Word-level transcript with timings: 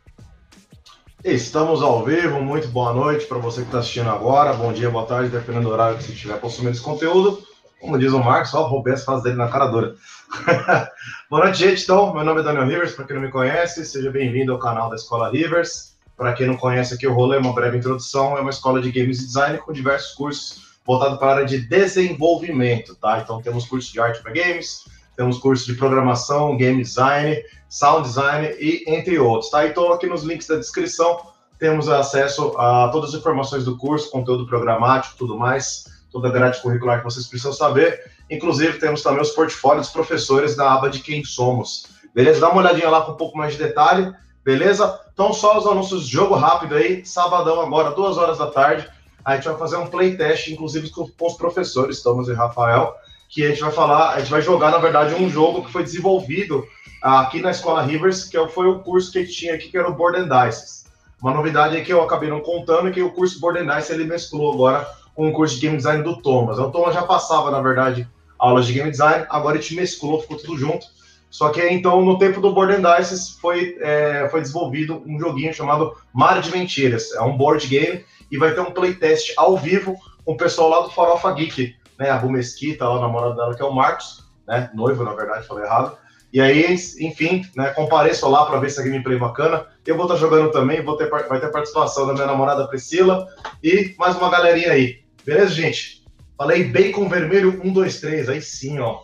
Estamos 1.25 1.83
ao 1.83 2.05
vivo, 2.05 2.41
muito 2.41 2.69
boa 2.69 2.93
noite 2.93 3.27
para 3.27 3.39
você 3.39 3.63
que 3.63 3.67
está 3.67 3.81
assistindo 3.81 4.11
agora, 4.11 4.53
bom 4.53 4.73
dia, 4.73 4.91
boa 4.91 5.05
tarde, 5.05 5.29
dependendo 5.29 5.69
do 5.69 5.73
horário 5.73 5.97
que 5.99 6.05
você 6.05 6.13
estiver 6.13 6.41
consumindo 6.41 6.73
esse 6.73 6.81
conteúdo. 6.81 7.43
Como 7.81 7.99
diz 7.99 8.13
o 8.13 8.21
Marcos, 8.21 8.51
só 8.51 8.65
roubei 8.65 8.95
as 8.95 9.05
frases 9.05 9.25
dele 9.25 9.37
na 9.37 9.49
cara 9.49 9.67
dura. 9.67 9.97
boa 11.29 11.45
noite, 11.45 11.59
gente. 11.59 11.83
Então, 11.83 12.15
meu 12.15 12.25
nome 12.25 12.41
é 12.41 12.45
Daniel 12.45 12.67
Rivers, 12.67 12.95
para 12.95 13.05
quem 13.05 13.17
não 13.17 13.23
me 13.23 13.31
conhece, 13.31 13.85
seja 13.85 14.11
bem-vindo 14.11 14.53
ao 14.53 14.59
canal 14.61 14.89
da 14.89 14.95
Escola 14.95 15.31
Rivers. 15.31 15.97
Para 16.17 16.33
quem 16.33 16.47
não 16.47 16.57
conhece 16.57 16.95
aqui 16.95 17.09
o 17.09 17.13
rolê, 17.13 17.39
uma 17.39 17.53
breve 17.53 17.79
introdução, 17.79 18.37
é 18.37 18.41
uma 18.41 18.51
escola 18.51 18.81
de 18.81 18.93
games 18.93 19.21
e 19.21 19.27
design 19.27 19.59
com 19.59 19.73
diversos 19.73 20.15
cursos 20.15 20.72
voltados 20.85 21.19
para 21.19 21.29
a 21.29 21.35
área 21.37 21.47
de 21.47 21.59
desenvolvimento, 21.59 22.95
tá? 22.97 23.21
Então 23.21 23.41
temos 23.41 23.67
cursos 23.67 23.93
de 23.93 24.01
arte 24.01 24.23
para 24.23 24.33
games, 24.33 24.85
temos 25.17 25.39
cursos 25.39 25.67
de 25.67 25.75
programação, 25.75 26.57
game 26.57 26.83
design, 26.83 27.37
sound 27.69 28.09
design 28.09 28.49
e 28.59 28.85
entre 28.87 29.19
outros, 29.19 29.51
tá? 29.51 29.67
Então 29.67 29.93
aqui 29.93 30.07
nos 30.07 30.23
links 30.23 30.47
da 30.47 30.57
descrição 30.57 31.21
temos 31.59 31.89
acesso 31.89 32.59
a 32.59 32.89
todas 32.89 33.11
as 33.11 33.21
informações 33.21 33.65
do 33.65 33.79
curso, 33.79 34.11
conteúdo 34.11 34.47
programático, 34.47 35.15
tudo 35.17 35.39
mais, 35.39 35.85
toda 36.11 36.29
a 36.29 36.33
grade 36.33 36.61
curricular 36.61 36.99
que 36.99 37.05
vocês 37.05 37.27
precisam 37.27 37.53
saber. 37.53 38.11
Inclusive 38.29 38.79
temos 38.79 39.03
também 39.03 39.23
os 39.23 39.31
portfólios 39.31 39.87
dos 39.87 39.93
professores 39.93 40.57
da 40.57 40.73
aba 40.73 40.91
de 40.91 40.99
quem 40.99 41.25
somos. 41.25 41.87
Beleza? 42.15 42.41
Dá 42.41 42.51
uma 42.51 42.63
olhadinha 42.63 42.91
lá 42.91 43.03
com 43.03 43.13
um 43.13 43.17
pouco 43.17 43.39
mais 43.39 43.53
de 43.53 43.59
detalhe, 43.59 44.13
beleza? 44.45 45.01
Então 45.13 45.33
só 45.33 45.57
os 45.57 45.67
anúncios 45.67 46.07
de 46.07 46.13
jogo 46.13 46.35
rápido 46.35 46.75
aí, 46.75 47.05
sabadão 47.07 47.61
agora, 47.61 47.93
duas 47.93 48.17
horas 48.17 48.39
da 48.39 48.49
tarde. 48.49 48.89
A 49.25 49.37
gente 49.37 49.49
vai 49.49 49.57
fazer 49.57 49.77
um 49.77 49.87
playtest, 49.87 50.49
inclusive 50.49 50.91
com, 50.91 51.09
com 51.09 51.27
os 51.27 51.35
professores, 51.35 52.03
Thomas 52.03 52.29
e 52.29 52.35
Rafael, 52.35 52.95
que 53.29 53.45
a 53.45 53.49
gente 53.49 53.61
vai 53.61 53.71
falar, 53.71 54.11
a 54.11 54.19
gente 54.19 54.31
vai 54.31 54.43
jogar, 54.43 54.71
na 54.71 54.79
verdade, 54.79 55.15
um 55.15 55.29
jogo 55.29 55.65
que 55.65 55.73
foi 55.73 55.83
desenvolvido 55.83 56.67
aqui 57.01 57.41
na 57.41 57.51
Escola 57.51 57.83
Rivers, 57.83 58.25
que 58.25 58.39
foi 58.49 58.67
o 58.67 58.81
curso 58.81 59.11
que 59.11 59.19
a 59.19 59.23
gente 59.23 59.35
tinha 59.35 59.55
aqui, 59.55 59.69
que 59.69 59.77
era 59.79 59.89
o 59.89 59.95
Board 59.95 60.19
and 60.19 60.29
Dice. 60.29 60.85
Uma 61.21 61.33
novidade 61.33 61.81
que 61.83 61.93
eu 61.93 62.03
acabei 62.03 62.29
não 62.29 62.41
contando 62.41 62.89
é 62.89 62.91
que 62.91 63.03
o 63.03 63.13
curso 63.13 63.41
Board 63.41 63.65
Dice 63.65 63.93
ele 63.93 64.05
mesclou 64.05 64.53
agora 64.53 64.89
com 65.15 65.29
o 65.29 65.33
curso 65.33 65.55
de 65.55 65.61
Game 65.63 65.77
Design 65.77 66.03
do 66.03 66.21
Thomas. 66.21 66.59
O 66.59 66.71
Thomas 66.71 66.95
já 66.95 67.03
passava, 67.03 67.51
na 67.51 67.61
verdade, 67.61 68.09
aulas 68.39 68.67
de 68.67 68.73
Game 68.73 68.91
Design, 68.91 69.25
agora 69.31 69.57
a 69.57 69.61
gente 69.61 69.77
mesclou, 69.77 70.21
ficou 70.21 70.37
tudo 70.37 70.59
junto. 70.59 70.87
Só 71.31 71.49
que 71.49 71.67
então, 71.69 72.05
no 72.05 72.19
tempo 72.19 72.41
do 72.41 72.53
Board 72.53 72.75
and 72.75 72.83
Dice, 72.83 73.41
foi, 73.41 73.79
é, 73.81 74.29
foi 74.31 74.43
desenvolvido 74.43 75.03
um 75.07 75.19
joguinho 75.19 75.55
chamado 75.55 75.97
Mar 76.13 76.41
de 76.43 76.51
Mentiras. 76.51 77.13
É 77.13 77.23
um 77.23 77.37
board 77.37 77.67
game 77.67 78.05
e 78.33 78.39
vai 78.39 78.55
ter 78.55 78.61
um 78.61 78.73
playtest 78.73 79.35
ao 79.37 79.57
vivo 79.59 79.95
com 80.25 80.33
o 80.33 80.37
pessoal 80.37 80.71
lá 80.71 80.81
do 80.81 80.91
Farofa 80.91 81.31
Geek, 81.33 81.77
né? 81.99 82.11
A 82.11 82.17
Bu 82.17 82.31
Mesquita, 82.31 82.89
lá, 82.89 82.97
a 82.97 83.01
namorada 83.01 83.37
dela, 83.37 83.55
que 83.55 83.63
é 83.63 83.65
o 83.65 83.75
Marcos, 83.75 84.25
né? 84.49 84.71
Noivo, 84.75 85.05
na 85.05 85.15
verdade, 85.15 85.47
falei 85.47 85.65
errado. 85.65 85.99
E 86.33 86.41
aí, 86.41 86.75
enfim, 86.99 87.43
né, 87.55 87.71
compareço 87.73 88.27
lá 88.27 88.47
para 88.47 88.59
ver 88.59 88.71
se 88.71 88.81
a 88.81 88.83
gameplay 88.83 89.17
é 89.17 89.21
bacana. 89.21 89.67
Eu 89.87 89.97
vou 89.97 90.07
estar 90.07 90.15
tá 90.15 90.21
jogando 90.21 90.51
também, 90.51 90.83
vou 90.83 90.97
ter, 90.97 91.11
vai 91.11 91.39
ter 91.39 91.53
participação 91.53 92.07
da 92.07 92.15
minha 92.15 92.27
namorada 92.27 92.67
Priscila 92.67 93.29
e 93.63 93.95
mais 93.99 94.17
uma 94.17 94.31
galerinha 94.31 94.73
aí. 94.73 95.03
Beleza, 95.27 95.53
gente? 95.53 96.03
Falei 96.39 96.65
bacon 96.65 97.07
vermelho 97.07 97.61
1, 97.63 97.71
2, 97.71 98.01
3, 98.01 98.29
aí 98.31 98.41
sim, 98.41 98.81
ó. 98.81 99.03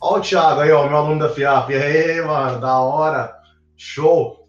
Ó 0.00 0.18
o 0.18 0.20
Thiago 0.20 0.60
aí, 0.60 0.72
ó, 0.72 0.88
meu 0.88 0.96
aluno 0.96 1.20
da 1.20 1.32
FIAP. 1.32 1.70
E 1.70 1.76
aí, 1.76 2.20
mano, 2.22 2.60
da 2.60 2.80
hora. 2.80 3.32
Show. 3.76 4.47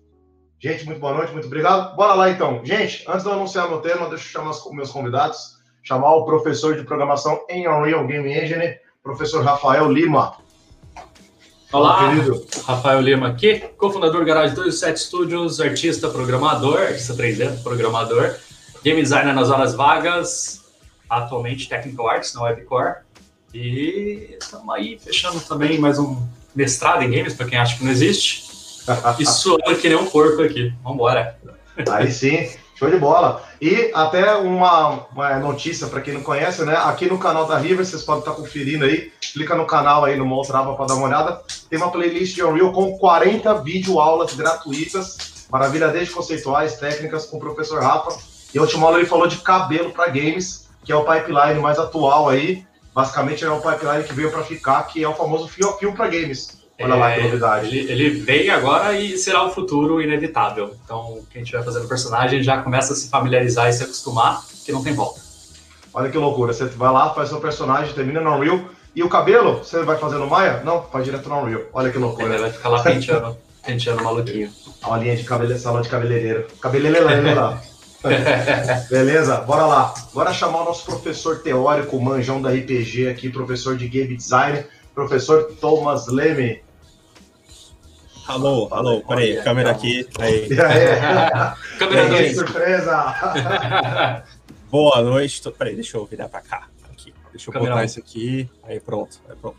Gente, 0.62 0.86
muito 0.86 1.00
boa 1.00 1.14
noite, 1.14 1.32
muito 1.32 1.46
obrigado. 1.46 1.96
Bora 1.96 2.14
lá 2.16 2.30
então. 2.30 2.60
Gente, 2.66 3.06
antes 3.08 3.24
de 3.24 3.30
eu 3.30 3.34
anunciar 3.34 3.70
meu 3.70 3.80
tema, 3.80 4.10
deixa 4.10 4.26
eu 4.26 4.30
chamar 4.30 4.52
os 4.52 4.72
meus 4.74 4.92
convidados. 4.92 5.58
Chamar 5.82 6.14
o 6.16 6.26
professor 6.26 6.76
de 6.76 6.84
programação 6.84 7.46
em 7.50 7.66
Unreal 7.66 8.06
Game 8.06 8.30
Engine, 8.30 8.78
professor 9.02 9.42
Rafael 9.42 9.90
Lima. 9.90 10.36
Olá, 11.72 12.10
querido. 12.10 12.46
Rafael 12.66 13.00
Lima 13.00 13.30
aqui, 13.30 13.60
cofundador 13.78 14.26
Garage 14.26 14.54
27 14.54 15.00
Studios, 15.00 15.62
artista 15.62 16.10
programador, 16.10 16.80
artista 16.80 17.14
3D, 17.14 17.64
programador, 17.64 18.36
game 18.84 19.02
designer 19.02 19.34
nas 19.34 19.50
horas 19.50 19.74
vagas, 19.74 20.66
atualmente 21.10 21.70
Technical 21.70 22.10
Arts 22.10 22.34
na 22.34 22.42
Webcore. 22.42 22.96
E 23.54 24.36
estamos 24.38 24.76
aí 24.76 25.00
fechando 25.00 25.40
também 25.40 25.80
mais 25.80 25.98
um 25.98 26.22
mestrado 26.54 27.02
em 27.02 27.10
games, 27.10 27.34
para 27.34 27.46
quem 27.46 27.58
acha 27.58 27.78
que 27.78 27.84
não 27.86 27.92
existe. 27.92 28.49
E 29.20 29.26
suando 29.26 29.76
que 29.76 29.90
nem 29.90 29.98
um 29.98 30.06
porco 30.06 30.42
aqui. 30.42 30.74
Vambora. 30.84 31.38
Aí 31.90 32.12
sim, 32.12 32.50
show 32.76 32.90
de 32.90 32.98
bola. 32.98 33.44
E 33.62 33.92
até 33.94 34.36
uma, 34.36 35.06
uma 35.14 35.40
notícia 35.40 35.88
para 35.88 36.02
quem 36.02 36.14
não 36.14 36.22
conhece, 36.22 36.64
né? 36.64 36.76
Aqui 36.76 37.08
no 37.08 37.18
canal 37.18 37.46
da 37.46 37.58
River, 37.58 37.86
vocês 37.86 38.04
podem 38.04 38.22
estar 38.22 38.34
conferindo 38.34 38.86
aí. 38.86 39.12
Clica 39.34 39.56
no 39.56 39.66
canal 39.66 40.06
aí 40.06 40.18
no 40.18 40.26
Monstrava 40.26 40.74
para 40.76 40.86
dar 40.86 40.96
uma 40.96 41.08
olhada. 41.08 41.42
Tem 41.70 41.78
uma 41.78 41.92
playlist 41.92 42.36
de 42.36 42.44
Unreal 42.44 42.72
com 42.72 42.98
40 42.98 43.62
videoaulas 43.62 44.34
gratuitas. 44.34 45.48
Maravilha 45.50 45.90
desde 45.90 46.14
conceituais, 46.14 46.78
técnicas 46.78 47.26
com 47.26 47.38
o 47.38 47.40
professor 47.40 47.82
Rafa. 47.82 48.18
E 48.54 48.58
a 48.58 48.62
última 48.62 48.88
aula 48.88 48.98
ele 48.98 49.08
falou 49.08 49.28
de 49.28 49.38
cabelo 49.38 49.92
para 49.92 50.08
games, 50.08 50.68
que 50.84 50.92
é 50.92 50.96
o 50.96 51.04
pipeline 51.04 51.60
mais 51.60 51.78
atual 51.78 52.30
aí. 52.30 52.66
Basicamente 52.94 53.46
é 53.46 53.50
o 53.50 53.62
pipeline 53.62 54.04
que 54.04 54.14
veio 54.14 54.32
para 54.32 54.44
ficar, 54.44 54.84
que 54.84 55.04
é 55.04 55.08
o 55.08 55.14
famoso 55.14 55.48
fio 55.48 55.70
a 55.70 55.78
fio 55.78 55.94
para 55.94 56.08
games. 56.08 56.59
Olha 56.80 56.96
lá 56.96 57.12
que 57.12 57.20
é, 57.20 57.24
novidade. 57.24 57.68
Ele, 57.68 57.92
ele 57.92 58.10
vem 58.22 58.50
agora 58.50 58.98
e 58.98 59.18
será 59.18 59.46
o 59.46 59.52
futuro 59.52 60.02
inevitável. 60.02 60.74
Então, 60.84 61.20
quem 61.30 61.42
estiver 61.42 61.64
fazendo 61.64 61.88
personagem 61.88 62.42
já 62.42 62.62
começa 62.62 62.94
a 62.94 62.96
se 62.96 63.10
familiarizar 63.10 63.68
e 63.68 63.74
se 63.74 63.84
acostumar, 63.84 64.42
que 64.66 64.72
não 64.72 64.84
tem 64.84 64.94
volta. 64.94 65.20
Olha 65.94 66.10
que 66.10 66.18
loucura. 66.18 66.54
Você 66.54 66.66
vai 66.66 66.92
lá, 66.92 67.14
faz 67.14 67.30
seu 67.30 67.40
personagem, 67.42 67.94
termina 67.94 68.22
no 68.22 68.36
Unreal. 68.36 68.62
E 68.96 69.04
o 69.04 69.10
cabelo, 69.10 69.58
você 69.58 69.84
vai 69.84 69.98
fazer 69.98 70.18
no 70.18 70.28
Maia? 70.28 70.62
Não, 70.64 70.84
faz 70.84 71.04
direto 71.04 71.28
no 71.30 71.38
Unreal. 71.42 71.64
Olha 71.74 71.92
que 71.92 71.98
loucura. 71.98 72.34
Ele 72.34 72.38
vai 72.38 72.52
ficar 72.52 72.70
lá 72.70 72.82
penteando, 72.82 73.38
penteando 73.66 74.04
maluquinho. 74.04 74.52
A 74.82 74.98
linha 74.98 75.16
de 75.16 75.24
cabele, 75.24 75.60
salão 75.60 75.82
de 75.82 75.90
cabeleireiro. 75.90 76.48
Cabeleireiro 76.62 77.36
lá. 77.36 77.62
Beleza? 78.90 79.38
Bora 79.42 79.66
lá. 79.66 79.94
Bora 80.14 80.34
chamar 80.34 80.62
o 80.62 80.66
nosso 80.66 80.86
professor 80.86 81.40
teórico, 81.40 82.00
manjão 82.00 82.42
da 82.42 82.50
RPG 82.50 83.10
aqui, 83.10 83.30
professor 83.30 83.76
de 83.76 83.88
game 83.88 84.16
design, 84.16 84.64
professor 84.96 85.52
Thomas 85.60 86.08
Leme. 86.08 86.62
Alô, 88.30 88.68
alô, 88.70 89.02
peraí, 89.02 89.42
câmera 89.42 89.72
aqui. 89.72 90.08
Aí. 90.20 90.48
câmera 91.80 92.10
2. 92.10 92.36
surpresa! 92.36 94.24
Boa 94.70 95.02
noite. 95.02 95.42
Tô... 95.42 95.52
Peraí, 95.52 95.74
deixa 95.74 95.98
eu 95.98 96.06
virar 96.06 96.30
pra 96.30 96.40
cá. 96.40 96.68
Aqui. 96.92 97.12
Deixa 97.32 97.50
eu 97.50 97.54
câmera 97.54 97.72
botar 97.72 97.82
um. 97.82 97.86
isso 97.86 97.98
aqui. 97.98 98.48
Aí 98.66 98.80
pronto, 98.80 99.20
aí 99.28 99.36
pronto. 99.36 99.58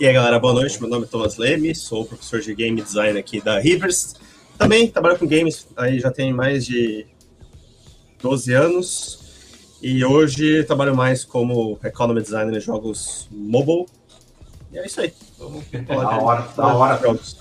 E 0.00 0.06
aí, 0.06 0.14
galera, 0.14 0.38
boa 0.38 0.54
noite. 0.54 0.80
Meu 0.80 0.88
nome 0.88 1.04
é 1.04 1.08
Thomas 1.08 1.36
Leme, 1.36 1.74
sou 1.74 2.06
professor 2.06 2.40
de 2.40 2.54
game 2.54 2.80
design 2.80 3.18
aqui 3.18 3.38
da 3.38 3.58
Rivers. 3.58 4.14
Também 4.56 4.88
trabalho 4.88 5.18
com 5.18 5.26
games, 5.26 5.68
aí 5.76 6.00
já 6.00 6.10
tem 6.10 6.32
mais 6.32 6.64
de 6.64 7.06
12 8.22 8.54
anos. 8.54 9.20
E 9.82 10.02
hoje 10.02 10.64
trabalho 10.64 10.96
mais 10.96 11.22
como 11.22 11.78
economy 11.84 12.22
designer 12.22 12.56
em 12.56 12.60
jogos 12.62 13.28
mobile. 13.30 13.84
E 14.72 14.78
é 14.78 14.86
isso 14.86 15.02
aí. 15.02 15.12
Vamos 15.38 15.64
falar 15.86 16.04
da 16.04 16.22
hora, 16.22 16.48
da 16.56 16.66
hora. 16.74 17.02
Jogos. 17.02 17.36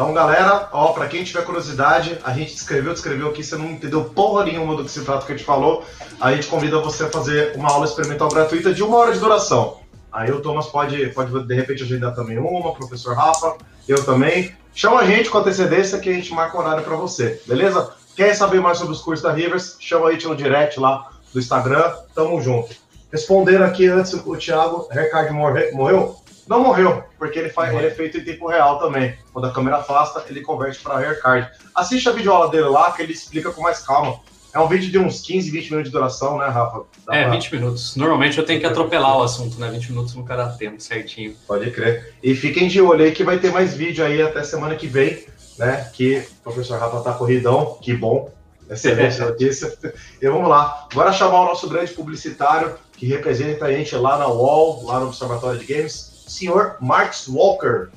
Então, 0.00 0.14
galera, 0.14 0.66
ó, 0.72 0.94
para 0.94 1.06
quem 1.08 1.22
tiver 1.22 1.44
curiosidade, 1.44 2.18
a 2.24 2.32
gente 2.32 2.54
descreveu, 2.54 2.94
descreveu 2.94 3.28
aqui, 3.28 3.44
você 3.44 3.54
não 3.54 3.66
entendeu 3.66 4.02
porra 4.02 4.46
nenhuma 4.46 4.74
do 4.74 4.82
que 4.82 4.90
se 4.90 5.04
trata 5.04 5.26
que 5.26 5.32
a 5.32 5.36
gente 5.36 5.44
falou, 5.44 5.84
a 6.18 6.32
gente 6.32 6.46
convida 6.46 6.80
você 6.80 7.04
a 7.04 7.10
fazer 7.10 7.54
uma 7.54 7.70
aula 7.70 7.84
experimental 7.84 8.30
gratuita 8.30 8.72
de 8.72 8.82
uma 8.82 8.96
hora 8.96 9.12
de 9.12 9.18
duração. 9.18 9.76
Aí 10.10 10.30
o 10.30 10.40
Thomas 10.40 10.68
pode, 10.68 11.08
pode 11.08 11.46
de 11.46 11.54
repente 11.54 11.82
agendar 11.82 12.14
também 12.14 12.38
uma, 12.38 12.70
o 12.70 12.74
professor 12.74 13.14
Rafa, 13.14 13.58
eu 13.86 14.02
também. 14.02 14.56
Chama 14.74 15.00
a 15.00 15.04
gente 15.04 15.28
com 15.28 15.36
antecedência 15.36 15.98
que 15.98 16.08
a 16.08 16.14
gente 16.14 16.32
marca 16.32 16.56
o 16.56 16.60
horário 16.60 16.82
para 16.82 16.96
você, 16.96 17.38
beleza? 17.46 17.92
Quer 18.16 18.32
saber 18.32 18.58
mais 18.58 18.78
sobre 18.78 18.94
os 18.94 19.02
cursos 19.02 19.22
da 19.22 19.30
Rivers? 19.30 19.76
Chama 19.80 20.08
a 20.08 20.12
gente 20.12 20.26
no 20.26 20.34
direct 20.34 20.80
lá 20.80 21.10
do 21.30 21.38
Instagram, 21.38 21.92
tamo 22.14 22.40
junto. 22.40 22.74
Respondendo 23.12 23.64
aqui 23.64 23.86
antes 23.86 24.14
o 24.14 24.34
Thiago, 24.34 24.88
Ricardo 24.90 25.34
morreu? 25.34 26.16
Não 26.50 26.64
morreu, 26.64 27.04
porque 27.16 27.38
ele, 27.38 27.48
faz, 27.48 27.72
ele 27.72 27.86
é 27.86 27.90
feito 27.92 28.18
em 28.18 28.24
tempo 28.24 28.48
real 28.48 28.80
também. 28.80 29.16
Quando 29.32 29.46
a 29.46 29.52
câmera 29.52 29.76
afasta, 29.76 30.24
ele 30.28 30.40
converte 30.40 30.80
para 30.80 30.98
hair 30.98 31.22
card. 31.22 31.48
Assiste 31.72 32.08
a 32.08 32.12
videoaula 32.12 32.50
dele 32.50 32.64
lá, 32.64 32.90
que 32.90 33.02
ele 33.02 33.12
explica 33.12 33.52
com 33.52 33.62
mais 33.62 33.78
calma. 33.78 34.18
É 34.52 34.58
um 34.58 34.66
vídeo 34.66 34.90
de 34.90 34.98
uns 34.98 35.20
15, 35.20 35.48
20 35.48 35.70
minutos 35.70 35.92
de 35.92 35.96
duração, 35.96 36.38
né, 36.38 36.46
Rafa? 36.46 36.82
Dá 37.06 37.14
é, 37.14 37.22
pra... 37.22 37.30
20 37.30 37.54
minutos. 37.54 37.94
Normalmente 37.94 38.36
eu 38.36 38.44
tenho 38.44 38.58
que 38.58 38.66
atropelar 38.66 39.16
o 39.16 39.22
assunto, 39.22 39.60
né? 39.60 39.70
20 39.70 39.92
minutos 39.92 40.14
no 40.16 40.24
cara 40.24 40.48
tempo 40.48 40.82
certinho. 40.82 41.36
Pode 41.46 41.70
crer. 41.70 42.14
E 42.20 42.34
fiquem 42.34 42.66
de 42.66 42.80
olho 42.80 43.04
aí 43.04 43.12
que 43.12 43.22
vai 43.22 43.38
ter 43.38 43.52
mais 43.52 43.74
vídeo 43.74 44.04
aí 44.04 44.20
até 44.20 44.42
semana 44.42 44.74
que 44.74 44.88
vem. 44.88 45.24
né? 45.56 45.88
Que 45.92 46.26
o 46.40 46.42
professor 46.42 46.80
Rafa 46.80 47.00
tá 47.00 47.12
corridão, 47.12 47.78
que 47.80 47.94
bom, 47.94 48.28
excelente 48.68 49.20
notícia. 49.22 49.72
E 50.20 50.28
vamos 50.28 50.48
lá, 50.48 50.88
bora 50.92 51.12
chamar 51.12 51.42
o 51.42 51.44
nosso 51.44 51.68
grande 51.68 51.92
publicitário 51.92 52.74
que 52.96 53.06
representa 53.06 53.66
a 53.66 53.72
gente 53.72 53.94
lá 53.94 54.18
na 54.18 54.26
UOL, 54.26 54.84
lá 54.84 54.98
no 54.98 55.06
Observatório 55.06 55.60
de 55.60 55.72
Games, 55.72 56.09
senhor 56.30 56.76
Marx 56.80 57.26
Walker. 57.28 57.88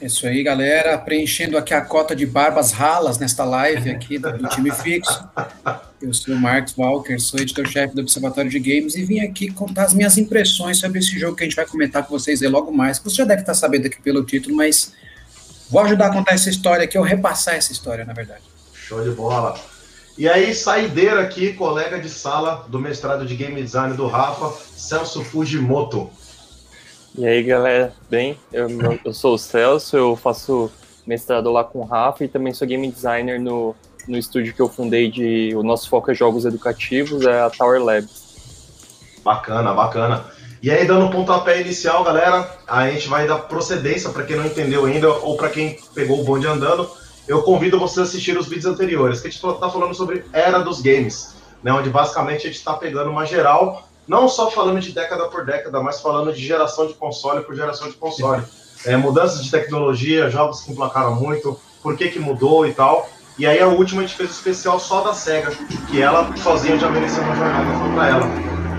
Isso 0.00 0.26
aí, 0.26 0.42
galera. 0.42 0.96
Preenchendo 0.98 1.58
aqui 1.58 1.74
a 1.74 1.80
cota 1.80 2.14
de 2.14 2.24
barbas 2.24 2.70
ralas 2.70 3.18
nesta 3.18 3.44
live 3.44 3.90
aqui 3.90 4.18
do, 4.18 4.30
do 4.38 4.48
time 4.48 4.70
fixo. 4.70 5.28
Eu 6.00 6.12
sou 6.12 6.34
o 6.34 6.38
Marcos 6.38 6.74
Walker, 6.76 7.18
sou 7.18 7.40
editor-chefe 7.40 7.94
do 7.94 8.02
Observatório 8.02 8.50
de 8.50 8.60
Games 8.60 8.94
e 8.94 9.04
vim 9.04 9.20
aqui 9.20 9.50
contar 9.50 9.84
as 9.84 9.94
minhas 9.94 10.18
impressões 10.18 10.78
sobre 10.78 10.98
esse 10.98 11.18
jogo 11.18 11.34
que 11.34 11.42
a 11.42 11.46
gente 11.46 11.56
vai 11.56 11.66
comentar 11.66 12.04
com 12.04 12.16
vocês 12.16 12.42
aí 12.42 12.48
logo 12.48 12.70
mais. 12.70 12.98
Você 12.98 13.16
já 13.16 13.24
deve 13.24 13.40
estar 13.40 13.54
sabendo 13.54 13.86
aqui 13.86 14.00
pelo 14.00 14.22
título, 14.22 14.54
mas 14.54 14.92
vou 15.70 15.80
ajudar 15.80 16.08
a 16.08 16.12
contar 16.12 16.34
essa 16.34 16.50
história 16.50 16.84
aqui, 16.84 16.98
ou 16.98 17.02
repassar 17.02 17.54
essa 17.54 17.72
história, 17.72 18.04
na 18.04 18.12
verdade. 18.12 18.42
Show 18.74 19.02
de 19.02 19.10
bola. 19.10 19.58
E 20.18 20.28
aí, 20.28 20.54
saideira 20.54 21.22
aqui, 21.22 21.54
colega 21.54 21.98
de 21.98 22.10
sala 22.10 22.66
do 22.68 22.78
mestrado 22.78 23.26
de 23.26 23.34
Game 23.34 23.60
Design 23.60 23.96
do 23.96 24.06
Rafa, 24.06 24.52
Celso 24.76 25.24
Fujimoto. 25.24 26.10
E 27.18 27.26
aí, 27.26 27.42
galera, 27.42 27.94
bem? 28.10 28.38
Eu, 28.52 28.68
eu 29.02 29.14
sou 29.14 29.36
o 29.36 29.38
Celso, 29.38 29.96
eu 29.96 30.16
faço 30.16 30.70
mestrado 31.06 31.50
lá 31.50 31.64
com 31.64 31.78
o 31.78 31.84
Rafa 31.84 32.22
e 32.22 32.28
também 32.28 32.52
sou 32.52 32.68
game 32.68 32.90
designer 32.92 33.40
no, 33.40 33.74
no 34.06 34.18
estúdio 34.18 34.52
que 34.52 34.60
eu 34.60 34.68
fundei 34.68 35.10
de. 35.10 35.54
O 35.56 35.62
nosso 35.62 35.88
foco 35.88 36.10
é 36.10 36.14
jogos 36.14 36.44
educativos, 36.44 37.24
é 37.24 37.40
a 37.40 37.48
Tower 37.48 37.82
Labs. 37.82 38.36
Bacana, 39.24 39.72
bacana. 39.72 40.26
E 40.62 40.70
aí, 40.70 40.86
dando 40.86 41.10
pontapé 41.10 41.62
inicial, 41.62 42.04
galera, 42.04 42.50
a 42.66 42.90
gente 42.90 43.08
vai 43.08 43.26
dar 43.26 43.38
procedência 43.38 44.10
para 44.10 44.24
quem 44.24 44.36
não 44.36 44.44
entendeu 44.44 44.84
ainda 44.84 45.10
ou 45.10 45.38
para 45.38 45.48
quem 45.48 45.78
pegou 45.94 46.20
o 46.20 46.24
bonde 46.24 46.46
andando. 46.46 46.86
Eu 47.26 47.42
convido 47.42 47.78
vocês 47.78 47.98
a 47.98 48.02
assistir 48.02 48.36
os 48.36 48.46
vídeos 48.46 48.66
anteriores, 48.66 49.22
que 49.22 49.28
a 49.28 49.30
gente 49.30 49.42
está 49.42 49.70
falando 49.70 49.94
sobre 49.94 50.22
era 50.34 50.58
dos 50.58 50.82
games, 50.82 51.34
né, 51.62 51.72
onde 51.72 51.88
basicamente 51.88 52.42
a 52.42 52.50
gente 52.50 52.58
está 52.58 52.74
pegando 52.74 53.10
uma 53.10 53.24
geral 53.24 53.85
não 54.06 54.28
só 54.28 54.50
falando 54.50 54.80
de 54.80 54.92
década 54.92 55.26
por 55.28 55.44
década, 55.44 55.80
mas 55.80 56.00
falando 56.00 56.32
de 56.32 56.44
geração 56.44 56.86
de 56.86 56.94
console 56.94 57.42
por 57.42 57.54
geração 57.54 57.88
de 57.88 57.94
console. 57.94 58.42
É, 58.84 58.96
mudanças 58.96 59.42
de 59.42 59.50
tecnologia, 59.50 60.30
jogos 60.30 60.60
que 60.60 60.70
emplacaram 60.70 61.16
muito, 61.16 61.58
por 61.82 61.96
que, 61.96 62.08
que 62.08 62.18
mudou 62.18 62.66
e 62.66 62.72
tal. 62.72 63.08
E 63.38 63.46
aí 63.46 63.60
a 63.60 63.66
última 63.66 64.02
a 64.02 64.06
gente 64.06 64.16
fez 64.16 64.30
o 64.30 64.32
especial 64.32 64.78
só 64.78 65.02
da 65.02 65.12
SEGA, 65.12 65.50
que 65.90 66.00
ela 66.00 66.34
sozinha 66.36 66.78
já 66.78 66.88
merecia 66.88 67.22
uma 67.22 67.34
jornada 67.34 67.94
pra 67.94 68.08
ela. 68.08 68.26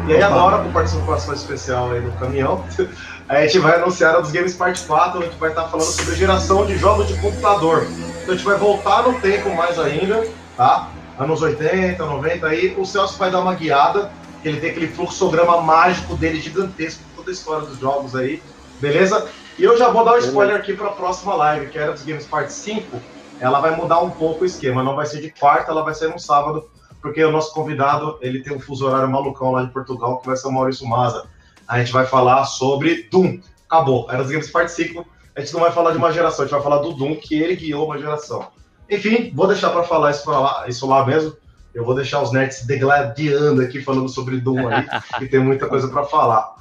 E 0.08 0.14
aí 0.14 0.24
agora, 0.24 0.64
com 0.64 0.72
participação 0.72 1.34
especial 1.34 1.92
aí 1.92 2.00
no 2.00 2.12
caminhão, 2.14 2.64
a 3.28 3.42
gente 3.42 3.60
vai 3.60 3.76
anunciar 3.76 4.16
a 4.16 4.22
dos 4.22 4.32
Games 4.32 4.54
Parte 4.54 4.82
4, 4.86 5.18
onde 5.18 5.28
a 5.28 5.30
gente 5.30 5.40
vai 5.40 5.50
estar 5.50 5.68
falando 5.68 5.88
sobre 5.88 6.16
geração 6.16 6.66
de 6.66 6.78
jogos 6.78 7.08
de 7.08 7.20
computador. 7.20 7.86
Então 8.22 8.34
a 8.34 8.38
gente 8.38 8.46
vai 8.46 8.58
voltar 8.58 9.04
no 9.04 9.20
tempo 9.20 9.54
mais 9.54 9.78
ainda, 9.78 10.26
tá? 10.56 10.90
Anos 11.20 11.42
80, 11.42 12.04
90 12.04 12.48
aí, 12.48 12.76
o 12.78 12.86
Celso 12.86 13.18
vai 13.18 13.30
dar 13.30 13.42
uma 13.42 13.54
guiada 13.54 14.10
ele 14.50 14.60
tem 14.60 14.72
aquele 14.72 14.88
fluxograma 14.88 15.62
mágico 15.62 16.16
dele 16.16 16.40
gigantesco, 16.40 17.04
toda 17.16 17.30
a 17.30 17.34
história 17.34 17.66
dos 17.68 17.80
jogos 17.80 18.16
aí, 18.16 18.42
beleza? 18.80 19.30
E 19.58 19.64
eu 19.64 19.78
já 19.78 19.90
vou 19.90 20.06
dar 20.06 20.14
um 20.14 20.18
spoiler 20.20 20.56
aqui 20.56 20.74
para 20.74 20.88
a 20.88 20.92
próxima 20.92 21.34
live, 21.36 21.70
que 21.70 21.78
era 21.80 21.92
dos 21.92 22.04
Games 22.04 22.26
Part 22.26 22.52
5. 22.52 23.02
Ela 23.40 23.60
vai 23.60 23.76
mudar 23.76 24.02
um 24.02 24.10
pouco 24.10 24.44
o 24.44 24.46
esquema, 24.46 24.84
não 24.84 24.96
vai 24.96 25.06
ser 25.06 25.22
de 25.22 25.32
quarta, 25.32 25.72
ela 25.72 25.84
vai 25.84 25.94
ser 25.94 26.10
no 26.10 26.20
sábado, 26.20 26.70
porque 27.02 27.24
o 27.24 27.32
nosso 27.32 27.54
convidado, 27.54 28.18
ele 28.22 28.42
tem 28.44 28.56
um 28.56 28.60
fuso 28.60 28.86
horário 28.86 29.10
malucão 29.10 29.52
lá 29.52 29.64
de 29.64 29.72
Portugal, 29.72 30.20
que 30.20 30.28
vai 30.28 30.36
ser 30.36 30.48
o 30.48 30.52
Maurício 30.52 30.88
Maza. 30.88 31.26
A 31.68 31.80
gente 31.80 31.92
vai 31.92 32.06
falar 32.06 32.46
sobre 32.46 33.08
Doom. 33.12 33.40
Acabou, 33.68 34.08
era 34.10 34.24
dos 34.24 34.32
Games 34.32 34.50
Part 34.50 34.72
5. 34.72 35.06
A 35.36 35.40
gente 35.40 35.54
não 35.54 35.62
vai 35.62 35.72
falar 35.72 35.92
de 35.92 35.98
uma 35.98 36.12
geração, 36.12 36.46
a 36.46 36.48
gente 36.48 36.56
vai 36.56 36.64
falar 36.64 36.78
do 36.78 36.94
Doom, 36.94 37.16
que 37.16 37.42
ele 37.42 37.56
guiou 37.56 37.86
uma 37.86 37.98
geração. 37.98 38.48
Enfim, 38.90 39.32
vou 39.36 39.48
deixar 39.48 39.70
para 39.72 39.84
falar 39.84 40.12
isso, 40.12 40.30
lá, 40.30 40.66
isso 40.68 40.88
lá 40.88 41.06
mesmo. 41.06 41.36
Eu 41.78 41.86
vou 41.86 41.94
deixar 41.94 42.24
os 42.24 42.34
nerds 42.34 42.66
degladiando 42.66 43.62
aqui 43.62 43.80
falando 43.84 44.10
sobre 44.10 44.38
Doom 44.40 44.68
aí, 44.68 44.88
que 45.20 45.28
tem 45.28 45.40
muita 45.40 45.68
coisa 45.68 45.88
para 45.88 46.04
falar. 46.06 46.56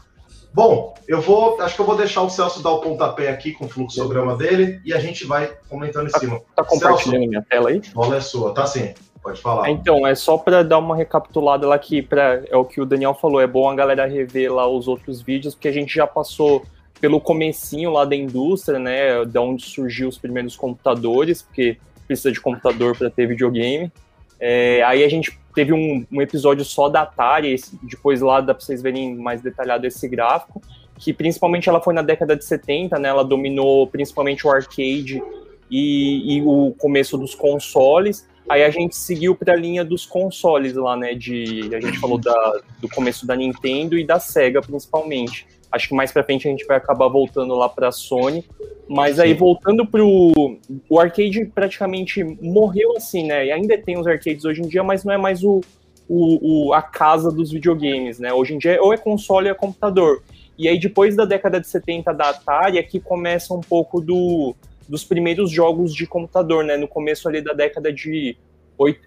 Bom, 0.53 0.95
eu 1.09 1.23
vou. 1.23 1.59
Acho 1.63 1.75
que 1.75 1.81
eu 1.81 1.87
vou 1.87 1.97
deixar 1.97 2.21
o 2.21 2.29
Celso 2.29 2.63
dar 2.63 2.73
o 2.73 2.81
pontapé 2.81 3.31
aqui 3.31 3.53
com 3.53 3.65
o 3.65 3.69
fluxograma 3.69 4.37
dele 4.37 4.79
e 4.85 4.93
a 4.93 5.01
gente 5.01 5.25
vai 5.25 5.51
comentando 5.71 6.09
em 6.09 6.11
tá, 6.11 6.19
cima. 6.19 6.43
Tá 6.55 6.63
compartilhando 6.63 7.21
Celso, 7.21 7.29
minha 7.31 7.43
tela 7.49 7.71
aí? 7.71 7.81
Bola 7.95 8.17
é 8.17 8.21
sua, 8.21 8.53
tá 8.53 8.67
sim. 8.67 8.93
Pode 9.23 9.41
falar. 9.41 9.71
Então, 9.71 10.07
é 10.07 10.15
só 10.15 10.37
para 10.37 10.63
dar 10.63 10.79
uma 10.79 10.95
recapitulada 10.95 11.67
lá 11.67 11.77
aqui, 11.77 12.03
pra, 12.03 12.43
é 12.47 12.57
o 12.57 12.67
que 12.67 12.79
o 12.79 12.85
Daniel 12.85 13.15
falou, 13.15 13.41
é 13.41 13.47
bom 13.47 13.71
a 13.71 13.75
galera 13.75 14.05
rever 14.05 14.53
lá 14.53 14.69
os 14.69 14.87
outros 14.87 15.23
vídeos, 15.23 15.55
porque 15.55 15.69
a 15.69 15.73
gente 15.73 15.95
já 15.95 16.07
passou 16.07 16.63
pelo 17.01 17.23
comecinho 17.23 17.91
lá 17.91 18.05
da 18.05 18.15
indústria, 18.15 18.79
né, 18.79 19.25
da 19.25 19.41
onde 19.41 19.65
surgiu 19.65 20.09
os 20.09 20.19
primeiros 20.19 20.55
computadores, 20.57 21.41
porque 21.41 21.79
precisa 22.07 22.31
de 22.31 22.41
computador 22.41 22.97
para 22.97 23.09
ter 23.09 23.27
videogame. 23.27 23.91
É, 24.39 24.83
aí 24.85 25.03
a 25.03 25.09
gente 25.09 25.39
teve 25.55 25.73
um, 25.73 26.05
um, 26.13 26.21
episódio 26.21 26.65
só 26.65 26.89
da 26.89 27.03
Atari, 27.03 27.57
depois 27.83 28.21
lá 28.21 28.41
dá 28.41 28.55
para 28.55 28.65
vocês 28.65 28.83
verem 28.83 29.17
mais 29.17 29.41
detalhado 29.41 29.87
esse 29.87 30.07
gráfico, 30.07 30.61
que 30.99 31.13
principalmente 31.13 31.69
ela 31.69 31.81
foi 31.81 31.95
na 31.95 32.03
década 32.03 32.37
de 32.37 32.45
70, 32.45 32.99
né? 32.99 33.09
Ela 33.09 33.25
dominou 33.25 33.87
principalmente 33.87 34.47
o 34.47 34.51
arcade 34.51 35.23
e, 35.71 36.37
e 36.37 36.43
o 36.43 36.75
começo 36.79 37.17
dos 37.17 37.35
consoles. 37.35 38.29
Aí 38.49 38.63
a 38.63 38.71
gente 38.71 38.95
seguiu 38.95 39.35
para 39.35 39.55
a 39.55 39.57
linha 39.57 39.85
dos 39.85 40.07
consoles 40.07 40.75
lá, 40.75 40.97
né? 40.97 41.15
De, 41.15 41.75
a 41.75 41.81
gente 41.81 41.99
falou 41.99 42.19
da, 42.19 42.61
do 42.81 42.89
começo 42.89 43.27
da 43.27 43.35
Nintendo 43.35 43.99
e 43.99 44.07
da 44.07 44.21
Sega, 44.21 44.61
principalmente. 44.61 45.47
Acho 45.71 45.89
que 45.89 45.95
mais 45.95 46.13
para 46.13 46.23
frente 46.23 46.47
a 46.47 46.51
gente 46.51 46.65
vai 46.65 46.77
acabar 46.77 47.09
voltando 47.09 47.55
lá 47.55 47.69
para 47.69 47.89
a 47.89 47.93
Sony. 47.93 48.45
Mas 48.89 49.19
aí, 49.19 49.35
voltando 49.35 49.85
pro. 49.85 50.33
O 50.89 51.01
arcade 51.01 51.45
praticamente 51.47 52.23
morreu 52.41 52.97
assim, 52.97 53.27
né? 53.27 53.47
E 53.47 53.53
ainda 53.53 53.77
tem 53.77 53.99
os 53.99 54.07
arcades 54.07 54.45
hoje 54.45 54.63
em 54.63 54.69
dia, 54.69 54.85
mas 54.85 55.05
não 55.05 55.13
é 55.13 55.19
mais 55.19 55.43
o, 55.43 55.61
o, 56.09 56.69
o, 56.69 56.73
a 56.73 56.81
casa 56.81 57.33
dos 57.33 57.51
videogames, 57.51 58.19
né? 58.19 58.33
Hoje 58.33 58.55
em 58.55 58.59
dia, 58.59 58.81
ou 58.81 58.93
é 58.93 58.97
console 58.97 59.49
ou 59.49 59.53
é 59.53 59.55
computador. 59.55 60.23
E 60.59 60.69
aí, 60.69 60.79
depois 60.79 61.17
da 61.17 61.25
década 61.25 61.61
de 61.61 61.67
70 61.67 62.13
da 62.13 62.31
Atari, 62.31 62.79
é 62.79 62.83
que 62.83 63.01
começa 63.01 63.53
um 63.53 63.61
pouco 63.61 64.01
do, 64.01 64.55
dos 64.89 65.05
primeiros 65.05 65.51
jogos 65.51 65.95
de 65.95 66.07
computador, 66.07 66.65
né? 66.65 66.77
No 66.77 66.89
começo 66.89 67.29
ali 67.29 67.41
da 67.43 67.53
década 67.53 67.93
de. 67.93 68.37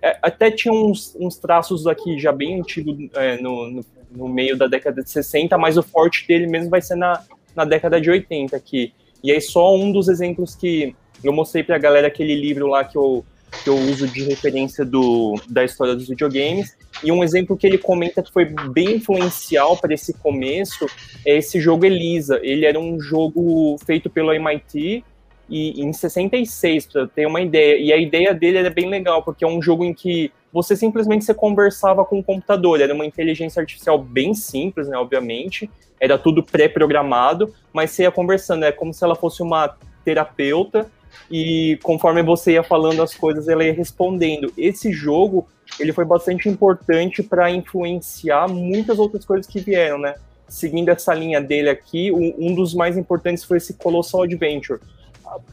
É, 0.01 0.17
até 0.21 0.49
tinha 0.49 0.73
uns, 0.73 1.15
uns 1.19 1.37
traços 1.37 1.85
aqui 1.85 2.17
já 2.17 2.31
bem 2.31 2.59
antigos 2.59 2.95
é, 3.13 3.37
no, 3.37 3.69
no, 3.69 3.85
no, 4.11 4.27
meio 4.27 4.57
da 4.57 4.67
década 4.67 5.03
de 5.03 5.09
60, 5.09 5.57
mas 5.57 5.77
o 5.77 5.83
forte 5.83 6.27
dele 6.27 6.47
mesmo 6.47 6.69
vai 6.69 6.81
ser 6.81 6.95
na, 6.95 7.21
na 7.55 7.65
década 7.65 8.01
de 8.01 8.09
80 8.09 8.55
aqui. 8.55 8.93
E 9.23 9.31
aí, 9.31 9.39
só 9.41 9.75
um 9.75 9.91
dos 9.91 10.07
exemplos 10.07 10.55
que 10.55 10.95
eu 11.23 11.33
mostrei 11.33 11.63
para 11.63 11.75
a 11.75 11.79
galera 11.79 12.07
aquele 12.07 12.33
livro 12.33 12.67
lá 12.67 12.83
que 12.83 12.97
eu, 12.97 13.23
que 13.63 13.69
eu 13.69 13.75
uso 13.75 14.07
de 14.07 14.23
referência 14.23 14.85
do, 14.85 15.35
da 15.47 15.63
história 15.63 15.93
dos 15.93 16.07
videogames. 16.07 16.75
E 17.03 17.11
um 17.11 17.23
exemplo 17.23 17.57
que 17.57 17.67
ele 17.67 17.77
comenta 17.77 18.23
que 18.23 18.31
foi 18.31 18.45
bem 18.45 18.95
influencial 18.95 19.77
para 19.77 19.93
esse 19.93 20.13
começo 20.13 20.85
é 21.25 21.37
esse 21.37 21.59
jogo 21.59 21.85
Elisa. 21.85 22.39
Ele 22.41 22.65
era 22.65 22.79
um 22.79 22.99
jogo 22.99 23.77
feito 23.85 24.09
pelo 24.09 24.33
MIT 24.33 25.03
e 25.49 25.81
em 25.81 25.91
66, 25.91 26.85
para 26.85 27.07
ter 27.07 27.25
uma 27.25 27.41
ideia. 27.41 27.77
E 27.77 27.91
a 27.91 27.97
ideia 27.97 28.33
dele 28.33 28.59
era 28.59 28.69
bem 28.69 28.89
legal, 28.89 29.23
porque 29.23 29.43
é 29.43 29.47
um 29.47 29.61
jogo 29.61 29.83
em 29.83 29.93
que 29.93 30.31
você 30.53 30.75
simplesmente 30.75 31.25
você 31.25 31.33
conversava 31.33 32.05
com 32.05 32.19
o 32.19 32.23
computador. 32.23 32.81
Era 32.81 32.93
uma 32.93 33.05
inteligência 33.05 33.59
artificial 33.59 33.97
bem 33.97 34.33
simples, 34.33 34.87
né, 34.87 34.97
obviamente. 34.97 35.69
Era 35.99 36.17
tudo 36.17 36.43
pré-programado, 36.43 37.53
mas 37.73 37.91
você 37.91 38.03
ia 38.03 38.11
conversando. 38.11 38.63
É 38.63 38.71
como 38.71 38.93
se 38.93 39.03
ela 39.03 39.15
fosse 39.15 39.41
uma 39.41 39.75
terapeuta 40.05 40.89
e 41.29 41.79
conforme 41.81 42.21
você 42.21 42.53
ia 42.53 42.63
falando 42.63 43.01
as 43.01 43.15
coisas, 43.15 43.47
ela 43.47 43.63
ia 43.63 43.73
respondendo. 43.73 44.53
Esse 44.57 44.91
jogo, 44.91 45.47
ele 45.79 45.91
foi 45.91 46.05
bastante 46.05 46.47
importante 46.47 47.23
para 47.23 47.49
influenciar 47.49 48.47
muitas 48.47 48.99
outras 48.99 49.25
coisas 49.25 49.47
que 49.47 49.59
vieram, 49.59 49.97
né? 49.97 50.15
Seguindo 50.47 50.89
essa 50.89 51.13
linha 51.13 51.39
dele 51.39 51.69
aqui, 51.69 52.11
um 52.11 52.55
dos 52.55 52.73
mais 52.73 52.97
importantes 52.97 53.43
foi 53.43 53.57
esse 53.57 53.75
Colossal 53.75 54.23
Adventure 54.23 54.79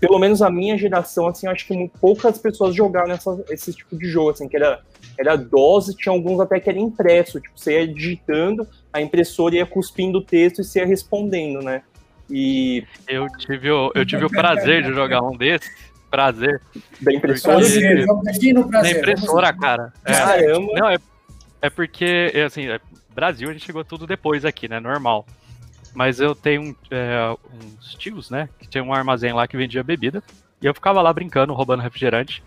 pelo 0.00 0.18
menos 0.18 0.42
a 0.42 0.50
minha 0.50 0.76
geração, 0.76 1.26
assim, 1.26 1.46
acho 1.46 1.66
que 1.66 1.90
poucas 2.00 2.38
pessoas 2.38 2.74
jogaram 2.74 3.12
essa, 3.12 3.44
esse 3.50 3.72
tipo 3.72 3.96
de 3.96 4.08
jogo, 4.08 4.30
assim, 4.30 4.48
que 4.48 4.56
era, 4.56 4.80
era 5.18 5.36
dose, 5.36 5.96
tinha 5.96 6.12
alguns 6.12 6.40
até 6.40 6.60
que 6.60 6.70
era 6.70 6.78
impresso, 6.78 7.40
tipo, 7.40 7.58
você 7.58 7.80
ia 7.80 7.88
digitando, 7.88 8.66
a 8.92 9.00
impressora 9.00 9.56
ia 9.56 9.66
cuspindo 9.66 10.18
o 10.18 10.22
texto 10.22 10.60
e 10.60 10.64
você 10.64 10.80
ia 10.80 10.86
respondendo, 10.86 11.62
né? 11.62 11.82
E... 12.30 12.84
Eu 13.06 13.26
tive 13.38 13.70
o, 13.70 13.92
eu 13.94 14.04
tive 14.04 14.24
o 14.24 14.30
prazer 14.30 14.82
de 14.82 14.92
jogar 14.92 15.22
um 15.22 15.36
desses, 15.36 15.70
prazer. 16.10 16.60
Da 17.00 17.12
impressora? 17.12 17.60
Porque... 17.60 18.62
Da 18.82 18.90
impressora, 18.90 19.52
cara. 19.52 19.92
É, 20.04 20.12
Caramba! 20.12 20.72
Não, 20.74 20.88
é, 20.88 20.96
é 21.62 21.70
porque, 21.70 22.32
assim, 22.44 22.68
é, 22.68 22.80
Brasil 23.14 23.48
a 23.48 23.52
gente 23.52 23.64
chegou 23.64 23.84
tudo 23.84 24.06
depois 24.06 24.44
aqui, 24.44 24.68
né, 24.68 24.80
normal. 24.80 25.26
Mas 25.96 26.20
eu 26.20 26.34
tenho 26.34 26.76
é, 26.90 27.34
uns 27.78 27.94
tios, 27.94 28.28
né? 28.28 28.50
Que 28.58 28.68
tinha 28.68 28.84
um 28.84 28.92
armazém 28.92 29.32
lá 29.32 29.48
que 29.48 29.56
vendia 29.56 29.82
bebida. 29.82 30.22
E 30.60 30.66
eu 30.66 30.74
ficava 30.74 31.00
lá 31.00 31.10
brincando, 31.10 31.54
roubando 31.54 31.82
refrigerante. 31.82 32.44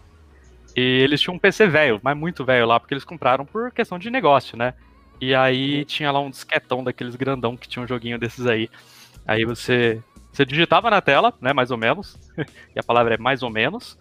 E 0.76 0.80
eles 0.80 1.20
tinham 1.20 1.34
um 1.36 1.40
PC 1.40 1.68
velho, 1.68 2.00
mas 2.04 2.16
muito 2.16 2.46
velho 2.46 2.68
lá, 2.68 2.80
porque 2.80 2.94
eles 2.94 3.04
compraram 3.04 3.44
por 3.48 3.72
questão 3.72 3.98
de 3.98 4.12
negócio, 4.12 4.56
né? 4.56 4.76
E 5.20 5.34
aí 5.34 5.84
tinha 5.84 6.12
lá 6.12 6.20
um 6.20 6.30
disquetão 6.30 6.84
daqueles 6.84 7.16
grandão 7.16 7.58
que 7.58 7.68
tinha 7.68 7.84
um 7.84 7.88
joguinho 7.88 8.20
desses 8.20 8.46
aí. 8.46 8.70
Aí 9.26 9.44
você 9.46 10.00
Você 10.32 10.46
digitava 10.46 10.92
na 10.92 11.02
tela, 11.02 11.34
né, 11.42 11.52
mais 11.52 11.72
ou 11.72 11.78
menos, 11.78 12.16
e 12.76 12.80
a 12.80 12.84
palavra 12.84 13.16
é 13.16 13.18
mais 13.18 13.42
ou 13.42 13.50
menos, 13.50 13.98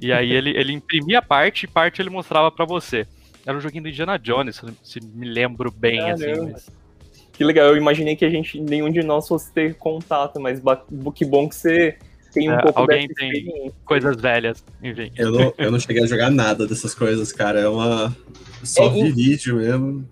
e 0.00 0.12
aí 0.12 0.32
ele, 0.32 0.50
ele 0.56 0.72
imprimia 0.72 1.20
parte 1.20 1.64
e 1.64 1.68
parte 1.68 2.00
ele 2.00 2.08
mostrava 2.08 2.52
para 2.52 2.64
você. 2.64 3.04
Era 3.44 3.58
um 3.58 3.60
joguinho 3.60 3.82
do 3.82 3.88
Indiana 3.88 4.16
Jones, 4.16 4.62
se 4.84 5.00
me 5.00 5.26
lembro 5.28 5.72
bem, 5.72 6.08
assim, 6.08 6.24
Caramba. 6.24 6.44
assim. 6.44 6.52
Mas... 6.52 6.81
Que 7.32 7.44
legal, 7.44 7.68
eu 7.68 7.76
imaginei 7.76 8.14
que 8.14 8.24
a 8.24 8.30
gente, 8.30 8.60
nenhum 8.60 8.90
de 8.90 9.02
nós 9.02 9.26
fosse 9.26 9.52
ter 9.52 9.74
contato, 9.76 10.38
mas 10.38 10.60
que 11.14 11.24
bom 11.24 11.48
que 11.48 11.54
você 11.54 11.96
tem 12.32 12.50
um 12.50 12.54
é, 12.54 12.62
pouco 12.62 12.80
Alguém 12.80 13.08
tem 13.08 13.72
coisas 13.84 14.16
velhas, 14.20 14.64
enfim. 14.82 15.10
Eu 15.16 15.30
não, 15.30 15.54
eu 15.58 15.70
não 15.70 15.78
cheguei 15.78 16.02
a 16.02 16.06
jogar 16.06 16.30
nada 16.30 16.66
dessas 16.66 16.94
coisas, 16.94 17.32
cara. 17.32 17.60
É 17.60 17.68
uma. 17.68 18.16
Só 18.64 18.86
é, 18.86 18.90
vi 18.90 19.10
vídeo 19.10 19.56
mesmo. 19.56 20.08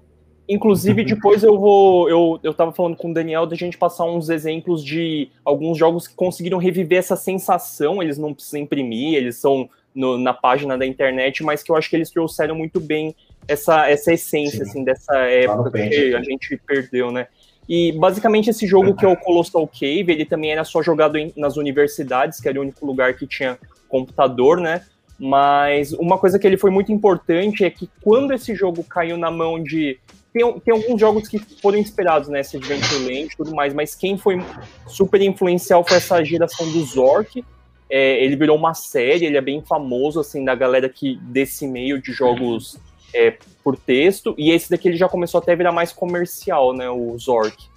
Inclusive, 0.49 1.05
depois 1.05 1.43
eu 1.43 1.59
vou. 1.59 2.09
Eu, 2.09 2.41
eu 2.43 2.53
tava 2.53 2.73
falando 2.73 2.97
com 2.97 3.11
o 3.11 3.15
Daniel 3.15 3.47
da 3.47 3.57
gente 3.57 3.79
passar 3.79 4.05
uns 4.05 4.29
exemplos 4.29 4.85
de 4.85 5.31
alguns 5.45 5.79
jogos 5.79 6.07
que 6.07 6.15
conseguiram 6.15 6.59
reviver 6.59 6.99
essa 6.99 7.17
sensação. 7.17 8.03
Eles 8.03 8.19
não 8.19 8.35
precisam 8.35 8.61
imprimir, 8.61 9.15
eles 9.15 9.37
são 9.37 9.69
no, 9.95 10.19
na 10.19 10.35
página 10.35 10.77
da 10.77 10.87
internet, 10.87 11.43
mas 11.43 11.63
que 11.63 11.71
eu 11.71 11.77
acho 11.77 11.89
que 11.89 11.97
eles 11.97 12.11
trouxeram 12.11 12.55
muito 12.55 12.81
bem 12.81 13.15
essa, 13.47 13.89
essa 13.89 14.13
essência 14.13 14.63
assim, 14.63 14.85
dessa 14.85 15.17
época 15.19 15.71
que 15.71 16.15
a 16.15 16.23
gente 16.23 16.57
perdeu, 16.67 17.11
né? 17.11 17.27
E 17.69 17.93
basicamente 17.93 18.51
esse 18.51 18.67
jogo 18.67 18.97
que 18.97 19.05
é 19.05 19.09
o 19.09 19.17
Colossal 19.17 19.67
Cave, 19.67 20.07
ele 20.11 20.25
também 20.25 20.51
era 20.51 20.65
só 20.65 20.83
jogado 20.83 21.17
em, 21.17 21.33
nas 21.37 21.57
universidades, 21.57 22.41
que 22.41 22.49
era 22.49 22.59
o 22.59 22.63
único 22.63 22.85
lugar 22.85 23.15
que 23.15 23.27
tinha 23.27 23.59
computador, 23.89 24.61
né? 24.61 24.85
Mas 25.19 25.93
uma 25.93 26.19
coisa 26.19 26.39
que 26.39 26.47
ele 26.47 26.57
foi 26.57 26.71
muito 26.71 26.91
importante 26.91 27.65
é 27.65 27.71
que 27.71 27.89
quando 28.03 28.33
esse 28.33 28.55
jogo 28.55 28.83
caiu 28.83 29.17
na 29.17 29.31
mão 29.31 29.63
de 29.63 29.99
tem, 30.33 30.61
tem 30.61 30.73
alguns 30.73 31.01
jogos 31.01 31.29
que 31.29 31.39
foram 31.39 31.79
inspirados 31.79 32.29
nessa 32.29 32.57
né, 32.57 32.65
Adventureland 32.65 33.33
e 33.33 33.37
tudo 33.37 33.55
mais, 33.55 33.75
mas 33.75 33.95
quem 33.95 34.17
foi 34.17 34.41
super 34.87 35.21
influencial 35.21 35.85
foi 35.87 35.97
essa 35.97 36.25
geração 36.25 36.71
do 36.71 36.83
Zork. 36.85 37.45
É, 37.91 38.25
ele 38.25 38.37
virou 38.37 38.57
uma 38.57 38.73
série, 38.73 39.27
ele 39.27 39.37
é 39.37 39.41
bem 39.41 39.63
famoso, 39.63 40.21
assim, 40.21 40.45
da 40.45 40.55
galera 40.55 40.89
que 40.89 41.17
desse 41.23 41.67
meio 41.67 42.01
de 42.01 42.13
jogos 42.13 42.79
é, 43.15 43.37
por 43.63 43.77
texto, 43.77 44.35
e 44.39 44.51
esse 44.51 44.71
daqui 44.71 44.89
ele 44.89 44.97
já 44.97 45.09
começou 45.09 45.39
até 45.39 45.53
a 45.53 45.57
virar 45.57 45.73
mais 45.73 45.93
comercial, 45.93 46.73
né, 46.73 46.89
o 46.89 47.17
Zork. 47.19 47.69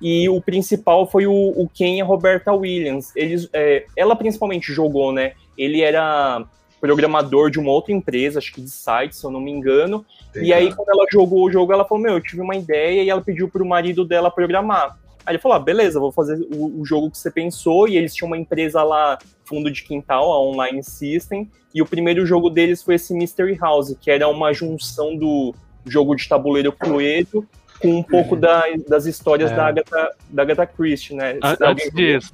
E 0.00 0.28
o 0.28 0.40
principal 0.40 1.10
foi 1.10 1.26
o, 1.26 1.32
o 1.32 1.68
Ken 1.72 1.96
e 1.96 2.00
a 2.00 2.04
Roberta 2.04 2.52
Williams. 2.52 3.10
Eles, 3.16 3.48
é, 3.52 3.84
ela 3.96 4.14
principalmente 4.14 4.72
jogou, 4.72 5.12
né, 5.12 5.32
ele 5.56 5.80
era 5.80 6.44
programador 6.80 7.50
de 7.50 7.58
uma 7.58 7.70
outra 7.70 7.92
empresa, 7.92 8.38
acho 8.38 8.52
que 8.52 8.60
de 8.60 8.70
site, 8.70 9.16
se 9.16 9.24
eu 9.24 9.30
não 9.30 9.40
me 9.40 9.50
engano. 9.50 10.04
e 10.36 10.52
aí, 10.52 10.72
quando 10.74 10.90
ela 10.90 11.04
jogou 11.12 11.44
o 11.44 11.50
jogo, 11.50 11.72
ela 11.72 11.84
falou: 11.84 12.02
Meu, 12.02 12.14
eu 12.14 12.22
tive 12.22 12.40
uma 12.40 12.56
ideia 12.56 13.02
e 13.02 13.10
ela 13.10 13.20
pediu 13.20 13.48
pro 13.48 13.66
marido 13.66 14.04
dela 14.04 14.30
programar. 14.30 14.96
Aí 15.28 15.34
ele 15.34 15.38
falou: 15.42 15.58
ah, 15.58 15.60
beleza, 15.60 16.00
vou 16.00 16.10
fazer 16.10 16.40
o, 16.54 16.80
o, 16.80 16.86
jogo 16.86 17.10
que 17.10 17.18
você 17.18 17.30
pensou. 17.30 17.86
E 17.86 17.98
eles 17.98 18.14
tinham 18.14 18.28
uma 18.28 18.38
empresa 18.38 18.82
lá, 18.82 19.18
fundo 19.44 19.70
de 19.70 19.84
quintal, 19.84 20.32
a 20.32 20.40
Online 20.40 20.82
System. 20.82 21.50
E 21.74 21.82
o 21.82 21.86
primeiro 21.86 22.24
jogo 22.24 22.48
deles 22.48 22.82
foi 22.82 22.94
esse 22.94 23.12
Mystery 23.12 23.54
House, 23.56 23.94
que 24.00 24.10
era 24.10 24.26
uma 24.26 24.54
junção 24.54 25.14
do 25.14 25.54
jogo 25.84 26.14
de 26.14 26.26
tabuleiro 26.26 26.72
Cluedo 26.72 27.46
com 27.78 27.98
um 27.98 28.02
pouco 28.02 28.36
uhum. 28.36 28.40
da, 28.40 28.64
das 28.88 29.04
histórias 29.04 29.52
é. 29.52 29.54
da, 29.54 29.66
Agatha, 29.66 30.16
da 30.30 30.42
Agatha 30.42 30.66
Christie, 30.66 31.14
né? 31.14 31.38
Antes 31.42 31.92
disso, 31.92 32.32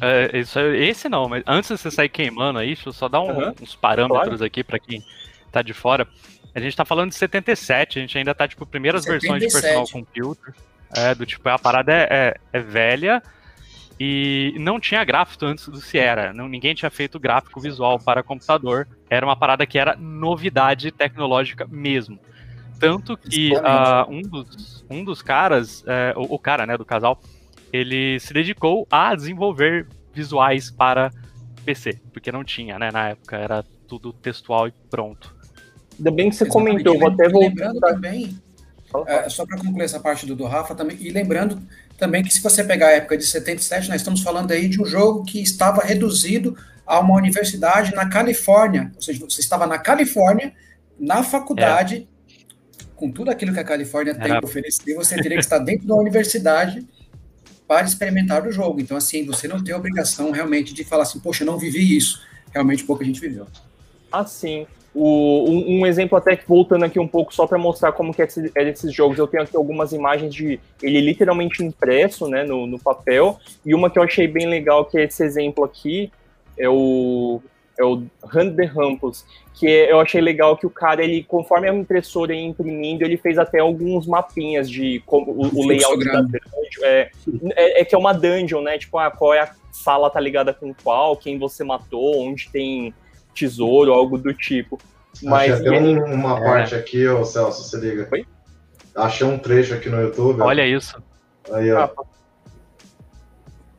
é, 0.00 0.38
isso, 0.38 0.58
esse 0.58 1.08
não, 1.10 1.28
mas 1.28 1.44
antes 1.46 1.70
de 1.70 1.78
você 1.78 1.90
sair 1.90 2.08
queimando 2.08 2.58
aí, 2.58 2.68
deixa 2.68 2.88
eu 2.88 2.92
só 2.94 3.10
dar 3.10 3.20
um, 3.20 3.28
uhum. 3.28 3.54
uns 3.60 3.76
parâmetros 3.76 4.38
claro. 4.38 4.44
aqui 4.44 4.64
para 4.64 4.78
quem 4.78 5.04
tá 5.52 5.60
de 5.60 5.74
fora. 5.74 6.08
A 6.54 6.60
gente 6.60 6.74
tá 6.74 6.84
falando 6.84 7.10
de 7.10 7.16
77, 7.16 7.98
a 7.98 8.02
gente 8.02 8.16
ainda 8.16 8.34
tá, 8.34 8.48
tipo, 8.48 8.64
primeiras 8.64 9.04
77. 9.04 9.30
versões 9.30 9.52
de 9.52 9.60
personal 9.60 9.86
computer. 9.92 10.54
É, 10.96 11.14
do 11.14 11.24
tipo, 11.24 11.48
a 11.48 11.58
parada 11.58 11.92
é, 11.92 12.06
é, 12.10 12.34
é, 12.52 12.60
velha 12.60 13.22
e 13.98 14.54
não 14.58 14.78
tinha 14.78 15.02
gráfico 15.04 15.46
antes 15.46 15.68
do 15.68 15.80
Sierra. 15.80 16.32
Não, 16.32 16.48
ninguém 16.48 16.74
tinha 16.74 16.90
feito 16.90 17.18
gráfico 17.18 17.60
visual 17.60 17.98
para 17.98 18.22
computador. 18.22 18.86
Era 19.08 19.24
uma 19.24 19.36
parada 19.36 19.66
que 19.66 19.78
era 19.78 19.96
novidade 19.96 20.90
tecnológica 20.90 21.66
mesmo. 21.66 22.18
Tanto 22.78 23.16
que 23.16 23.52
uh, 23.54 24.10
um, 24.10 24.22
dos, 24.22 24.84
um 24.90 25.04
dos 25.04 25.22
caras, 25.22 25.84
é, 25.86 26.12
o, 26.16 26.34
o 26.34 26.38
cara, 26.38 26.66
né, 26.66 26.76
do 26.76 26.84
casal, 26.84 27.20
ele 27.72 28.18
se 28.18 28.34
dedicou 28.34 28.86
a 28.90 29.14
desenvolver 29.14 29.86
visuais 30.12 30.70
para 30.70 31.10
PC, 31.64 32.00
porque 32.12 32.32
não 32.32 32.44
tinha, 32.44 32.78
né, 32.78 32.90
na 32.92 33.10
época, 33.10 33.36
era 33.36 33.64
tudo 33.86 34.12
textual 34.12 34.68
e 34.68 34.72
pronto. 34.90 35.34
Ainda 35.96 36.10
bem 36.10 36.28
que 36.28 36.36
você 36.36 36.44
Exatamente. 36.44 36.82
comentou, 36.82 36.98
vou 36.98 37.08
até 37.08 37.28
voltar. 37.28 37.48
Lembrando 37.48 37.80
também, 37.80 38.36
é, 39.06 39.28
só 39.28 39.46
para 39.46 39.58
concluir 39.58 39.84
essa 39.84 40.00
parte 40.00 40.26
do, 40.26 40.34
do 40.34 40.44
Rafa 40.44 40.74
também, 40.74 40.96
e 41.00 41.10
lembrando 41.10 41.60
também 41.96 42.22
que 42.22 42.32
se 42.32 42.42
você 42.42 42.64
pegar 42.64 42.88
a 42.88 42.92
época 42.92 43.16
de 43.16 43.26
77, 43.26 43.88
nós 43.88 44.00
estamos 44.00 44.22
falando 44.22 44.50
aí 44.52 44.68
de 44.68 44.80
um 44.80 44.84
jogo 44.84 45.24
que 45.24 45.40
estava 45.40 45.82
reduzido 45.82 46.56
a 46.86 46.98
uma 47.00 47.14
universidade 47.14 47.94
na 47.94 48.08
Califórnia, 48.08 48.92
ou 48.94 49.02
seja, 49.02 49.24
você 49.24 49.40
estava 49.40 49.66
na 49.66 49.78
Califórnia, 49.78 50.52
na 50.98 51.22
faculdade, 51.22 52.08
é. 52.28 52.84
com 52.96 53.10
tudo 53.10 53.30
aquilo 53.30 53.52
que 53.52 53.60
a 53.60 53.64
Califórnia 53.64 54.14
tem 54.14 54.28
para 54.28 54.44
oferecer, 54.44 54.94
você 54.94 55.16
teria 55.16 55.38
que 55.38 55.44
estar 55.44 55.58
dentro 55.58 55.86
da 55.86 55.94
universidade 55.94 56.86
para 57.66 57.86
experimentar 57.86 58.46
o 58.46 58.52
jogo. 58.52 58.80
Então, 58.80 58.96
assim, 58.96 59.24
você 59.24 59.48
não 59.48 59.62
tem 59.62 59.74
a 59.74 59.78
obrigação 59.78 60.30
realmente 60.30 60.74
de 60.74 60.84
falar 60.84 61.04
assim, 61.04 61.18
poxa, 61.18 61.42
eu 61.42 61.46
não 61.46 61.58
vivi 61.58 61.96
isso. 61.96 62.20
Realmente 62.52 62.84
pouca 62.84 63.04
gente 63.04 63.20
viveu. 63.20 63.46
Assim, 64.10 64.66
o, 64.94 65.50
um, 65.50 65.80
um, 65.80 65.86
exemplo 65.86 66.18
até 66.18 66.36
que 66.36 66.46
voltando 66.46 66.84
aqui 66.84 66.98
um 66.98 67.08
pouco 67.08 67.34
só 67.34 67.46
para 67.46 67.56
mostrar 67.56 67.92
como 67.92 68.12
que 68.12 68.20
é, 68.20 68.26
esse, 68.26 68.52
é 68.54 68.68
esses 68.68 68.92
jogos, 68.92 69.18
eu 69.18 69.26
tenho 69.26 69.42
aqui 69.42 69.56
algumas 69.56 69.92
imagens 69.92 70.34
de 70.34 70.60
ele 70.82 71.00
literalmente 71.00 71.64
impresso, 71.64 72.28
né, 72.28 72.44
no, 72.44 72.66
no 72.66 72.78
papel, 72.78 73.38
e 73.64 73.74
uma 73.74 73.88
que 73.88 73.98
eu 73.98 74.02
achei 74.02 74.28
bem 74.28 74.46
legal 74.46 74.84
que 74.84 74.98
é 74.98 75.04
esse 75.04 75.24
exemplo 75.24 75.64
aqui, 75.64 76.10
é 76.58 76.68
o 76.68 77.40
é 77.78 77.84
o 77.84 78.04
Hand 78.22 78.54
the 78.54 78.64
Rampus, 78.64 79.24
que 79.54 79.66
eu 79.66 79.98
achei 79.98 80.20
legal 80.20 80.56
que 80.56 80.66
o 80.66 80.70
cara, 80.70 81.02
ele, 81.02 81.24
conforme 81.24 81.68
a 81.68 81.74
impressora 81.74 82.34
ia 82.34 82.42
imprimindo, 82.42 83.02
ele 83.02 83.16
fez 83.16 83.38
até 83.38 83.60
alguns 83.60 84.06
mapinhas 84.06 84.68
de 84.68 85.02
como 85.06 85.32
o, 85.32 85.60
o 85.60 85.66
layout 85.66 86.04
da 86.04 86.20
dungeon. 86.20 86.82
É, 86.82 87.10
é, 87.56 87.80
é, 87.80 87.84
que 87.84 87.94
é 87.94 87.98
uma 87.98 88.12
dungeon, 88.12 88.60
né? 88.60 88.78
Tipo, 88.78 88.98
ah, 88.98 89.10
qual 89.10 89.32
é 89.32 89.40
a 89.40 89.54
sala 89.70 90.10
tá 90.10 90.20
ligada 90.20 90.52
com 90.52 90.74
qual, 90.74 91.16
quem 91.16 91.38
você 91.38 91.64
matou, 91.64 92.20
onde 92.20 92.50
tem 92.50 92.94
tesouro, 93.34 93.92
algo 93.92 94.18
do 94.18 94.32
tipo. 94.32 94.78
Mas 95.22 95.52
Achei 95.52 95.74
ele... 95.74 96.00
uma 96.00 96.38
é. 96.38 96.44
parte 96.44 96.74
aqui, 96.74 97.06
ô 97.06 97.24
Celso, 97.24 97.62
se 97.62 97.76
liga. 97.76 98.08
Oi? 98.12 98.26
Achei 98.94 99.26
um 99.26 99.38
trecho 99.38 99.74
aqui 99.74 99.88
no 99.88 100.00
YouTube. 100.00 100.40
Olha 100.40 100.62
ó. 100.62 100.66
isso. 100.66 101.02
Aí, 101.52 101.72
ó. 101.72 101.84
Ah, 101.84 101.90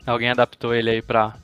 Alguém 0.05 0.29
adaptou 0.29 0.73
ele 0.73 0.89
aí 0.89 1.01
pra 1.01 1.35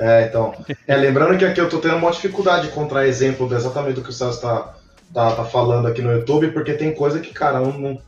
é, 0.00 0.24
então. 0.24 0.54
É, 0.88 0.96
lembrando 0.96 1.36
que 1.36 1.44
aqui 1.44 1.60
eu 1.60 1.68
tô 1.68 1.78
tendo 1.78 1.96
uma 1.96 2.10
dificuldade 2.10 2.62
de 2.62 2.68
encontrar 2.68 3.06
exemplo 3.06 3.52
exatamente 3.54 3.96
do 3.96 4.02
que 4.02 4.08
o 4.08 4.12
Celso 4.12 4.40
tá, 4.40 4.74
tá, 5.12 5.32
tá, 5.32 5.44
falando 5.44 5.86
aqui 5.86 6.00
no 6.00 6.10
YouTube, 6.10 6.52
porque 6.52 6.72
tem 6.72 6.94
coisa 6.94 7.20
que, 7.20 7.34
cara, 7.34 7.60
não, 7.60 7.78
não, 7.78 8.02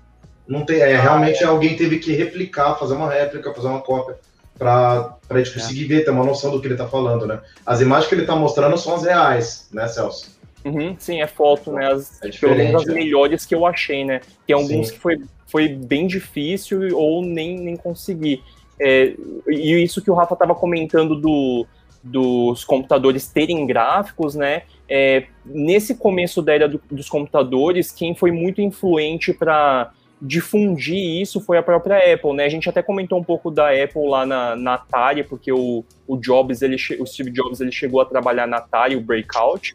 não 0.49 0.64
tem. 0.64 0.80
É, 0.80 0.96
realmente 0.96 1.44
alguém 1.44 1.76
teve 1.76 1.99
que 1.99 2.14
replicar, 2.14 2.76
fazer 2.76 2.94
uma 2.94 3.11
réplica, 3.11 3.52
fazer 3.52 3.68
uma 3.68 3.82
cópia 3.82 4.16
para 4.59 5.16
a 5.28 5.38
gente 5.38 5.54
conseguir 5.54 5.85
é. 5.85 5.88
ver, 5.88 6.04
ter 6.04 6.11
uma 6.11 6.25
noção 6.25 6.50
do 6.50 6.61
que 6.61 6.66
ele 6.66 6.76
tá 6.76 6.87
falando, 6.87 7.26
né? 7.26 7.40
As 7.64 7.80
imagens 7.80 8.09
que 8.09 8.14
ele 8.14 8.26
tá 8.26 8.37
mostrando 8.37 8.76
são 8.76 8.94
as 8.94 9.02
reais, 9.02 9.68
né, 9.73 9.88
Celso? 9.88 10.40
Uhum, 10.64 10.94
sim, 10.99 11.21
é 11.21 11.26
foto, 11.26 11.73
né? 11.73 11.92
As, 11.92 12.23
é 12.23 12.28
pelo 12.30 12.54
menos 12.54 12.82
as 12.82 12.88
é. 12.88 12.92
melhores 12.92 13.44
que 13.44 13.54
eu 13.54 13.66
achei, 13.66 14.04
né? 14.04 14.21
Tem 14.47 14.54
alguns 14.54 14.88
sim. 14.88 14.94
que 14.94 15.00
foi, 15.00 15.21
foi 15.47 15.68
bem 15.68 16.06
difícil 16.06 16.97
ou 16.97 17.25
nem, 17.25 17.59
nem 17.59 17.76
consegui. 17.76 18.42
É, 18.80 19.14
e 19.49 19.82
isso 19.82 20.02
que 20.02 20.11
o 20.11 20.14
Rafa 20.14 20.35
estava 20.35 20.54
comentando 20.54 21.21
do, 21.21 21.66
dos 22.02 22.64
computadores 22.64 23.26
terem 23.26 23.66
gráficos, 23.66 24.35
né? 24.35 24.62
É, 24.88 25.25
nesse 25.44 25.94
começo 25.94 26.42
da 26.42 26.54
era 26.54 26.68
do, 26.68 26.80
dos 26.90 27.09
computadores, 27.09 27.90
quem 27.90 28.14
foi 28.14 28.30
muito 28.30 28.61
influente 28.61 29.32
para 29.32 29.92
difundir 30.25 31.21
isso 31.21 31.41
foi 31.41 31.59
a 31.59 31.62
própria 31.62 32.14
Apple, 32.14 32.33
né? 32.33 32.45
A 32.45 32.49
gente 32.49 32.69
até 32.69 32.81
comentou 32.81 33.19
um 33.19 33.25
pouco 33.25 33.50
da 33.50 33.71
Apple 33.71 34.07
lá 34.07 34.25
na, 34.25 34.55
na 34.55 34.75
Atari, 34.75 35.25
porque 35.25 35.52
o, 35.52 35.85
o 36.07 36.17
Jobs, 36.17 36.62
ele, 36.62 36.76
o 37.00 37.07
Steve 37.07 37.31
Jobs, 37.31 37.61
ele 37.61 37.73
chegou 37.73 38.00
a 38.00 38.05
trabalhar 38.05 38.47
na 38.47 38.59
Atari, 38.59 38.95
o 38.95 39.00
Breakout, 39.00 39.75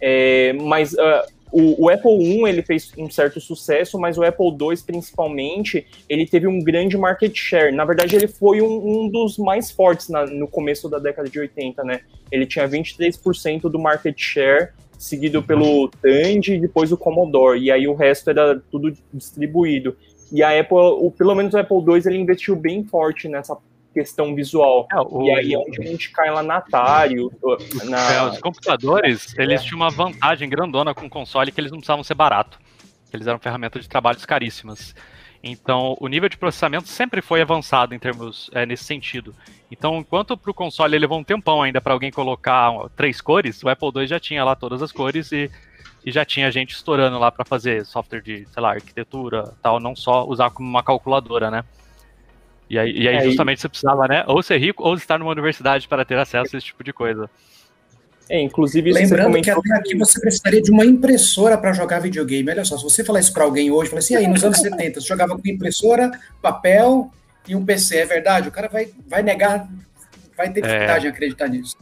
é, 0.00 0.54
mas 0.54 0.94
uh, 0.94 1.22
o, 1.52 1.84
o, 1.84 1.90
Apple 1.90 2.10
I 2.10 2.48
ele 2.48 2.62
fez 2.62 2.90
um 2.96 3.10
certo 3.10 3.38
sucesso, 3.38 3.98
mas 3.98 4.16
o 4.16 4.24
Apple 4.24 4.46
II 4.46 4.76
principalmente 4.86 5.86
ele 6.08 6.26
teve 6.26 6.46
um 6.46 6.58
grande 6.58 6.96
market 6.96 7.36
share. 7.36 7.70
Na 7.70 7.84
verdade, 7.84 8.16
ele 8.16 8.26
foi 8.26 8.62
um, 8.62 9.02
um 9.04 9.08
dos 9.10 9.36
mais 9.36 9.70
fortes 9.70 10.08
na, 10.08 10.24
no 10.24 10.48
começo 10.48 10.88
da 10.88 10.98
década 10.98 11.28
de 11.28 11.38
80, 11.38 11.84
né? 11.84 12.00
Ele 12.30 12.46
tinha 12.46 12.66
23% 12.66 13.68
do 13.68 13.78
market 13.78 14.18
share, 14.18 14.70
seguido 15.02 15.42
pelo 15.42 15.88
Tandy 15.88 16.54
e 16.54 16.60
depois 16.60 16.92
o 16.92 16.96
Commodore. 16.96 17.60
E 17.60 17.72
aí 17.72 17.88
o 17.88 17.94
resto 17.94 18.30
era 18.30 18.62
tudo 18.70 18.96
distribuído. 19.12 19.96
E 20.30 20.42
a 20.42 20.58
Apple, 20.58 20.78
o, 20.78 21.10
pelo 21.10 21.34
menos 21.34 21.52
o 21.52 21.58
Apple 21.58 21.76
II, 21.76 22.02
ele 22.06 22.18
investiu 22.18 22.54
bem 22.54 22.84
forte 22.84 23.28
nessa 23.28 23.56
questão 23.92 24.34
visual. 24.34 24.86
É, 24.90 25.00
o... 25.00 25.22
E 25.22 25.30
aí 25.32 25.54
é 25.54 25.58
onde 25.58 25.82
a 25.82 25.84
gente 25.84 26.10
cai 26.12 26.30
lá 26.30 26.42
na 26.42 26.58
Atari. 26.58 27.16
Na... 27.84 28.12
É, 28.12 28.30
os 28.30 28.38
computadores, 28.38 29.36
eles 29.36 29.60
é. 29.60 29.64
tinham 29.64 29.80
uma 29.80 29.90
vantagem 29.90 30.48
grandona 30.48 30.94
com 30.94 31.06
o 31.06 31.10
console 31.10 31.50
que 31.50 31.60
eles 31.60 31.72
não 31.72 31.78
precisavam 31.78 32.04
ser 32.04 32.14
barato. 32.14 32.58
Eles 33.12 33.26
eram 33.26 33.40
ferramentas 33.40 33.82
de 33.82 33.88
trabalhos 33.88 34.24
caríssimas. 34.24 34.94
Então, 35.42 35.96
o 35.98 36.06
nível 36.06 36.28
de 36.28 36.36
processamento 36.36 36.86
sempre 36.86 37.20
foi 37.20 37.42
avançado 37.42 37.94
em 37.94 37.98
termos 37.98 38.48
é, 38.54 38.64
nesse 38.64 38.84
sentido. 38.84 39.34
Então, 39.70 39.98
enquanto 39.98 40.36
para 40.36 40.50
o 40.50 40.54
console 40.54 40.96
levou 40.96 41.18
um 41.18 41.24
tempão 41.24 41.62
ainda 41.62 41.80
para 41.80 41.92
alguém 41.92 42.12
colocar 42.12 42.70
três 42.94 43.20
cores, 43.20 43.62
o 43.62 43.68
Apple 43.68 43.90
II 43.96 44.06
já 44.06 44.20
tinha 44.20 44.44
lá 44.44 44.54
todas 44.54 44.80
as 44.82 44.92
cores 44.92 45.32
e, 45.32 45.50
e 46.04 46.12
já 46.12 46.24
tinha 46.24 46.50
gente 46.52 46.74
estourando 46.74 47.18
lá 47.18 47.32
para 47.32 47.44
fazer 47.44 47.84
software 47.84 48.20
de, 48.20 48.46
sei 48.46 48.62
lá, 48.62 48.70
arquitetura, 48.70 49.52
tal, 49.60 49.80
não 49.80 49.96
só 49.96 50.24
usar 50.24 50.50
como 50.50 50.68
uma 50.68 50.82
calculadora, 50.82 51.50
né? 51.50 51.64
E 52.70 52.78
aí, 52.78 52.92
e 52.92 53.08
aí 53.08 53.16
é, 53.16 53.24
justamente 53.24 53.60
você 53.60 53.68
precisava, 53.68 54.06
né, 54.08 54.24
ou 54.26 54.42
ser 54.42 54.56
rico 54.58 54.82
ou 54.82 54.94
estar 54.94 55.18
numa 55.18 55.30
universidade 55.30 55.86
para 55.88 56.04
ter 56.04 56.16
acesso 56.16 56.54
a 56.54 56.58
esse 56.58 56.68
tipo 56.68 56.82
de 56.82 56.92
coisa. 56.92 57.28
É, 58.28 58.40
inclusive 58.40 58.92
Lembrando 58.92 59.40
que 59.42 59.50
até 59.50 59.74
aqui 59.74 59.96
você 59.96 60.20
precisaria 60.20 60.62
de 60.62 60.70
uma 60.70 60.84
impressora 60.84 61.58
para 61.58 61.72
jogar 61.72 62.00
videogame. 62.00 62.50
Olha 62.50 62.64
só, 62.64 62.76
se 62.78 62.84
você 62.84 63.04
falar 63.04 63.20
isso 63.20 63.32
para 63.32 63.44
alguém 63.44 63.70
hoje, 63.70 63.90
fala 63.90 63.98
assim, 63.98 64.16
aí 64.16 64.26
nos 64.26 64.42
anos 64.44 64.58
70, 64.58 65.00
você 65.00 65.06
jogava 65.06 65.36
com 65.36 65.48
impressora, 65.48 66.10
papel 66.40 67.10
e 67.46 67.54
um 67.54 67.64
PC, 67.64 67.98
é 67.98 68.06
verdade? 68.06 68.48
O 68.48 68.52
cara 68.52 68.68
vai, 68.68 68.88
vai 69.06 69.22
negar, 69.22 69.68
vai 70.36 70.50
ter 70.50 70.62
dificuldade 70.62 71.06
é. 71.06 71.08
em 71.08 71.12
acreditar 71.12 71.48
nisso. 71.48 71.76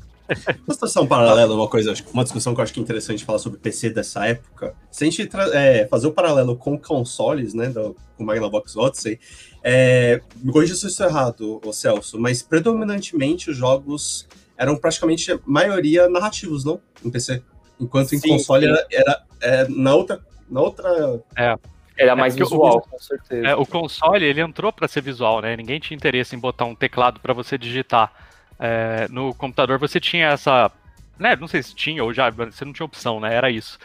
Uma 0.67 0.75
situação 0.75 1.07
paralela, 1.07 1.55
uma 1.55 1.69
coisa, 1.69 1.93
uma 2.13 2.23
discussão 2.23 2.55
que 2.55 2.61
eu 2.61 2.63
acho 2.63 2.73
que 2.73 2.81
é 2.81 2.83
interessante 2.83 3.25
falar 3.25 3.39
sobre 3.39 3.59
PC 3.59 3.91
dessa 3.91 4.27
época. 4.27 4.75
Se 4.91 5.05
a 5.05 5.11
gente 5.11 5.29
é, 5.53 5.87
fazer 5.89 6.07
o 6.07 6.11
um 6.11 6.13
paralelo 6.13 6.57
com 6.57 6.79
consoles, 6.79 7.53
né, 7.53 7.69
do, 7.69 7.97
com 8.17 8.23
o 8.23 8.27
Magnavox 8.27 8.77
Odyssey, 8.77 9.19
é, 9.63 10.21
me 10.37 10.53
corrija 10.53 10.75
se 10.75 10.85
eu 10.85 10.91
estou 10.91 11.07
errado, 11.07 11.61
o 11.65 11.73
Celso, 11.73 12.19
mas 12.19 12.43
predominantemente 12.43 13.51
os 13.51 13.57
jogos 13.57 14.27
eram 14.61 14.77
praticamente 14.77 15.41
maioria 15.47 16.07
narrativos, 16.07 16.67
não? 16.67 16.79
Em 17.03 17.11
PC. 17.11 17.43
Enquanto 17.81 18.15
em 18.15 18.19
sim, 18.19 18.29
console 18.29 18.67
sim. 18.67 18.71
era, 18.71 18.87
era 18.93 19.23
é, 19.41 19.69
na 19.69 19.95
outra. 19.95 20.21
Na 20.51 20.61
outra... 20.61 20.89
É. 21.35 21.57
Era 21.97 22.13
é 22.13 22.15
mais 22.15 22.35
é 22.35 22.39
visual, 22.39 22.77
o, 22.77 22.81
com 22.83 22.99
certeza. 22.99 23.47
É, 23.47 23.55
o 23.55 23.65
console 23.65 24.25
ele 24.25 24.41
entrou 24.41 24.71
para 24.71 24.87
ser 24.87 25.03
visual, 25.03 25.41
né? 25.41 25.57
Ninguém 25.57 25.81
tinha 25.81 25.97
interesse 25.97 26.37
em 26.37 26.39
botar 26.39 26.67
um 26.67 26.75
teclado 26.75 27.21
para 27.21 27.33
você 27.33 27.57
digitar. 27.57 28.13
É, 28.59 29.07
no 29.09 29.35
computador 29.35 29.79
você 29.79 29.99
tinha 29.99 30.29
essa. 30.29 30.71
Né, 31.19 31.37
não 31.37 31.49
sei 31.49 31.63
se 31.63 31.75
tinha 31.75 32.03
ou 32.03 32.13
já, 32.13 32.31
você 32.31 32.65
não 32.65 32.73
tinha 32.73 32.87
opção, 32.87 33.19
né? 33.21 33.35
Era 33.35 33.51
isso. 33.51 33.79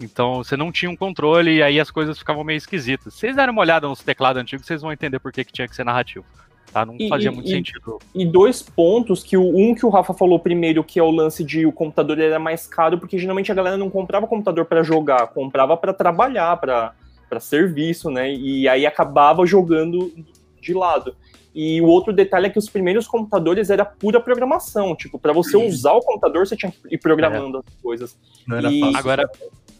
Então 0.00 0.42
você 0.42 0.56
não 0.56 0.72
tinha 0.72 0.90
um 0.90 0.96
controle 0.96 1.56
e 1.56 1.62
aí 1.62 1.78
as 1.78 1.90
coisas 1.90 2.18
ficavam 2.18 2.42
meio 2.42 2.56
esquisitas. 2.56 3.14
Se 3.14 3.20
vocês 3.20 3.36
derem 3.36 3.52
uma 3.52 3.60
olhada 3.60 3.86
nos 3.86 4.00
teclados 4.00 4.40
antigos, 4.40 4.66
vocês 4.66 4.82
vão 4.82 4.92
entender 4.92 5.18
por 5.18 5.32
que, 5.32 5.44
que 5.44 5.52
tinha 5.52 5.68
que 5.68 5.76
ser 5.76 5.84
narrativo. 5.84 6.24
Tá? 6.72 6.86
Não 6.86 6.94
e, 6.98 7.08
fazia 7.08 7.32
muito 7.32 7.48
e, 7.48 7.50
sentido. 7.50 7.98
E 8.14 8.24
dois 8.24 8.62
pontos, 8.62 9.22
que 9.22 9.36
o 9.36 9.42
um 9.42 9.74
que 9.74 9.84
o 9.84 9.88
Rafa 9.88 10.14
falou 10.14 10.38
primeiro, 10.38 10.84
que 10.84 10.98
é 10.98 11.02
o 11.02 11.10
lance 11.10 11.42
de 11.42 11.66
o 11.66 11.72
computador 11.72 12.18
era 12.18 12.38
mais 12.38 12.66
caro, 12.66 12.98
porque 12.98 13.18
geralmente 13.18 13.50
a 13.50 13.54
galera 13.54 13.76
não 13.76 13.90
comprava 13.90 14.26
computador 14.26 14.64
para 14.64 14.82
jogar, 14.82 15.26
comprava 15.28 15.76
para 15.76 15.92
trabalhar, 15.92 16.56
para 16.58 17.40
serviço, 17.40 18.10
né? 18.10 18.32
E 18.32 18.68
aí 18.68 18.86
acabava 18.86 19.44
jogando 19.44 20.12
de 20.60 20.72
lado. 20.72 21.16
E 21.52 21.80
o 21.80 21.86
outro 21.86 22.12
detalhe 22.12 22.46
é 22.46 22.50
que 22.50 22.58
os 22.58 22.68
primeiros 22.68 23.08
computadores 23.08 23.70
era 23.70 23.84
pura 23.84 24.20
programação. 24.20 24.94
Tipo, 24.94 25.18
para 25.18 25.32
você 25.32 25.56
usar 25.56 25.92
o 25.92 26.00
computador, 26.00 26.46
você 26.46 26.56
tinha 26.56 26.70
que 26.70 26.94
ir 26.94 26.98
programando 26.98 27.58
é. 27.58 27.60
as 27.66 27.82
coisas. 27.82 28.18
Não 28.46 28.56
era 28.58 28.70
e, 28.70 28.80
fácil. 28.80 28.98
Agora, 28.98 29.30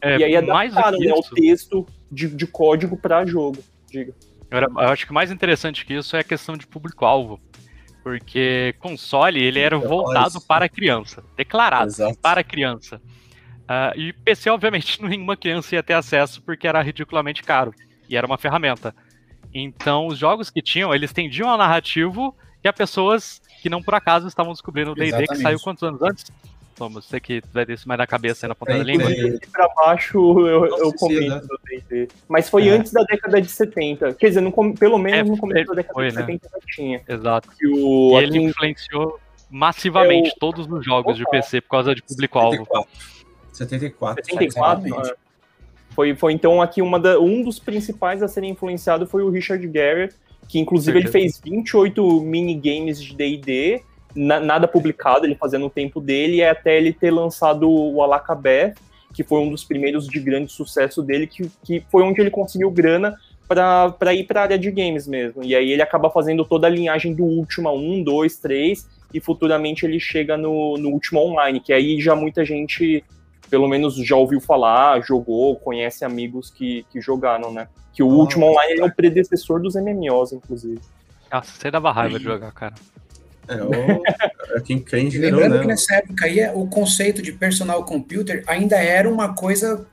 é, 0.01 0.19
e 0.19 0.25
aí 0.25 0.37
adaptaram 0.37 0.99
né, 0.99 1.13
o 1.13 1.23
texto 1.23 1.87
de, 2.11 2.29
de 2.29 2.47
código 2.47 2.97
para 2.97 3.25
jogo. 3.25 3.59
Diga. 3.89 4.13
Eu 4.51 4.89
acho 4.89 5.05
que 5.05 5.13
o 5.13 5.15
mais 5.15 5.31
interessante 5.31 5.85
que 5.85 5.95
isso 5.95 6.17
é 6.17 6.21
a 6.21 6.25
questão 6.25 6.57
de 6.57 6.67
público-alvo. 6.67 7.41
Porque 8.03 8.75
console, 8.79 9.43
ele 9.43 9.61
era 9.61 9.79
voltado 9.79 10.41
para 10.41 10.69
criança. 10.69 11.23
Declarado, 11.37 11.91
Exato. 11.91 12.19
para 12.19 12.43
criança. 12.43 13.01
Uh, 13.71 13.97
e 13.97 14.13
PC, 14.13 14.51
obviamente, 14.51 15.01
nenhuma 15.05 15.37
criança 15.37 15.77
ia 15.77 15.83
ter 15.83 15.95
acesso 15.95 16.43
porque 16.43 16.67
era 16.67 16.83
ridiculamente 16.83 17.43
caro. 17.43 17.73
E 18.09 18.17
era 18.17 18.27
uma 18.27 18.39
ferramenta. 18.39 18.95
Então, 19.55 20.07
os 20.07 20.19
jogos 20.19 20.51
que 20.51 20.63
tinham, 20.63 20.95
eles 20.95 21.13
tendiam 21.13 21.49
ao 21.49 21.59
narrativo 21.59 22.35
e 22.65 22.69
a 22.69 22.73
pessoas 22.73 23.41
que 23.63 23.69
não 23.69 23.83
por 23.83 23.95
acaso 23.95 24.27
estavam 24.27 24.53
descobrindo 24.53 24.93
o 24.93 24.95
D&D, 24.95 25.27
que 25.27 25.37
saiu 25.37 25.61
quantos 25.61 25.83
anos 25.83 26.03
antes? 26.03 26.25
Thomas? 26.81 27.05
Você 27.05 27.21
que 27.21 27.43
vai 27.53 27.67
ter 27.67 27.75
isso 27.75 27.87
mais 27.87 27.99
na 27.99 28.07
cabeça 28.07 28.47
aí 28.47 28.49
na 28.49 28.55
ponta 28.55 28.73
da 28.73 28.83
língua. 28.83 29.07
Pra 29.53 29.69
baixo 29.77 30.19
eu, 30.49 30.65
eu 30.65 30.93
comento 30.95 31.29
né? 31.29 31.41
do 31.41 31.61
D&D. 31.65 32.09
Mas 32.27 32.49
foi 32.49 32.69
é. 32.69 32.71
antes 32.71 32.91
da 32.91 33.03
década 33.03 33.39
de 33.39 33.49
70. 33.49 34.15
Quer 34.15 34.29
dizer, 34.29 34.41
no, 34.41 34.53
pelo 34.75 34.97
menos 34.97 35.29
é, 35.29 35.31
no 35.31 35.37
começo 35.37 35.69
da 35.69 35.75
década 35.75 35.93
foi, 35.93 36.09
de 36.09 36.15
70 36.15 36.33
né? 36.33 36.39
já 36.55 36.75
tinha. 36.75 37.03
Exato. 37.07 37.51
E, 37.61 37.67
o, 37.67 38.19
e 38.19 38.23
ele 38.23 38.39
influenciou 38.39 39.21
massivamente 39.51 40.31
é 40.31 40.33
o... 40.33 40.39
todos 40.41 40.67
os 40.67 40.83
jogos 40.83 41.21
Opa. 41.21 41.25
de 41.25 41.31
PC 41.31 41.61
por 41.61 41.69
causa 41.69 41.95
de 41.95 42.03
público-alvo. 42.03 42.67
74. 43.53 44.25
74, 44.25 44.25
74 44.25 45.17
foi, 45.91 46.15
foi 46.15 46.33
então 46.33 46.63
aqui 46.63 46.81
uma 46.81 46.99
da, 46.99 47.21
um 47.21 47.43
dos 47.43 47.59
principais 47.59 48.23
a 48.23 48.29
serem 48.29 48.53
influenciado 48.53 49.07
foi 49.07 49.23
o 49.23 49.29
Richard 49.29 49.67
Garrett, 49.67 50.15
que 50.49 50.59
inclusive 50.59 50.99
ele 50.99 51.09
fez 51.09 51.39
28 51.45 52.23
minigames 52.23 53.03
de 53.03 53.15
D&D 53.15 53.83
na, 54.15 54.41
nada 54.41 54.67
publicado, 54.69 55.27
ele 55.27 55.35
fazendo 55.35 55.67
o 55.67 55.71
tempo 55.71 56.01
dele, 56.01 56.45
até 56.45 56.77
ele 56.77 56.93
ter 56.93 57.11
lançado 57.11 57.71
o 57.71 58.03
Alakabeth, 58.03 58.75
que 59.13 59.25
foi 59.25 59.41
um 59.41 59.51
dos 59.51 59.65
primeiros 59.65 60.07
de 60.07 60.21
grande 60.21 60.53
sucesso 60.53 61.03
dele, 61.03 61.27
que, 61.27 61.51
que 61.65 61.85
foi 61.91 62.03
onde 62.03 62.21
ele 62.21 62.31
conseguiu 62.31 62.71
grana 62.71 63.17
para 63.49 64.15
ir 64.15 64.25
para 64.25 64.41
a 64.41 64.43
área 64.45 64.59
de 64.59 64.71
games 64.71 65.09
mesmo. 65.09 65.43
E 65.43 65.57
aí 65.57 65.73
ele 65.73 65.83
acaba 65.83 66.09
fazendo 66.09 66.45
toda 66.45 66.69
a 66.69 66.71
linhagem 66.71 67.15
do 67.15 67.25
Ultima 67.25 67.73
1, 67.73 68.05
2, 68.05 68.37
3, 68.37 68.89
e 69.13 69.21
futuramente 69.21 69.85
ele 69.85 69.99
chega 69.99 70.37
no, 70.37 70.77
no 70.79 70.91
Ultima 70.91 71.21
Online, 71.21 71.59
que 71.59 71.73
aí 71.73 72.01
já 72.01 72.15
muita 72.15 72.45
gente, 72.45 73.05
pelo 73.51 73.67
menos, 73.67 73.97
já 73.97 74.15
ouviu 74.15 74.41
falar, 74.41 75.03
jogou, 75.03 75.57
conhece 75.57 76.05
amigos 76.05 76.49
que, 76.51 76.87
que 76.93 77.01
jogaram, 77.01 77.53
né? 77.53 77.67
Que 77.93 78.05
o 78.05 78.09
oh, 78.09 78.21
Ultima 78.21 78.47
Online 78.47 78.81
é 78.81 78.85
o 78.85 78.95
predecessor 78.95 79.61
dos 79.61 79.75
MMOs, 79.75 80.33
inclusive. 80.33 80.81
Nossa, 81.33 81.51
você 81.51 81.71
dava 81.73 81.91
raiva 81.91 82.19
de 82.19 82.25
jogar, 82.25 82.53
cara. 82.53 82.75
É, 83.51 83.63
o, 83.63 84.03
é 84.57 84.61
quem, 84.61 85.11
gerou, 85.11 85.41
Lembrando 85.41 85.55
né? 85.57 85.61
que 85.63 85.67
nessa 85.67 85.97
época 85.97 86.25
aí, 86.25 86.49
o 86.55 86.67
conceito 86.69 87.21
de 87.21 87.33
personal 87.33 87.85
computer 87.85 88.45
ainda 88.47 88.77
era 88.77 89.11
uma 89.11 89.35
coisa 89.35 89.85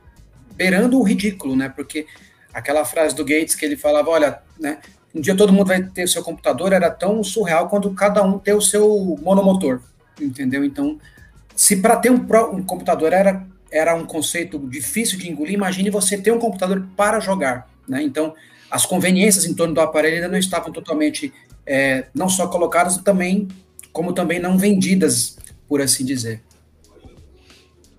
beirando 0.55 0.99
o 0.99 1.03
ridículo, 1.03 1.55
né? 1.55 1.67
Porque 1.67 2.05
aquela 2.53 2.85
frase 2.85 3.15
do 3.15 3.25
Gates 3.25 3.55
que 3.55 3.65
ele 3.65 3.75
falava, 3.75 4.11
olha, 4.11 4.39
né? 4.59 4.77
Um 5.13 5.21
dia 5.21 5.35
todo 5.35 5.51
mundo 5.51 5.67
vai 5.67 5.81
ter 5.81 6.03
o 6.03 6.07
seu 6.07 6.23
computador, 6.23 6.71
era 6.71 6.91
tão 6.91 7.23
surreal 7.23 7.67
quanto 7.67 7.89
cada 7.91 8.21
um 8.23 8.37
ter 8.37 8.53
o 8.53 8.61
seu 8.61 9.17
monomotor, 9.23 9.81
entendeu? 10.21 10.63
Então, 10.63 10.99
se 11.55 11.77
para 11.77 11.95
ter 11.97 12.11
um, 12.11 12.27
um 12.53 12.63
computador 12.63 13.13
era, 13.13 13.43
era 13.71 13.95
um 13.95 14.05
conceito 14.05 14.59
difícil 14.59 15.17
de 15.17 15.27
engolir, 15.27 15.55
imagine 15.55 15.89
você 15.89 16.17
ter 16.17 16.31
um 16.31 16.37
computador 16.37 16.85
para 16.95 17.19
jogar, 17.19 17.67
né? 17.87 18.03
Então, 18.03 18.35
as 18.69 18.85
conveniências 18.85 19.45
em 19.45 19.55
torno 19.55 19.73
do 19.73 19.81
aparelho 19.81 20.17
ainda 20.17 20.27
não 20.27 20.37
estavam 20.37 20.71
totalmente 20.71 21.33
é, 21.67 22.07
não 22.15 22.29
só 22.29 22.47
colocadas 22.47 22.97
também, 22.97 23.47
como 23.91 24.13
também 24.13 24.39
não 24.39 24.57
vendidas, 24.57 25.37
por 25.67 25.81
assim 25.81 26.05
dizer. 26.05 26.41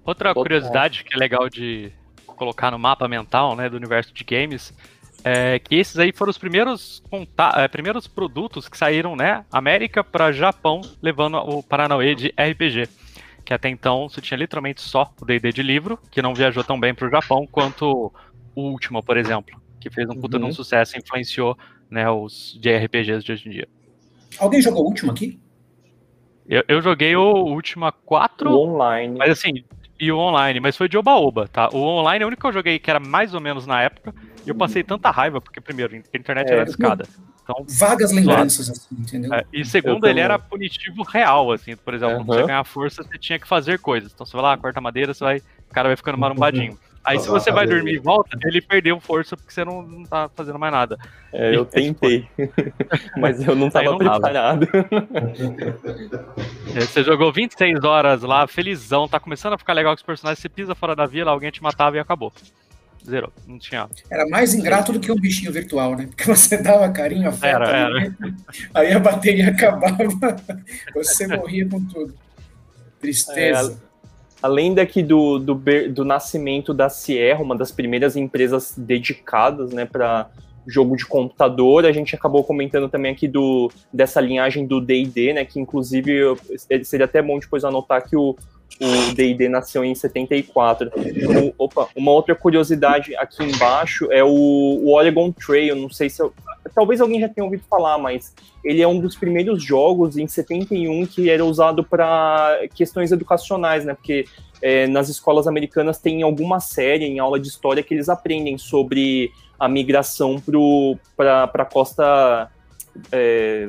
Outra 0.04 0.32
curiosidade 0.32 1.04
que 1.04 1.14
é 1.14 1.18
legal 1.18 1.50
de 1.50 1.92
colocar 2.24 2.70
no 2.70 2.78
mapa 2.78 3.06
mental, 3.06 3.54
né, 3.54 3.68
do 3.68 3.76
universo 3.76 4.14
de 4.14 4.24
games, 4.24 4.72
é 5.22 5.58
que 5.58 5.74
esses 5.74 5.98
aí 5.98 6.12
foram 6.12 6.30
os 6.30 6.38
primeiros, 6.38 7.02
é, 7.56 7.68
primeiros 7.68 8.06
produtos 8.06 8.68
que 8.68 8.78
saíram, 8.78 9.14
né, 9.14 9.44
América 9.52 10.02
para 10.02 10.32
Japão, 10.32 10.80
levando 11.02 11.36
o 11.36 11.62
Paranauê 11.62 12.14
de 12.14 12.28
RPG. 12.28 12.88
Que 13.44 13.52
até 13.52 13.68
então 13.68 14.08
você 14.08 14.20
tinha 14.20 14.38
literalmente 14.38 14.80
só 14.80 15.12
o 15.20 15.24
D&D 15.24 15.52
de 15.52 15.62
livro, 15.62 15.98
que 16.10 16.22
não 16.22 16.34
viajou 16.34 16.62
tão 16.62 16.78
bem 16.78 16.94
para 16.94 17.08
o 17.08 17.10
Japão 17.10 17.46
quanto 17.50 18.12
o 18.54 18.62
último, 18.62 19.02
por 19.02 19.16
exemplo, 19.16 19.60
que 19.80 19.90
fez 19.90 20.08
um 20.08 20.20
puta 20.20 20.38
uhum. 20.38 20.46
um 20.46 20.52
sucesso 20.52 20.96
e 20.96 21.00
influenciou 21.00 21.58
né, 21.90 22.08
os 22.10 22.58
JRPGs 22.60 23.24
de 23.24 23.32
hoje 23.32 23.48
em 23.48 23.52
dia. 23.52 23.68
Alguém 24.38 24.60
jogou 24.60 24.84
o 24.84 24.86
último 24.86 25.10
aqui? 25.10 25.38
Eu, 26.48 26.64
eu 26.66 26.80
joguei 26.80 27.14
o 27.14 27.44
Última 27.44 27.92
4. 27.92 28.50
O 28.50 28.68
online. 28.68 29.18
Mas 29.18 29.30
assim, 29.30 29.64
e 30.00 30.12
o 30.12 30.18
online, 30.18 30.60
mas 30.60 30.76
foi 30.76 30.88
de 30.88 30.96
oba-oba, 30.96 31.48
tá? 31.48 31.68
O 31.72 31.78
online 31.78 32.22
é 32.22 32.24
o 32.24 32.28
único 32.28 32.40
que 32.40 32.46
eu 32.46 32.52
joguei 32.52 32.78
que 32.78 32.88
era 32.88 33.00
mais 33.00 33.34
ou 33.34 33.40
menos 33.40 33.66
na 33.66 33.82
época, 33.82 34.14
e 34.46 34.48
eu 34.48 34.54
passei 34.54 34.82
tanta 34.82 35.10
raiva, 35.10 35.40
porque 35.40 35.60
primeiro, 35.60 35.94
a 35.94 36.16
internet 36.16 36.48
é, 36.48 36.52
era 36.54 36.64
discada. 36.64 37.04
Então, 37.42 37.64
vagas 37.68 38.12
lembranças, 38.12 38.70
assim, 38.70 38.94
entendeu? 38.96 39.32
É, 39.34 39.44
e 39.52 39.64
segundo, 39.64 40.06
ele 40.06 40.20
era 40.20 40.38
punitivo 40.38 41.02
real, 41.02 41.50
assim, 41.50 41.74
por 41.76 41.94
exemplo, 41.94 42.18
uhum. 42.18 42.24
você 42.24 42.42
ganhar 42.42 42.64
força, 42.64 43.02
você 43.02 43.18
tinha 43.18 43.38
que 43.38 43.48
fazer 43.48 43.78
coisas. 43.78 44.12
Então 44.12 44.24
você 44.24 44.32
vai 44.32 44.42
lá, 44.42 44.56
corta 44.56 44.80
madeira, 44.80 45.12
você 45.12 45.24
vai, 45.24 45.38
o 45.38 45.74
cara 45.74 45.88
vai 45.88 45.96
ficando 45.96 46.18
marumbadinho. 46.18 46.78
Aí 47.08 47.18
se 47.18 47.28
você 47.28 47.50
vai 47.50 47.66
dormir 47.66 47.94
e 47.94 47.98
volta, 47.98 48.36
ele 48.44 48.60
perdeu 48.60 49.00
força 49.00 49.34
porque 49.34 49.50
você 49.50 49.64
não, 49.64 49.80
não 49.80 50.04
tá 50.04 50.28
fazendo 50.36 50.58
mais 50.58 50.72
nada. 50.72 50.98
É, 51.32 51.56
eu 51.56 51.64
tentei. 51.64 52.28
mas 53.16 53.46
eu 53.46 53.56
não 53.56 53.70
tava 53.70 53.86
não 53.86 53.96
preparado. 53.98 54.68
É, 56.76 56.80
você 56.80 57.02
jogou 57.02 57.32
26 57.32 57.82
horas 57.82 58.20
lá, 58.20 58.46
felizão, 58.46 59.08
tá 59.08 59.18
começando 59.18 59.54
a 59.54 59.58
ficar 59.58 59.72
legal 59.72 59.94
com 59.94 60.00
os 60.00 60.02
personagens, 60.02 60.38
você 60.38 60.50
pisa 60.50 60.74
fora 60.74 60.94
da 60.94 61.06
vila, 61.06 61.30
alguém 61.30 61.50
te 61.50 61.62
matava 61.62 61.96
e 61.96 62.00
acabou. 62.00 62.30
Zero, 63.08 63.32
não 63.46 63.58
tinha. 63.58 63.88
Era 64.10 64.28
mais 64.28 64.52
ingrato 64.52 64.92
do 64.92 65.00
que 65.00 65.10
um 65.10 65.16
bichinho 65.16 65.50
virtual, 65.50 65.96
né? 65.96 66.06
Porque 66.08 66.24
você 66.24 66.58
dava 66.58 66.90
carinho, 66.90 67.30
afeto, 67.30 67.62
era, 67.62 67.70
era. 67.70 68.14
aí 68.74 68.92
a 68.92 68.98
bateria 68.98 69.48
acabava, 69.50 69.96
você 70.94 71.26
morria 71.26 71.66
com 71.66 71.82
tudo. 71.86 72.14
Tristeza. 73.00 73.80
É, 73.82 73.87
além 74.42 74.74
daqui 74.74 75.02
do, 75.02 75.38
do, 75.38 75.54
do, 75.90 76.04
nascimento 76.04 76.72
da 76.72 76.88
Sierra, 76.88 77.42
uma 77.42 77.56
das 77.56 77.72
primeiras 77.72 78.16
empresas 78.16 78.74
dedicadas 78.76 79.72
né, 79.72 79.84
para 79.84 80.28
jogo 80.66 80.96
de 80.96 81.06
computador. 81.06 81.86
A 81.86 81.92
gente 81.92 82.14
acabou 82.14 82.44
comentando 82.44 82.88
também 82.88 83.12
aqui 83.12 83.26
do, 83.26 83.70
dessa 83.92 84.20
linhagem 84.20 84.66
do 84.66 84.80
D&D, 84.80 85.32
né, 85.32 85.44
que 85.44 85.58
inclusive 85.58 86.36
seria 86.84 87.06
até 87.06 87.22
bom 87.22 87.38
depois 87.38 87.64
anotar 87.64 88.06
que 88.06 88.16
o 88.16 88.36
o 88.80 89.14
D&D 89.14 89.48
nasceu 89.48 89.84
em 89.84 89.94
74. 89.94 90.90
O, 90.94 91.64
opa, 91.64 91.88
uma 91.96 92.12
outra 92.12 92.34
curiosidade 92.34 93.16
aqui 93.16 93.42
embaixo 93.42 94.10
é 94.12 94.22
o, 94.22 94.28
o 94.28 94.92
Oregon 94.92 95.32
Trail, 95.32 95.74
não 95.74 95.90
sei 95.90 96.08
se 96.08 96.22
eu, 96.22 96.32
talvez 96.74 97.00
alguém 97.00 97.20
já 97.20 97.28
tenha 97.28 97.44
ouvido 97.44 97.62
falar, 97.68 97.98
mas 97.98 98.34
ele 98.64 98.82
é 98.82 98.88
um 98.88 99.00
dos 99.00 99.16
primeiros 99.16 99.62
jogos 99.62 100.16
em 100.16 100.26
71 100.26 101.06
que 101.06 101.30
era 101.30 101.44
usado 101.44 101.84
para 101.84 102.60
questões 102.74 103.12
educacionais, 103.12 103.84
né? 103.84 103.94
Porque 103.94 104.24
é, 104.60 104.86
nas 104.86 105.08
escolas 105.08 105.46
americanas 105.46 105.98
tem 105.98 106.22
alguma 106.22 106.60
série 106.60 107.04
em 107.04 107.18
aula 107.18 107.38
de 107.38 107.48
história 107.48 107.82
que 107.82 107.94
eles 107.94 108.08
aprendem 108.08 108.58
sobre 108.58 109.30
a 109.58 109.68
migração 109.68 110.42
para 111.16 111.44
a 111.44 111.64
costa 111.64 112.50
é, 113.12 113.68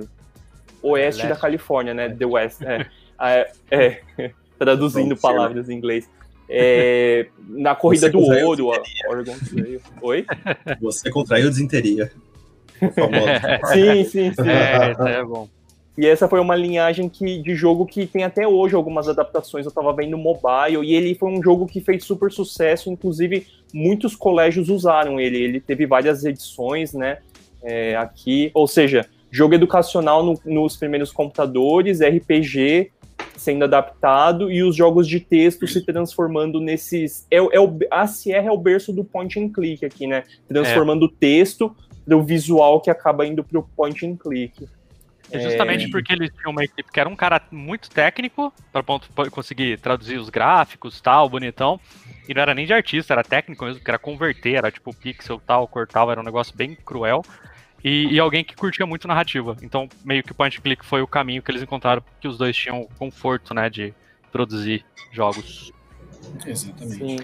oeste 0.81 1.27
da 1.27 1.35
Califórnia, 1.35 1.93
né? 1.93 2.09
The 2.09 2.25
West. 2.25 2.61
É, 2.61 2.85
é, 3.71 4.01
é 4.17 4.31
traduzindo 4.57 5.15
palavras 5.15 5.69
em 5.69 5.73
inglês. 5.75 6.09
É, 6.51 7.27
na 7.47 7.75
corrida 7.75 8.09
do 8.09 8.19
ouro, 8.19 8.71
Oregon 9.07 9.37
Trail. 9.37 9.79
Oi? 10.01 10.25
Você 10.81 11.11
contraiu 11.11 11.47
desinteria. 11.47 12.11
sim, 13.73 14.03
sim, 14.03 14.33
sim. 14.33 14.49
É, 14.49 15.19
é 15.19 15.23
bom. 15.23 15.47
E 15.97 16.07
essa 16.07 16.29
foi 16.29 16.39
uma 16.39 16.55
linhagem 16.55 17.09
que, 17.09 17.41
de 17.41 17.53
jogo 17.55 17.85
que 17.85 18.07
tem 18.07 18.23
até 18.23 18.47
hoje 18.47 18.73
algumas 18.73 19.09
adaptações. 19.09 19.65
Eu 19.65 19.71
tava 19.71 19.91
vendo 19.91 20.17
mobile 20.17 20.85
e 20.85 20.95
ele 20.95 21.13
foi 21.13 21.29
um 21.29 21.43
jogo 21.43 21.65
que 21.65 21.81
fez 21.81 22.05
super 22.05 22.31
sucesso. 22.31 22.89
Inclusive, 22.89 23.45
muitos 23.73 24.15
colégios 24.15 24.69
usaram 24.69 25.19
ele. 25.19 25.37
Ele 25.37 25.59
teve 25.59 25.85
várias 25.85 26.23
edições, 26.23 26.93
né? 26.93 27.17
É, 27.61 27.97
aqui. 27.97 28.49
Ou 28.53 28.65
seja, 28.65 29.07
jogo 29.29 29.55
educacional 29.55 30.23
no, 30.23 30.39
nos 30.45 30.77
primeiros 30.77 31.11
computadores, 31.11 31.99
RPG 31.99 32.91
sendo 33.35 33.65
adaptado 33.65 34.49
e 34.49 34.63
os 34.63 34.75
jogos 34.75 35.07
de 35.07 35.19
texto 35.19 35.67
se 35.67 35.81
transformando 35.81 36.61
nesses. 36.61 37.25
É, 37.29 37.37
é 37.37 37.59
o, 37.59 37.77
a 37.91 38.07
Sierra 38.07 38.47
é 38.47 38.51
o 38.51 38.57
berço 38.57 38.93
do 38.93 39.03
point 39.03 39.37
and 39.39 39.49
click 39.49 39.85
aqui, 39.85 40.07
né? 40.07 40.23
Transformando 40.47 41.03
o 41.03 41.09
é. 41.09 41.13
texto 41.19 41.75
do 42.09 42.23
visual 42.23 42.81
que 42.81 42.89
acaba 42.89 43.25
indo 43.25 43.43
para 43.43 43.59
o 43.59 43.63
point 43.63 44.05
and 44.05 44.15
click. 44.17 44.67
É 45.31 45.39
justamente 45.39 45.85
é... 45.85 45.89
porque 45.89 46.11
eles 46.11 46.31
tinham 46.35 46.51
uma 46.51 46.63
equipe 46.63 46.91
que 46.91 46.99
era 46.99 47.07
um 47.07 47.15
cara 47.15 47.41
muito 47.51 47.89
técnico, 47.89 48.51
para 48.71 49.29
conseguir 49.29 49.79
traduzir 49.79 50.17
os 50.17 50.29
gráficos 50.29 50.99
tal, 50.99 51.29
bonitão. 51.29 51.79
E 52.27 52.33
não 52.33 52.41
era 52.41 52.53
nem 52.53 52.65
de 52.65 52.73
artista, 52.73 53.13
era 53.13 53.23
técnico 53.23 53.63
mesmo, 53.65 53.83
que 53.83 53.89
era 53.89 53.99
converter, 53.99 54.55
era 54.55 54.71
tipo 54.71 54.93
pixel 54.93 55.39
tal, 55.45 55.67
cortava, 55.67 56.11
era 56.11 56.21
um 56.21 56.23
negócio 56.23 56.55
bem 56.55 56.75
cruel. 56.75 57.23
E, 57.83 58.13
e, 58.13 58.19
alguém 58.19 58.43
que 58.43 58.55
curtia 58.55 58.85
muito 58.85 59.07
narrativa. 59.07 59.55
Então, 59.61 59.87
meio 60.03 60.21
que 60.21 60.33
o 60.33 60.35
point 60.35 60.59
click 60.59 60.85
foi 60.85 61.01
o 61.01 61.07
caminho 61.07 61.41
que 61.41 61.49
eles 61.49 61.61
encontraram, 61.61 62.03
que 62.19 62.27
os 62.27 62.37
dois 62.37 62.55
tinham 62.55 62.87
conforto, 62.97 63.53
né, 63.53 63.69
de 63.69 63.93
produzir 64.31 64.83
jogos. 65.11 65.71
Exatamente. 66.45 66.95
Sim. 66.95 67.17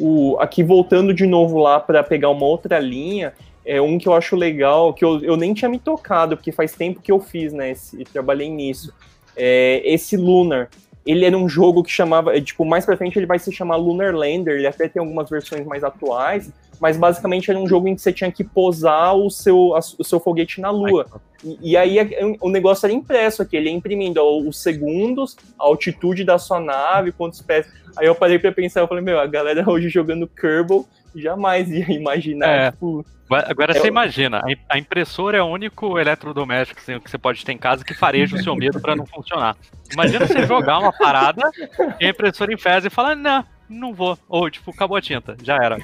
O, 0.00 0.36
aqui 0.40 0.64
voltando 0.64 1.14
de 1.14 1.24
novo 1.24 1.58
lá 1.58 1.78
para 1.78 2.02
pegar 2.02 2.28
uma 2.30 2.44
outra 2.44 2.80
linha, 2.80 3.32
é 3.64 3.80
um 3.80 3.98
que 3.98 4.06
eu 4.06 4.12
acho 4.12 4.36
legal, 4.36 4.92
que 4.92 5.04
eu, 5.04 5.20
eu 5.20 5.36
nem 5.36 5.54
tinha 5.54 5.68
me 5.68 5.78
tocado, 5.78 6.36
porque 6.36 6.52
faz 6.52 6.72
tempo 6.72 7.00
que 7.00 7.10
eu 7.10 7.18
fiz, 7.18 7.52
né? 7.52 7.70
Esse, 7.70 8.04
trabalhei 8.04 8.48
nisso. 8.48 8.92
É, 9.36 9.82
esse 9.84 10.16
Lunar, 10.16 10.68
ele 11.06 11.24
era 11.24 11.36
um 11.36 11.48
jogo 11.48 11.82
que 11.82 11.90
chamava, 11.90 12.36
é, 12.36 12.40
tipo, 12.40 12.64
mais 12.64 12.84
pra 12.84 12.96
frente 12.96 13.18
ele 13.18 13.26
vai 13.26 13.38
se 13.38 13.50
chamar 13.50 13.76
Lunar 13.76 14.14
Lander, 14.14 14.56
ele 14.56 14.66
até 14.66 14.88
tem 14.88 15.00
algumas 15.00 15.28
versões 15.28 15.66
mais 15.66 15.82
atuais, 15.82 16.50
mas 16.80 16.96
basicamente 16.96 17.50
era 17.50 17.58
um 17.58 17.66
jogo 17.66 17.88
em 17.88 17.94
que 17.94 18.02
você 18.02 18.12
tinha 18.12 18.30
que 18.30 18.44
posar 18.44 19.14
o 19.14 19.30
seu, 19.30 19.74
a, 19.74 19.80
o 19.98 20.04
seu 20.04 20.20
foguete 20.20 20.60
na 20.60 20.70
Lua. 20.70 21.06
E, 21.42 21.72
e 21.72 21.76
aí 21.76 21.98
é, 21.98 22.08
o 22.40 22.48
negócio 22.48 22.86
era 22.86 22.92
impresso 22.92 23.42
aqui, 23.42 23.56
ele 23.56 23.70
ia 23.70 23.76
imprimindo 23.76 24.20
ó, 24.20 24.38
os 24.38 24.62
segundos, 24.62 25.36
a 25.58 25.64
altitude 25.64 26.24
da 26.24 26.38
sua 26.38 26.60
nave, 26.60 27.12
quantos 27.12 27.40
pés. 27.40 27.66
Aí 27.96 28.06
eu 28.06 28.14
parei 28.14 28.38
pra 28.38 28.52
pensar, 28.52 28.80
eu 28.80 28.88
falei, 28.88 29.04
meu, 29.04 29.18
a 29.18 29.26
galera 29.26 29.64
hoje 29.68 29.88
jogando 29.88 30.26
Kerbal 30.26 30.86
jamais 31.14 31.70
ia 31.70 31.90
imaginar, 31.92 32.48
é. 32.48 32.70
tipo, 32.70 33.04
Agora 33.30 33.72
é 33.72 33.80
você 33.80 33.88
imagina, 33.88 34.42
a 34.68 34.78
impressora 34.78 35.38
é 35.38 35.42
o 35.42 35.46
único 35.46 35.98
eletrodoméstico 35.98 36.80
que 36.80 37.10
você 37.10 37.18
pode 37.18 37.44
ter 37.44 37.52
em 37.52 37.58
casa 37.58 37.84
que 37.84 37.94
fareja 37.94 38.36
o 38.36 38.42
seu 38.42 38.54
medo 38.54 38.80
para 38.80 38.94
não 38.94 39.06
funcionar. 39.06 39.56
Imagina 39.92 40.26
você 40.26 40.46
jogar 40.46 40.78
uma 40.78 40.92
parada 40.92 41.50
e 41.98 42.06
a 42.06 42.10
impressora 42.10 42.52
enfesa 42.52 42.86
e 42.86 42.90
falar, 42.90 43.16
não, 43.16 43.44
não 43.68 43.94
vou. 43.94 44.18
Ou, 44.28 44.50
tipo, 44.50 44.70
acabou 44.70 44.96
a 44.96 45.00
tinta, 45.00 45.36
já 45.42 45.56
era. 45.56 45.78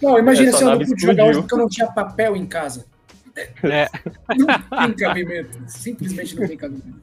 Não, 0.00 0.18
imagina 0.18 0.52
se 0.52 0.62
eu 0.62 0.70
não 0.70 0.78
pude 0.78 1.02
jogar 1.02 1.24
hoje 1.24 1.40
porque 1.40 1.54
eu 1.54 1.58
não 1.58 1.68
tinha 1.68 1.86
papel 1.88 2.36
em 2.36 2.46
casa. 2.46 2.86
É. 3.62 3.88
Não 4.70 4.92
tem 4.92 5.08
cabimento. 5.08 5.58
Simplesmente 5.66 6.36
não 6.38 6.46
tem 6.46 6.56
cabimento. 6.56 7.02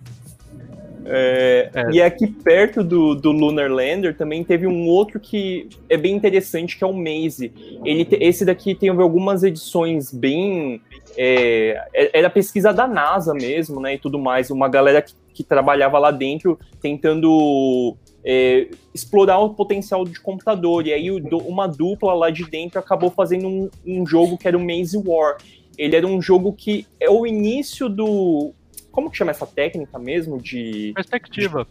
É, 1.06 1.70
é. 1.74 1.92
E 1.92 2.02
aqui 2.02 2.28
perto 2.28 2.84
do, 2.84 3.16
do 3.16 3.32
Lunar 3.32 3.70
Lander 3.70 4.16
também 4.16 4.44
teve 4.44 4.68
um 4.68 4.88
outro 4.88 5.20
que 5.20 5.68
é 5.90 5.98
bem 5.98 6.16
interessante, 6.16 6.78
que 6.78 6.84
é 6.84 6.88
o 6.88 6.94
Maze. 6.94 7.52
Ele, 7.84 8.08
esse 8.20 8.46
daqui 8.46 8.76
tem 8.76 8.90
algumas 8.90 9.44
edições 9.44 10.14
bem. 10.14 10.82
É, 11.18 11.84
é, 11.94 12.20
era 12.20 12.30
pesquisa 12.30 12.72
da 12.72 12.88
NASA 12.88 13.34
mesmo, 13.34 13.80
né? 13.80 13.96
E 13.96 14.00
tudo 14.00 14.20
mais. 14.20 14.50
Uma 14.52 14.70
galera 14.70 15.02
que, 15.02 15.14
que 15.34 15.44
trabalhava 15.44 15.98
lá 15.98 16.12
dentro 16.12 16.60
tentando 16.82 17.96
é, 18.24 18.68
explorar 18.94 19.40
o 19.40 19.54
potencial 19.54 20.06
de 20.06 20.20
computador. 20.20 20.86
E 20.88 20.94
aí 20.94 21.10
uma 21.12 21.68
dupla 21.68 22.14
lá 22.14 22.30
de 22.30 22.50
dentro 22.50 22.80
acabou 22.80 23.10
fazendo 23.10 23.48
um, 23.48 23.70
um 23.86 24.06
jogo 24.06 24.38
que 24.38 24.48
era 24.48 24.58
o 24.58 24.62
Maze 24.62 24.98
War. 24.98 25.38
Ele 25.78 25.96
era 25.96 26.06
um 26.06 26.22
jogo 26.22 26.54
que 26.54 26.86
é 27.00 27.10
o 27.10 27.26
início 27.26 27.90
do 27.90 28.54
como 28.92 29.10
que 29.10 29.18
chama 29.18 29.32
essa 29.32 29.46
técnica 29.46 29.98
mesmo? 29.98 30.40
De. 30.40 30.92
Perspectiva. 30.94 31.68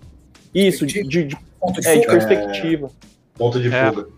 De, 0.53 0.67
isso, 0.67 0.87
de, 0.87 1.03
de, 1.03 1.25
de, 1.25 1.37
ponto 1.61 1.81
de, 1.81 1.89
é, 1.89 1.99
de 1.99 2.07
perspectiva. 2.07 2.87
É, 2.87 3.39
ponto 3.39 3.61
de 3.61 3.73
é. 3.73 3.93
fuga. 3.93 4.09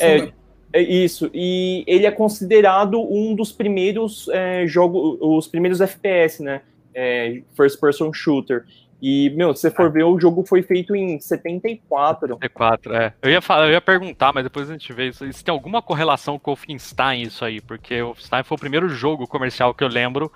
É, 0.00 0.32
é, 0.72 0.82
isso. 0.82 1.30
E 1.32 1.84
ele 1.86 2.06
é 2.06 2.10
considerado 2.10 3.00
um 3.00 3.34
dos 3.34 3.52
primeiros 3.52 4.28
é, 4.28 4.66
jogos, 4.66 5.18
os 5.20 5.46
primeiros 5.46 5.80
FPS, 5.80 6.42
né? 6.42 6.62
É, 6.94 7.42
first 7.54 7.78
person 7.78 8.12
shooter. 8.12 8.64
E, 9.00 9.30
meu, 9.30 9.54
se 9.54 9.60
você 9.60 9.70
for 9.70 9.86
é. 9.86 9.90
ver, 9.90 10.04
o 10.04 10.18
jogo 10.18 10.44
foi 10.46 10.62
feito 10.62 10.96
em 10.96 11.20
74. 11.20 12.28
74, 12.28 12.94
é. 12.94 13.12
Eu 13.20 13.30
ia, 13.30 13.42
falar, 13.42 13.66
eu 13.66 13.72
ia 13.72 13.80
perguntar, 13.80 14.32
mas 14.32 14.44
depois 14.44 14.70
a 14.70 14.72
gente 14.72 14.92
vê 14.92 15.08
isso. 15.08 15.30
Se 15.32 15.44
tem 15.44 15.52
alguma 15.52 15.82
correlação 15.82 16.38
com 16.38 16.50
o 16.50 16.54
Wolfenstein 16.54 17.22
isso 17.22 17.44
aí, 17.44 17.60
porque 17.60 18.00
o 18.00 18.06
Wolfenstein 18.06 18.42
foi 18.42 18.56
o 18.56 18.60
primeiro 18.60 18.88
jogo 18.88 19.26
comercial 19.26 19.74
que 19.74 19.84
eu 19.84 19.88
lembro 19.88 20.32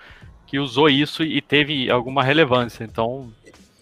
que 0.50 0.58
usou 0.58 0.88
isso 0.88 1.22
e 1.22 1.40
teve 1.40 1.88
alguma 1.88 2.24
relevância. 2.24 2.82
Então. 2.82 3.28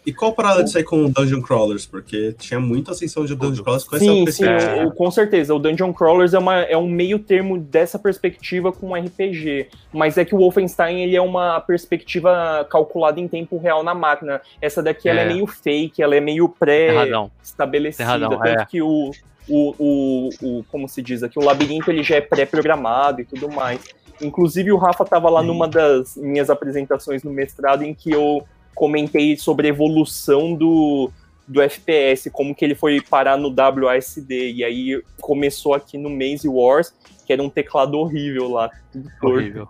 E 0.05 0.13
qual 0.13 0.31
a 0.31 0.35
parada 0.35 0.65
de 0.65 0.71
sair 0.71 0.85
com 0.85 1.11
Dungeon 1.11 1.41
Crawlers? 1.41 1.87
Porque 1.87 2.35
tinha 2.39 2.61
muita 2.61 2.93
ascensão 2.93 3.25
de 3.25 3.35
Dungeon 3.35 3.63
Crawlers 3.63 3.85
com 3.85 3.99
sim, 3.99 4.23
essa 4.23 4.25
perspectiva. 4.25 4.85
Sim, 4.85 4.91
com 4.91 5.11
certeza. 5.11 5.55
O 5.55 5.59
Dungeon 5.59 5.93
Crawlers 5.93 6.35
é, 6.35 6.39
uma, 6.39 6.57
é 6.61 6.77
um 6.77 6.87
meio 6.87 7.19
termo 7.19 7.59
dessa 7.59 7.99
perspectiva 7.99 8.71
com 8.71 8.95
RPG. 8.95 9.69
Mas 9.93 10.19
é 10.19 10.25
que 10.25 10.35
o 10.35 10.39
Wolfenstein 10.39 11.01
ele 11.01 11.17
é 11.17 11.21
uma 11.23 11.61
perspectiva 11.61 12.67
calculada 12.71 13.19
em 13.19 13.27
tempo 13.27 13.59
real 13.59 13.83
na 13.83 13.95
máquina. 13.95 14.41
Essa 14.61 14.83
daqui 14.83 15.09
é. 15.09 15.13
ela 15.13 15.21
é 15.23 15.29
meio 15.29 15.47
fake, 15.47 16.03
ela 16.03 16.15
é 16.15 16.21
meio 16.21 16.49
pré-estabelecida. 16.51 18.19
Tanto 18.19 18.45
é. 18.45 18.67
que 18.67 18.81
o, 18.81 19.11
o, 19.49 19.75
o, 19.79 20.29
o, 20.43 20.65
como 20.65 20.89
se 20.89 21.03
diz 21.03 21.23
aqui, 21.23 21.39
o 21.39 21.45
labirinto 21.45 21.91
ele 21.91 22.03
já 22.03 22.17
é 22.17 22.21
pré-programado 22.21 23.23
e 23.23 23.25
tudo 23.25 23.51
mais. 23.51 23.81
Inclusive, 24.21 24.73
o 24.73 24.77
Rafa 24.77 25.05
estava 25.05 25.31
lá 25.31 25.43
numa 25.43 25.69
das 25.69 26.17
minhas 26.17 26.51
apresentações 26.51 27.23
no 27.23 27.31
mestrado 27.31 27.83
em 27.83 27.95
que 27.95 28.11
eu 28.11 28.47
comentei 28.75 29.37
sobre 29.37 29.67
a 29.67 29.71
evolução 29.71 30.55
do, 30.55 31.11
do 31.47 31.61
FPS, 31.61 32.31
como 32.31 32.55
que 32.55 32.65
ele 32.65 32.75
foi 32.75 33.01
parar 33.01 33.37
no 33.37 33.55
WASD. 33.55 34.53
E 34.53 34.65
aí 34.65 35.03
começou 35.21 35.75
aqui 35.75 35.97
no 35.99 36.11
Maze 36.11 36.49
Wars, 36.49 36.95
que 37.27 37.33
era 37.33 37.43
um 37.43 37.51
teclado 37.51 37.99
horrível 37.99 38.49
lá. 38.51 38.71
Horrível. 39.23 39.69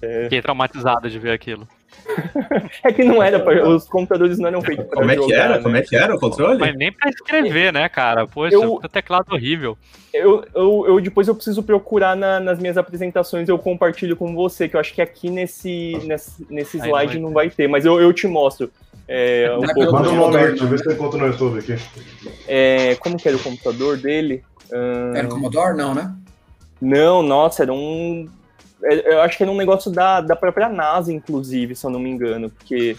É... 0.00 0.24
Fiquei 0.24 0.42
traumatizado 0.42 1.08
de 1.10 1.18
ver 1.18 1.32
aquilo. 1.32 1.66
é 2.84 2.92
que 2.92 3.04
não 3.04 3.22
era, 3.22 3.42
os 3.68 3.88
computadores 3.88 4.38
não 4.38 4.48
eram 4.48 4.62
feitos 4.62 4.86
para 4.86 4.98
Como 4.98 5.10
é 5.10 5.16
que 5.16 5.32
era? 5.32 5.56
Né? 5.56 5.62
Como 5.62 5.76
é 5.76 5.82
que 5.82 5.96
era 5.96 6.14
o 6.14 6.18
controle? 6.18 6.58
Mas 6.58 6.76
nem 6.76 6.92
para 6.92 7.10
escrever, 7.10 7.72
né, 7.72 7.88
cara? 7.88 8.26
Poxa, 8.26 8.54
eu, 8.54 8.80
teclado 8.90 9.32
horrível. 9.32 9.76
Eu, 10.12 10.44
eu, 10.54 10.84
eu, 10.88 11.00
depois 11.00 11.28
eu 11.28 11.34
preciso 11.34 11.62
procurar 11.62 12.16
na, 12.16 12.38
nas 12.38 12.58
minhas 12.58 12.76
apresentações, 12.76 13.48
eu 13.48 13.58
compartilho 13.58 14.16
com 14.16 14.34
você, 14.34 14.68
que 14.68 14.76
eu 14.76 14.80
acho 14.80 14.92
que 14.92 15.00
aqui 15.00 15.30
nesse, 15.30 15.98
nesse, 16.04 16.46
nesse 16.50 16.78
slide 16.78 17.18
não 17.18 17.32
vai, 17.32 17.46
não 17.46 17.48
vai 17.48 17.50
ter, 17.50 17.68
mas 17.68 17.84
eu, 17.84 18.00
eu 18.00 18.12
te 18.12 18.26
mostro. 18.26 18.70
É, 19.08 19.50
um 19.58 19.66
pouco 19.74 19.92
Manda 19.92 20.10
um 20.10 20.16
nome 20.16 20.36
aí, 20.36 20.48
deixa 20.48 20.64
eu 20.64 20.68
ver 20.68 20.78
se 20.78 20.88
eu 20.88 20.92
encontro 20.92 21.18
no 21.18 21.26
YouTube 21.26 21.58
aqui. 21.58 21.76
É, 22.46 22.94
como 22.96 23.16
que 23.16 23.28
era 23.28 23.36
o 23.36 23.42
computador 23.42 23.96
dele? 23.96 24.44
Era 25.14 25.26
o 25.26 25.30
Commodore, 25.30 25.76
não, 25.76 25.94
né? 25.94 26.14
Não, 26.80 27.22
nossa, 27.22 27.62
era 27.62 27.72
um 27.72 28.26
é, 28.26 28.41
eu 28.82 29.20
acho 29.20 29.36
que 29.36 29.42
era 29.42 29.52
um 29.52 29.56
negócio 29.56 29.90
da, 29.90 30.20
da 30.20 30.34
própria 30.34 30.68
NASA, 30.68 31.12
inclusive, 31.12 31.74
se 31.74 31.84
eu 31.84 31.90
não 31.90 32.00
me 32.00 32.10
engano, 32.10 32.50
porque. 32.50 32.96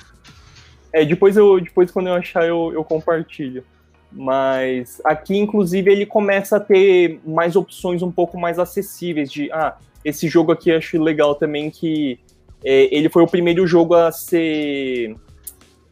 É, 0.91 1.03
depois, 1.03 1.35
eu, 1.35 1.59
depois 1.59 1.89
quando 1.89 2.07
eu 2.07 2.13
achar, 2.13 2.47
eu, 2.47 2.71
eu 2.73 2.83
compartilho. 2.83 3.63
Mas 4.11 5.01
aqui, 5.03 5.35
inclusive, 5.37 5.91
ele 5.91 6.05
começa 6.05 6.57
a 6.57 6.59
ter 6.59 7.19
mais 7.25 7.55
opções 7.55 8.03
um 8.03 8.11
pouco 8.11 8.39
mais 8.39 8.59
acessíveis 8.59 9.31
de. 9.31 9.51
Ah, 9.51 9.75
esse 10.05 10.27
jogo 10.27 10.51
aqui 10.51 10.69
eu 10.69 10.77
acho 10.77 11.01
legal 11.01 11.33
também 11.33 11.71
que 11.71 12.19
é, 12.63 12.95
ele 12.95 13.09
foi 13.09 13.23
o 13.23 13.27
primeiro 13.27 13.65
jogo 13.65 13.95
a 13.95 14.11
ser. 14.11 15.15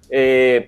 É, 0.10 0.68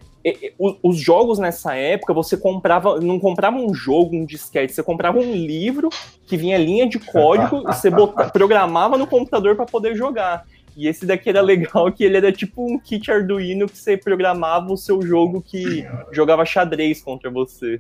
os 0.82 0.98
jogos 0.98 1.38
nessa 1.38 1.76
época, 1.76 2.14
você 2.14 2.38
comprava, 2.38 3.00
não 3.00 3.20
comprava 3.20 3.58
um 3.58 3.74
jogo, 3.74 4.16
um 4.16 4.26
disquete, 4.26 4.74
você 4.74 4.82
comprava 4.82 5.20
um 5.20 5.34
livro 5.34 5.90
que 6.26 6.38
vinha 6.38 6.58
linha 6.58 6.88
de 6.88 7.00
código 7.00 7.64
e 7.70 7.74
você 7.74 7.90
botava, 7.90 8.30
programava 8.30 8.98
no 8.98 9.06
computador 9.06 9.56
para 9.56 9.66
poder 9.66 9.96
jogar. 9.96 10.46
E 10.76 10.88
esse 10.88 11.06
daqui 11.06 11.30
era 11.30 11.42
legal, 11.42 11.92
que 11.92 12.04
ele 12.04 12.18
era 12.18 12.32
tipo 12.32 12.66
um 12.66 12.80
kit 12.80 13.12
Arduino 13.12 13.68
que 13.68 13.78
você 13.78 13.96
programava 13.96 14.72
o 14.72 14.78
seu 14.78 15.02
jogo 15.02 15.42
que 15.42 15.86
jogava 16.12 16.46
xadrez 16.46 17.02
contra 17.02 17.30
você. 17.30 17.80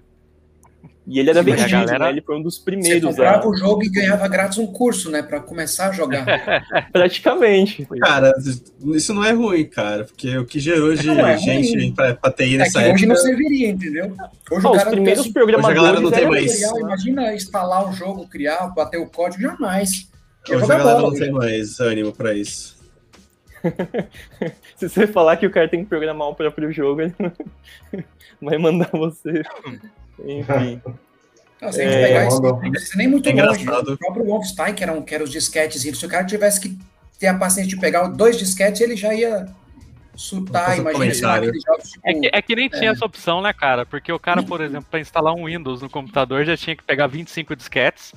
E 1.06 1.19
ele 1.19 1.30
era 1.30 1.43
Sim, 1.43 1.52
vendido, 1.52 1.69
galera... 1.69 2.00
né? 2.00 2.10
Ele 2.12 2.22
foi 2.22 2.38
um 2.38 2.41
dos 2.41 2.58
primeiros. 2.58 3.02
Você 3.02 3.08
comprava 3.08 3.46
a... 3.46 3.50
o 3.50 3.56
jogo 3.56 3.84
e 3.84 3.89
ganhava 3.89 4.28
grátis 4.28 4.58
um 4.58 4.67
curso, 4.67 5.12
né? 5.12 5.22
Pra 5.22 5.41
começar 5.41 5.89
a 5.89 5.91
jogar. 5.91 6.26
Praticamente. 6.93 7.86
Cara, 8.00 8.34
isso 8.93 9.13
não 9.13 9.24
é 9.24 9.32
ruim, 9.32 9.65
cara. 9.65 10.06
Porque 10.06 10.38
o 10.38 10.46
que 10.46 10.60
gerou 10.60 10.96
de 10.96 11.10
é 11.10 11.38
gente 11.38 11.91
pra, 11.91 12.15
pra 12.15 12.32
TI 12.32 12.58
nessa 12.58 12.82
é 12.82 12.86
que 12.86 12.93
hoje 12.93 13.06
não 13.06 13.17
serviria, 13.17 13.69
entendeu? 13.69 14.15
Hoje 14.50 14.65
oh, 14.65 14.72
os 14.72 14.84
primeiros 14.84 15.28
programadores... 15.28 15.78
Hoje 15.78 15.80
a 15.80 15.82
galera 15.82 16.02
não 16.02 16.12
tem 16.12 16.28
mais. 16.28 16.62
imagina 16.62 17.34
instalar 17.34 17.88
um 17.88 17.93
jogo, 17.93 18.28
criar, 18.28 18.67
bater 18.67 18.98
o 18.98 19.08
código, 19.08 19.41
jamais. 19.41 20.10
Hoje 20.50 20.63
a 20.63 20.67
galera 20.67 20.84
bola, 20.84 21.10
não 21.10 21.19
tem 21.19 21.32
mais 21.32 21.80
ânimo 21.82 22.13
pra 22.13 22.34
isso. 22.34 22.78
Se 24.78 24.89
você 24.89 25.08
falar 25.08 25.36
que 25.38 25.46
o 25.46 25.52
cara 25.52 25.67
tem 25.67 25.84
que 25.84 25.89
programar 25.89 26.30
o 26.30 26.36
próprio 26.36 26.72
jogo, 26.72 27.02
ele 27.02 27.13
vai 28.41 28.58
mandar 28.58 28.89
você 28.91 29.43
enfim. 30.19 30.82
Não, 31.62 31.71
se 31.71 31.82
a 31.82 31.84
gente 31.86 31.95
é, 31.95 32.08
pegar 32.08 32.28
isso, 32.28 32.41
não 32.41 32.60
precisa 32.60 32.97
nem 32.97 33.08
muito 33.08 33.30
é 33.30 33.43
longe. 33.43 33.63
O 33.63 33.97
próprio 33.97 34.26
Wolfenstein, 34.26 34.73
que 34.73 34.84
eram, 34.84 35.02
que 35.02 35.15
eram 35.15 35.23
os 35.23 35.32
disquetes, 35.32 35.82
se 35.82 36.06
o 36.06 36.10
cara 36.10 36.26
tivesse 36.26 36.60
que 36.60 36.78
ter 37.17 37.28
a 37.28 37.38
paciência 37.38 37.69
de 37.69 37.80
pegar 37.80 38.08
dois 38.08 38.38
disquetes, 38.38 38.82
ele 38.82 38.97
já 38.97 39.13
ia 39.13 39.47
surtar, 40.15 40.78
imagina 40.78 41.13
jogos, 41.13 41.52
tipo, 41.91 42.08
é, 42.08 42.13
que, 42.13 42.30
é 42.34 42.41
que 42.41 42.56
nem 42.56 42.65
é. 42.65 42.69
tinha 42.69 42.91
essa 42.91 43.06
opção, 43.06 43.41
né, 43.41 43.54
cara? 43.54 43.86
Porque 43.86 44.12
o 44.12 44.19
cara, 44.19 44.43
por 44.43 44.62
exemplo, 44.62 44.86
para 44.89 44.99
instalar 44.99 45.34
um 45.34 45.45
Windows 45.45 45.82
no 45.82 45.89
computador, 45.89 46.45
já 46.45 46.56
tinha 46.56 46.76
que 46.76 46.84
pegar 46.84 47.08
25 47.08 47.56
disquetes 47.56 48.13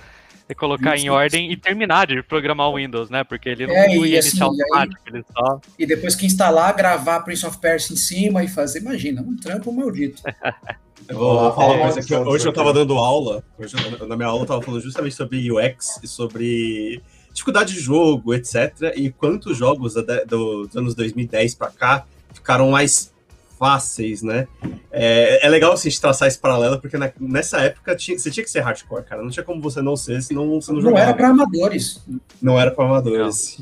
e 0.48 0.54
colocar 0.54 0.92
25. 0.92 1.06
em 1.06 1.10
ordem 1.10 1.52
e 1.52 1.56
terminar 1.56 2.06
de 2.06 2.22
programar 2.22 2.68
o 2.68 2.76
Windows, 2.76 3.10
né? 3.10 3.24
Porque 3.24 3.48
ele 3.48 3.66
não 3.66 3.74
é, 3.74 3.96
ia 3.96 4.18
assim, 4.20 4.40
automático, 4.40 5.00
aí, 5.06 5.14
ele 5.14 5.24
só... 5.32 5.60
E 5.78 5.86
depois 5.86 6.14
que 6.14 6.26
instalar, 6.26 6.74
gravar 6.74 7.20
Prince 7.20 7.44
of 7.44 7.58
Persia 7.58 7.94
em 7.94 7.96
cima 7.96 8.44
e 8.44 8.48
fazer, 8.48 8.80
imagina, 8.80 9.22
um 9.22 9.36
trampo 9.36 9.72
maldito. 9.72 10.22
Eu 11.08 11.18
vou 11.18 11.52
falar 11.52 11.74
uma 11.74 11.92
coisa 11.92 12.02
que 12.02 12.14
hoje 12.14 12.46
eu 12.46 12.50
estava 12.50 12.72
dando 12.72 12.94
aula, 12.94 13.44
hoje 13.56 13.76
na 14.08 14.16
minha 14.16 14.28
aula 14.28 14.42
eu 14.42 14.46
tava 14.46 14.60
falando 14.60 14.82
justamente 14.82 15.14
sobre 15.14 15.52
UX 15.52 16.00
e 16.02 16.08
sobre 16.08 17.00
dificuldade 17.32 17.74
de 17.74 17.80
jogo, 17.80 18.34
etc. 18.34 18.92
E 18.96 19.12
quantos 19.12 19.56
jogos 19.56 19.94
dos 20.26 20.76
anos 20.76 20.96
2010 20.96 21.54
para 21.54 21.70
cá 21.70 22.06
ficaram 22.32 22.70
mais 22.70 23.12
fáceis, 23.58 24.22
né? 24.22 24.46
É, 24.90 25.46
é 25.46 25.48
legal 25.48 25.72
assim, 25.72 25.88
de 25.88 26.00
traçar 26.00 26.28
esse 26.28 26.38
paralelo, 26.38 26.80
porque 26.80 26.96
na, 26.96 27.10
nessa 27.18 27.60
época 27.60 27.96
tinha, 27.96 28.18
você 28.18 28.30
tinha 28.30 28.44
que 28.44 28.50
ser 28.50 28.60
hardcore, 28.60 29.04
cara. 29.04 29.22
Não 29.22 29.30
tinha 29.30 29.44
como 29.44 29.60
você 29.60 29.82
não 29.82 29.96
ser, 29.96 30.22
senão 30.22 30.60
você 30.60 30.72
não, 30.72 30.80
não 30.80 30.82
jogava. 30.82 31.00
Não 31.00 31.08
era 31.08 31.14
para 31.14 31.28
amadores. 31.28 32.04
Não 32.40 32.60
era 32.60 32.70
para 32.70 32.84
amadores. 32.84 33.60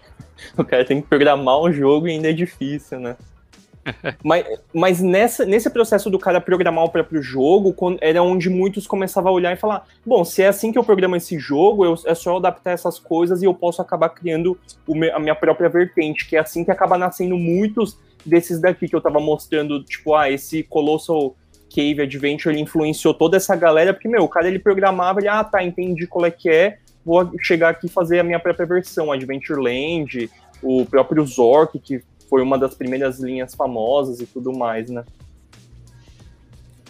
o 0.56 0.64
cara 0.64 0.84
tem 0.84 1.00
que 1.00 1.08
programar 1.08 1.60
um 1.60 1.72
jogo 1.72 2.08
e 2.08 2.12
ainda 2.12 2.30
é 2.30 2.32
difícil, 2.32 3.00
né? 3.00 3.16
mas 4.22 4.44
mas 4.72 5.00
nessa, 5.00 5.44
nesse 5.44 5.70
processo 5.70 6.10
do 6.10 6.18
cara 6.18 6.40
programar 6.40 6.84
o 6.84 6.90
próprio 6.90 7.22
jogo, 7.22 7.74
era 8.00 8.22
onde 8.22 8.50
muitos 8.50 8.86
começavam 8.86 9.30
a 9.30 9.34
olhar 9.34 9.52
e 9.52 9.56
falar: 9.56 9.86
bom, 10.04 10.24
se 10.24 10.42
é 10.42 10.48
assim 10.48 10.72
que 10.72 10.78
eu 10.78 10.84
programo 10.84 11.16
esse 11.16 11.38
jogo, 11.38 11.84
eu, 11.84 11.94
é 12.04 12.14
só 12.14 12.32
eu 12.32 12.36
adaptar 12.36 12.72
essas 12.72 12.98
coisas 12.98 13.42
e 13.42 13.44
eu 13.44 13.54
posso 13.54 13.80
acabar 13.80 14.08
criando 14.08 14.58
me, 14.88 15.10
a 15.10 15.18
minha 15.18 15.34
própria 15.34 15.68
vertente, 15.68 16.26
que 16.26 16.36
é 16.36 16.40
assim 16.40 16.64
que 16.64 16.70
acaba 16.70 16.98
nascendo 16.98 17.36
muitos 17.36 17.96
desses 18.26 18.60
daqui 18.60 18.88
que 18.88 18.96
eu 18.96 19.00
tava 19.00 19.20
mostrando, 19.20 19.82
tipo, 19.84 20.14
ah, 20.14 20.30
esse 20.30 20.62
Colossal 20.62 21.36
Cave 21.74 22.02
Adventure 22.02 22.54
ele 22.54 22.62
influenciou 22.62 23.14
toda 23.14 23.36
essa 23.36 23.54
galera, 23.54 23.92
porque, 23.92 24.08
meu, 24.08 24.24
o 24.24 24.28
cara 24.28 24.48
ele 24.48 24.58
programava, 24.58 25.20
ele, 25.20 25.28
ah, 25.28 25.44
tá, 25.44 25.62
entendi 25.62 26.06
qual 26.06 26.24
é 26.24 26.30
que 26.30 26.48
é, 26.48 26.78
vou 27.04 27.30
chegar 27.40 27.70
aqui 27.70 27.86
e 27.86 27.90
fazer 27.90 28.18
a 28.18 28.24
minha 28.24 28.40
própria 28.40 28.66
versão, 28.66 29.12
Adventureland, 29.12 30.30
o 30.62 30.84
próprio 30.84 31.24
Zork, 31.24 31.78
que 31.78 32.02
foi 32.28 32.42
uma 32.42 32.58
das 32.58 32.74
primeiras 32.74 33.20
linhas 33.20 33.54
famosas 33.54 34.20
e 34.20 34.26
tudo 34.26 34.52
mais, 34.52 34.90
né? 34.90 35.04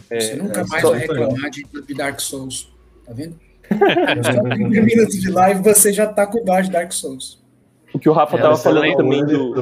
É, 0.09 0.21
Você 0.21 0.37
nunca 0.37 0.61
é, 0.61 0.65
mais 0.67 0.83
vai 0.83 0.99
reclamar 1.01 1.51
de, 1.51 1.65
de, 1.65 1.95
Dark 1.95 2.21
Souls, 2.21 2.73
tá 3.05 3.13
vendo? 3.13 3.39
Só 3.69 4.43
30 4.43 4.57
minutos 4.57 5.21
de 5.21 5.31
live 5.31 5.63
você 5.63 5.93
já 5.93 6.07
tá 6.07 6.27
com 6.27 6.39
o 6.39 6.63
de 6.63 6.71
Dark 6.71 6.93
Souls. 6.93 7.45
O 7.93 7.99
que 7.99 8.09
o 8.09 8.13
Rafa 8.13 8.37
é, 8.37 8.41
tava 8.41 8.57
falando 8.57 8.97
também 8.97 9.25
do. 9.25 9.55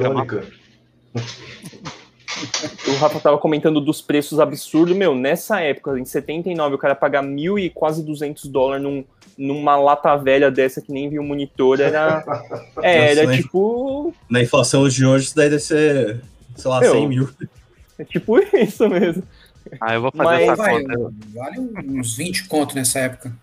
O 2.87 2.95
Rafa 2.97 3.19
tava 3.19 3.37
comentando 3.37 3.79
dos 3.79 4.01
preços 4.01 4.39
absurdos. 4.39 4.95
Meu, 4.95 5.15
nessa 5.15 5.61
época, 5.61 5.97
em 5.97 6.05
79, 6.05 6.75
o 6.75 6.77
cara 6.77 6.93
pagar 6.93 7.21
mil 7.21 7.57
e 7.57 7.69
quase 7.69 8.03
200 8.03 8.45
dólares 8.45 8.83
num, 8.83 9.03
numa 9.37 9.75
lata 9.77 10.15
velha 10.17 10.51
dessa 10.51 10.81
que 10.81 10.91
nem 10.91 11.09
viu 11.09 11.21
o 11.21 11.25
monitor 11.25 11.79
era. 11.79 12.23
É, 12.81 13.11
era 13.11 13.23
Nossa, 13.23 13.37
tipo. 13.37 14.13
Na 14.29 14.41
inflação 14.41 14.87
de 14.87 15.05
hoje, 15.05 15.25
isso 15.25 15.35
daí 15.35 15.49
deve 15.49 15.61
ser, 15.61 16.21
sei 16.55 16.69
lá, 16.69 16.79
Meu, 16.81 16.91
100 16.91 17.07
mil. 17.07 17.29
É 17.97 18.03
tipo 18.03 18.37
isso 18.53 18.87
mesmo. 18.89 19.23
Ah, 19.79 19.95
eu 19.95 20.01
vou 20.01 20.11
fazer 20.11 20.29
Mas, 20.29 20.43
essa 20.43 20.55
vai, 20.55 20.83
conta. 20.83 21.13
Vale 21.33 21.59
uns 21.87 22.15
20 22.15 22.47
conto 22.47 22.75
nessa 22.75 22.99
época. 22.99 23.33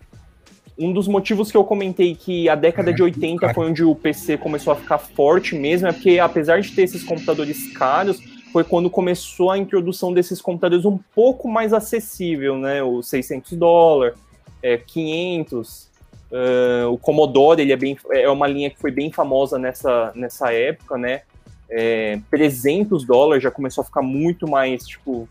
Um 0.77 0.91
dos 0.91 1.07
motivos 1.07 1.51
que 1.51 1.57
eu 1.57 1.63
comentei 1.63 2.15
que 2.15 2.49
a 2.49 2.55
década 2.55 2.89
é, 2.89 2.93
de 2.93 3.03
80 3.03 3.39
cara. 3.39 3.53
foi 3.53 3.69
onde 3.69 3.83
o 3.83 3.93
PC 3.93 4.37
começou 4.37 4.73
a 4.73 4.75
ficar 4.75 4.97
forte 4.97 5.55
mesmo, 5.55 5.87
é 5.87 5.93
porque 5.93 6.19
apesar 6.19 6.61
de 6.61 6.71
ter 6.71 6.83
esses 6.83 7.03
computadores 7.03 7.71
caros, 7.73 8.19
foi 8.51 8.63
quando 8.63 8.89
começou 8.89 9.49
a 9.49 9.57
introdução 9.57 10.13
desses 10.13 10.39
computadores 10.39 10.85
um 10.85 10.99
pouco 11.15 11.47
mais 11.47 11.73
acessível, 11.73 12.55
né? 12.57 12.83
Os 12.83 13.07
600 13.07 13.53
dólares, 13.53 14.15
é, 14.61 14.77
500. 14.77 15.91
Uh, 16.31 16.89
o 16.91 16.97
Commodore 16.97 17.61
ele 17.61 17.71
é, 17.71 17.75
bem, 17.75 17.97
é 18.11 18.29
uma 18.29 18.47
linha 18.47 18.69
que 18.69 18.79
foi 18.79 18.89
bem 18.89 19.11
famosa 19.11 19.59
nessa, 19.59 20.11
nessa 20.15 20.51
época, 20.53 20.97
né? 20.97 21.21
É, 21.69 22.19
300 22.29 23.03
dólares 23.03 23.43
já 23.43 23.49
começou 23.49 23.81
a 23.81 23.85
ficar 23.85 24.01
muito 24.03 24.47
mais, 24.47 24.85
tipo, 24.85 25.27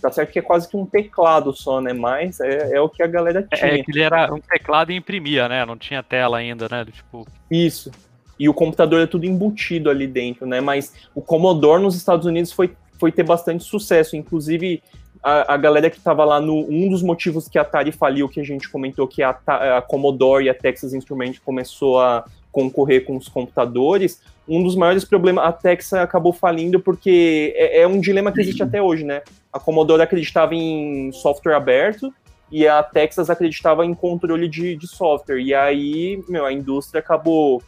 tá 0.00 0.10
certo 0.10 0.32
que 0.32 0.38
é 0.38 0.42
quase 0.42 0.68
que 0.68 0.76
um 0.76 0.86
teclado 0.86 1.52
só, 1.52 1.80
né? 1.80 1.92
Mas 1.92 2.40
é, 2.40 2.76
é 2.76 2.80
o 2.80 2.88
que 2.88 3.02
a 3.02 3.06
galera 3.06 3.46
é, 3.50 3.56
tinha. 3.56 3.72
É, 3.72 3.82
que 3.82 3.90
ele 3.90 4.02
era 4.02 4.32
um 4.32 4.40
teclado 4.40 4.92
e 4.92 4.96
imprimia, 4.96 5.48
né? 5.48 5.64
Não 5.64 5.76
tinha 5.76 6.02
tela 6.02 6.38
ainda, 6.38 6.68
né? 6.70 6.84
Tipo... 6.84 7.26
Isso. 7.50 7.90
E 8.38 8.48
o 8.48 8.54
computador 8.54 9.00
é 9.00 9.06
tudo 9.06 9.24
embutido 9.24 9.88
ali 9.88 10.06
dentro, 10.06 10.46
né? 10.46 10.60
Mas 10.60 10.92
o 11.14 11.22
Commodore 11.22 11.82
nos 11.82 11.96
Estados 11.96 12.26
Unidos 12.26 12.52
foi, 12.52 12.76
foi 12.98 13.10
ter 13.10 13.22
bastante 13.22 13.64
sucesso. 13.64 14.16
Inclusive, 14.16 14.82
a, 15.22 15.54
a 15.54 15.56
galera 15.56 15.90
que 15.90 15.96
estava 15.96 16.24
lá 16.24 16.40
no. 16.40 16.66
Um 16.70 16.88
dos 16.88 17.02
motivos 17.02 17.48
que 17.48 17.58
a 17.58 17.62
Atari 17.62 17.92
faliu, 17.92 18.28
que 18.28 18.40
a 18.40 18.44
gente 18.44 18.68
comentou, 18.68 19.08
que 19.08 19.22
a, 19.22 19.30
a 19.46 19.82
Commodore 19.82 20.44
e 20.44 20.50
a 20.50 20.54
Texas 20.54 20.94
Instruments 20.94 21.40
começou 21.40 22.00
a 22.00 22.24
concorrer 22.56 23.04
com 23.04 23.18
os 23.18 23.28
computadores, 23.28 24.22
um 24.48 24.62
dos 24.62 24.74
maiores 24.74 25.04
problemas, 25.04 25.44
a 25.44 25.52
Texas 25.52 26.00
acabou 26.00 26.32
falindo 26.32 26.80
porque 26.80 27.52
é, 27.54 27.82
é, 27.82 27.86
um 27.86 28.00
dilema 28.00 28.32
que 28.32 28.40
existe 28.40 28.62
até 28.62 28.80
hoje, 28.80 29.04
né? 29.04 29.20
A 29.52 29.60
Commodore 29.60 30.00
acreditava 30.00 30.54
em 30.54 31.12
software 31.12 31.54
aberto 31.54 32.10
e 32.50 32.66
a 32.66 32.82
Texas 32.82 33.28
acreditava 33.28 33.84
em 33.84 33.92
controle 33.92 34.48
de, 34.48 34.74
de 34.74 34.86
software. 34.86 35.38
E 35.38 35.52
aí, 35.52 36.24
meu, 36.30 36.46
a 36.46 36.52
indústria 36.52 37.00
acabou 37.00 37.62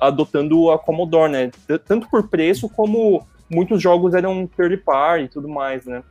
adotando 0.00 0.70
a 0.70 0.78
Commodore, 0.78 1.30
né? 1.30 1.50
Tanto 1.86 2.08
por 2.08 2.28
preço 2.28 2.70
como 2.70 3.22
muitos 3.50 3.82
jogos 3.82 4.14
eram 4.14 4.46
third 4.46 4.78
party 4.78 5.24
e 5.24 5.28
tudo 5.28 5.46
mais, 5.46 5.84
né? 5.84 6.02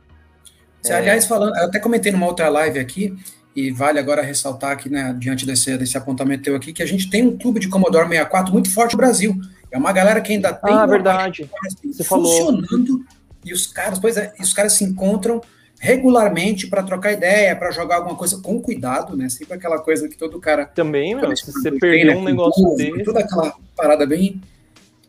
Aliás, 0.88 1.26
falando, 1.26 1.56
eu 1.56 1.64
até 1.64 1.80
comentei 1.80 2.12
numa 2.12 2.26
outra 2.26 2.48
live 2.48 2.78
aqui, 2.78 3.12
e 3.56 3.70
vale 3.70 3.98
agora 3.98 4.20
ressaltar 4.20 4.72
aqui, 4.72 4.90
né, 4.90 5.16
diante 5.18 5.46
desse, 5.46 5.78
desse 5.78 5.96
apontamento 5.96 6.44
teu 6.44 6.54
aqui, 6.54 6.74
que 6.74 6.82
a 6.82 6.86
gente 6.86 7.08
tem 7.08 7.26
um 7.26 7.38
clube 7.38 7.58
de 7.58 7.70
Commodore 7.70 8.06
64 8.06 8.52
muito 8.52 8.70
forte 8.70 8.92
no 8.92 8.98
Brasil. 8.98 9.34
É 9.72 9.78
uma 9.78 9.92
galera 9.92 10.20
que 10.20 10.30
ainda 10.30 10.52
tem 10.52 10.74
ah, 10.74 10.84
verdade. 10.84 11.50
Você 11.82 12.04
funcionando, 12.04 12.66
falou. 12.68 13.00
e 13.42 13.54
os 13.54 13.66
caras, 13.66 13.98
pois 13.98 14.18
é, 14.18 14.34
os 14.38 14.52
caras 14.52 14.74
se 14.74 14.84
encontram 14.84 15.40
regularmente 15.80 16.66
para 16.66 16.82
trocar 16.82 17.12
ideia, 17.12 17.56
para 17.56 17.70
jogar 17.70 17.96
alguma 17.96 18.14
coisa 18.14 18.38
com 18.42 18.60
cuidado, 18.60 19.16
né? 19.16 19.30
Sempre 19.30 19.54
aquela 19.54 19.78
coisa 19.78 20.06
que 20.06 20.18
todo 20.18 20.38
cara. 20.38 20.66
Também, 20.66 21.14
meu, 21.14 21.34
se 21.34 21.50
você 21.50 21.72
perder 21.72 22.14
né, 22.14 22.16
um 22.16 22.24
negócio 22.24 22.74
desse. 22.76 23.04
Toda 23.04 23.20
aquela 23.20 23.54
parada 23.74 24.06
bem, 24.06 24.38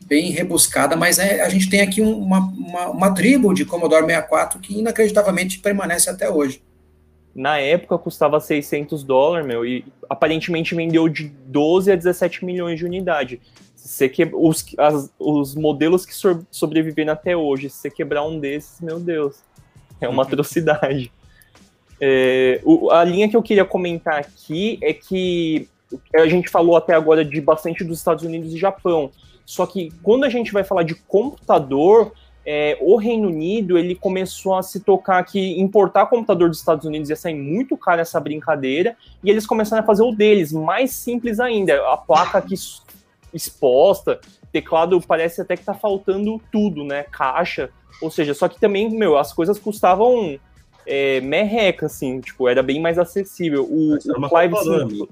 bem 0.05 0.31
rebuscada, 0.31 0.95
mas 0.95 1.19
é, 1.19 1.41
a 1.41 1.49
gente 1.49 1.69
tem 1.69 1.81
aqui 1.81 1.99
uma, 1.99 2.39
uma, 2.39 2.89
uma 2.91 3.13
tribo 3.13 3.53
de 3.53 3.65
Commodore 3.65 4.05
64 4.05 4.59
que 4.59 4.79
inacreditavelmente 4.79 5.59
permanece 5.59 6.09
até 6.09 6.29
hoje. 6.29 6.61
Na 7.37 7.59
época 7.59 7.99
custava 7.99 8.39
600 8.39 9.03
dólares, 9.03 9.45
meu, 9.45 9.63
e 9.63 9.85
aparentemente 10.09 10.73
vendeu 10.73 11.07
de 11.07 11.25
12 11.45 11.91
a 11.91 11.95
17 11.95 12.43
milhões 12.43 12.79
de 12.79 12.85
unidade. 12.85 13.39
Se 13.75 13.89
você 13.89 14.09
que... 14.09 14.27
os, 14.33 14.65
as, 14.75 15.13
os 15.19 15.53
modelos 15.53 16.03
que 16.03 16.15
so... 16.15 16.43
sobreviveram 16.49 17.13
até 17.13 17.37
hoje, 17.37 17.69
se 17.69 17.77
você 17.77 17.91
quebrar 17.91 18.25
um 18.25 18.39
desses, 18.39 18.81
meu 18.81 18.99
Deus. 18.99 19.43
É 20.01 20.09
uma 20.09 20.23
atrocidade. 20.23 21.11
É, 22.01 22.59
o, 22.63 22.89
a 22.89 23.03
linha 23.03 23.29
que 23.29 23.37
eu 23.37 23.43
queria 23.43 23.65
comentar 23.65 24.19
aqui 24.19 24.79
é 24.81 24.91
que 24.91 25.69
a 26.15 26.25
gente 26.27 26.49
falou 26.49 26.75
até 26.75 26.95
agora 26.95 27.23
de 27.23 27.39
bastante 27.39 27.83
dos 27.83 27.99
Estados 27.99 28.23
Unidos 28.23 28.51
e 28.51 28.57
Japão. 28.57 29.11
Só 29.45 29.67
que 29.67 29.91
quando 30.01 30.23
a 30.23 30.29
gente 30.29 30.51
vai 30.51 30.63
falar 30.63 30.81
de 30.81 30.95
computador, 30.95 32.13
é, 32.49 32.77
o 32.79 32.95
Reino 32.95 33.27
Unido 33.27 33.77
ele 33.77 33.93
começou 33.93 34.55
a 34.55 34.63
se 34.63 34.79
tocar 34.79 35.21
que 35.25 35.59
importar 35.59 36.05
computador 36.05 36.47
dos 36.47 36.59
Estados 36.59 36.85
Unidos 36.85 37.09
ia 37.09 37.15
sair 37.17 37.35
muito 37.35 37.75
caro 37.75 37.99
essa 37.99 38.21
brincadeira, 38.21 38.95
e 39.21 39.29
eles 39.29 39.45
começaram 39.45 39.83
a 39.83 39.85
fazer 39.85 40.03
o 40.03 40.13
deles, 40.13 40.53
mais 40.53 40.91
simples 40.91 41.41
ainda, 41.41 41.75
a 41.91 41.97
placa 41.97 42.37
aqui 42.37 42.55
exposta, 43.33 44.21
teclado 44.49 45.01
parece 45.01 45.41
até 45.41 45.57
que 45.57 45.65
tá 45.65 45.73
faltando 45.73 46.41
tudo, 46.49 46.85
né? 46.85 47.03
Caixa, 47.11 47.69
ou 48.01 48.09
seja, 48.09 48.33
só 48.33 48.47
que 48.47 48.57
também, 48.61 48.89
meu, 48.89 49.17
as 49.17 49.33
coisas 49.33 49.59
custavam 49.59 50.39
é, 50.85 51.19
merreca, 51.19 51.87
assim, 51.87 52.21
tipo, 52.21 52.47
era 52.47 52.63
bem 52.63 52.79
mais 52.79 52.97
acessível. 52.97 53.65
O, 53.65 53.95
o 53.95 54.29
Clive 54.29 55.09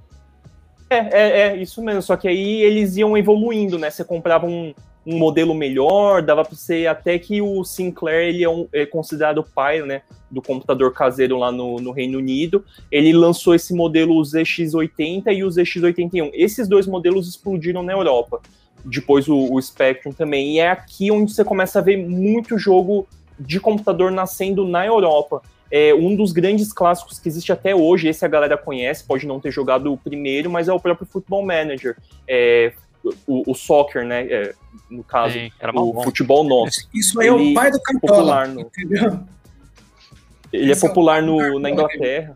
é, 0.89 0.97
é, 0.97 1.39
é, 1.41 1.57
isso 1.57 1.83
mesmo, 1.83 2.01
só 2.01 2.15
que 2.15 2.29
aí 2.29 2.61
eles 2.61 2.95
iam 2.95 3.17
evoluindo, 3.17 3.77
né? 3.77 3.89
Você 3.89 4.05
comprava 4.05 4.45
um, 4.45 4.73
um 5.05 5.17
modelo 5.17 5.53
melhor, 5.53 6.21
dava 6.21 6.43
para 6.43 6.55
ser 6.55 6.87
até 6.87 7.19
que 7.19 7.41
o 7.41 7.63
Sinclair 7.63 8.29
ele 8.29 8.43
é, 8.43 8.49
um, 8.49 8.67
é, 8.73 8.85
considerado 8.85 9.39
o 9.39 9.43
pai 9.43 9.81
né, 9.81 10.01
do 10.31 10.41
computador 10.41 10.91
caseiro 10.93 11.37
lá 11.37 11.51
no, 11.51 11.77
no, 11.77 11.91
Reino 11.91 12.17
Unido. 12.17 12.65
Ele 12.91 13.13
lançou 13.13 13.53
esse 13.53 13.73
modelo 13.73 14.17
o 14.17 14.21
ZX80 14.21 15.27
e 15.27 15.43
o 15.43 15.47
ZX81. 15.47 16.31
Esses 16.33 16.67
dois 16.67 16.87
modelos 16.87 17.27
explodiram 17.27 17.83
na 17.83 17.93
Europa. 17.93 18.41
Depois 18.83 19.27
o, 19.27 19.53
o 19.53 19.61
Spectrum 19.61 20.11
também. 20.11 20.55
E 20.55 20.59
é 20.59 20.69
aqui 20.69 21.11
onde 21.11 21.33
você 21.33 21.43
começa 21.43 21.79
a 21.79 21.81
ver 21.81 21.97
muito 21.97 22.57
jogo 22.57 23.07
de 23.39 23.59
computador 23.59 24.11
nascendo 24.11 24.65
na 24.65 24.85
Europa. 24.85 25.41
É 25.69 25.93
um 25.93 26.15
dos 26.15 26.31
grandes 26.31 26.71
clássicos 26.71 27.19
que 27.19 27.27
existe 27.27 27.51
até 27.51 27.75
hoje, 27.75 28.07
esse 28.07 28.23
a 28.23 28.27
galera 28.27 28.57
conhece, 28.57 29.03
pode 29.03 29.25
não 29.25 29.39
ter 29.39 29.51
jogado 29.51 29.91
o 29.91 29.97
primeiro, 29.97 30.49
mas 30.49 30.67
é 30.67 30.73
o 30.73 30.79
próprio 30.79 31.07
Football 31.07 31.45
Manager. 31.45 31.97
É, 32.27 32.71
o, 33.27 33.51
o 33.51 33.53
soccer, 33.53 34.05
né? 34.05 34.25
É, 34.27 34.53
no 34.89 35.03
caso, 35.03 35.33
Sim, 35.33 35.51
o 35.73 35.93
bom. 35.93 36.03
futebol 36.03 36.43
nosso. 36.43 36.87
Isso 36.93 37.19
aí 37.19 37.27
é 37.27 37.31
o 37.31 37.53
pai 37.53 37.71
do 37.71 37.81
Cartola, 37.81 38.47
no, 38.47 38.69
Ele 40.51 40.71
é 40.71 40.75
popular 40.75 41.21
no, 41.21 41.59
na 41.59 41.69
Inglaterra. 41.69 42.33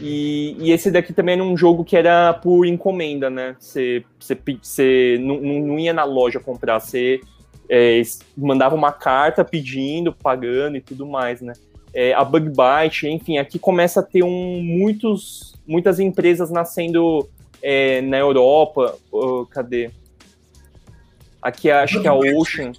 E, 0.00 0.56
e, 0.60 0.70
esse 0.70 0.90
daqui 0.90 1.12
também 1.12 1.34
era 1.34 1.42
um 1.42 1.56
jogo 1.56 1.84
que 1.84 1.96
era 1.96 2.32
por 2.32 2.64
encomenda, 2.64 3.28
né? 3.28 3.56
Você, 3.58 4.04
você, 4.18 4.38
você 4.62 5.18
não, 5.20 5.40
não 5.40 5.78
ia 5.78 5.92
na 5.92 6.04
loja 6.04 6.38
comprar, 6.38 6.78
você 6.78 7.20
é, 7.68 8.00
mandava 8.36 8.76
uma 8.76 8.92
carta 8.92 9.44
pedindo, 9.44 10.12
pagando 10.12 10.76
e 10.76 10.80
tudo 10.80 11.04
mais, 11.04 11.40
né? 11.40 11.52
É, 11.92 12.14
a 12.14 12.22
Bug 12.22 12.50
Byte, 12.50 13.08
enfim, 13.08 13.38
aqui 13.38 13.58
começa 13.58 14.00
a 14.00 14.02
ter 14.02 14.22
um, 14.22 14.62
muitos, 14.62 15.54
muitas 15.66 15.98
empresas 15.98 16.50
nascendo 16.50 17.28
é, 17.62 18.00
na 18.02 18.18
Europa, 18.18 18.96
oh, 19.10 19.46
cadê? 19.46 19.90
Aqui 21.40 21.70
acho 21.70 22.00
que 22.00 22.06
é 22.06 22.10
a 22.10 22.14
Ocean. 22.14 22.72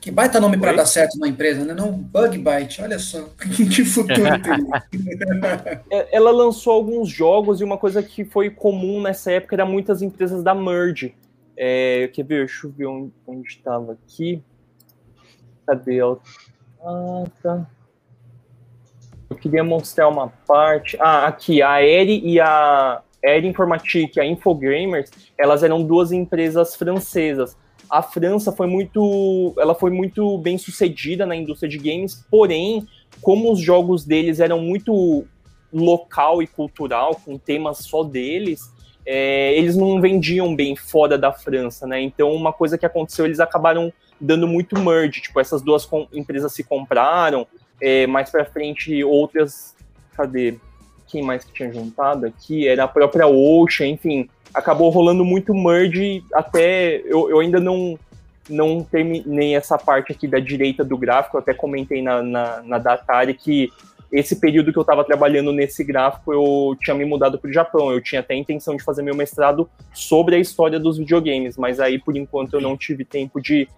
Que 0.00 0.10
baita 0.10 0.40
nome 0.40 0.56
para 0.56 0.72
dar 0.72 0.86
certo 0.86 1.14
numa 1.16 1.28
empresa, 1.28 1.62
né? 1.62 1.74
Não, 1.74 1.92
Bug 1.92 2.38
Byte, 2.38 2.80
olha 2.80 2.98
só, 2.98 3.28
que 3.38 3.84
futuro 3.84 4.16
tem. 4.16 5.80
É, 5.90 6.16
ela 6.16 6.30
lançou 6.30 6.72
alguns 6.72 7.08
jogos 7.08 7.60
e 7.60 7.64
uma 7.64 7.76
coisa 7.76 8.02
que 8.02 8.24
foi 8.24 8.48
comum 8.48 9.02
nessa 9.02 9.32
época 9.32 9.56
era 9.56 9.66
muitas 9.66 10.00
empresas 10.00 10.42
da 10.42 10.54
Merge. 10.54 11.14
É, 11.56 12.08
quer 12.12 12.24
ver? 12.24 12.46
Deixa 12.46 12.66
eu 12.66 12.70
ver 12.70 12.86
onde 12.86 13.46
estava 13.46 13.92
aqui. 13.92 14.42
Cadê 15.66 15.98
ela? 15.98 16.18
Ah, 16.82 17.24
tá. 17.42 17.66
Eu 19.28 19.36
queria 19.36 19.62
mostrar 19.62 20.08
uma 20.08 20.28
parte. 20.46 20.96
Ah, 20.98 21.26
aqui, 21.26 21.62
a 21.62 21.82
Eri 21.82 22.20
e 22.24 22.40
a 22.40 23.02
Air 23.24 23.44
Informatique 23.44 24.18
e 24.18 24.20
a 24.20 24.26
Infogamers, 24.26 25.10
elas 25.38 25.62
eram 25.62 25.82
duas 25.82 26.12
empresas 26.12 26.74
francesas. 26.74 27.56
A 27.88 28.02
França 28.02 28.52
foi 28.52 28.66
muito, 28.66 29.52
ela 29.58 29.74
foi 29.74 29.90
muito 29.90 30.38
bem 30.38 30.56
sucedida 30.56 31.26
na 31.26 31.34
indústria 31.34 31.68
de 31.68 31.78
games, 31.78 32.24
porém, 32.30 32.86
como 33.20 33.52
os 33.52 33.60
jogos 33.60 34.04
deles 34.04 34.38
eram 34.40 34.60
muito 34.60 35.26
local 35.72 36.42
e 36.42 36.46
cultural, 36.46 37.20
com 37.24 37.36
temas 37.36 37.78
só 37.78 38.02
deles, 38.02 38.72
é, 39.04 39.56
eles 39.56 39.76
não 39.76 40.00
vendiam 40.00 40.54
bem 40.54 40.76
fora 40.76 41.16
da 41.16 41.32
França, 41.32 41.86
né? 41.86 42.00
Então, 42.00 42.32
uma 42.32 42.52
coisa 42.52 42.76
que 42.76 42.86
aconteceu, 42.86 43.24
eles 43.24 43.40
acabaram 43.40 43.92
dando 44.20 44.46
muito 44.46 44.78
merge, 44.78 45.22
tipo, 45.22 45.40
essas 45.40 45.62
duas 45.62 45.88
empresas 46.12 46.52
se 46.52 46.62
compraram, 46.62 47.46
é, 47.80 48.06
mais 48.06 48.30
para 48.30 48.44
frente 48.44 49.02
outras, 49.02 49.74
cadê? 50.14 50.58
Quem 51.10 51.22
mais 51.22 51.44
que 51.44 51.52
tinha 51.52 51.72
juntado 51.72 52.26
aqui, 52.26 52.68
era 52.68 52.84
a 52.84 52.88
própria 52.88 53.26
Ocean, 53.26 53.88
enfim, 53.88 54.28
acabou 54.52 54.90
rolando 54.90 55.24
muito 55.24 55.54
merge, 55.54 56.22
até 56.32 57.02
eu, 57.04 57.30
eu 57.30 57.40
ainda 57.40 57.60
não 57.60 57.98
não 58.48 58.82
terminei 58.82 59.54
essa 59.54 59.78
parte 59.78 60.10
aqui 60.10 60.26
da 60.26 60.40
direita 60.40 60.84
do 60.84 60.98
gráfico, 60.98 61.36
eu 61.36 61.40
até 61.40 61.54
comentei 61.54 62.02
na, 62.02 62.20
na, 62.20 62.62
na 62.62 62.78
Datari 62.78 63.32
que 63.32 63.70
esse 64.12 64.40
período 64.40 64.72
que 64.72 64.78
eu 64.78 64.82
estava 64.82 65.04
trabalhando 65.04 65.52
nesse 65.52 65.84
gráfico, 65.84 66.32
eu 66.32 66.76
tinha 66.80 66.94
me 66.96 67.04
mudado 67.04 67.38
para 67.38 67.48
o 67.48 67.52
Japão. 67.52 67.92
Eu 67.92 68.00
tinha 68.00 68.20
até 68.20 68.34
a 68.34 68.36
intenção 68.36 68.76
de 68.76 68.82
fazer 68.82 69.02
meu 69.02 69.14
mestrado 69.14 69.70
sobre 69.94 70.34
a 70.34 70.38
história 70.38 70.80
dos 70.80 70.98
videogames, 70.98 71.56
mas 71.56 71.78
aí, 71.78 71.98
por 71.98 72.16
enquanto, 72.16 72.54
eu 72.54 72.60
não 72.60 72.76
tive 72.76 73.04
tempo 73.04 73.40
de 73.40 73.68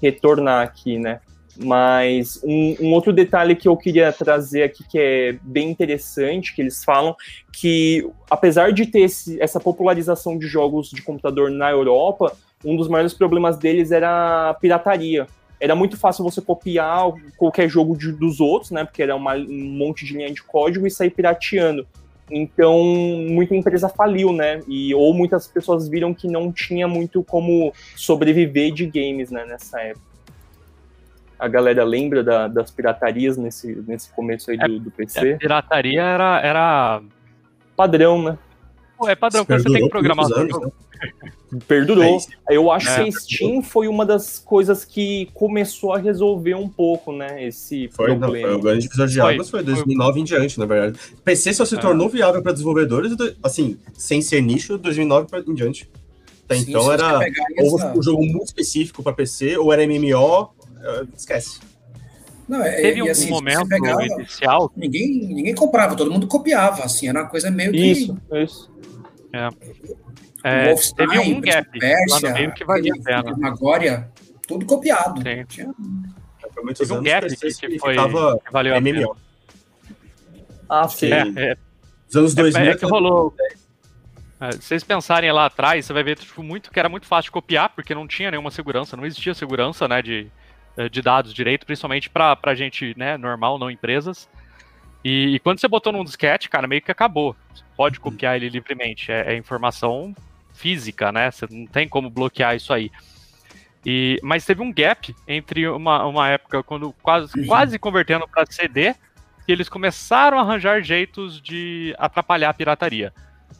retornar 0.00 0.62
aqui, 0.62 0.98
né? 0.98 1.20
Mas 1.56 2.40
um, 2.42 2.76
um, 2.80 2.92
outro 2.92 3.12
detalhe 3.12 3.54
que 3.54 3.68
eu 3.68 3.76
queria 3.76 4.12
trazer 4.12 4.62
aqui, 4.62 4.84
que 4.84 4.98
é 4.98 5.38
bem 5.42 5.70
interessante, 5.70 6.54
que 6.54 6.62
eles 6.62 6.82
falam, 6.82 7.14
que 7.52 8.08
apesar 8.30 8.72
de 8.72 8.86
ter 8.86 9.00
esse, 9.00 9.40
essa 9.40 9.60
popularização 9.60 10.38
de 10.38 10.46
jogos 10.46 10.90
de 10.90 11.02
computador 11.02 11.50
na 11.50 11.70
Europa, 11.70 12.34
um 12.64 12.76
dos 12.76 12.88
maiores 12.88 13.12
problemas 13.12 13.58
deles 13.58 13.90
era 13.90 14.50
a 14.50 14.54
pirataria. 14.54 15.26
Era 15.60 15.76
muito 15.76 15.96
fácil 15.96 16.24
você 16.24 16.40
copiar 16.40 17.12
qualquer 17.36 17.68
jogo 17.68 17.96
de, 17.96 18.12
dos 18.12 18.40
outros, 18.40 18.70
né? 18.70 18.84
Porque 18.84 19.02
era 19.02 19.14
uma, 19.14 19.34
um 19.34 19.76
monte 19.76 20.04
de 20.04 20.14
linha 20.14 20.32
de 20.32 20.42
código 20.42 20.86
e 20.86 20.90
sair 20.90 21.10
pirateando. 21.10 21.86
Então, 22.30 22.82
muita 22.82 23.54
empresa 23.54 23.88
faliu, 23.88 24.32
né? 24.32 24.60
E, 24.66 24.94
ou 24.94 25.12
muitas 25.12 25.46
pessoas 25.46 25.86
viram 25.86 26.14
que 26.14 26.26
não 26.26 26.50
tinha 26.50 26.88
muito 26.88 27.22
como 27.22 27.72
sobreviver 27.94 28.72
de 28.72 28.86
games, 28.86 29.30
né, 29.30 29.44
nessa 29.44 29.80
época 29.80 30.11
a 31.42 31.48
galera 31.48 31.82
lembra 31.82 32.22
da, 32.22 32.46
das 32.46 32.70
piratarias 32.70 33.36
nesse, 33.36 33.74
nesse 33.84 34.08
começo 34.12 34.48
aí 34.48 34.56
do, 34.56 34.78
do 34.78 34.90
PC? 34.92 35.32
A 35.32 35.38
pirataria 35.38 36.00
era, 36.00 36.40
era. 36.40 37.02
Padrão, 37.76 38.22
né? 38.22 38.38
Pô, 38.96 39.08
é 39.08 39.16
padrão, 39.16 39.44
quando 39.44 39.60
você 39.60 39.72
tem 39.72 39.82
que 39.82 39.88
programar 39.88 40.26
anos, 40.26 40.60
né? 40.60 40.70
Perdurou. 41.66 42.20
É 42.48 42.56
eu 42.56 42.70
acho 42.70 42.88
é. 42.88 42.94
que 42.94 43.08
a 43.08 43.12
Steam 43.12 43.60
foi 43.60 43.88
uma 43.88 44.06
das 44.06 44.38
coisas 44.38 44.84
que 44.84 45.28
começou 45.34 45.92
a 45.92 45.98
resolver 45.98 46.54
um 46.54 46.68
pouco, 46.68 47.12
né? 47.12 47.44
Esse 47.44 47.88
foi, 47.88 48.06
problema. 48.16 48.46
Não, 48.46 48.54
foi 48.54 48.60
o 48.60 48.62
grande 48.62 48.82
divisor 48.82 49.08
de 49.08 49.20
águas 49.20 49.50
foi 49.50 49.64
2009 49.64 50.20
em 50.20 50.24
diante, 50.24 50.60
na 50.60 50.64
verdade. 50.64 50.98
PC 51.24 51.54
só 51.54 51.64
se 51.64 51.74
é. 51.74 51.78
tornou 51.78 52.08
viável 52.08 52.40
para 52.40 52.52
desenvolvedores, 52.52 53.16
assim, 53.42 53.76
sem 53.94 54.22
ser 54.22 54.40
nicho, 54.40 54.78
2009 54.78 55.26
em 55.48 55.54
diante. 55.54 55.90
Até 56.44 56.54
Sim, 56.54 56.66
então 56.68 56.92
era 56.92 57.18
ou 57.58 57.78
essa... 57.78 57.98
um 57.98 58.02
jogo 58.02 58.24
muito 58.24 58.44
específico 58.44 59.02
para 59.02 59.12
PC, 59.12 59.58
ou 59.58 59.72
era 59.72 59.84
MMO, 59.84 60.50
esquece. 61.16 61.60
Não, 62.48 62.62
é, 62.62 62.82
Teve 62.82 63.02
um 63.02 63.10
assim, 63.10 63.30
momento 63.30 63.68
pegava, 63.68 64.04
inicial. 64.04 64.70
Ninguém, 64.76 65.26
ninguém 65.28 65.54
comprava, 65.54 65.94
todo 65.94 66.10
mundo 66.10 66.26
copiava, 66.26 66.84
assim, 66.84 67.08
era 67.08 67.20
uma 67.20 67.28
coisa 67.28 67.50
meio 67.50 67.74
isso, 67.74 68.16
que. 68.28 68.38
Isso, 68.38 68.70
é. 69.32 69.48
É, 70.44 70.74
teve 70.96 71.18
um 71.20 71.40
gap 71.40 71.78
Pérsia, 71.78 72.06
lá 72.10 72.20
no 72.20 72.34
meio 72.34 72.52
que 72.52 72.64
valia 72.64 72.92
a 72.92 73.22
pena. 73.22 73.48
Agora, 73.48 74.12
tudo 74.46 74.66
copiado. 74.66 75.22
Sim. 75.22 75.44
Tinha... 75.48 75.74
Teve 76.76 76.92
um 76.92 77.02
gap 77.02 77.28
que, 77.28 77.54
que, 77.54 77.78
foi, 77.78 77.94
que 77.94 78.52
valeu 78.52 78.76
a 78.76 78.82
pena. 78.82 79.08
Ah, 80.68 80.88
sim. 80.88 81.12
É, 81.12 81.52
é, 81.52 81.56
Os 82.08 82.16
anos 82.16 82.34
2000 82.34 82.62
é, 82.62 82.68
é 82.70 82.76
que 82.76 82.84
rolou. 82.84 83.34
É, 84.40 84.52
se 84.52 84.62
vocês 84.62 84.82
pensarem 84.82 85.30
lá 85.30 85.46
atrás, 85.46 85.86
você 85.86 85.92
vai 85.92 86.02
ver 86.02 86.18
tipo, 86.18 86.42
muito, 86.42 86.70
que 86.72 86.78
era 86.78 86.88
muito 86.88 87.06
fácil 87.06 87.28
de 87.28 87.32
copiar, 87.32 87.68
porque 87.68 87.94
não 87.94 88.08
tinha 88.08 88.30
nenhuma 88.30 88.50
segurança, 88.50 88.96
não 88.96 89.06
existia 89.06 89.34
segurança 89.34 89.86
né, 89.86 90.02
de, 90.02 90.28
de 90.90 91.02
dados 91.02 91.34
direito, 91.34 91.66
principalmente 91.66 92.08
para 92.08 92.54
gente 92.54 92.94
né, 92.96 93.16
normal, 93.16 93.58
não 93.58 93.70
empresas. 93.70 94.28
E, 95.04 95.34
e, 95.34 95.38
quando 95.40 95.58
você 95.58 95.66
botou 95.66 95.92
num 95.92 96.04
disquete, 96.04 96.48
cara, 96.48 96.68
meio 96.68 96.80
que 96.80 96.90
acabou. 96.90 97.36
Você 97.52 97.64
pode 97.76 97.98
uhum. 97.98 98.04
copiar 98.04 98.36
ele 98.36 98.48
livremente. 98.48 99.10
É, 99.10 99.32
é, 99.32 99.36
informação 99.36 100.14
física, 100.54 101.10
né? 101.10 101.30
Você 101.30 101.46
não 101.50 101.66
tem 101.66 101.88
como 101.88 102.08
bloquear 102.08 102.54
isso 102.54 102.72
aí. 102.72 102.90
E, 103.84 104.20
mas 104.22 104.46
teve 104.46 104.62
um 104.62 104.72
gap 104.72 105.14
entre 105.26 105.66
uma, 105.68 106.06
uma 106.06 106.28
época 106.28 106.62
quando 106.62 106.92
quase, 107.02 107.36
uhum. 107.36 107.46
quase 107.46 107.78
convertendo 107.78 108.28
para 108.28 108.46
CD, 108.46 108.94
que 109.44 109.50
eles 109.50 109.68
começaram 109.68 110.38
a 110.38 110.42
arranjar 110.42 110.80
jeitos 110.82 111.40
de 111.40 111.94
atrapalhar 111.98 112.50
a 112.50 112.54
pirataria. 112.54 113.12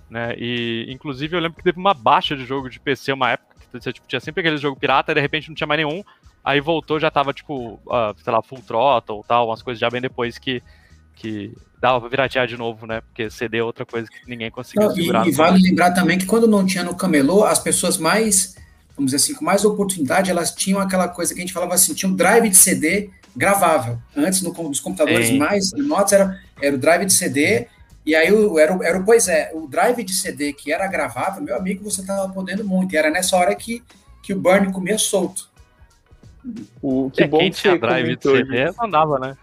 Né? 0.08 0.34
E 0.38 0.86
inclusive 0.88 1.34
eu 1.34 1.40
lembro 1.40 1.56
que 1.56 1.64
teve 1.64 1.78
uma 1.78 1.94
baixa 1.94 2.36
de 2.36 2.44
jogo 2.44 2.70
de 2.70 2.78
PC 2.78 3.12
uma 3.12 3.32
época, 3.32 3.56
que 3.58 3.80
você 3.80 3.92
tipo, 3.92 4.06
tinha 4.06 4.20
sempre 4.20 4.42
aquele 4.42 4.58
jogo 4.58 4.78
pirata, 4.78 5.10
e 5.10 5.14
de 5.14 5.20
repente 5.20 5.48
não 5.48 5.56
tinha 5.56 5.66
mais 5.66 5.78
nenhum. 5.78 6.04
Aí 6.44 6.60
voltou, 6.60 6.98
já 6.98 7.10
tava, 7.10 7.32
tipo, 7.32 7.74
uh, 7.86 8.14
sei 8.22 8.32
lá, 8.32 8.42
full 8.42 8.62
throttle 8.66 9.22
tal, 9.26 9.48
umas 9.48 9.62
coisas 9.62 9.80
já 9.80 9.88
bem 9.88 10.00
depois 10.00 10.38
que, 10.38 10.62
que 11.14 11.54
dava 11.80 12.00
pra 12.00 12.10
piratear 12.10 12.46
de 12.46 12.56
novo, 12.56 12.86
né? 12.86 13.00
Porque 13.00 13.30
CD 13.30 13.58
é 13.58 13.64
outra 13.64 13.86
coisa 13.86 14.08
que 14.08 14.28
ninguém 14.28 14.50
conseguiu 14.50 14.88
não, 14.88 14.94
segurar. 14.94 15.26
E, 15.26 15.30
e 15.30 15.32
vale 15.32 15.62
lembrar 15.62 15.92
também 15.92 16.18
que 16.18 16.26
quando 16.26 16.48
não 16.48 16.66
tinha 16.66 16.82
no 16.82 16.96
camelô, 16.96 17.44
as 17.44 17.58
pessoas 17.58 17.96
mais, 17.96 18.56
vamos 18.96 19.12
dizer 19.12 19.16
assim, 19.16 19.34
com 19.34 19.44
mais 19.44 19.64
oportunidade, 19.64 20.30
elas 20.30 20.52
tinham 20.52 20.80
aquela 20.80 21.08
coisa 21.08 21.32
que 21.32 21.40
a 21.40 21.42
gente 21.42 21.52
falava 21.52 21.74
assim, 21.74 21.94
tinha 21.94 22.10
um 22.10 22.14
drive 22.14 22.48
de 22.48 22.56
CD 22.56 23.10
gravável. 23.36 23.98
Antes, 24.16 24.42
no, 24.42 24.52
nos 24.52 24.80
computadores 24.80 25.28
Sim. 25.28 25.38
mais 25.38 25.72
remotos, 25.72 26.12
era, 26.12 26.40
era 26.60 26.74
o 26.74 26.78
drive 26.78 27.04
de 27.04 27.12
CD, 27.12 27.66
e 28.04 28.14
aí 28.14 28.32
o, 28.32 28.58
era, 28.58 28.76
era, 28.82 29.00
pois 29.00 29.28
é, 29.28 29.50
o 29.54 29.68
drive 29.68 30.02
de 30.02 30.12
CD 30.12 30.52
que 30.52 30.72
era 30.72 30.86
gravável, 30.88 31.42
meu 31.42 31.56
amigo, 31.56 31.88
você 31.88 32.00
estava 32.00 32.28
podendo 32.32 32.64
muito. 32.64 32.92
E 32.92 32.96
era 32.96 33.10
nessa 33.10 33.36
hora 33.36 33.54
que, 33.54 33.82
que 34.22 34.32
o 34.32 34.38
burn 34.38 34.72
comia 34.72 34.98
solto. 34.98 35.51
O, 36.82 37.10
que 37.10 37.22
é, 37.22 37.26
bom 37.26 37.38
quem 37.38 37.50
que 37.50 37.56
tinha 37.58 37.78
drive 37.78 38.16
de 38.16 38.22
CD 38.22 38.64
né? 39.20 39.36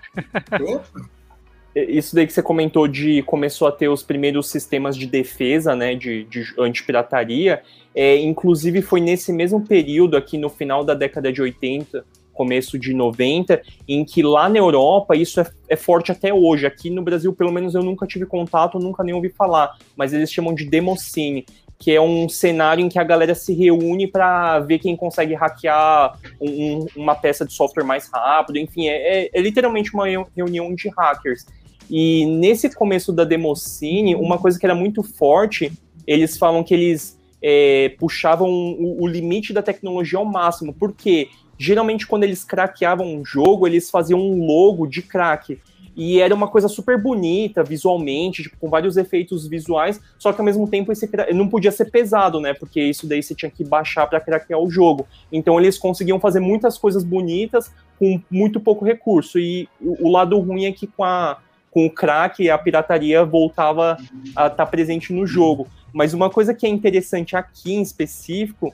Isso 1.75 2.15
daí 2.15 2.27
que 2.27 2.33
você 2.33 2.41
comentou 2.41 2.87
de 2.87 3.21
começou 3.23 3.67
a 3.67 3.71
ter 3.71 3.87
os 3.87 4.03
primeiros 4.03 4.49
sistemas 4.49 4.97
de 4.97 5.05
defesa, 5.05 5.75
né, 5.75 5.95
de, 5.95 6.23
de 6.25 6.43
antipirataria, 6.57 7.61
é, 7.95 8.17
inclusive 8.17 8.81
foi 8.81 8.99
nesse 8.99 9.31
mesmo 9.31 9.65
período 9.65 10.17
aqui 10.17 10.37
no 10.37 10.49
final 10.49 10.83
da 10.83 10.93
década 10.93 11.31
de 11.31 11.41
80, 11.41 12.03
começo 12.39 12.79
de 12.79 12.93
90, 12.93 13.61
em 13.85 14.05
que 14.05 14.23
lá 14.23 14.47
na 14.47 14.57
Europa 14.57 15.13
isso 15.13 15.41
é, 15.41 15.51
é, 15.67 15.75
forte 15.75 16.09
até 16.09 16.33
hoje. 16.33 16.65
Aqui 16.65 16.89
no 16.89 17.01
Brasil, 17.01 17.33
pelo 17.33 17.51
menos, 17.51 17.75
eu 17.75 17.83
nunca 17.83 18.07
tive 18.07 18.25
contato, 18.25 18.79
nunca 18.79 19.03
nem 19.03 19.13
ouvi 19.13 19.27
falar, 19.27 19.77
mas 19.93 20.13
eles 20.13 20.31
chamam 20.31 20.55
de 20.55 20.63
Democine, 20.63 21.45
que 21.79 21.91
é 21.91 22.01
um 22.01 22.27
cenário 22.27 22.85
em 22.85 22.89
que 22.89 22.99
a 22.99 23.03
galera 23.05 23.33
se 23.33 23.53
reúne 23.53 24.05
para 24.05 24.59
ver 24.59 24.79
quem 24.79 24.97
consegue 24.97 25.33
hackear 25.33 26.19
um, 26.39 26.85
uma 26.93 27.15
peça 27.15 27.45
de 27.45 27.53
software 27.53 27.85
mais 27.85 28.09
rápido, 28.13 28.59
enfim, 28.59 28.89
é, 28.89 29.23
é, 29.23 29.29
é 29.33 29.41
literalmente 29.41 29.93
uma 29.93 30.05
reunião 30.35 30.75
de 30.75 30.89
hackers. 30.89 31.45
E 31.89 32.25
nesse 32.25 32.69
começo 32.75 33.13
da 33.13 33.23
Democine, 33.23 34.13
uma 34.13 34.37
coisa 34.37 34.59
que 34.59 34.65
era 34.65 34.75
muito 34.75 35.01
forte, 35.01 35.71
eles 36.05 36.37
falam 36.37 36.63
que 36.65 36.73
eles 36.73 37.17
é, 37.41 37.95
puxavam 37.97 38.49
o, 38.49 39.03
o, 39.03 39.07
limite 39.07 39.53
da 39.53 39.63
tecnologia 39.63 40.19
ao 40.19 40.25
máximo, 40.25 40.73
porque 40.73 41.29
geralmente 41.57 42.05
quando 42.05 42.25
eles 42.25 42.43
craqueavam 42.43 43.07
um 43.07 43.23
jogo, 43.23 43.65
eles 43.65 43.89
faziam 43.89 44.19
um 44.19 44.45
logo 44.45 44.85
de 44.85 45.01
crack. 45.01 45.57
E 45.99 46.21
era 46.21 46.33
uma 46.33 46.47
coisa 46.47 46.69
super 46.69 46.97
bonita 46.97 47.61
visualmente, 47.61 48.43
tipo, 48.43 48.55
com 48.55 48.69
vários 48.69 48.95
efeitos 48.95 49.45
visuais, 49.45 49.99
só 50.17 50.31
que 50.31 50.39
ao 50.39 50.45
mesmo 50.45 50.65
tempo 50.65 50.93
esse 50.93 51.09
não 51.33 51.49
podia 51.49 51.73
ser 51.73 51.91
pesado, 51.91 52.39
né? 52.39 52.53
Porque 52.53 52.81
isso 52.81 53.05
daí 53.05 53.21
você 53.21 53.35
tinha 53.35 53.51
que 53.51 53.65
baixar 53.65 54.07
para 54.07 54.21
craquear 54.21 54.61
o 54.61 54.69
jogo. 54.71 55.05
Então 55.29 55.59
eles 55.59 55.77
conseguiam 55.77 56.17
fazer 56.17 56.39
muitas 56.39 56.77
coisas 56.77 57.03
bonitas 57.03 57.69
com 57.99 58.17
muito 58.31 58.61
pouco 58.61 58.85
recurso. 58.85 59.37
E 59.37 59.67
o 59.81 60.09
lado 60.09 60.39
ruim 60.39 60.67
é 60.67 60.71
que 60.71 60.87
com 60.87 61.03
a 61.03 61.37
com 61.69 61.85
o 61.85 61.91
crack 61.91 62.49
a 62.49 62.57
pirataria 62.57 63.25
voltava 63.25 63.97
a 64.35 64.47
estar 64.47 64.49
tá 64.51 64.65
presente 64.65 65.11
no 65.11 65.27
jogo. 65.27 65.67
Mas 65.91 66.13
uma 66.13 66.29
coisa 66.29 66.53
que 66.53 66.65
é 66.65 66.69
interessante 66.69 67.35
aqui 67.35 67.73
em 67.73 67.81
específico 67.81 68.73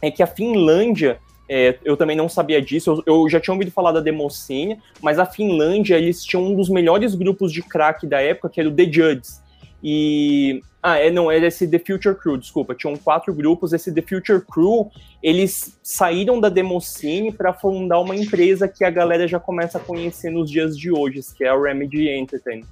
é 0.00 0.12
que 0.12 0.22
a 0.22 0.28
Finlândia 0.28 1.18
é, 1.54 1.78
eu 1.84 1.98
também 1.98 2.16
não 2.16 2.30
sabia 2.30 2.62
disso, 2.62 3.02
eu, 3.06 3.14
eu, 3.14 3.28
já 3.28 3.38
tinha 3.38 3.52
ouvido 3.52 3.70
falar 3.70 3.92
da 3.92 4.00
Democene, 4.00 4.78
mas 5.02 5.18
a 5.18 5.26
Finlândia, 5.26 5.98
eles 5.98 6.24
tinham 6.24 6.46
um 6.46 6.56
dos 6.56 6.70
melhores 6.70 7.14
grupos 7.14 7.52
de 7.52 7.60
crack 7.60 8.06
da 8.06 8.22
época, 8.22 8.48
que 8.48 8.58
era 8.58 8.70
o 8.70 8.74
The 8.74 8.90
Judds. 8.90 9.42
E. 9.84 10.62
Ah, 10.82 10.98
é, 10.98 11.10
não, 11.10 11.30
era 11.30 11.46
esse 11.46 11.68
The 11.68 11.78
Future 11.78 12.16
Crew, 12.16 12.38
desculpa. 12.38 12.74
Tinham 12.74 12.96
quatro 12.96 13.34
grupos. 13.34 13.74
Esse 13.74 13.92
The 13.92 14.00
Future 14.00 14.40
Crew, 14.50 14.90
eles 15.22 15.78
saíram 15.82 16.40
da 16.40 16.48
Democene 16.48 17.30
para 17.30 17.52
fundar 17.52 18.00
uma 18.00 18.16
empresa 18.16 18.66
que 18.66 18.82
a 18.82 18.90
galera 18.90 19.28
já 19.28 19.38
começa 19.38 19.76
a 19.76 19.80
conhecer 19.80 20.30
nos 20.30 20.50
dias 20.50 20.76
de 20.76 20.90
hoje, 20.90 21.20
que 21.36 21.44
é 21.44 21.48
a 21.48 21.60
Remedy 21.60 22.08
Entertainment. 22.08 22.66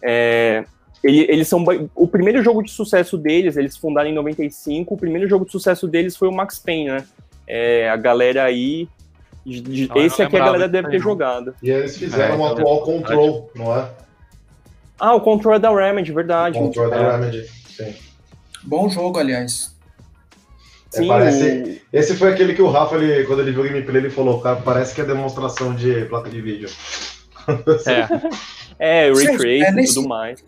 É, 0.00 0.64
ele, 1.02 1.26
eles 1.28 1.48
são. 1.48 1.64
O 1.96 2.06
primeiro 2.06 2.40
jogo 2.40 2.62
de 2.62 2.70
sucesso 2.70 3.18
deles, 3.18 3.56
eles 3.56 3.76
fundaram 3.76 4.08
em 4.08 4.14
95. 4.14 4.94
O 4.94 4.96
primeiro 4.96 5.28
jogo 5.28 5.44
de 5.44 5.50
sucesso 5.50 5.88
deles 5.88 6.16
foi 6.16 6.28
o 6.28 6.32
Max 6.32 6.60
Payne, 6.60 6.90
né? 6.90 7.04
É, 7.46 7.88
a 7.88 7.96
galera 7.96 8.44
aí. 8.44 8.88
De, 9.44 9.88
não, 9.88 9.96
esse 9.96 10.22
aqui 10.22 10.36
a 10.36 10.44
galera 10.44 10.68
deve 10.68 10.88
ter 10.88 11.00
jogado. 11.00 11.54
E 11.62 11.70
eles 11.70 11.96
fizeram 11.96 12.34
é, 12.34 12.38
um 12.38 12.46
atual 12.46 12.82
Control, 12.82 13.50
não 13.54 13.76
é? 13.76 13.90
Ah, 14.98 15.14
o 15.14 15.20
Control 15.20 15.54
é 15.54 15.58
da 15.58 15.74
Remedy, 15.74 16.12
verdade. 16.12 16.58
O 16.58 16.62
Control 16.62 16.86
é 16.86 16.90
da 16.90 17.16
Remedy, 17.16 17.48
sim. 17.68 17.94
Bom 18.62 18.88
jogo, 18.88 19.18
aliás. 19.18 19.74
É, 20.94 20.98
sim, 20.98 21.08
parece, 21.08 21.80
o... 21.92 21.96
Esse 21.96 22.16
foi 22.16 22.32
aquele 22.32 22.54
que 22.54 22.62
o 22.62 22.70
Rafa, 22.70 22.96
ele, 22.96 23.24
quando 23.24 23.40
ele 23.40 23.50
viu 23.50 23.62
o 23.62 23.64
gameplay, 23.64 23.96
ele 23.96 24.10
falou, 24.10 24.40
cara, 24.40 24.56
parece 24.56 24.94
que 24.94 25.00
é 25.00 25.04
demonstração 25.04 25.74
de 25.74 26.04
placa 26.04 26.30
de 26.30 26.40
vídeo. 26.40 26.68
É, 28.78 29.06
é 29.08 29.12
Ray 29.12 29.36
Tracing 29.36 29.78
é, 29.78 29.82
e 29.82 29.86
tudo 29.86 30.08
mais. 30.08 30.44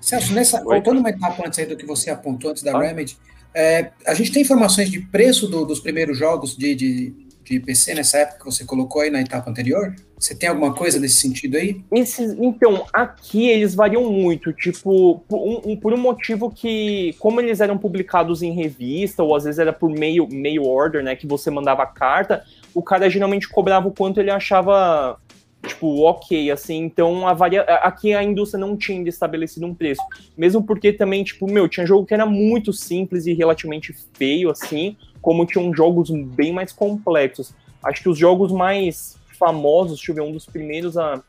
Celso, 0.00 0.32
nessa, 0.32 0.62
voltando 0.62 1.00
uma 1.00 1.10
etapa 1.10 1.46
antes 1.46 1.58
aí 1.58 1.66
do 1.66 1.76
que 1.76 1.84
você 1.84 2.10
apontou 2.10 2.50
antes 2.50 2.62
da 2.62 2.76
ah. 2.76 2.80
Remedy, 2.80 3.18
é, 3.54 3.90
a 4.06 4.14
gente 4.14 4.32
tem 4.32 4.42
informações 4.42 4.90
de 4.90 5.00
preço 5.00 5.48
do, 5.48 5.64
dos 5.64 5.80
primeiros 5.80 6.16
jogos 6.16 6.56
de, 6.56 6.74
de, 6.74 7.14
de, 7.44 7.60
PC 7.60 7.94
nessa 7.94 8.18
época 8.18 8.38
que 8.38 8.44
você 8.44 8.64
colocou 8.64 9.02
aí 9.02 9.10
na 9.10 9.20
etapa 9.20 9.50
anterior? 9.50 9.94
Você 10.18 10.34
tem 10.34 10.48
alguma 10.48 10.74
coisa 10.74 11.00
nesse 11.00 11.16
sentido 11.16 11.56
aí? 11.56 11.82
Esses, 11.92 12.32
então, 12.38 12.86
aqui 12.92 13.48
eles 13.48 13.74
variam 13.74 14.10
muito, 14.12 14.52
tipo, 14.52 15.20
por 15.26 15.62
um, 15.64 15.76
por 15.76 15.92
um 15.92 15.96
motivo 15.96 16.50
que, 16.50 17.14
como 17.18 17.40
eles 17.40 17.60
eram 17.60 17.78
publicados 17.78 18.42
em 18.42 18.52
revista, 18.52 19.22
ou 19.22 19.34
às 19.34 19.44
vezes 19.44 19.58
era 19.58 19.72
por 19.72 19.90
mail, 19.90 20.28
mail 20.30 20.64
order, 20.64 21.02
né, 21.02 21.16
que 21.16 21.26
você 21.26 21.50
mandava 21.50 21.86
carta, 21.86 22.44
o 22.74 22.82
cara 22.82 23.08
geralmente 23.08 23.48
cobrava 23.48 23.88
o 23.88 23.92
quanto 23.92 24.20
ele 24.20 24.30
achava 24.30 25.18
tipo, 25.66 26.02
ok, 26.02 26.50
assim, 26.50 26.78
então 26.78 27.26
a 27.26 27.34
varia... 27.34 27.62
aqui 27.62 28.14
a 28.14 28.22
indústria 28.22 28.60
não 28.60 28.76
tinha 28.76 29.06
estabelecido 29.08 29.66
um 29.66 29.74
preço, 29.74 30.02
mesmo 30.36 30.62
porque 30.62 30.92
também, 30.92 31.22
tipo, 31.22 31.46
meu, 31.46 31.68
tinha 31.68 31.86
jogo 31.86 32.06
que 32.06 32.14
era 32.14 32.26
muito 32.26 32.72
simples 32.72 33.26
e 33.26 33.32
relativamente 33.32 33.94
feio, 34.14 34.50
assim, 34.50 34.96
como 35.20 35.46
tinham 35.46 35.74
jogos 35.74 36.10
bem 36.10 36.52
mais 36.52 36.72
complexos. 36.72 37.54
Acho 37.82 38.02
que 38.02 38.08
os 38.08 38.18
jogos 38.18 38.50
mais 38.52 39.18
famosos, 39.38 39.96
deixa 39.98 40.12
eu 40.12 40.14
ver, 40.14 40.22
um 40.22 40.32
dos 40.32 40.46
primeiros 40.46 40.96
a, 40.96 41.22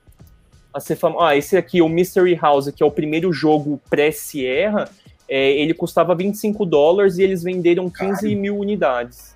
a 0.74 0.80
ser 0.80 0.96
famoso, 0.96 1.24
ah, 1.24 1.36
esse 1.36 1.58
aqui, 1.58 1.82
o 1.82 1.90
Mystery 1.90 2.36
House, 2.36 2.70
que 2.72 2.84
é 2.84 2.86
o 2.86 2.92
primeiro 2.92 3.32
jogo 3.32 3.80
pré-Sierra, 3.90 4.90
é, 5.28 5.52
ele 5.52 5.74
custava 5.74 6.14
25 6.14 6.66
dólares 6.66 7.18
e 7.18 7.24
eles 7.24 7.42
venderam 7.42 7.90
15 7.90 8.22
Caramba. 8.22 8.42
mil 8.42 8.58
unidades. 8.58 9.36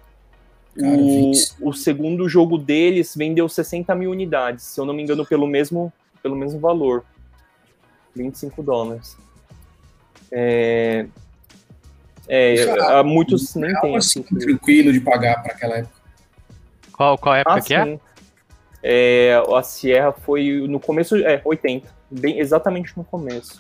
Cara, 0.77 0.97
o, 0.97 1.31
o, 1.69 1.73
segundo 1.73 2.27
jogo 2.27 2.57
deles 2.57 3.15
vendeu 3.15 3.47
60 3.47 3.95
mil 3.95 4.11
unidades, 4.11 4.65
se 4.65 4.79
eu 4.79 4.85
não 4.85 4.93
me 4.93 5.01
engano, 5.01 5.25
pelo 5.25 5.47
mesmo, 5.47 5.91
pelo 6.21 6.35
mesmo 6.35 6.59
valor. 6.59 7.05
25 8.13 8.61
dólares. 8.61 9.17
É, 10.31 11.05
é, 12.27 12.63
há 12.81 13.03
muitos 13.03 13.55
nem 13.55 13.73
tem. 13.79 13.95
Assim, 13.95 14.23
tranquilo 14.23 14.91
de 14.91 14.99
pagar 14.99 15.41
para 15.41 15.53
aquela 15.53 15.77
época. 15.77 15.95
Qual, 16.91 17.17
qual 17.17 17.35
época 17.35 17.55
ah, 17.55 17.61
que 17.61 17.73
é? 17.73 17.99
é? 18.81 19.43
A 19.53 19.61
Sierra 19.61 20.11
foi 20.11 20.65
no 20.67 20.79
começo, 20.79 21.15
é, 21.17 21.41
80. 21.43 21.87
Bem, 22.09 22.39
exatamente 22.39 22.95
no 22.97 23.03
começo. 23.03 23.59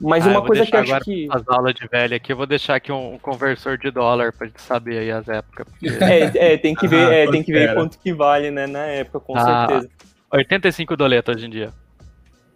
Mas 0.00 0.26
ah, 0.26 0.30
uma 0.30 0.42
coisa 0.42 0.64
que 0.64 0.76
acho 0.76 1.00
que. 1.00 1.26
As 1.30 1.46
aulas 1.48 1.74
de 1.74 1.86
velha 1.88 2.16
aqui, 2.16 2.32
eu 2.32 2.36
vou 2.36 2.46
deixar 2.46 2.76
aqui 2.76 2.92
um, 2.92 3.18
conversor 3.18 3.76
de 3.76 3.90
dólar 3.90 4.32
pra 4.32 4.46
gente 4.46 4.60
saber 4.62 4.98
aí 4.98 5.10
as 5.10 5.28
épocas. 5.28 5.66
Porque... 5.68 5.88
É, 6.04 6.52
é, 6.52 6.56
tem 6.56 6.74
que 6.74 6.86
ver, 6.86 7.06
ah, 7.08 7.14
é, 7.14 7.30
tem 7.30 7.42
que 7.42 7.52
ver 7.52 7.74
quanto 7.74 7.98
que 7.98 8.12
vale, 8.12 8.50
né, 8.50 8.66
na 8.66 8.84
época, 8.84 9.20
com 9.20 9.36
ah, 9.36 9.66
certeza. 9.66 9.90
85 10.30 10.96
doletas 10.96 11.36
hoje 11.36 11.46
em 11.46 11.50
dia. 11.50 11.72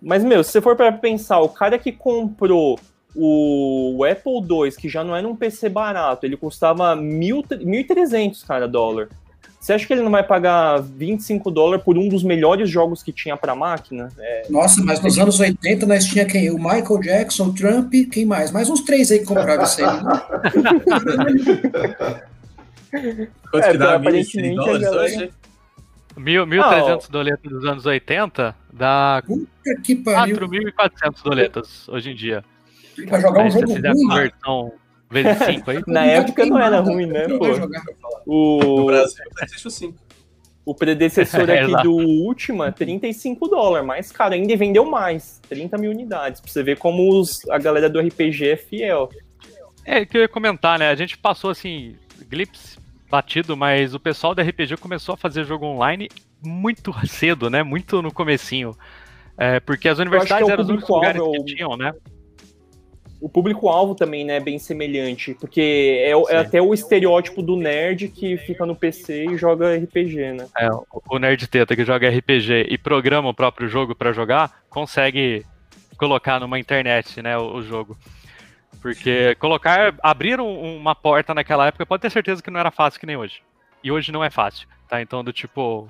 Mas, 0.00 0.24
meu, 0.24 0.42
se 0.42 0.52
você 0.52 0.60
for 0.60 0.76
para 0.76 0.92
pensar, 0.92 1.40
o 1.40 1.48
cara 1.48 1.78
que 1.78 1.92
comprou 1.92 2.78
o 3.14 4.04
Apple 4.10 4.40
II, 4.48 4.72
que 4.72 4.88
já 4.88 5.04
não 5.04 5.14
era 5.14 5.26
um 5.26 5.36
PC 5.36 5.68
barato, 5.68 6.24
ele 6.24 6.36
custava 6.36 6.96
1.300, 6.96 8.46
cara, 8.46 8.66
dólar. 8.66 9.08
Você 9.62 9.72
acha 9.74 9.86
que 9.86 9.92
ele 9.92 10.02
não 10.02 10.10
vai 10.10 10.24
pagar 10.24 10.82
25 10.82 11.48
dólares 11.48 11.84
por 11.84 11.96
um 11.96 12.08
dos 12.08 12.24
melhores 12.24 12.68
jogos 12.68 13.00
que 13.00 13.12
tinha 13.12 13.36
para 13.36 13.54
máquina? 13.54 14.08
É... 14.18 14.46
Nossa, 14.50 14.82
mas 14.82 15.00
nos 15.00 15.16
anos 15.20 15.38
80 15.38 15.86
nós 15.86 16.04
tinha 16.04 16.26
quem? 16.26 16.50
O 16.50 16.56
Michael 16.56 16.98
Jackson, 17.00 17.44
o 17.46 17.54
Trump, 17.54 17.94
quem 18.10 18.26
mais? 18.26 18.50
Mais 18.50 18.68
uns 18.68 18.80
três 18.80 19.12
aí 19.12 19.20
que 19.20 19.24
compraram 19.24 19.62
isso 19.62 19.84
aí. 19.84 20.02
Né? 20.02 20.20
Quanto 23.52 23.64
é, 23.64 23.70
que 23.70 23.78
dá? 23.78 23.94
Aparentemente 23.94 24.56
dólares 24.56 24.88
hoje? 24.88 25.32
1.300 26.18 26.60
ah, 26.60 26.98
doletas 27.08 27.52
dos 27.52 27.64
anos 27.64 27.86
80 27.86 28.56
dá 28.72 29.22
4.400 29.64 31.22
doletas 31.22 31.88
hoje 31.88 32.10
em 32.10 32.16
dia. 32.16 32.44
Pra 33.06 33.20
jogar 33.20 33.44
um 33.44 33.50
jogo 33.50 33.72
ruim, 33.72 34.08
versão 34.12 34.72
vezes 35.12 35.38
5 35.38 35.70
aí. 35.70 35.82
Na 35.86 36.04
época 36.04 36.46
não 36.46 36.58
era 36.58 36.80
ruim, 36.80 37.06
né, 37.06 37.26
pô? 37.28 37.46
O... 38.26 38.58
No 38.58 38.86
Brasil, 38.86 39.24
PlayStation 39.34 39.70
5. 39.70 39.94
O 40.64 40.74
predecessor 40.74 41.50
é, 41.50 41.60
aqui 41.62 41.82
do 41.82 41.96
Ultima, 41.96 42.70
35 42.72 43.48
dólares, 43.48 43.86
mas, 43.86 44.12
cara, 44.12 44.34
ainda 44.34 44.56
vendeu 44.56 44.84
mais, 44.84 45.40
30 45.48 45.76
mil 45.76 45.90
unidades, 45.90 46.40
pra 46.40 46.50
você 46.50 46.62
ver 46.62 46.78
como 46.78 47.18
os, 47.18 47.48
a 47.50 47.58
galera 47.58 47.90
do 47.90 48.00
RPG 48.00 48.48
é 48.48 48.56
fiel. 48.56 49.08
É, 49.84 50.04
que 50.04 50.16
eu 50.16 50.22
ia 50.22 50.28
comentar, 50.28 50.78
né, 50.78 50.88
a 50.88 50.94
gente 50.94 51.18
passou, 51.18 51.50
assim, 51.50 51.96
Glips 52.28 52.78
batido, 53.10 53.56
mas 53.56 53.94
o 53.94 54.00
pessoal 54.00 54.34
do 54.34 54.40
RPG 54.40 54.76
começou 54.78 55.14
a 55.14 55.18
fazer 55.18 55.44
jogo 55.44 55.66
online 55.66 56.08
muito 56.42 56.94
cedo, 57.06 57.50
né, 57.50 57.62
muito 57.62 58.00
no 58.00 58.12
comecinho. 58.12 58.76
É, 59.36 59.60
porque 59.60 59.88
as 59.88 59.98
universidades 59.98 60.48
é 60.48 60.52
eram 60.52 60.62
os 60.62 60.68
únicos 60.68 60.88
lugares 60.88 61.20
que 61.20 61.44
tinham, 61.44 61.76
né? 61.76 61.92
O 63.22 63.28
público-alvo 63.28 63.94
também 63.94 64.24
né, 64.24 64.38
é 64.38 64.40
bem 64.40 64.58
semelhante, 64.58 65.32
porque 65.34 66.02
é, 66.04 66.10
é, 66.10 66.38
até 66.38 66.60
o 66.60 66.74
estereótipo 66.74 67.40
do 67.40 67.54
nerd 67.54 68.08
que 68.08 68.36
fica 68.36 68.66
no 68.66 68.74
PC 68.74 69.26
e 69.26 69.36
joga 69.36 69.76
RPG, 69.76 70.32
né? 70.32 70.48
É, 70.58 70.68
o 71.08 71.18
nerd 71.20 71.46
teta 71.46 71.76
que 71.76 71.84
joga 71.84 72.10
RPG 72.10 72.66
e 72.68 72.76
programa 72.76 73.28
o 73.28 73.34
próprio 73.34 73.68
jogo 73.68 73.94
para 73.94 74.12
jogar, 74.12 74.64
consegue 74.68 75.46
colocar 75.96 76.40
numa 76.40 76.58
internet, 76.58 77.22
né, 77.22 77.38
o, 77.38 77.58
o 77.58 77.62
jogo. 77.62 77.96
Porque 78.80 79.36
colocar, 79.36 79.94
abrir 80.02 80.40
um, 80.40 80.76
uma 80.76 80.96
porta 80.96 81.32
naquela 81.32 81.68
época, 81.68 81.86
pode 81.86 82.02
ter 82.02 82.10
certeza 82.10 82.42
que 82.42 82.50
não 82.50 82.58
era 82.58 82.72
fácil 82.72 82.98
que 82.98 83.06
nem 83.06 83.16
hoje. 83.16 83.40
E 83.84 83.92
hoje 83.92 84.10
não 84.10 84.24
é 84.24 84.30
fácil, 84.30 84.66
tá? 84.88 85.00
Então, 85.00 85.22
do 85.22 85.32
tipo, 85.32 85.88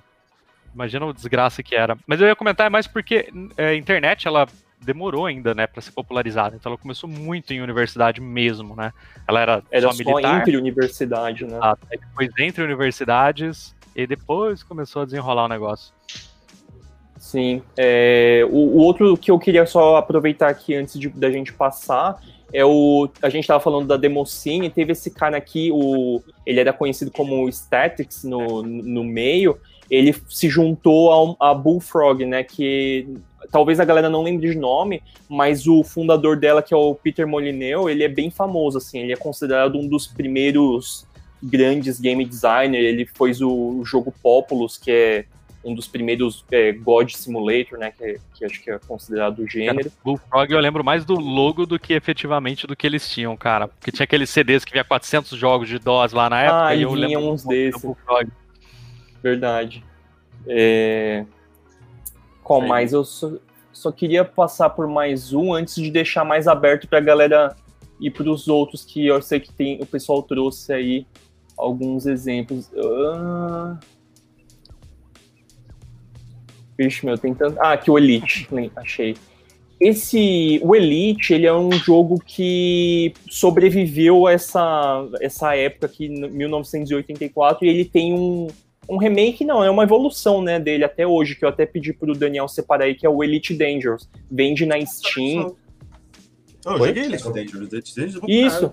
imagina 0.75 1.07
o 1.07 1.15
desgraça 1.15 1.63
que 1.63 1.75
era. 1.75 1.97
Mas 2.07 2.21
eu 2.21 2.27
ia 2.27 2.37
comentar 2.37 2.71
mais 2.71 2.87
porque 2.87 3.33
é, 3.57 3.69
a 3.69 3.75
internet, 3.75 4.29
ela 4.29 4.47
demorou 4.85 5.27
ainda, 5.27 5.55
né, 5.55 5.67
para 5.67 5.81
ser 5.81 5.93
popularizada. 5.93 6.57
Então 6.57 6.71
ela 6.71 6.79
começou 6.79 7.09
muito 7.09 7.53
em 7.53 7.61
universidade 7.61 8.21
mesmo, 8.21 8.75
né? 8.75 8.93
Ela 9.27 9.41
era, 9.41 9.63
era 9.71 9.89
só, 9.89 9.93
só 9.93 10.05
militar. 10.05 10.41
entre 10.41 10.57
universidade, 10.57 11.45
né? 11.45 11.59
Ah, 11.61 11.77
depois 11.91 12.31
entre 12.39 12.63
universidades 12.63 13.75
e 13.95 14.07
depois 14.07 14.63
começou 14.63 15.03
a 15.03 15.05
desenrolar 15.05 15.45
o 15.45 15.49
negócio. 15.49 15.95
Sim. 17.19 17.63
É, 17.77 18.45
o, 18.51 18.57
o, 18.57 18.79
outro 18.79 19.17
que 19.17 19.31
eu 19.31 19.39
queria 19.39 19.65
só 19.65 19.97
aproveitar 19.97 20.49
aqui 20.49 20.75
antes 20.75 20.99
de, 20.99 21.09
da 21.09 21.31
gente 21.31 21.53
passar 21.53 22.21
é 22.53 22.65
o. 22.65 23.09
A 23.23 23.29
gente 23.29 23.45
estava 23.45 23.61
falando 23.61 23.87
da 23.87 23.97
Democine, 23.97 24.69
teve 24.69 24.93
esse 24.93 25.11
cara 25.11 25.37
aqui, 25.37 25.71
o, 25.73 26.21
ele 26.45 26.61
era 26.61 26.73
conhecido 26.73 27.11
como 27.11 27.49
Statics 27.49 28.25
no, 28.25 28.63
no 28.63 29.05
meio. 29.05 29.59
Ele 29.93 30.15
se 30.27 30.49
juntou 30.49 31.37
a, 31.39 31.51
a 31.51 31.55
Bullfrog, 31.55 32.25
né? 32.25 32.43
Que 32.43 33.07
talvez 33.51 33.79
a 33.79 33.85
galera 33.85 34.09
não 34.09 34.23
lembre 34.23 34.51
de 34.51 34.59
nome, 34.59 35.03
mas 35.29 35.67
o 35.69 35.85
fundador 35.85 36.39
dela, 36.39 36.63
que 36.63 36.73
é 36.73 36.77
o 36.77 36.95
Peter 36.95 37.27
Molyneux, 37.27 37.91
ele 37.91 38.03
é 38.03 38.09
bem 38.09 38.31
famoso, 38.31 38.79
assim, 38.79 39.01
ele 39.01 39.13
é 39.13 39.17
considerado 39.17 39.79
um 39.79 39.87
dos 39.87 40.07
primeiros 40.07 41.07
grandes 41.43 42.01
game 42.01 42.25
designers, 42.25 42.85
ele 42.85 43.05
fez 43.05 43.43
o 43.43 43.83
jogo 43.85 44.15
Populous, 44.23 44.79
que 44.79 44.91
é 44.91 45.25
um 45.65 45.75
dos 45.75 45.87
primeiros 45.87 46.45
é, 46.51 46.73
God 46.73 47.11
Simulator, 47.11 47.79
né, 47.79 47.93
que, 47.97 48.19
que, 48.35 48.45
acho 48.45 48.61
que 48.63 48.71
é 48.71 48.79
considerado 48.79 49.41
o 49.41 49.49
gênero. 49.49 49.93
Bullfrog 50.05 50.53
eu 50.53 50.59
lembro 50.59 50.83
mais 50.83 51.05
do 51.05 51.15
logo 51.15 51.67
do 51.67 51.79
que 51.79 51.93
efetivamente 51.93 52.67
do 52.67 52.75
que 52.75 52.87
eles 52.87 53.09
tinham, 53.09 53.37
cara, 53.37 53.69
porque 53.69 53.93
tinha 53.93 54.05
aqueles 54.05 54.31
CDs 54.31 54.65
que 54.65 54.73
vinha 54.73 54.85
400 54.85 55.39
jogos 55.39 55.69
de 55.69 55.79
DOS 55.79 56.13
lá 56.13 56.31
na 56.31 56.41
época, 56.41 56.67
ah, 56.67 56.75
e 56.75 56.83
eu 56.83 56.93
lembro 56.95 57.33
uns 57.33 57.45
desses. 57.45 57.83
Verdade. 59.23 59.85
É... 60.47 61.25
Qual 62.43 62.61
Sim. 62.61 62.69
mais? 62.69 62.93
Eu 62.93 63.05
só, 63.05 63.33
só, 63.73 63.93
queria 63.93 64.25
passar 64.25 64.71
por 64.71 64.87
mais 64.87 65.33
um 65.33 65.55
antes 65.55 65.77
de 65.77 65.91
deixar 65.91 66.25
mais 66.25 66.49
aberto 66.49 66.89
para 66.89 66.99
a 66.99 67.03
galera 67.03 67.57
ir 68.01 68.11
para 68.11 68.29
os 68.29 68.49
outros 68.49 68.85
que 68.85 69.07
eu 69.07 69.23
sei 69.23 69.39
que 69.39 69.53
tem 69.53 69.81
o 69.81 69.87
pessoal 69.87 70.23
trouxe 70.23 70.73
aí 70.73 71.07
alguns 71.57 72.07
exemplos. 72.07 72.69
Uh... 72.73 73.79
Vixe, 76.77 77.07
meu, 77.07 77.17
tem 77.17 77.35
tanto. 77.35 77.59
Ah, 77.61 77.73
aqui 77.73 77.91
o 77.91 77.99
Elite, 77.99 78.49
achei. 78.75 79.15
Esse, 79.79 80.61
o 80.63 80.77
Elite, 80.77 81.35
ele 81.35 81.47
é 81.47 81.53
um 81.53 81.73
jogo 81.73 82.23
que 82.25 83.13
sobreviveu 83.29 84.27
a 84.27 84.33
essa, 84.33 85.09
essa 85.21 85.57
época 85.57 85.87
aqui, 85.87 86.09
1984, 86.09 87.65
e 87.65 87.69
ele 87.69 87.85
tem 87.85 88.15
um, 88.15 88.47
um 88.89 88.97
remake 88.97 89.45
não, 89.45 89.63
é 89.63 89.71
uma 89.71 89.85
evolução, 89.85 90.43
né, 90.43 90.59
dele 90.59 90.85
até 90.85 91.07
hoje, 91.07 91.37
que 91.37 91.45
eu 91.45 91.49
até 91.49 91.65
pedi 91.65 91.93
pro 91.93 92.15
Daniel 92.15 92.49
separar 92.49 92.85
aí, 92.85 92.95
que 92.95 93.07
é 93.07 93.09
o 93.09 93.23
Elite 93.23 93.55
Dangerous. 93.55 94.09
Vende 94.31 94.67
na 94.67 94.85
Steam. 94.85 95.55
Oh, 96.65 96.71
eu 96.73 96.87
joguei 96.87 97.05
Elite 97.05 97.33
Dangerous, 97.33 97.73
Elite 97.73 97.97
Dangerous 97.97 98.29
é 98.29 98.33
Isso. 98.33 98.73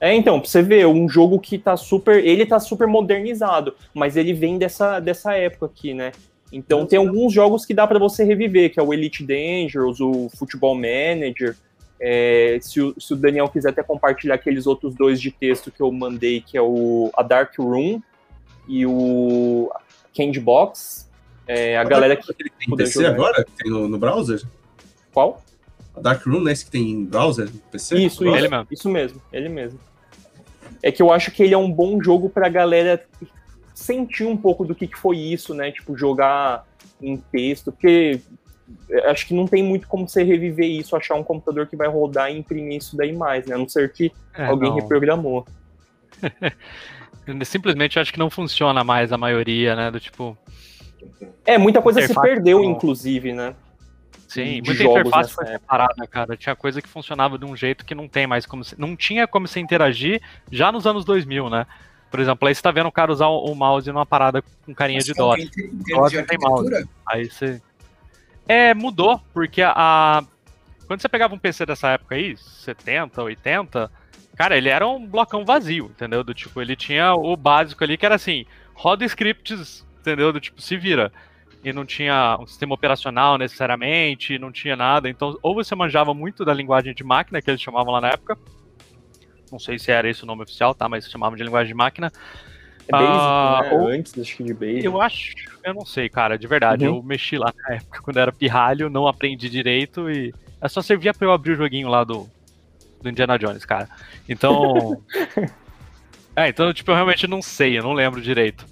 É, 0.00 0.14
então, 0.14 0.38
pra 0.38 0.48
você 0.48 0.62
ver, 0.62 0.86
um 0.86 1.08
jogo 1.08 1.40
que 1.40 1.58
tá 1.58 1.76
super. 1.76 2.24
Ele 2.24 2.46
tá 2.46 2.60
super 2.60 2.86
modernizado, 2.86 3.74
mas 3.92 4.16
ele 4.16 4.32
vem 4.32 4.56
dessa, 4.56 5.00
dessa 5.00 5.34
época 5.34 5.66
aqui, 5.66 5.92
né? 5.92 6.12
Então 6.52 6.86
tem 6.86 6.98
alguns 6.98 7.32
jogos 7.32 7.66
que 7.66 7.74
dá 7.74 7.86
para 7.86 7.98
você 7.98 8.24
reviver, 8.24 8.72
que 8.72 8.80
é 8.80 8.82
o 8.82 8.92
Elite 8.92 9.24
Dangerous, 9.24 10.00
o 10.00 10.28
Football 10.30 10.76
Manager. 10.76 11.56
É, 12.00 12.58
se, 12.62 12.80
o, 12.80 12.94
se, 12.98 13.12
o, 13.12 13.16
Daniel 13.16 13.48
quiser 13.48 13.70
até 13.70 13.82
compartilhar 13.82 14.36
aqueles 14.36 14.68
outros 14.68 14.94
dois 14.94 15.20
de 15.20 15.32
texto 15.32 15.70
que 15.70 15.82
eu 15.82 15.90
mandei, 15.90 16.40
que 16.40 16.56
é 16.56 16.62
o 16.62 17.10
a 17.12 17.24
Dark 17.24 17.58
Room 17.58 18.00
e 18.68 18.86
o 18.86 19.72
Candy 20.16 20.38
Box. 20.38 21.08
É, 21.46 21.78
a 21.78 21.84
galera 21.84 22.14
que. 22.14 22.30
Aquele 22.30 22.50
que 22.50 22.66
tem 22.66 22.76
PC 22.76 22.92
jogar. 23.02 23.10
agora? 23.10 23.44
Que 23.44 23.52
tem 23.62 23.72
no, 23.72 23.88
no, 23.88 23.98
browser? 23.98 24.42
Qual? 25.12 25.42
A 25.96 26.00
Dark 26.00 26.24
Room, 26.26 26.42
né? 26.42 26.52
Esse 26.52 26.66
que 26.66 26.70
tem 26.70 27.04
browser 27.04 27.46
no 27.46 27.58
PC? 27.58 27.96
Isso, 27.96 28.04
isso, 28.04 28.24
ele 28.24 28.48
mesmo. 28.48 28.66
isso 28.70 28.88
mesmo, 28.88 29.22
ele 29.32 29.48
mesmo. 29.48 29.80
É 30.82 30.92
que 30.92 31.02
eu 31.02 31.10
acho 31.10 31.30
que 31.30 31.42
ele 31.42 31.54
é 31.54 31.58
um 31.58 31.72
bom 31.72 32.00
jogo 32.02 32.28
pra 32.28 32.48
galera 32.48 33.04
sentir 33.74 34.24
um 34.24 34.36
pouco 34.36 34.64
do 34.64 34.74
que, 34.74 34.86
que 34.86 34.98
foi 34.98 35.16
isso, 35.16 35.54
né? 35.54 35.72
Tipo, 35.72 35.96
jogar 35.96 36.66
em 37.00 37.16
texto, 37.16 37.72
porque 37.72 38.20
acho 39.06 39.26
que 39.26 39.34
não 39.34 39.46
tem 39.46 39.62
muito 39.62 39.88
como 39.88 40.08
você 40.08 40.22
reviver 40.22 40.68
isso, 40.68 40.94
achar 40.94 41.14
um 41.14 41.24
computador 41.24 41.66
que 41.66 41.76
vai 41.76 41.88
rodar 41.88 42.30
e 42.30 42.38
imprimir 42.38 42.78
isso 42.78 42.96
daí 42.96 43.12
mais, 43.12 43.46
né? 43.46 43.54
A 43.54 43.58
não 43.58 43.68
ser 43.68 43.92
que 43.92 44.12
é, 44.34 44.44
alguém 44.44 44.68
não. 44.68 44.76
reprogramou. 44.76 45.46
Simplesmente 47.44 47.98
acho 47.98 48.12
que 48.12 48.18
não 48.18 48.30
funciona 48.30 48.82
mais 48.84 49.12
a 49.12 49.18
maioria, 49.18 49.74
né? 49.74 49.90
Do 49.90 50.00
tipo. 50.00 50.36
É, 51.44 51.58
muita 51.58 51.80
coisa 51.80 52.00
se 52.06 52.14
perdeu, 52.20 52.58
não. 52.58 52.70
inclusive, 52.70 53.32
né? 53.32 53.54
Sim, 54.28 54.60
muita 54.64 54.82
interface 54.82 55.32
foi 55.32 55.46
separada, 55.46 56.06
cara. 56.06 56.36
Tinha 56.36 56.54
coisa 56.54 56.82
que 56.82 56.88
funcionava 56.88 57.38
de 57.38 57.46
um 57.46 57.56
jeito 57.56 57.84
que 57.84 57.94
não 57.94 58.06
tem 58.06 58.26
mais 58.26 58.44
como. 58.44 58.62
Se... 58.62 58.78
Não 58.78 58.94
tinha 58.94 59.26
como 59.26 59.48
se 59.48 59.58
interagir 59.58 60.20
já 60.52 60.70
nos 60.70 60.86
anos 60.86 61.04
2000, 61.04 61.48
né? 61.48 61.66
Por 62.10 62.20
exemplo, 62.20 62.46
aí 62.46 62.54
você 62.54 62.62
tá 62.62 62.70
vendo 62.70 62.88
o 62.88 62.92
cara 62.92 63.12
usar 63.12 63.28
o 63.28 63.54
mouse 63.54 63.90
numa 63.90 64.06
parada 64.06 64.42
com 64.64 64.74
carinha 64.74 64.98
Mas 64.98 65.06
de 65.06 65.14
DOS. 65.14 65.50
DOS 65.88 66.12
não 66.12 66.26
tem 66.26 66.38
mouse. 66.38 66.88
Aí 67.06 67.24
você. 67.24 67.60
É, 68.46 68.74
mudou, 68.74 69.20
porque 69.32 69.62
a. 69.62 70.22
Quando 70.86 71.00
você 71.00 71.08
pegava 71.08 71.34
um 71.34 71.38
PC 71.38 71.66
dessa 71.66 71.88
época 71.88 72.14
aí, 72.14 72.36
70, 72.36 73.22
80, 73.22 73.90
Cara, 74.38 74.56
ele 74.56 74.68
era 74.68 74.86
um 74.86 75.04
blocão 75.04 75.44
vazio, 75.44 75.86
entendeu? 75.86 76.22
Do 76.22 76.32
tipo, 76.32 76.62
ele 76.62 76.76
tinha 76.76 77.12
o 77.12 77.36
básico 77.36 77.82
ali 77.82 77.98
que 77.98 78.06
era 78.06 78.14
assim, 78.14 78.46
roda 78.72 79.04
scripts, 79.04 79.84
entendeu? 79.98 80.32
Do 80.32 80.38
tipo, 80.38 80.62
se 80.62 80.76
vira. 80.76 81.10
E 81.64 81.72
não 81.72 81.84
tinha 81.84 82.38
um 82.40 82.46
sistema 82.46 82.72
operacional 82.72 83.36
necessariamente, 83.36 84.38
não 84.38 84.52
tinha 84.52 84.76
nada. 84.76 85.08
Então, 85.08 85.36
ou 85.42 85.56
você 85.56 85.74
manjava 85.74 86.14
muito 86.14 86.44
da 86.44 86.54
linguagem 86.54 86.94
de 86.94 87.02
máquina, 87.02 87.42
que 87.42 87.50
eles 87.50 87.60
chamavam 87.60 87.92
lá 87.92 88.00
na 88.00 88.10
época. 88.10 88.38
Não 89.50 89.58
sei 89.58 89.76
se 89.76 89.90
era 89.90 90.08
esse 90.08 90.22
o 90.22 90.26
nome 90.26 90.44
oficial, 90.44 90.72
tá? 90.72 90.88
Mas 90.88 91.10
chamavam 91.10 91.36
de 91.36 91.42
linguagem 91.42 91.72
de 91.72 91.76
máquina. 91.76 92.12
É 92.86 92.92
Basic, 92.92 93.10
ah, 93.10 93.60
né? 93.64 93.70
ou, 93.72 93.88
antes, 93.88 94.16
acho 94.16 94.36
que 94.36 94.44
de 94.44 94.54
Basic. 94.54 94.84
Eu 94.84 95.00
acho, 95.00 95.34
eu 95.64 95.74
não 95.74 95.84
sei, 95.84 96.08
cara, 96.08 96.38
de 96.38 96.46
verdade. 96.46 96.86
Uhum. 96.86 96.98
Eu 96.98 97.02
mexi 97.02 97.36
lá 97.36 97.52
na 97.56 97.74
época, 97.74 98.02
quando 98.02 98.18
era 98.18 98.30
pirralho, 98.30 98.88
não 98.88 99.08
aprendi 99.08 99.50
direito 99.50 100.08
e. 100.08 100.32
É 100.60 100.68
só 100.68 100.80
servia 100.80 101.12
pra 101.12 101.26
eu 101.26 101.32
abrir 101.32 101.52
o 101.52 101.56
joguinho 101.56 101.88
lá 101.88 102.02
do, 102.04 102.28
do 103.00 103.08
Indiana 103.08 103.38
Jones, 103.38 103.64
cara. 103.64 103.88
Então. 104.28 105.02
é, 106.36 106.48
então, 106.48 106.72
tipo, 106.72 106.90
eu 106.90 106.94
realmente 106.94 107.26
não 107.26 107.42
sei, 107.42 107.78
eu 107.78 107.82
não 107.82 107.92
lembro 107.92 108.20
direito. 108.20 108.66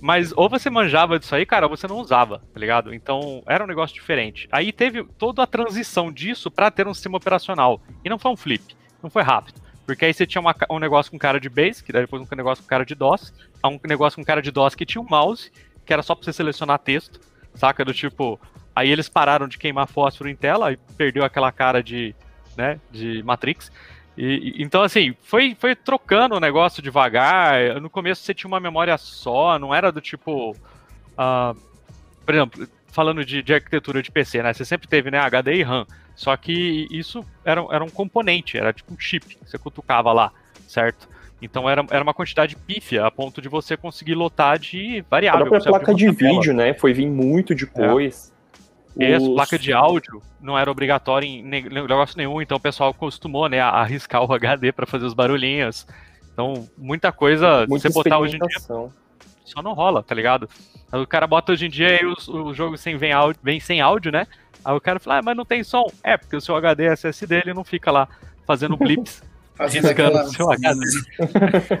Mas 0.00 0.32
ou 0.36 0.48
você 0.48 0.70
manjava 0.70 1.18
disso 1.18 1.34
aí, 1.34 1.44
cara, 1.44 1.66
ou 1.66 1.76
você 1.76 1.86
não 1.86 1.96
usava, 1.96 2.38
tá 2.52 2.60
ligado? 2.60 2.94
Então 2.94 3.42
era 3.46 3.64
um 3.64 3.66
negócio 3.66 3.94
diferente. 3.94 4.48
Aí 4.52 4.72
teve 4.72 5.04
toda 5.18 5.42
a 5.42 5.46
transição 5.46 6.12
disso 6.12 6.50
para 6.50 6.70
ter 6.70 6.86
um 6.86 6.94
sistema 6.94 7.16
operacional. 7.16 7.80
E 8.04 8.08
não 8.08 8.18
foi 8.18 8.30
um 8.30 8.36
flip, 8.36 8.76
não 9.02 9.10
foi 9.10 9.22
rápido. 9.22 9.60
Porque 9.84 10.04
aí 10.04 10.12
você 10.12 10.26
tinha 10.26 10.40
uma, 10.40 10.54
um 10.70 10.78
negócio 10.78 11.10
com 11.10 11.18
cara 11.18 11.40
de 11.40 11.48
Basic, 11.48 11.90
daí 11.90 12.02
depois 12.02 12.22
um 12.22 12.36
negócio 12.36 12.62
com 12.62 12.68
cara 12.68 12.84
de 12.84 12.94
DOS, 12.94 13.32
um 13.64 13.80
negócio 13.88 14.16
com 14.16 14.24
cara 14.24 14.42
de 14.42 14.50
DOS 14.50 14.74
que 14.74 14.84
tinha 14.84 15.00
um 15.00 15.06
mouse, 15.08 15.50
que 15.84 15.92
era 15.92 16.02
só 16.02 16.14
pra 16.14 16.24
você 16.24 16.32
selecionar 16.32 16.78
texto, 16.78 17.18
saca? 17.54 17.84
Do 17.84 17.94
tipo. 17.94 18.38
Aí 18.76 18.90
eles 18.90 19.08
pararam 19.08 19.48
de 19.48 19.58
queimar 19.58 19.88
fósforo 19.88 20.28
em 20.28 20.36
tela 20.36 20.72
e 20.72 20.76
perdeu 20.96 21.24
aquela 21.24 21.50
cara 21.50 21.82
de 21.82 22.14
né, 22.58 22.80
de 22.90 23.22
Matrix. 23.22 23.70
E, 24.16 24.56
então, 24.58 24.82
assim, 24.82 25.14
foi, 25.22 25.56
foi 25.58 25.76
trocando 25.76 26.34
o 26.34 26.40
negócio 26.40 26.82
devagar. 26.82 27.80
No 27.80 27.88
começo 27.88 28.22
você 28.22 28.34
tinha 28.34 28.48
uma 28.48 28.58
memória 28.58 28.98
só, 28.98 29.58
não 29.58 29.72
era 29.72 29.92
do 29.92 30.00
tipo. 30.00 30.50
Uh, 30.50 31.56
por 32.26 32.34
exemplo, 32.34 32.68
falando 32.88 33.24
de, 33.24 33.42
de, 33.42 33.54
arquitetura 33.54 34.02
de 34.02 34.10
PC, 34.10 34.42
né? 34.42 34.52
Você 34.52 34.64
sempre 34.64 34.88
teve 34.88 35.08
né, 35.10 35.18
HD 35.18 35.54
e 35.54 35.62
RAM. 35.62 35.86
Só 36.16 36.36
que 36.36 36.88
isso 36.90 37.24
era, 37.44 37.64
era 37.70 37.84
um 37.84 37.88
componente, 37.88 38.58
era 38.58 38.72
tipo 38.72 38.92
um 38.92 38.98
chip 38.98 39.24
que 39.24 39.48
você 39.48 39.56
cutucava 39.56 40.12
lá, 40.12 40.32
certo? 40.66 41.08
Então 41.40 41.70
era, 41.70 41.86
era 41.88 42.02
uma 42.02 42.12
quantidade 42.12 42.56
pífia, 42.56 43.06
a 43.06 43.10
ponto 43.10 43.40
de 43.40 43.48
você 43.48 43.76
conseguir 43.76 44.16
lotar 44.16 44.58
de 44.58 45.04
variável. 45.08 45.46
A 45.46 45.48
própria 45.48 45.70
placa 45.70 45.94
de 45.94 46.10
vídeo, 46.10 46.52
né? 46.52 46.74
Foi 46.74 46.92
vir 46.92 47.06
muito 47.06 47.54
depois. 47.54 48.32
É. 48.34 48.37
Essa 48.98 49.30
placa 49.30 49.58
de 49.58 49.72
áudio 49.72 50.22
não 50.40 50.58
era 50.58 50.70
obrigatória 50.70 51.26
em 51.26 51.42
negócio 51.42 52.16
nenhum, 52.16 52.40
então 52.40 52.56
o 52.56 52.60
pessoal 52.60 52.92
costumou, 52.94 53.48
né, 53.48 53.60
arriscar 53.60 54.22
o 54.24 54.30
HD 54.32 54.72
para 54.72 54.86
fazer 54.86 55.04
os 55.04 55.14
barulhinhos. 55.14 55.86
Então, 56.32 56.68
muita 56.76 57.10
coisa, 57.10 57.66
muita 57.68 57.88
você 57.88 57.94
botar 57.94 58.18
hoje 58.18 58.36
em 58.36 58.38
dia, 58.38 58.90
só 59.48 59.62
não 59.62 59.72
rola, 59.72 60.02
tá 60.02 60.14
ligado? 60.14 60.48
O 60.92 61.06
cara 61.06 61.26
bota 61.26 61.52
hoje 61.52 61.66
em 61.66 61.70
dia 61.70 62.00
e 62.00 62.06
o, 62.06 62.14
o 62.46 62.54
jogo 62.54 62.76
sem 62.76 62.96
vem, 62.96 63.12
áudio, 63.12 63.40
vem 63.42 63.58
sem 63.58 63.80
áudio, 63.80 64.12
né? 64.12 64.26
Aí 64.64 64.74
o 64.74 64.80
cara 64.80 64.98
fala, 64.98 65.18
ah, 65.18 65.22
mas 65.22 65.36
não 65.36 65.44
tem 65.44 65.62
som. 65.62 65.86
É, 66.02 66.16
porque 66.16 66.36
o 66.36 66.40
seu 66.40 66.54
HD 66.56 66.84
SSD 66.86 67.36
ele 67.36 67.54
não 67.54 67.64
fica 67.64 67.90
lá 67.90 68.08
fazendo 68.46 68.76
blips. 68.78 69.22
Fazendo 69.58 69.88
aquela... 69.88 70.24
seu 70.28 70.48
HD. 70.52 70.80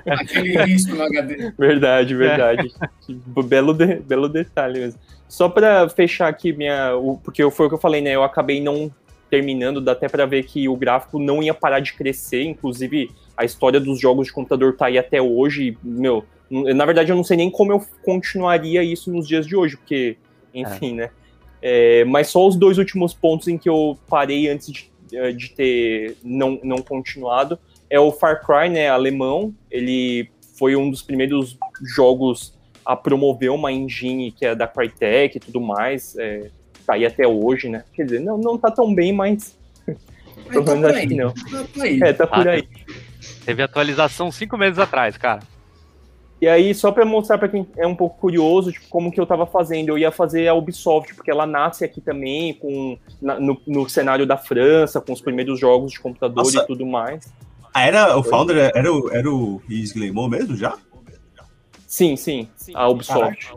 Aquele 0.04 0.64
risco 0.64 0.96
no 0.96 1.02
HD. 1.04 1.52
Verdade, 1.56 2.14
verdade. 2.14 2.72
É. 3.08 3.42
Belo, 3.42 3.72
de... 3.72 4.00
Belo 4.00 4.28
detalhe 4.28 4.80
mesmo. 4.80 5.00
Só 5.28 5.48
para 5.48 5.88
fechar 5.88 6.26
aqui 6.26 6.52
minha. 6.52 6.90
Porque 7.22 7.48
foi 7.50 7.66
o 7.66 7.68
que 7.68 7.74
eu 7.76 7.80
falei, 7.80 8.00
né? 8.00 8.16
Eu 8.16 8.24
acabei 8.24 8.60
não 8.60 8.90
terminando, 9.30 9.80
dá 9.80 9.92
até 9.92 10.08
para 10.08 10.26
ver 10.26 10.44
que 10.44 10.68
o 10.68 10.76
gráfico 10.76 11.18
não 11.18 11.42
ia 11.42 11.54
parar 11.54 11.80
de 11.80 11.92
crescer, 11.92 12.42
inclusive 12.44 13.10
a 13.36 13.44
história 13.44 13.78
dos 13.78 14.00
jogos 14.00 14.28
de 14.28 14.32
computador 14.32 14.74
tá 14.74 14.86
aí 14.86 14.98
até 14.98 15.20
hoje, 15.20 15.76
meu, 15.82 16.24
na 16.50 16.86
verdade 16.86 17.12
eu 17.12 17.16
não 17.16 17.22
sei 17.22 17.36
nem 17.36 17.50
como 17.50 17.72
eu 17.72 17.84
continuaria 18.02 18.82
isso 18.82 19.12
nos 19.12 19.28
dias 19.28 19.46
de 19.46 19.54
hoje, 19.54 19.76
porque, 19.76 20.16
enfim, 20.54 20.92
é. 20.92 20.94
né, 20.94 21.10
é, 21.60 22.04
mas 22.06 22.28
só 22.28 22.46
os 22.46 22.56
dois 22.56 22.78
últimos 22.78 23.12
pontos 23.12 23.48
em 23.48 23.58
que 23.58 23.68
eu 23.68 23.98
parei 24.08 24.48
antes 24.48 24.72
de, 24.72 24.90
eh, 25.12 25.32
de 25.32 25.50
ter 25.50 26.16
não, 26.24 26.58
não 26.62 26.78
continuado 26.78 27.58
é 27.90 27.98
o 27.98 28.12
Far 28.12 28.44
Cry, 28.44 28.68
né, 28.68 28.88
alemão, 28.88 29.54
ele 29.70 30.30
foi 30.58 30.76
um 30.76 30.90
dos 30.90 31.02
primeiros 31.02 31.56
jogos 31.94 32.56
a 32.84 32.96
promover 32.96 33.50
uma 33.50 33.70
engine 33.70 34.32
que 34.32 34.46
é 34.46 34.54
da 34.54 34.66
Crytek 34.66 35.36
e 35.36 35.40
tudo 35.40 35.60
mais, 35.60 36.16
é, 36.16 36.50
tá 36.86 36.94
aí 36.94 37.04
até 37.04 37.28
hoje, 37.28 37.68
né? 37.68 37.84
Quer 37.92 38.04
dizer, 38.04 38.20
não, 38.20 38.38
não 38.38 38.56
tá 38.56 38.70
tão 38.70 38.94
bem, 38.94 39.12
mas. 39.12 39.58
Pelo 40.48 40.64
menos 40.64 40.82
tá 40.82 40.88
acho 40.96 41.06
que 41.06 41.14
não. 41.14 41.32
Tá 41.32 41.64
por 41.74 41.82
aí. 41.82 42.00
É, 42.02 42.12
tá 42.14 42.26
por 42.26 42.48
ah, 42.48 42.52
aí. 42.52 42.68
Teve 43.44 43.62
atualização 43.62 44.32
cinco 44.32 44.56
meses 44.56 44.78
atrás, 44.78 45.18
cara. 45.18 45.40
E 46.40 46.48
aí, 46.48 46.72
só 46.72 46.92
para 46.92 47.04
mostrar 47.04 47.36
para 47.36 47.48
quem 47.48 47.66
é 47.76 47.86
um 47.86 47.96
pouco 47.96 48.18
curioso, 48.18 48.72
tipo, 48.72 48.88
como 48.88 49.10
que 49.10 49.20
eu 49.20 49.26
tava 49.26 49.44
fazendo, 49.44 49.90
eu 49.90 49.98
ia 49.98 50.12
fazer 50.12 50.46
a 50.46 50.54
Ubisoft, 50.54 51.14
porque 51.14 51.30
ela 51.30 51.46
nasce 51.46 51.84
aqui 51.84 52.00
também, 52.00 52.54
com, 52.54 52.96
na, 53.20 53.40
no, 53.40 53.60
no, 53.66 53.88
cenário 53.88 54.24
da 54.24 54.36
França, 54.36 55.00
com 55.00 55.12
os 55.12 55.20
primeiros 55.20 55.58
jogos 55.58 55.92
de 55.92 56.00
computador 56.00 56.44
Nossa. 56.44 56.58
e 56.58 56.66
tudo 56.66 56.86
mais. 56.86 57.30
Ah, 57.78 57.86
era, 57.86 58.18
o 58.18 58.24
founder 58.24 58.72
era 58.74 58.92
o, 58.92 59.08
era 59.08 59.30
o 59.30 59.62
Yves 59.70 59.94
mesmo, 59.94 60.56
já? 60.56 60.76
Sim, 61.86 62.16
sim, 62.16 62.48
a 62.74 62.88
Ubisoft. 62.88 63.52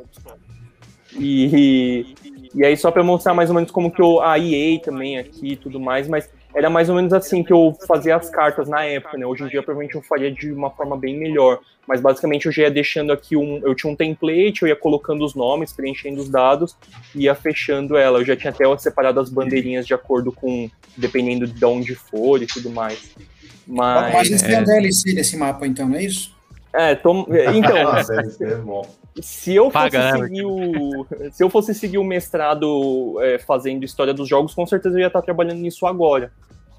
E, 1.13 2.15
e 2.53 2.63
aí, 2.63 2.77
só 2.77 2.91
para 2.91 3.03
mostrar 3.03 3.33
mais 3.33 3.49
ou 3.49 3.55
menos 3.55 3.71
como 3.71 3.91
que 3.91 3.99
eu. 3.99 4.21
A 4.21 4.37
EA 4.37 4.79
também 4.79 5.17
aqui 5.17 5.53
e 5.53 5.55
tudo 5.55 5.79
mais, 5.79 6.07
mas 6.07 6.29
era 6.53 6.69
mais 6.69 6.87
ou 6.87 6.95
menos 6.95 7.11
assim 7.13 7.43
que 7.43 7.51
eu 7.51 7.75
fazia 7.87 8.15
as 8.15 8.29
cartas 8.29 8.69
na 8.69 8.83
época, 8.83 9.17
né? 9.17 9.25
Hoje 9.25 9.43
em 9.43 9.47
dia, 9.47 9.63
provavelmente 9.63 9.95
eu 9.95 10.03
faria 10.03 10.31
de 10.31 10.51
uma 10.51 10.69
forma 10.69 10.95
bem 10.95 11.17
melhor. 11.17 11.59
Mas 11.87 11.99
basicamente 11.99 12.45
eu 12.45 12.51
já 12.51 12.63
ia 12.63 12.71
deixando 12.71 13.11
aqui 13.11 13.35
um. 13.35 13.57
Eu 13.63 13.73
tinha 13.73 13.91
um 13.91 13.95
template, 13.95 14.61
eu 14.61 14.67
ia 14.67 14.75
colocando 14.75 15.25
os 15.25 15.33
nomes, 15.33 15.73
preenchendo 15.73 16.21
os 16.21 16.29
dados 16.29 16.77
e 17.15 17.23
ia 17.23 17.33
fechando 17.33 17.97
ela. 17.97 18.19
Eu 18.19 18.25
já 18.25 18.35
tinha 18.35 18.51
até 18.51 18.65
separado 18.77 19.19
as 19.19 19.31
bandeirinhas 19.31 19.87
de 19.87 19.95
acordo 19.95 20.31
com. 20.31 20.69
dependendo 20.95 21.47
de 21.47 21.65
onde 21.65 21.95
for 21.95 22.39
e 22.39 22.45
tudo 22.45 22.69
mais. 22.69 23.15
Mas. 23.71 24.13
Mas 24.13 24.27
eles 24.27 24.41
têm 24.41 24.55
a 24.55 24.61
DLC 24.61 25.13
desse 25.13 25.37
mapa, 25.37 25.65
então, 25.65 25.87
não 25.87 25.95
é 25.95 26.03
isso? 26.03 26.35
É, 26.73 26.93
tom... 26.95 27.25
então. 27.55 27.77
é 28.47 28.55
bom. 28.55 28.85
Se 29.21 29.53
eu, 29.53 29.65
fosse 29.65 29.73
Paga, 29.73 30.13
né, 30.13 30.23
seguir 30.23 30.45
o, 30.45 31.05
se 31.31 31.43
eu 31.43 31.49
fosse 31.49 31.73
seguir 31.73 31.97
o 31.97 32.03
mestrado 32.03 33.17
é, 33.21 33.37
fazendo 33.37 33.83
história 33.83 34.13
dos 34.13 34.27
jogos, 34.27 34.53
com 34.53 34.65
certeza 34.65 34.95
eu 34.95 35.01
ia 35.01 35.07
estar 35.07 35.21
trabalhando 35.21 35.59
nisso 35.59 35.85
agora. 35.85 36.31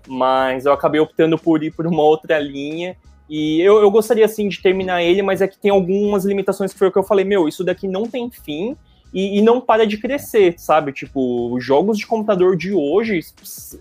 Mas 0.07 0.65
eu 0.65 0.73
acabei 0.73 1.01
optando 1.01 1.39
por 1.39 1.63
ir 1.63 1.71
por 1.73 1.87
uma 1.87 2.03
outra 2.03 2.39
linha. 2.39 2.97
E 3.29 3.61
eu, 3.61 3.81
eu 3.81 3.91
gostaria, 3.91 4.27
sim, 4.29 4.49
de 4.49 4.61
terminar 4.63 5.03
ele, 5.03 5.23
mas 5.23 5.41
é 5.41 5.49
que 5.49 5.59
tem 5.59 5.71
algumas 5.71 6.25
limitações 6.25 6.73
que 6.73 6.79
foi 6.79 6.89
o 6.89 6.93
que 6.93 6.99
eu 6.99 7.03
falei, 7.03 7.25
meu, 7.25 7.47
isso 7.49 7.65
daqui 7.65 7.87
não 7.87 8.07
tem 8.07 8.31
fim 8.31 8.77
e, 9.13 9.39
e 9.39 9.43
não 9.43 9.61
para 9.61 9.87
de 9.87 9.99
crescer, 9.99 10.55
sabe? 10.59 10.93
Tipo, 10.93 11.55
os 11.55 11.65
jogos 11.65 11.99
de 11.99 12.07
computador 12.07 12.57
de 12.57 12.73
hoje, 12.73 13.21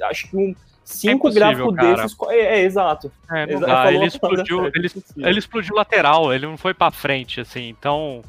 acho 0.03 0.29
que 0.29 0.37
um, 0.37 0.53
cinco 0.83 1.29
é 1.29 1.31
gráficos 1.33 1.75
desses. 1.75 2.17
É, 2.29 2.35
é, 2.35 2.61
exato. 2.63 3.11
É, 3.29 3.45
não 3.47 3.59
dá. 3.59 3.91
Ele 3.91 4.05
explodiu, 4.05 4.65
ele, 4.73 4.89
ele 5.17 5.39
explodiu 5.39 5.75
lateral, 5.75 6.33
ele 6.33 6.45
não 6.45 6.57
foi 6.57 6.73
para 6.73 6.91
frente, 6.91 7.39
assim. 7.41 7.69
Então, 7.69 8.21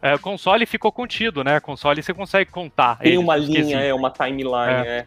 é, 0.00 0.14
o 0.14 0.18
console 0.18 0.66
ficou 0.66 0.92
contido, 0.92 1.42
né? 1.42 1.58
O 1.58 1.60
console 1.60 2.02
você 2.02 2.14
consegue 2.14 2.50
contar. 2.50 2.98
Tem 2.98 3.18
uma 3.18 3.36
linha, 3.36 3.80
é, 3.80 3.92
uma 3.92 4.10
timeline, 4.10 4.86
é. 4.86 4.98
é. 4.98 5.06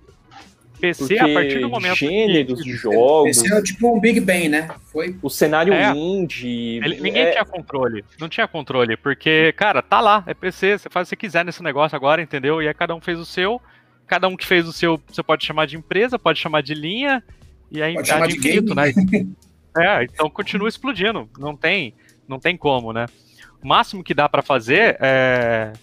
PC, 0.79 0.99
Porque 0.99 1.19
a 1.19 1.33
partir 1.33 1.59
do 1.59 1.69
momento. 1.69 1.95
Gêneros 1.95 2.61
que... 2.61 2.69
de 2.69 2.75
jogos. 2.75 3.41
PC 3.41 3.53
é 3.53 3.61
tipo 3.61 3.93
um 3.93 3.99
Big 3.99 4.19
Bang, 4.21 4.47
né? 4.47 4.69
Foi. 4.85 5.15
O 5.21 5.29
cenário 5.29 5.73
é. 5.73 5.91
indie. 5.91 6.77
Ele, 6.77 7.01
ninguém 7.01 7.23
é... 7.23 7.31
tinha 7.31 7.45
controle. 7.45 8.03
Não 8.19 8.29
tinha 8.29 8.47
controle. 8.47 8.95
Porque, 8.95 9.53
cara, 9.57 9.81
tá 9.81 9.99
lá. 9.99 10.23
É 10.25 10.33
PC. 10.33 10.77
Você 10.77 10.89
faz 10.89 11.07
o 11.07 11.09
que 11.09 11.15
você 11.15 11.27
quiser 11.27 11.45
nesse 11.45 11.61
negócio 11.61 11.95
agora, 11.95 12.21
entendeu? 12.21 12.61
E 12.61 12.67
aí 12.67 12.73
cada 12.73 12.95
um 12.95 13.01
fez 13.01 13.19
o 13.19 13.25
seu. 13.25 13.61
Cada 14.09 14.27
um 14.27 14.35
que 14.35 14.45
fez 14.45 14.67
o 14.67 14.73
seu, 14.73 14.99
você 15.07 15.21
pode 15.21 15.45
chamar 15.45 15.67
de 15.67 15.77
empresa, 15.77 16.17
pode 16.17 16.39
chamar 16.39 16.61
de 16.61 16.73
linha. 16.73 17.23
E 17.69 17.79
aí 17.79 17.93
pode 17.93 18.07
chamar 18.07 18.27
de 18.27 18.37
infinito, 18.37 18.73
né? 18.73 18.91
é, 19.77 20.03
então 20.03 20.27
continua 20.31 20.67
explodindo. 20.67 21.29
Não 21.37 21.55
tem, 21.55 21.93
não 22.27 22.39
tem 22.39 22.57
como, 22.57 22.91
né? 22.91 23.05
O 23.63 23.67
máximo 23.67 24.03
que 24.03 24.15
dá 24.15 24.27
para 24.27 24.41
fazer 24.41 24.97
é, 24.99 25.73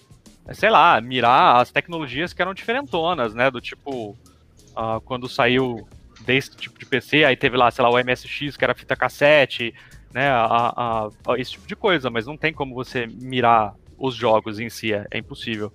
é, 0.44 0.54
sei 0.54 0.70
lá, 0.70 1.00
mirar 1.00 1.60
as 1.60 1.70
tecnologias 1.70 2.32
que 2.32 2.42
eram 2.42 2.52
diferentonas, 2.52 3.32
né? 3.32 3.48
Do 3.48 3.60
tipo, 3.60 4.10
uh, 4.10 5.00
quando 5.04 5.28
saiu 5.28 5.86
desse 6.24 6.56
tipo 6.56 6.80
de 6.80 6.86
PC, 6.86 7.24
aí 7.24 7.36
teve 7.36 7.56
lá, 7.56 7.70
sei 7.70 7.84
lá, 7.84 7.90
o 7.90 7.96
MSX, 7.96 8.56
que 8.56 8.64
era 8.64 8.74
fita 8.74 8.96
cassete, 8.96 9.72
né? 10.12 10.28
A, 10.28 10.44
a, 10.44 11.08
a, 11.28 11.38
esse 11.38 11.52
tipo 11.52 11.68
de 11.68 11.76
coisa, 11.76 12.10
mas 12.10 12.26
não 12.26 12.36
tem 12.36 12.52
como 12.52 12.74
você 12.74 13.06
mirar 13.06 13.72
os 13.96 14.16
jogos 14.16 14.58
em 14.58 14.68
si, 14.68 14.92
é, 14.92 15.06
é 15.12 15.18
impossível. 15.18 15.72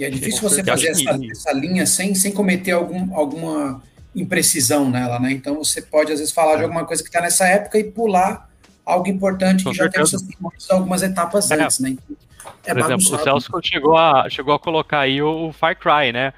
E 0.00 0.04
é 0.04 0.08
difícil 0.08 0.40
você 0.40 0.64
fazer 0.64 0.88
essa, 0.88 1.10
essa, 1.30 1.52
linha 1.52 1.84
sem, 1.84 2.14
sem 2.14 2.32
cometer 2.32 2.72
algum, 2.72 3.14
alguma 3.14 3.82
imprecisão 4.16 4.88
nela, 4.88 5.20
né? 5.20 5.30
Então 5.30 5.56
você 5.56 5.82
pode, 5.82 6.10
às 6.10 6.20
vezes, 6.20 6.32
falar 6.32 6.56
de 6.56 6.62
é. 6.62 6.64
alguma 6.64 6.86
coisa 6.86 7.02
que 7.02 7.10
está 7.10 7.20
nessa 7.20 7.46
época 7.46 7.78
e 7.78 7.84
pular 7.84 8.48
algo 8.82 9.06
importante 9.08 9.62
Com 9.62 9.72
que 9.72 9.76
certeza. 9.76 10.16
já 10.18 10.26
tem 10.26 10.76
algumas 10.78 11.02
etapas 11.02 11.50
é. 11.50 11.62
antes, 11.62 11.80
né? 11.80 11.98
É 12.64 12.72
Por 12.72 12.80
exemplo, 12.80 13.14
o 13.14 13.18
Celso 13.22 13.52
chegou 13.62 13.94
a, 13.94 14.26
chegou 14.30 14.54
a 14.54 14.58
colocar 14.58 15.00
aí 15.00 15.20
o 15.20 15.52
Far 15.52 15.78
Cry, 15.78 16.12
né? 16.14 16.32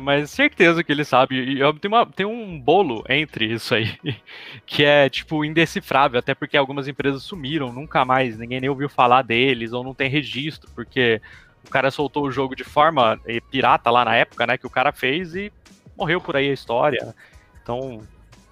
Mas 0.00 0.30
certeza 0.30 0.84
que 0.84 0.92
ele 0.92 1.04
sabe. 1.04 1.34
E 1.34 1.78
tem, 1.80 1.90
uma, 1.90 2.06
tem 2.06 2.24
um 2.24 2.56
bolo 2.56 3.04
entre 3.08 3.52
isso 3.52 3.74
aí, 3.74 3.98
que 4.64 4.84
é, 4.84 5.08
tipo, 5.08 5.44
indecifrável, 5.44 6.20
até 6.20 6.36
porque 6.36 6.56
algumas 6.56 6.86
empresas 6.86 7.24
sumiram, 7.24 7.72
nunca 7.72 8.04
mais, 8.04 8.38
ninguém 8.38 8.60
nem 8.60 8.70
ouviu 8.70 8.88
falar 8.88 9.22
deles, 9.22 9.72
ou 9.72 9.82
não 9.82 9.92
tem 9.92 10.08
registro, 10.08 10.70
porque 10.72 11.20
o 11.64 11.70
cara 11.70 11.90
soltou 11.90 12.24
o 12.24 12.30
jogo 12.30 12.54
de 12.54 12.64
forma 12.64 13.20
eh, 13.26 13.40
pirata 13.50 13.90
lá 13.90 14.04
na 14.04 14.16
época, 14.16 14.46
né? 14.46 14.58
Que 14.58 14.66
o 14.66 14.70
cara 14.70 14.92
fez 14.92 15.34
e 15.34 15.52
morreu 15.96 16.20
por 16.20 16.36
aí 16.36 16.50
a 16.50 16.52
história. 16.52 17.14
Então, 17.62 18.00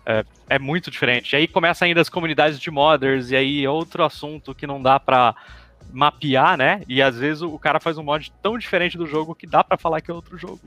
é, 0.07 0.25
é, 0.49 0.59
muito 0.59 0.91
diferente. 0.91 1.33
E 1.33 1.37
aí 1.37 1.47
começa 1.47 1.85
ainda 1.85 2.01
as 2.01 2.09
comunidades 2.09 2.59
de 2.59 2.71
modders, 2.71 3.31
e 3.31 3.37
aí 3.37 3.67
outro 3.69 4.05
assunto 4.05 4.55
que 4.55 4.67
não 4.67 4.81
dá 4.81 4.99
pra 4.99 5.35
mapear, 5.93 6.57
né? 6.57 6.83
E 6.89 7.03
às 7.03 7.19
vezes 7.19 7.43
o 7.43 7.59
cara 7.59 7.81
faz 7.81 7.99
um 7.99 8.03
mod 8.03 8.33
tão 8.43 8.57
diferente 8.57 8.97
do 8.97 9.07
jogo 9.07 9.35
que 9.35 9.47
dá 9.47 9.63
para 9.63 9.77
falar 9.77 10.01
que 10.01 10.11
é 10.11 10.15
outro 10.15 10.39
jogo. 10.39 10.61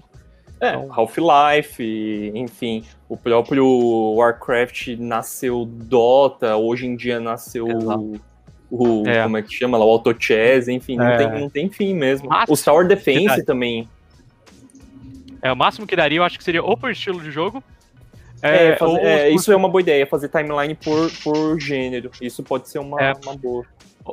É, 0.60 0.70
então... 0.70 0.89
Half-Life, 0.94 2.32
enfim, 2.36 2.86
o 3.10 3.18
próprio 3.18 3.66
Warcraft 4.16 4.89
nasceu 5.00 5.66
Dota, 5.66 6.56
hoje 6.56 6.86
em 6.86 6.96
dia 6.96 7.20
nasceu 7.20 7.68
o, 8.74 9.08
é. 9.08 9.22
como 9.22 9.38
é 9.38 9.42
que 9.44 9.54
chama 9.54 9.78
lá, 9.78 9.86
o 9.86 9.90
Auto 9.90 10.16
Chess, 10.18 10.68
enfim, 10.68 10.96
não, 10.96 11.06
é. 11.06 11.18
tem, 11.18 11.42
não 11.42 11.50
tem 11.50 11.70
fim 11.70 11.94
mesmo. 11.94 12.28
Máximo 12.28 12.56
o 12.56 12.58
Tower 12.58 12.88
Defense 12.88 13.46
também. 13.46 13.88
É, 15.44 15.52
o 15.52 15.56
máximo 15.56 15.86
que 15.86 15.96
daria, 15.96 16.18
eu 16.18 16.24
acho 16.24 16.38
que 16.38 16.44
seria 16.44 16.64
ou 16.64 16.76
por 16.76 16.90
estilo 16.90 17.22
de 17.22 17.30
jogo, 17.30 17.64
é, 18.42 18.70
é, 18.70 18.76
fazer, 18.76 19.02
é, 19.02 19.30
isso 19.30 19.52
é 19.52 19.56
uma 19.56 19.70
boa 19.70 19.82
ideia, 19.82 20.08
fazer 20.08 20.28
timeline 20.28 20.74
por, 20.76 21.12
por 21.24 21.60
gênero. 21.60 22.10
Isso 22.20 22.42
pode 22.42 22.68
ser 22.68 22.80
uma, 22.80 22.98
uma 23.24 23.38
boa. 23.38 23.66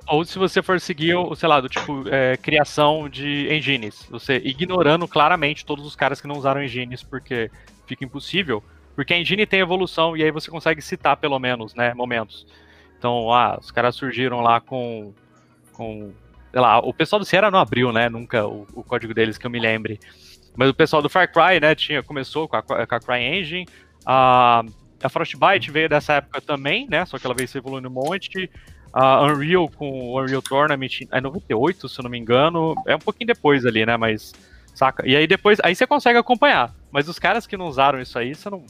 Ou 0.07 0.25
se 0.25 0.39
você 0.39 0.63
for 0.63 0.79
seguir, 0.79 1.15
sei 1.37 1.49
lá, 1.49 1.61
do 1.61 1.69
tipo, 1.69 2.05
é, 2.09 2.37
criação 2.37 3.09
de 3.09 3.49
engines. 3.53 4.07
Você 4.11 4.37
ignorando 4.45 5.09
claramente 5.09 5.65
todos 5.65 5.85
os 5.87 5.97
caras 5.97 6.21
que 6.21 6.29
não 6.29 6.37
usaram 6.37 6.63
engines, 6.63 7.03
porque 7.03 7.51
fica 7.87 8.05
impossível. 8.05 8.63
Porque 8.95 9.15
a 9.15 9.19
engine 9.19 9.47
tem 9.47 9.61
evolução 9.61 10.17
e 10.17 10.23
aí 10.23 10.31
você 10.31 10.51
consegue 10.51 10.83
citar, 10.83 11.17
pelo 11.17 11.39
menos, 11.39 11.75
né, 11.75 11.95
momentos. 11.95 12.47
Então, 13.01 13.32
ah, 13.32 13.57
os 13.59 13.70
caras 13.70 13.96
surgiram 13.96 14.42
lá 14.42 14.61
com. 14.61 15.14
com 15.72 16.12
sei 16.53 16.61
lá, 16.61 16.80
o 16.80 16.92
pessoal 16.92 17.18
do 17.18 17.24
Sierra 17.24 17.51
não 17.51 17.59
abriu, 17.59 17.90
né, 17.90 18.11
nunca 18.11 18.46
o, 18.46 18.66
o 18.74 18.82
código 18.82 19.14
deles 19.14 19.38
que 19.38 19.46
eu 19.46 19.51
me 19.51 19.59
lembre. 19.59 19.98
Mas 20.55 20.68
o 20.68 20.74
pessoal 20.74 21.01
do 21.01 21.09
Far 21.09 21.32
Cry, 21.32 21.59
né, 21.61 21.74
tinha, 21.74 22.03
começou 22.03 22.46
com 22.46 22.57
a, 22.57 22.62
com 22.62 22.74
a 22.74 23.01
CryEngine, 23.01 23.66
a, 24.05 24.62
a 25.03 25.09
Frostbite 25.09 25.70
veio 25.70 25.88
dessa 25.88 26.14
época 26.14 26.42
também, 26.42 26.86
né? 26.90 27.07
Só 27.07 27.18
que 27.18 27.26
ela 27.26 27.34
veio 27.34 27.48
se 27.48 27.57
evoluindo 27.57 27.88
um 27.88 27.92
monte. 27.92 28.51
A 28.92 29.22
Unreal 29.22 29.70
com 29.70 29.88
o 29.88 30.20
Unreal 30.20 30.42
Tournament 30.42 31.07
é 31.11 31.20
98, 31.22 31.88
se 31.88 31.98
eu 31.98 32.03
não 32.03 32.11
me 32.11 32.18
engano. 32.18 32.74
É 32.86 32.96
um 32.96 32.98
pouquinho 32.98 33.28
depois 33.28 33.64
ali, 33.64 33.86
né? 33.86 33.96
Mas. 33.96 34.34
Saca? 34.74 35.09
E 35.09 35.16
aí 35.16 35.26
depois. 35.26 35.59
Aí 35.62 35.74
você 35.74 35.86
consegue 35.86 36.18
acompanhar. 36.18 36.74
Mas 36.90 37.09
os 37.09 37.18
caras 37.18 37.46
que 37.46 37.57
não 37.57 37.66
usaram 37.66 37.98
isso 37.98 38.18
aí, 38.18 38.34
você 38.34 38.51
não. 38.51 38.64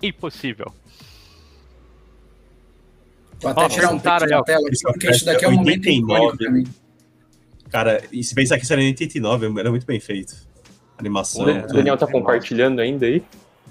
Impossível. 0.00 0.72
Vou 3.40 3.50
até 3.50 3.68
tirar 3.68 3.92
um 3.92 3.98
print 3.98 4.26
da 4.26 4.42
tela, 4.42 4.62
porque 4.84 5.10
isso 5.10 5.24
daqui 5.24 5.44
é 5.44 5.48
um 5.48 5.52
momento 5.52 5.88
icônico 5.88 6.36
pra 6.36 6.50
mim. 6.50 6.64
Cara, 7.70 8.02
e 8.12 8.22
se 8.22 8.34
pensar 8.34 8.56
que 8.56 8.64
isso 8.64 8.72
era 8.72 8.82
em 8.82 8.88
89, 8.88 9.60
era 9.60 9.70
muito 9.70 9.86
bem 9.86 10.00
feito. 10.00 10.34
animação. 10.98 11.44
O 11.44 11.66
Daniel 11.66 11.96
tá 11.96 12.06
compartilhando 12.06 12.80
ainda 12.80 13.06
aí? 13.06 13.22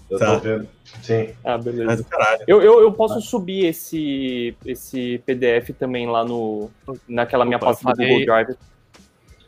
Eu 0.09 0.19
tá. 0.19 0.35
tô 0.35 0.39
vendo. 0.41 0.67
Sim. 1.01 1.29
Ah, 1.43 1.57
beleza. 1.57 2.05
Eu, 2.47 2.61
eu, 2.61 2.81
eu 2.81 2.91
posso 2.91 3.17
ah. 3.17 3.21
subir 3.21 3.65
esse, 3.65 4.55
esse 4.65 5.21
PDF 5.25 5.71
também 5.77 6.07
lá 6.07 6.23
no, 6.23 6.69
naquela 7.07 7.45
minha 7.45 7.57
pasta 7.57 7.91
do 7.91 7.97
Google 7.97 8.25
Drive. 8.25 8.55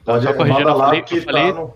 Pode, 0.03 0.24
só 0.24 0.45
manda 0.45 0.74
lá 0.74 0.86
falei, 0.86 1.01
que 1.01 1.22
falei... 1.22 1.53
tá 1.53 1.59
no... 1.59 1.74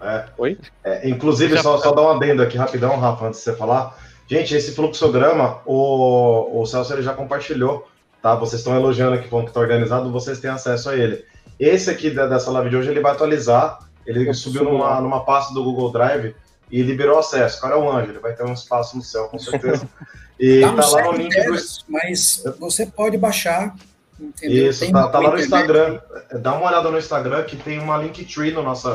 É. 0.00 0.24
Oi? 0.38 0.58
É, 0.82 1.08
inclusive, 1.08 1.58
só, 1.58 1.78
só 1.78 1.92
dar 1.92 2.02
um 2.02 2.10
adendo 2.10 2.42
aqui 2.42 2.56
rapidão, 2.56 2.98
Rafa, 2.98 3.26
antes 3.26 3.40
de 3.40 3.44
você 3.44 3.56
falar. 3.56 3.98
Gente, 4.26 4.54
esse 4.54 4.72
fluxograma, 4.72 5.60
o, 5.66 6.60
o 6.60 6.66
Celso 6.66 6.92
ele 6.92 7.02
já 7.02 7.12
compartilhou, 7.12 7.86
tá? 8.22 8.34
Vocês 8.34 8.60
estão 8.60 8.74
elogiando 8.74 9.14
aqui, 9.14 9.28
falando 9.28 9.46
que 9.46 9.50
está 9.50 9.60
organizado, 9.60 10.10
vocês 10.10 10.40
têm 10.40 10.50
acesso 10.50 10.88
a 10.90 10.96
ele. 10.96 11.24
Esse 11.58 11.90
aqui 11.90 12.10
dessa 12.10 12.50
live 12.50 12.70
de 12.70 12.76
hoje, 12.76 12.90
ele 12.90 13.00
vai 13.00 13.12
atualizar, 13.12 13.78
ele 14.06 14.28
Eu 14.28 14.34
subiu 14.34 14.64
numa, 14.64 15.00
numa 15.00 15.24
pasta 15.24 15.52
do 15.52 15.62
Google 15.62 15.92
Drive 15.92 16.34
e 16.70 16.82
liberou 16.82 17.18
acesso. 17.18 17.58
O 17.58 17.60
cara 17.60 17.74
é 17.74 17.78
um 17.78 17.90
anjo, 17.90 18.10
ele 18.10 18.18
vai 18.18 18.34
ter 18.34 18.44
um 18.44 18.52
espaço 18.52 18.96
no 18.96 19.02
céu, 19.02 19.28
com 19.28 19.38
certeza. 19.38 19.88
E 20.36 20.62
tá, 20.62 20.74
tá 20.74 20.88
lá 20.88 21.02
no 21.04 21.12
link 21.12 21.32
do... 21.44 21.54
Mas 21.88 22.42
você 22.58 22.86
pode 22.86 23.16
baixar, 23.16 23.72
entendeu? 24.18 24.68
Isso, 24.68 24.90
tá, 24.90 25.08
tá 25.08 25.20
lá 25.20 25.30
no 25.30 25.38
Instagram. 25.38 26.00
Dá 26.40 26.54
uma 26.54 26.66
olhada 26.66 26.90
no 26.90 26.98
Instagram, 26.98 27.44
que 27.44 27.56
tem 27.56 27.78
uma 27.78 27.96
Linktree 27.98 28.50
no 28.50 28.60
nosso 28.60 28.90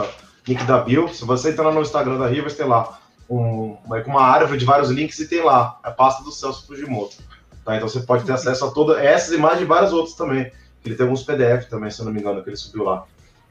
link 0.45 0.61
da 0.65 0.79
bio. 0.79 1.07
Se 1.07 1.23
você 1.23 1.51
entrar 1.51 1.71
no 1.71 1.81
Instagram 1.81 2.17
da 2.17 2.27
Rivers, 2.27 2.55
tem 2.55 2.67
lá 2.67 2.99
um, 3.29 3.77
uma 4.07 4.21
árvore 4.21 4.57
de 4.57 4.65
vários 4.65 4.89
links 4.89 5.19
e 5.19 5.27
tem 5.27 5.43
lá 5.43 5.79
a 5.83 5.91
pasta 5.91 6.23
do 6.23 6.31
Celso 6.31 6.65
Fujimoto. 6.65 7.17
Tá? 7.63 7.75
Então 7.75 7.87
você 7.87 7.99
pode 7.99 8.25
ter 8.25 8.31
acesso 8.31 8.65
a 8.65 8.71
todas 8.71 8.97
essas 8.97 9.33
imagens 9.33 9.61
e 9.61 9.65
várias 9.65 9.93
outras 9.93 10.15
também. 10.15 10.51
Ele 10.83 10.95
tem 10.95 11.03
alguns 11.03 11.23
PDF 11.23 11.69
também, 11.69 11.91
se 11.91 12.01
eu 12.01 12.05
não 12.05 12.13
me 12.13 12.19
engano, 12.19 12.41
que 12.41 12.49
ele 12.49 12.57
subiu 12.57 12.83
lá. 12.83 13.05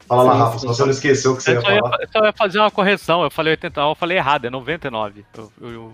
Fala 0.07 0.23
lá, 0.23 0.33
Rafa, 0.33 0.59
se 0.59 0.65
você 0.65 0.81
não 0.81 0.89
esqueceu 0.89 1.33
o 1.33 1.37
que 1.37 1.43
você 1.43 1.51
eu 1.51 1.55
ia 1.55 1.61
falar. 1.61 1.97
eu 2.01 2.07
só 2.11 2.25
ia 2.25 2.33
fazer 2.33 2.59
uma 2.59 2.71
correção, 2.71 3.23
eu 3.23 3.29
falei 3.29 3.51
89, 3.51 3.91
eu 3.91 3.95
falei 3.95 4.17
errado, 4.17 4.45
é 4.45 4.49
99. 4.49 5.23
Eu, 5.37 5.51
eu, 5.61 5.69
eu, 5.71 5.93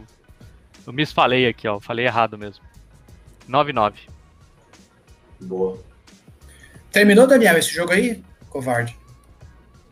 eu 0.87 0.93
me 0.93 1.03
esfalei 1.03 1.45
aqui, 1.47 1.67
ó, 1.67 1.79
falei 1.79 2.05
errado 2.05 2.37
mesmo. 2.37 2.63
99. 3.47 3.99
Boa. 5.41 5.77
Terminou, 6.91 7.27
Daniel, 7.27 7.57
esse 7.57 7.73
jogo 7.73 7.91
aí? 7.91 8.23
Covarde. 8.49 8.97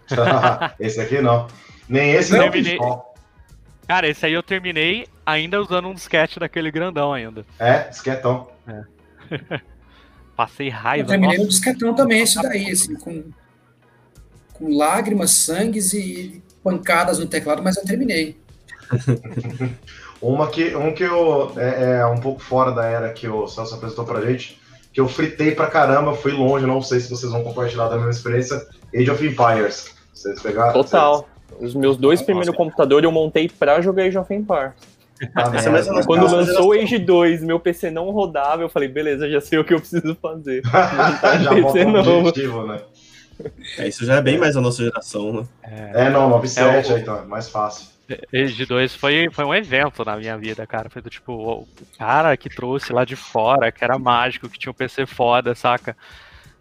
esse 0.79 1.01
aqui 1.01 1.21
não. 1.21 1.47
Nem 1.89 2.13
esse 2.13 2.31
não, 2.31 2.49
terminei... 2.49 2.79
Cara, 3.87 4.07
esse 4.07 4.25
aí 4.25 4.33
eu 4.33 4.43
terminei 4.43 5.07
ainda 5.25 5.61
usando 5.61 5.87
um 5.87 5.93
disquete 5.93 6.39
daquele 6.39 6.71
grandão 6.71 7.13
ainda. 7.13 7.45
É, 7.59 7.89
disquetão. 7.89 8.49
É. 8.67 9.61
Passei 10.35 10.69
raiva. 10.69 11.03
Eu 11.03 11.07
terminei 11.07 11.37
no 11.37 11.47
disquetão 11.47 11.93
também, 11.93 12.21
esse 12.21 12.41
daí, 12.41 12.71
assim, 12.71 12.95
com 12.95 13.23
com 14.53 14.77
lágrimas, 14.77 15.31
sangues 15.31 15.93
e 15.93 16.41
pancadas 16.63 17.19
no 17.19 17.25
teclado, 17.25 17.61
mas 17.61 17.75
eu 17.75 17.83
terminei. 17.83 18.37
Uma 20.21 20.47
que, 20.47 20.73
um 20.73 20.93
que 20.93 21.03
eu, 21.03 21.51
é, 21.57 21.97
é, 21.99 22.05
um 22.05 22.17
pouco 22.17 22.39
fora 22.39 22.71
da 22.71 22.85
era 22.85 23.11
que 23.11 23.27
o 23.27 23.45
Celso 23.45 23.75
apresentou 23.75 24.05
pra 24.05 24.21
gente, 24.21 24.57
que 24.93 25.01
eu 25.01 25.05
fritei 25.05 25.53
pra 25.53 25.67
caramba, 25.67 26.15
fui 26.15 26.31
longe, 26.31 26.65
não 26.65 26.81
sei 26.81 27.01
se 27.01 27.09
vocês 27.09 27.29
vão 27.29 27.43
compartilhar 27.43 27.89
da 27.89 27.97
mesma 27.97 28.11
experiência, 28.11 28.65
Age 28.95 29.11
of 29.11 29.27
Empires. 29.27 29.93
Vocês 30.13 30.41
pegaram? 30.41 30.71
Total. 30.71 31.17
Vocês... 31.17 31.32
Os 31.59 31.73
meus 31.73 31.97
dois 31.97 32.21
primeiros 32.21 32.55
computadores 32.55 33.03
eu 33.03 33.11
montei 33.11 33.49
pra 33.49 33.81
jogar 33.81 34.03
Age 34.03 34.17
of 34.17 34.33
Empires. 34.33 34.73
Ah, 35.35 35.51
Quando 36.05 36.29
lançou 36.29 36.69
o 36.69 36.71
Age 36.73 36.97
2, 36.97 37.43
meu 37.43 37.59
PC 37.59 37.89
não 37.89 38.09
rodava, 38.11 38.61
eu 38.61 38.69
falei, 38.69 38.89
beleza, 38.89 39.29
já 39.29 39.39
sei 39.39 39.59
o 39.59 39.63
que 39.63 39.73
eu 39.73 39.79
preciso 39.79 40.15
fazer. 40.21 40.61
já 41.41 41.53
PC 41.53 41.85
novo. 41.85 42.27
Objetivo, 42.27 42.67
né? 42.67 42.81
É, 43.77 43.87
isso 43.87 44.05
já 44.05 44.15
é 44.15 44.21
bem 44.21 44.37
mais 44.37 44.57
a 44.57 44.61
nossa 44.61 44.83
geração, 44.83 45.33
né? 45.33 45.43
É, 45.63 46.05
é 46.05 46.09
não, 46.09 46.29
97 46.29 46.91
é 46.91 46.95
o... 46.95 46.97
então, 46.97 47.19
é 47.19 47.25
mais 47.25 47.49
fácil. 47.49 47.93
Age 48.33 48.65
2 48.65 48.95
foi, 48.95 49.29
foi 49.31 49.45
um 49.45 49.55
evento 49.55 50.03
na 50.03 50.17
minha 50.17 50.37
vida, 50.37 50.67
cara. 50.67 50.89
Foi 50.89 51.01
do 51.01 51.09
tipo, 51.09 51.33
o 51.33 51.67
cara 51.97 52.35
que 52.35 52.49
trouxe 52.49 52.91
lá 52.91 53.05
de 53.05 53.15
fora, 53.15 53.71
que 53.71 53.83
era 53.83 53.97
mágico, 53.97 54.49
que 54.49 54.59
tinha 54.59 54.71
um 54.71 54.75
PC 54.75 55.05
foda, 55.05 55.55
saca? 55.55 55.95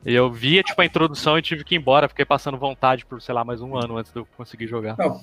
Eu 0.05 0.31
via, 0.31 0.63
tipo, 0.63 0.81
a 0.81 0.85
introdução 0.85 1.39
e 1.39 1.43
tive 1.43 1.65
que 1.65 1.75
ir 1.75 1.79
embora, 1.79 2.09
fiquei 2.09 2.25
passando 2.25 2.59
vontade 2.59 3.07
por, 3.07 3.23
sei 3.23 3.35
lá, 3.35 3.45
mais 3.45 3.61
um 3.61 3.77
ano 3.77 3.97
antes 3.97 4.13
de 4.13 4.19
eu 4.19 4.27
conseguir 4.37 4.67
jogar. 4.67 4.97
Não, 4.99 5.21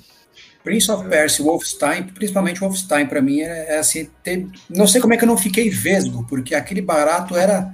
Prince 0.63 0.89
of 0.91 1.07
Persia, 1.09 1.43
Wolfenstein, 1.43 2.03
principalmente 2.03 2.59
Wolfenstein, 2.59 3.05
para 3.05 3.21
mim, 3.21 3.41
é, 3.41 3.75
é, 3.75 3.79
assim, 3.79 4.09
ter... 4.23 4.47
não 4.69 4.87
sei 4.87 5.01
como 5.01 5.13
é 5.13 5.17
que 5.17 5.23
eu 5.23 5.27
não 5.27 5.37
fiquei 5.37 5.69
vesgo, 5.69 6.25
porque 6.29 6.55
aquele 6.55 6.81
barato 6.81 7.35
era 7.35 7.73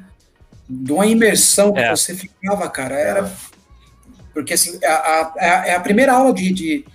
de 0.67 0.91
uma 0.91 1.05
imersão 1.05 1.73
que 1.73 1.79
é. 1.79 1.95
você 1.95 2.15
ficava, 2.15 2.67
cara, 2.69 2.95
era 2.95 3.31
porque, 4.35 4.53
assim, 4.53 4.77
a, 4.83 4.89
a, 4.89 5.33
é 5.65 5.75
a 5.75 5.79
primeira 5.79 6.11
aula 6.11 6.33
de, 6.33 6.51
de, 6.51 6.85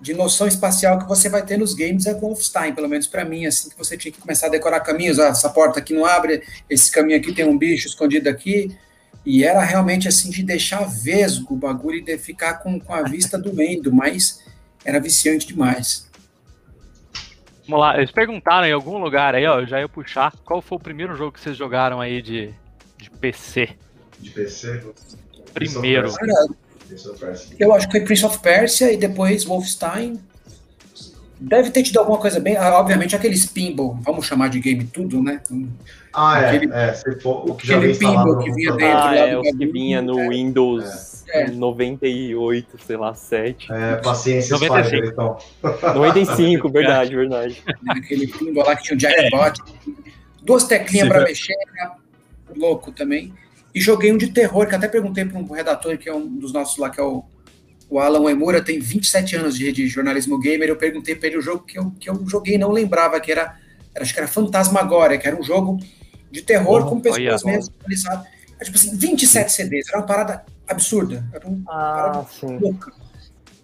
de, 0.00 0.14
noção 0.14 0.46
espacial 0.46 0.98
que 0.98 1.06
você 1.06 1.28
vai 1.28 1.44
ter 1.44 1.58
nos 1.58 1.74
games 1.74 2.06
é 2.06 2.14
com 2.14 2.28
Wolfenstein, 2.28 2.74
pelo 2.74 2.88
menos 2.88 3.06
para 3.06 3.22
mim, 3.22 3.44
assim, 3.44 3.68
que 3.68 3.76
você 3.76 3.98
tinha 3.98 4.10
que 4.10 4.18
começar 4.18 4.46
a 4.46 4.50
decorar 4.50 4.80
caminhos, 4.80 5.18
ah, 5.18 5.28
essa 5.28 5.50
porta 5.50 5.78
aqui 5.78 5.92
não 5.92 6.06
abre, 6.06 6.42
esse 6.70 6.90
caminho 6.90 7.18
aqui 7.18 7.34
tem 7.34 7.44
um 7.44 7.58
bicho 7.58 7.86
escondido 7.86 8.30
aqui, 8.30 8.74
e 9.26 9.42
era 9.42 9.60
realmente, 9.64 10.06
assim, 10.06 10.30
de 10.30 10.40
deixar 10.44 10.84
vesgo 10.84 11.54
o 11.54 11.56
bagulho 11.56 11.98
e 11.98 12.02
de 12.02 12.16
ficar 12.16 12.54
com, 12.54 12.78
com 12.78 12.94
a 12.94 13.02
vista 13.02 13.36
doendo, 13.36 13.92
mas 13.92 14.40
era 14.84 15.00
viciante 15.00 15.48
demais. 15.48 16.08
Vamos 17.66 17.80
lá, 17.80 17.96
eles 17.96 18.12
perguntaram 18.12 18.68
em 18.68 18.72
algum 18.72 18.98
lugar 18.98 19.34
aí, 19.34 19.44
ó, 19.44 19.60
eu 19.60 19.66
já 19.66 19.80
ia 19.80 19.88
puxar, 19.88 20.32
qual 20.44 20.62
foi 20.62 20.78
o 20.78 20.80
primeiro 20.80 21.16
jogo 21.16 21.32
que 21.32 21.40
vocês 21.40 21.56
jogaram 21.56 22.00
aí 22.00 22.22
de, 22.22 22.54
de 22.96 23.10
PC? 23.10 23.70
De 24.20 24.30
PC? 24.30 24.84
Primeiro. 25.52 26.08
Eu 27.58 27.74
acho 27.74 27.88
que 27.88 27.98
foi 27.98 28.06
Prince 28.06 28.24
of 28.24 28.38
Persia 28.38 28.92
e 28.92 28.96
depois 28.96 29.42
Wolfenstein. 29.42 30.20
Deve 31.38 31.70
ter 31.70 31.82
tido 31.82 31.98
alguma 31.98 32.18
coisa 32.18 32.40
bem. 32.40 32.56
Ah, 32.56 32.78
obviamente, 32.78 33.14
aquele 33.14 33.38
pinball, 33.48 33.98
vamos 34.00 34.26
chamar 34.26 34.48
de 34.48 34.58
game 34.58 34.84
tudo, 34.84 35.22
né? 35.22 35.40
Ah, 36.12 36.40
é. 36.40 36.46
Aquele, 36.46 36.72
é, 36.72 36.94
for, 37.20 37.50
o 37.50 37.54
que 37.54 37.72
aquele 37.72 37.94
pinball 37.94 38.38
que 38.38 38.50
vinha 38.52 38.72
dentro 38.72 38.96
ah, 38.96 39.10
lá 39.10 39.16
é, 39.16 39.36
o 39.36 39.42
que 39.42 39.66
vinha 39.66 40.00
no 40.00 40.30
Windows 40.30 41.24
é. 41.28 41.50
98, 41.50 42.78
sei 42.86 42.96
lá, 42.96 43.14
7. 43.14 43.70
É, 43.70 43.96
paciência 43.96 44.56
95. 44.58 44.88
Spider, 44.88 45.12
então. 45.12 45.38
95, 45.94 46.68
verdade, 46.70 47.14
verdade. 47.16 47.62
Aquele 47.88 48.26
pinball 48.26 48.64
lá 48.64 48.76
que 48.76 48.84
tinha 48.84 48.96
o 48.96 48.98
jackpot. 48.98 49.60
É. 49.60 49.90
Duas 50.42 50.64
teclinhas 50.64 51.08
para 51.08 51.22
mexer, 51.22 51.56
né? 51.74 51.90
louco 52.56 52.92
também. 52.92 53.32
E 53.74 53.80
joguei 53.80 54.12
um 54.12 54.16
de 54.16 54.28
terror, 54.28 54.66
que 54.66 54.74
até 54.74 54.88
perguntei 54.88 55.24
para 55.24 55.38
um 55.38 55.52
redator, 55.52 55.98
que 55.98 56.08
é 56.08 56.14
um 56.14 56.26
dos 56.26 56.52
nossos 56.52 56.78
lá, 56.78 56.88
que 56.88 57.00
é 57.00 57.04
o, 57.04 57.24
o 57.88 57.98
Alan 58.00 58.30
Emura, 58.30 58.62
tem 58.62 58.78
27 58.78 59.36
anos 59.36 59.56
de, 59.56 59.70
de 59.72 59.86
jornalismo 59.86 60.38
gamer. 60.38 60.68
Eu 60.68 60.76
perguntei 60.76 61.14
para 61.14 61.28
ele 61.28 61.38
o 61.38 61.42
jogo 61.42 61.64
que 61.64 61.78
eu, 61.78 61.90
que 61.98 62.10
eu 62.10 62.26
joguei 62.26 62.56
e 62.56 62.58
não 62.58 62.72
lembrava, 62.72 63.20
que 63.20 63.30
era, 63.30 63.56
era, 63.94 64.02
acho 64.02 64.12
que 64.12 64.18
era 64.18 64.28
Fantasmagória, 64.28 65.18
que 65.18 65.26
era 65.26 65.38
um 65.38 65.42
jogo 65.42 65.78
de 66.30 66.42
terror 66.42 66.82
oh, 66.84 66.90
com 66.90 67.00
pessoas 67.00 67.44
mesmo 67.44 67.74
atualizadas. 67.78 68.26
É, 68.60 68.64
tipo 68.64 68.76
assim, 68.76 68.96
27 68.96 69.52
CDs, 69.52 69.88
era 69.88 69.98
uma 69.98 70.06
parada 70.06 70.44
absurda. 70.66 71.24
Era 71.32 71.46
uma 71.46 71.62
ah, 71.68 71.94
parada 71.94 72.26
sim. 72.28 72.58
louca. 72.58 72.92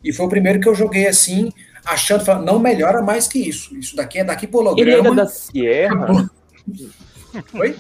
E 0.05 0.13
foi 0.13 0.27
o 0.27 0.29
primeiro 0.29 0.61
que 0.61 0.69
eu 0.69 0.75
joguei 0.75 1.07
assim, 1.07 1.51
achando, 1.85 2.25
falando, 2.25 2.45
não 2.45 2.59
melhora 2.59 3.03
mais 3.03 3.27
que 3.27 3.39
isso. 3.39 3.77
Isso 3.77 3.97
daqui 3.97 4.19
é 4.19 4.25
daqui 4.25 4.47
pro 4.47 4.61
holograma. 4.61 4.91
Ele 4.91 5.01
era 5.01 5.15
da 5.15 5.27
Sierra? 5.27 6.31
Oi? 7.55 7.77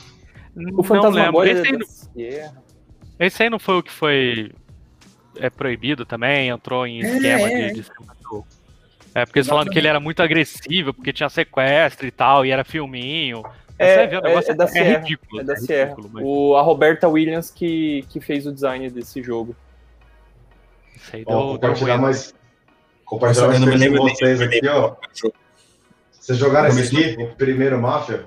O 0.75 0.83
Fantasmagória 0.83 1.53
esse, 1.53 1.67
aí 1.67 1.73
não, 1.73 2.53
esse 3.19 3.43
aí 3.43 3.51
não 3.51 3.59
foi 3.59 3.77
o 3.77 3.83
que 3.83 3.93
foi 3.93 4.53
é 5.37 5.51
proibido 5.51 6.05
também, 6.05 6.49
entrou 6.49 6.87
em 6.87 7.01
esquema 7.01 7.49
é, 7.49 7.71
de, 7.71 7.81
de 7.81 7.91
É, 9.15 9.25
porque 9.25 9.39
eles 9.39 9.49
falando 9.49 9.71
que 9.71 9.79
ele 9.79 9.89
era 9.89 10.01
muito 10.01 10.23
agressivo, 10.23 10.93
porque 10.95 11.13
tinha 11.13 11.29
sequestro 11.29 12.07
e 12.07 12.11
tal, 12.11 12.45
e 12.45 12.51
era 12.51 12.65
filminho. 12.65 13.43
É, 13.79 14.07
vê, 14.07 14.17
é, 14.17 14.51
é, 14.51 14.55
da 14.55 14.67
Sierra, 14.67 14.89
é 14.89 14.99
ridículo. 14.99 15.41
É 15.41 15.45
da 15.45 15.53
é 15.55 15.57
Sierra. 15.57 15.91
Ridículo, 15.91 16.11
mas... 16.13 16.25
o, 16.25 16.57
a 16.57 16.63
Roberta 16.63 17.09
Williams 17.09 17.51
que, 17.51 18.05
que 18.09 18.21
fez 18.21 18.47
o 18.47 18.53
design 18.53 18.89
desse 18.91 19.23
jogo. 19.23 19.57
Isso 20.95 21.17
aí 21.17 21.25
deu, 21.25 21.37
compartilhar 21.37 21.95
deu 21.95 22.03
mais. 22.03 22.35
Compartilhar 23.05 23.49
mais 23.49 23.89
com 23.89 24.09
vocês 24.09 24.41
aqui, 24.41 24.69
ó. 24.69 24.95
Vocês 26.13 26.39
jogaram 26.39 26.69
esse 26.69 26.97
aqui, 26.97 27.23
o 27.23 27.35
primeiro 27.35 27.81
Máfia? 27.81 28.27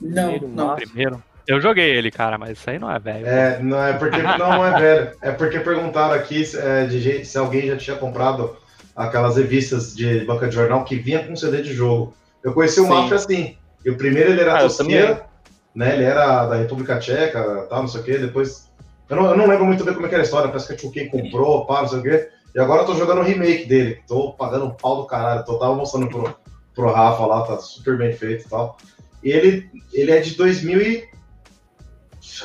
Não, 0.00 0.36
não. 0.38 0.76
Primeiro. 0.76 1.22
Eu 1.46 1.60
joguei 1.60 1.90
ele, 1.90 2.10
cara, 2.10 2.36
mas 2.36 2.58
isso 2.58 2.68
aí 2.68 2.78
não 2.78 2.90
é 2.90 2.98
velho. 2.98 3.26
É, 3.26 3.58
não 3.62 3.82
é 3.82 3.92
porque 3.92 4.20
não, 4.38 4.66
é 4.66 4.78
velho. 4.78 5.12
É 5.22 5.30
porque 5.30 5.60
perguntaram 5.60 6.14
aqui 6.14 6.44
é, 6.56 6.86
de 6.86 7.24
se 7.24 7.38
alguém 7.38 7.68
já 7.68 7.76
tinha 7.76 7.96
comprado 7.96 8.56
aquelas 8.94 9.36
revistas 9.36 9.94
de 9.94 10.24
banca 10.24 10.48
de 10.48 10.54
jornal 10.54 10.84
que 10.84 10.96
vinha 10.96 11.24
com 11.24 11.36
CD 11.36 11.62
de 11.62 11.72
jogo. 11.72 12.14
Eu 12.42 12.52
conheci 12.52 12.80
o 12.80 12.88
Mafia 12.88 13.16
assim. 13.16 13.56
E 13.84 13.90
o 13.90 13.96
primeiro 13.96 14.30
ele 14.30 14.40
era 14.40 14.56
ah, 14.56 14.62
tosqueira, 14.62 15.26
né? 15.74 15.94
Ele 15.94 16.04
era 16.04 16.46
da 16.46 16.56
República 16.56 16.98
Tcheca, 16.98 17.66
tal, 17.68 17.82
não 17.82 17.88
sei 17.88 18.00
o 18.00 18.04
quê. 18.04 18.18
Depois. 18.18 18.68
Eu 19.08 19.16
não, 19.16 19.30
eu 19.30 19.36
não 19.36 19.46
lembro 19.46 19.64
muito 19.64 19.84
bem 19.84 19.94
como 19.94 20.06
é 20.06 20.08
que 20.08 20.14
era 20.16 20.24
a 20.24 20.26
história, 20.26 20.48
parece 20.48 20.66
que 20.66 20.86
a 20.86 20.90
2 20.90 21.10
comprou, 21.10 21.64
pá, 21.64 21.82
não 21.82 21.88
sei 21.88 21.98
o 22.00 22.02
quê. 22.02 22.28
E 22.52 22.58
agora 22.58 22.82
eu 22.82 22.86
tô 22.86 22.94
jogando 22.96 23.20
o 23.20 23.24
remake 23.24 23.66
dele. 23.66 24.00
Tô 24.08 24.32
pagando 24.32 24.64
um 24.64 24.70
pau 24.70 24.96
do 24.96 25.06
caralho. 25.06 25.44
Tô 25.44 25.58
tava 25.58 25.74
mostrando 25.74 26.08
pro, 26.08 26.34
pro 26.74 26.92
Rafa 26.92 27.26
lá, 27.26 27.42
tá 27.42 27.58
super 27.58 27.96
bem 27.98 28.12
feito 28.12 28.46
e 28.46 28.48
tal. 28.48 28.76
Ele, 29.22 29.70
ele 29.92 30.10
é 30.10 30.20
de 30.20 30.34
2000 30.34 30.80
e... 30.80 31.15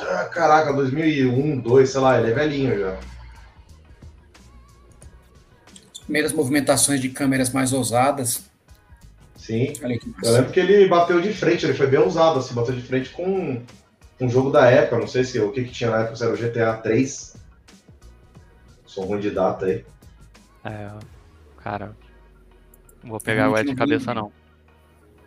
Ah, 0.00 0.24
caraca, 0.26 0.72
2001, 0.72 1.60
2002, 1.60 1.90
sei 1.90 2.00
lá, 2.00 2.18
ele 2.18 2.30
é 2.30 2.34
velhinho 2.34 2.78
já. 2.78 2.98
primeiras 6.12 6.32
movimentações 6.34 7.00
de 7.00 7.08
câmeras 7.08 7.50
mais 7.50 7.72
ousadas. 7.72 8.44
Sim. 9.34 9.72
Eu 10.22 10.32
lembro 10.32 10.52
que 10.52 10.60
ele 10.60 10.86
bateu 10.86 11.20
de 11.20 11.32
frente, 11.32 11.64
ele 11.64 11.74
foi 11.74 11.86
bem 11.86 11.98
ousado, 11.98 12.38
assim, 12.38 12.54
bateu 12.54 12.74
de 12.74 12.82
frente 12.82 13.10
com 13.10 13.62
um 14.20 14.28
jogo 14.28 14.50
da 14.50 14.70
época, 14.70 14.98
não 14.98 15.06
sei 15.06 15.24
se 15.24 15.40
o 15.40 15.50
que, 15.50 15.64
que 15.64 15.72
tinha 15.72 15.90
na 15.90 16.00
época, 16.00 16.16
se 16.16 16.24
era 16.24 16.34
o 16.34 16.36
GTA 16.36 16.74
3. 16.74 17.36
Sou 18.84 19.04
ruim 19.04 19.20
de 19.20 19.30
data 19.30 19.64
aí. 19.64 19.84
É, 20.64 20.90
cara, 21.62 21.96
não 23.02 23.10
vou 23.10 23.20
pegar 23.20 23.50
o 23.50 23.62
de 23.62 23.74
cabeça 23.74 24.12
não. 24.12 24.30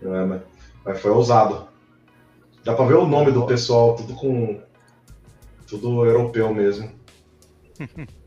Não 0.01 0.15
é, 0.15 0.23
mas, 0.23 0.41
mas 0.85 1.01
foi 1.01 1.11
ousado. 1.11 1.67
Dá 2.65 2.73
pra 2.73 2.83
ver 2.85 2.95
o 2.95 3.05
nome 3.05 3.31
do 3.31 3.45
pessoal, 3.45 3.95
tudo 3.95 4.15
com. 4.15 4.59
Tudo 5.67 6.03
europeu 6.03 6.51
mesmo. 6.51 6.91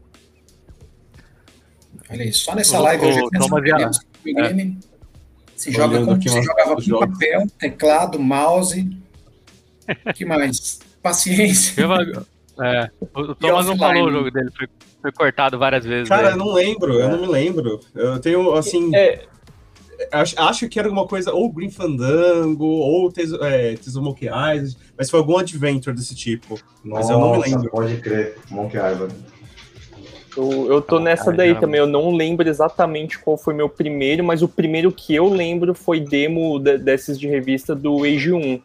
Olha 2.11 2.22
aí, 2.22 2.32
só 2.32 2.55
nessa 2.55 2.78
live 2.78 3.05
hoje 3.05 3.20
o, 3.20 3.28
Thomas 3.30 3.64
é. 3.64 3.91
se 5.55 5.70
joga 5.72 6.05
com, 6.05 6.22
se 6.22 6.43
jogava 6.43 6.76
com 6.76 6.99
papel, 7.01 7.47
teclado, 7.59 8.18
mouse. 8.18 8.89
que 10.14 10.24
mais? 10.24 10.78
Paciência. 11.03 11.84
É, 12.62 12.91
o 13.01 13.34
Thomas 13.34 13.66
não 13.66 13.76
falou 13.76 14.07
o 14.07 14.12
jogo 14.12 14.30
dele, 14.30 14.51
foi, 14.57 14.68
foi 15.03 15.12
cortado 15.12 15.59
várias 15.59 15.84
vezes. 15.84 16.09
Cara, 16.09 16.30
eu 16.30 16.36
não 16.36 16.53
lembro, 16.53 16.95
eu 16.95 17.11
não 17.11 17.20
me 17.20 17.26
lembro. 17.26 17.80
Eu 17.95 18.18
tenho, 18.20 18.55
assim. 18.55 18.95
É, 18.95 19.26
acho, 20.13 20.41
acho 20.41 20.69
que 20.69 20.79
era 20.79 20.89
alguma 20.89 21.07
coisa, 21.07 21.33
ou 21.33 21.51
Green 21.53 21.71
Fandango, 21.71 22.65
ou 22.65 23.11
Tezu, 23.11 23.43
é, 23.43 23.75
Tezumoki 23.75 24.27
Island, 24.27 24.77
mas 24.97 25.11
foi 25.11 25.19
algum 25.21 25.37
adventure 25.37 25.95
desse 25.95 26.15
tipo. 26.15 26.59
Nossa, 26.85 27.01
mas 27.01 27.11
eu 27.11 27.19
não 27.19 27.33
me 27.33 27.39
lembro. 27.39 27.71
Pode 27.71 27.97
crer, 27.99 28.37
Monkey 28.51 28.77
Island. 28.77 29.15
Eu, 30.37 30.71
eu 30.71 30.81
tô 30.81 31.01
nessa 31.01 31.33
daí 31.33 31.55
também, 31.59 31.81
eu 31.81 31.87
não 31.87 32.15
lembro 32.15 32.49
exatamente 32.49 33.19
qual 33.19 33.37
foi 33.37 33.55
meu 33.55 33.69
primeiro, 33.69 34.23
mas 34.23 34.41
o 34.41 34.49
primeiro 34.49 34.93
que 34.93 35.15
eu 35.15 35.29
lembro 35.29 35.75
foi 35.75 35.99
demo 35.99 36.61
de, 36.61 36.79
desses 36.79 37.19
de 37.19 37.27
revista 37.27 37.75
do 37.75 38.05
Age 38.05 38.33
1. 38.33 38.63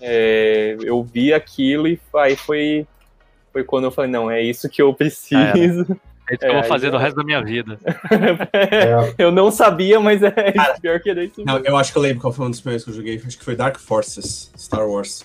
É, 0.00 0.76
eu 0.82 1.02
vi 1.02 1.32
aquilo 1.32 1.88
e 1.88 1.98
aí 2.16 2.36
foi, 2.36 2.86
foi 3.50 3.64
quando 3.64 3.84
eu 3.84 3.90
falei, 3.90 4.10
não, 4.10 4.30
é 4.30 4.42
isso 4.42 4.68
que 4.68 4.82
eu 4.82 4.92
preciso. 4.92 5.86
É, 6.28 6.34
isso 6.34 6.40
que 6.40 6.46
eu 6.46 6.54
vou 6.54 6.64
fazer 6.64 6.90
do 6.90 6.98
resto 6.98 7.16
da 7.16 7.24
minha 7.24 7.42
vida. 7.42 7.78
é, 8.52 9.14
eu 9.18 9.30
não 9.30 9.50
sabia, 9.50 10.00
mas 10.00 10.22
é 10.22 10.30
Cara, 10.30 10.78
pior 10.80 11.00
que 11.00 11.10
é 11.10 11.24
isso. 11.24 11.44
Não, 11.44 11.58
eu 11.58 11.76
acho 11.76 11.92
que 11.92 11.98
eu 11.98 12.02
lembro 12.02 12.20
qual 12.20 12.32
foi 12.32 12.46
um 12.46 12.50
dos 12.50 12.60
primeiros 12.60 12.84
que 12.84 12.90
eu 12.90 12.94
joguei. 12.94 13.22
Acho 13.24 13.38
que 13.38 13.44
foi 13.44 13.54
Dark 13.54 13.78
Forces, 13.78 14.52
Star 14.58 14.86
Wars. 14.86 15.24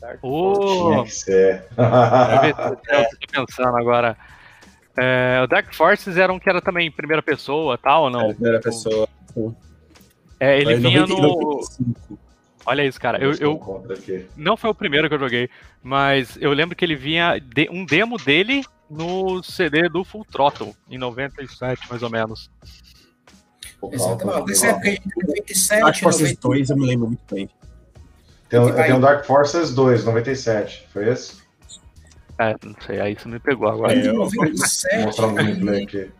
Dark 0.00 0.18
oh! 0.22 0.94
Forces. 0.94 1.26
eu 1.28 1.56
tô 3.20 3.46
pensando 3.46 3.76
agora. 3.76 4.16
É, 4.96 5.40
o 5.42 5.46
Dark 5.46 5.72
Forces 5.74 6.16
era 6.16 6.32
um 6.32 6.38
que 6.38 6.48
era 6.48 6.60
também 6.60 6.90
primeira 6.90 7.22
pessoa, 7.22 7.78
tal, 7.78 8.04
ou 8.04 8.10
não? 8.10 8.30
É, 8.30 8.34
primeira 8.34 8.60
pessoa. 8.60 9.08
É, 10.40 10.60
ele 10.60 10.76
vinha 10.76 11.06
90, 11.06 11.22
no. 11.22 11.40
95. 11.40 12.18
Olha 12.66 12.84
isso, 12.84 13.00
cara. 13.00 13.18
Eu, 13.22 13.32
eu 13.34 13.60
não 14.36 14.56
foi 14.56 14.70
o 14.70 14.74
primeiro 14.74 15.08
que 15.08 15.14
eu 15.14 15.18
joguei, 15.18 15.50
mas 15.82 16.38
eu 16.40 16.52
lembro 16.52 16.74
que 16.74 16.84
ele 16.84 16.96
vinha 16.96 17.38
de, 17.38 17.68
um 17.70 17.84
demo 17.84 18.16
dele 18.16 18.64
no 18.94 19.42
CD 19.42 19.88
do 19.88 20.04
Full 20.04 20.24
Throttle, 20.24 20.74
em 20.88 20.98
97, 20.98 21.88
mais 21.90 22.02
ou 22.02 22.10
menos. 22.10 22.50
Exatamente. 23.92 24.48
Nessa 24.48 24.66
época 24.68 24.88
aí, 24.88 24.98
97. 25.22 25.80
Dark 25.80 25.98
Forces 25.98 26.36
2 26.36 26.70
eu 26.70 26.76
me 26.76 26.86
lembro 26.86 27.06
muito 27.08 27.34
bem. 27.34 27.50
Tem, 28.48 28.72
tem 28.72 28.92
um 28.94 29.00
Dark 29.00 29.24
Forces 29.24 29.74
2, 29.74 30.04
97. 30.04 30.88
Foi 30.92 31.08
esse? 31.08 31.44
É, 32.38 32.54
não 32.64 32.74
sei, 32.84 33.00
aí 33.00 33.14
você 33.14 33.28
me 33.28 33.38
pegou 33.38 33.68
agora. 33.68 33.94
Entre 33.94 34.12
97, 34.12 34.96
Vou 34.96 35.04
mostrar 35.06 35.26
um 35.26 35.34
gameplay 35.34 35.84
aqui. 35.84 36.10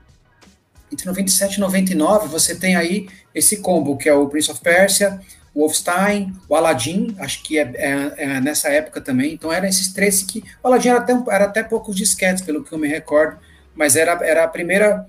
Entre 0.92 1.06
97 1.06 1.56
e 1.56 1.60
99, 1.60 2.28
você 2.28 2.54
tem 2.54 2.76
aí 2.76 3.08
esse 3.34 3.58
combo, 3.58 3.96
que 3.96 4.08
é 4.08 4.14
o 4.14 4.28
Prince 4.28 4.50
of 4.50 4.60
Persia, 4.60 5.20
o 5.54 5.60
Wolfenstein, 5.60 6.34
o 6.48 6.56
Aladdin, 6.56 7.14
acho 7.18 7.42
que 7.42 7.58
é, 7.58 7.62
é, 7.76 8.14
é, 8.16 8.40
nessa 8.40 8.68
época 8.68 9.00
também. 9.00 9.32
Então 9.32 9.52
eram 9.52 9.68
esses 9.68 9.92
três 9.92 10.22
que. 10.22 10.42
O 10.62 10.66
Aladdin 10.66 10.88
era 10.88 10.98
até, 10.98 11.12
era 11.30 11.44
até 11.44 11.62
poucos 11.62 11.94
disquetes, 11.94 12.42
pelo 12.42 12.64
que 12.64 12.72
eu 12.72 12.78
me 12.78 12.88
recordo, 12.88 13.38
mas 13.74 13.94
era, 13.94 14.12
era 14.26 14.44
a 14.44 14.48
primeira 14.48 15.06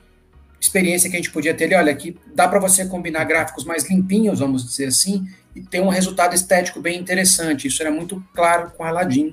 experiência 0.59 1.09
que 1.09 1.15
a 1.15 1.19
gente 1.19 1.31
podia 1.31 1.53
ter 1.53 1.65
ali. 1.65 1.75
Olha, 1.75 1.91
aqui 1.91 2.15
dá 2.33 2.47
para 2.47 2.59
você 2.59 2.85
combinar 2.85 3.23
gráficos 3.23 3.65
mais 3.65 3.89
limpinhos, 3.89 4.39
vamos 4.39 4.63
dizer 4.63 4.85
assim, 4.85 5.27
e 5.55 5.61
ter 5.61 5.81
um 5.81 5.89
resultado 5.89 6.35
estético 6.35 6.79
bem 6.79 6.99
interessante. 6.99 7.67
Isso 7.67 7.81
era 7.81 7.91
muito 7.91 8.23
claro 8.35 8.71
com 8.77 8.83
Aladdin. 8.83 9.31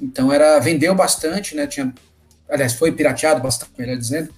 Então 0.00 0.32
era 0.32 0.58
vendeu 0.58 0.92
bastante, 0.94 1.54
né? 1.54 1.68
Tinha, 1.68 1.94
aliás, 2.48 2.72
foi 2.72 2.90
pirateado 2.90 3.40
bastante, 3.40 3.70
melhor 3.78 3.96
dizendo, 3.96 4.32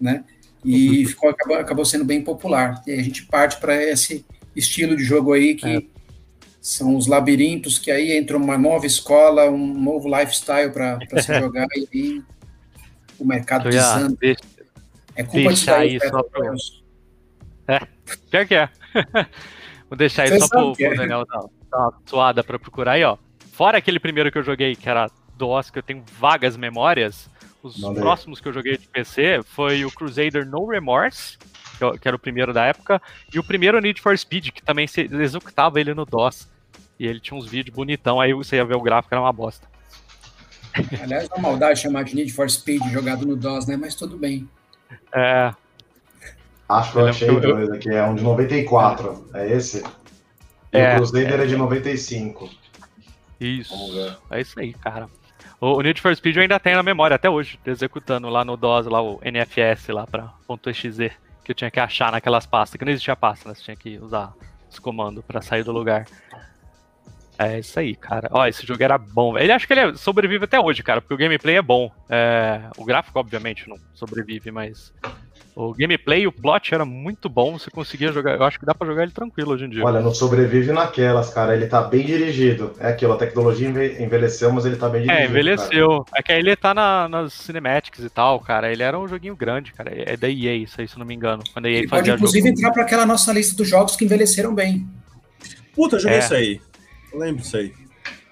né? 0.00 0.24
E 0.64 1.04
ficou, 1.06 1.28
acabou, 1.28 1.56
acabou 1.56 1.84
sendo 1.84 2.04
bem 2.04 2.24
popular. 2.24 2.82
E 2.86 2.92
a 2.92 3.02
gente 3.02 3.26
parte 3.26 3.60
para 3.60 3.80
esse 3.80 4.24
estilo 4.54 4.96
de 4.96 5.04
jogo 5.04 5.32
aí 5.32 5.54
que 5.54 5.66
é. 5.66 5.82
são 6.60 6.96
os 6.96 7.06
labirintos, 7.06 7.78
que 7.78 7.90
aí 7.90 8.12
entra 8.12 8.36
uma 8.36 8.56
nova 8.56 8.86
escola, 8.86 9.50
um 9.50 9.74
novo 9.80 10.08
lifestyle 10.08 10.72
para 10.72 10.98
se 11.22 11.34
jogar 11.38 11.66
e 11.76 11.88
aí 11.92 12.22
o 13.18 13.24
mercado 13.24 13.70
desanda. 13.70 14.16
é 15.14 15.22
culpa 15.22 15.48
deixar 15.48 15.86
de 15.86 16.08
só 16.08 16.22
pro... 16.22 16.54
É, 17.68 17.80
pior 18.30 18.46
que 18.46 18.54
é. 18.54 18.68
Vou 19.88 19.96
deixar 19.96 20.26
isso 20.26 20.40
só 20.40 20.48
pro, 20.48 20.72
pro 20.72 20.84
é. 20.84 20.94
Daniel 20.96 21.24
dar 21.26 21.40
uma 21.78 21.94
suada 22.06 22.42
para 22.42 22.58
procurar 22.58 22.92
aí, 22.92 23.04
ó. 23.04 23.16
Fora 23.52 23.78
aquele 23.78 24.00
primeiro 24.00 24.32
que 24.32 24.38
eu 24.38 24.42
joguei, 24.42 24.74
que 24.74 24.88
era 24.88 25.10
do 25.36 25.48
Oscar, 25.48 25.78
eu 25.78 25.82
tenho 25.82 26.04
vagas 26.18 26.56
memórias. 26.56 27.30
Os 27.62 27.80
próximos 27.94 28.40
que 28.40 28.48
eu 28.48 28.52
joguei 28.52 28.76
de 28.76 28.86
PC 28.88 29.40
foi 29.44 29.84
o 29.84 29.90
Crusader 29.90 30.46
No 30.46 30.66
Remorse, 30.66 31.38
que 32.00 32.08
era 32.08 32.16
o 32.16 32.18
primeiro 32.18 32.52
da 32.52 32.64
época, 32.64 33.00
e 33.32 33.38
o 33.38 33.44
primeiro 33.44 33.80
Need 33.80 34.00
for 34.00 34.16
Speed, 34.16 34.50
que 34.50 34.62
também 34.62 34.86
se 34.86 35.02
executava 35.12 35.80
ele 35.80 35.94
no 35.94 36.04
DOS. 36.04 36.48
E 36.98 37.06
ele 37.06 37.20
tinha 37.20 37.36
uns 37.36 37.46
vídeos 37.46 37.74
bonitão, 37.74 38.20
aí 38.20 38.32
você 38.32 38.56
ia 38.56 38.64
ver 38.64 38.76
o 38.76 38.82
gráfico, 38.82 39.14
era 39.14 39.20
uma 39.20 39.32
bosta. 39.32 39.66
Aliás, 41.02 41.28
é 41.30 41.34
uma 41.34 41.50
maldade 41.50 41.80
chamar 41.80 42.04
de 42.04 42.14
Need 42.14 42.32
for 42.32 42.48
Speed 42.48 42.82
jogado 42.90 43.26
no 43.26 43.36
DOS, 43.36 43.66
né? 43.66 43.76
Mas 43.76 43.94
tudo 43.94 44.16
bem. 44.16 44.48
É. 45.12 45.52
Acho 46.68 46.92
que 46.92 46.98
eu 46.98 47.06
achei 47.06 47.40
dois 47.40 47.70
aqui, 47.70 47.90
é 47.90 48.04
um 48.04 48.14
de 48.14 48.22
94, 48.22 49.28
é 49.34 49.52
esse? 49.52 49.84
E 50.72 50.78
é, 50.78 50.94
o 50.94 50.96
Crusader 50.96 51.40
é, 51.40 51.44
é 51.44 51.46
de 51.46 51.56
95. 51.56 52.50
Isso. 53.38 53.74
É 54.30 54.40
isso 54.40 54.58
aí, 54.58 54.72
cara. 54.72 55.08
O, 55.60 55.80
Need 55.80 56.00
for 56.00 56.14
Speed 56.14 56.36
eu 56.36 56.42
ainda 56.42 56.58
tenho 56.58 56.76
na 56.76 56.82
memória 56.82 57.14
até 57.14 57.28
hoje, 57.28 57.58
executando 57.64 58.28
lá 58.28 58.44
no 58.44 58.56
DOS, 58.56 58.86
lá 58.86 59.02
o 59.02 59.20
NFS 59.24 59.88
lá 59.88 60.06
pra 60.06 60.32
.exe 60.66 61.12
que 61.44 61.52
eu 61.52 61.54
tinha 61.54 61.70
que 61.70 61.78
achar 61.78 62.10
naquelas 62.10 62.46
pastas, 62.46 62.78
que 62.78 62.84
não 62.84 62.90
existia 62.90 63.14
pasta, 63.14 63.48
né? 63.48 63.54
Você 63.54 63.62
tinha 63.62 63.76
que 63.76 63.98
usar 63.98 64.32
os 64.70 64.78
comandos 64.78 65.22
para 65.24 65.42
sair 65.42 65.62
do 65.62 65.72
lugar. 65.72 66.06
É 67.38 67.58
isso 67.58 67.78
aí, 67.78 67.94
cara. 67.96 68.28
Ó, 68.30 68.46
esse 68.46 68.66
jogo 68.66 68.82
era 68.82 68.96
bom. 68.96 69.36
Ele 69.36 69.52
acho 69.52 69.66
que 69.66 69.72
ele 69.72 69.96
sobrevive 69.96 70.44
até 70.44 70.58
hoje, 70.58 70.82
cara, 70.82 71.00
porque 71.00 71.14
o 71.14 71.18
gameplay 71.18 71.56
é 71.56 71.62
bom. 71.62 71.90
É... 72.08 72.60
O 72.76 72.84
gráfico, 72.84 73.18
obviamente, 73.18 73.68
não 73.68 73.76
sobrevive, 73.94 74.50
mas 74.50 74.92
o 75.56 75.72
gameplay 75.72 76.22
e 76.22 76.26
o 76.26 76.32
plot 76.32 76.74
era 76.74 76.84
muito 76.84 77.28
bom, 77.28 77.56
você 77.56 77.70
conseguia 77.70 78.10
jogar. 78.10 78.34
Eu 78.34 78.42
acho 78.42 78.58
que 78.58 78.66
dá 78.66 78.74
pra 78.74 78.86
jogar 78.88 79.04
ele 79.04 79.12
tranquilo 79.12 79.52
hoje 79.52 79.64
em 79.64 79.68
dia. 79.68 79.84
Olha, 79.84 80.00
não 80.00 80.12
sobrevive 80.12 80.72
naquelas, 80.72 81.30
cara. 81.30 81.54
Ele 81.54 81.66
tá 81.66 81.80
bem 81.80 82.04
dirigido. 82.04 82.72
É 82.80 82.88
aquilo, 82.88 83.12
a 83.12 83.16
tecnologia 83.16 83.68
envelheceu, 83.68 84.52
mas 84.52 84.66
ele 84.66 84.74
tá 84.74 84.88
bem 84.88 85.02
é, 85.02 85.04
dirigido. 85.04 85.22
É, 85.22 85.30
envelheceu. 85.30 85.88
Cara. 86.04 86.18
É 86.18 86.22
que 86.22 86.32
aí 86.32 86.38
ele 86.40 86.56
tá 86.56 86.74
na, 86.74 87.08
nas 87.08 87.32
cinematics 87.34 88.02
e 88.02 88.10
tal, 88.10 88.40
cara. 88.40 88.72
Ele 88.72 88.82
era 88.82 88.98
um 88.98 89.06
joguinho 89.06 89.36
grande, 89.36 89.72
cara. 89.72 89.92
É 89.94 90.16
da 90.16 90.28
EA, 90.28 90.56
isso 90.56 90.80
aí, 90.80 90.88
se 90.88 90.98
não 90.98 91.06
me 91.06 91.14
engano. 91.14 91.44
Quando 91.52 91.66
a 91.66 91.70
EA 91.70 91.78
ele 91.78 91.88
pode, 91.88 92.10
inclusive, 92.10 92.48
jogo. 92.48 92.58
entrar 92.58 92.72
pra 92.72 92.82
aquela 92.82 93.06
nossa 93.06 93.32
lista 93.32 93.56
dos 93.56 93.68
jogos 93.68 93.94
que 93.94 94.04
envelheceram 94.04 94.52
bem. 94.52 94.88
Puta, 95.72 95.96
eu 95.96 96.00
joguei 96.00 96.18
é. 96.18 96.20
isso 96.20 96.34
aí. 96.34 96.60
Eu 97.14 97.20
lembro 97.20 97.42
isso 97.42 97.56
aí. 97.56 97.72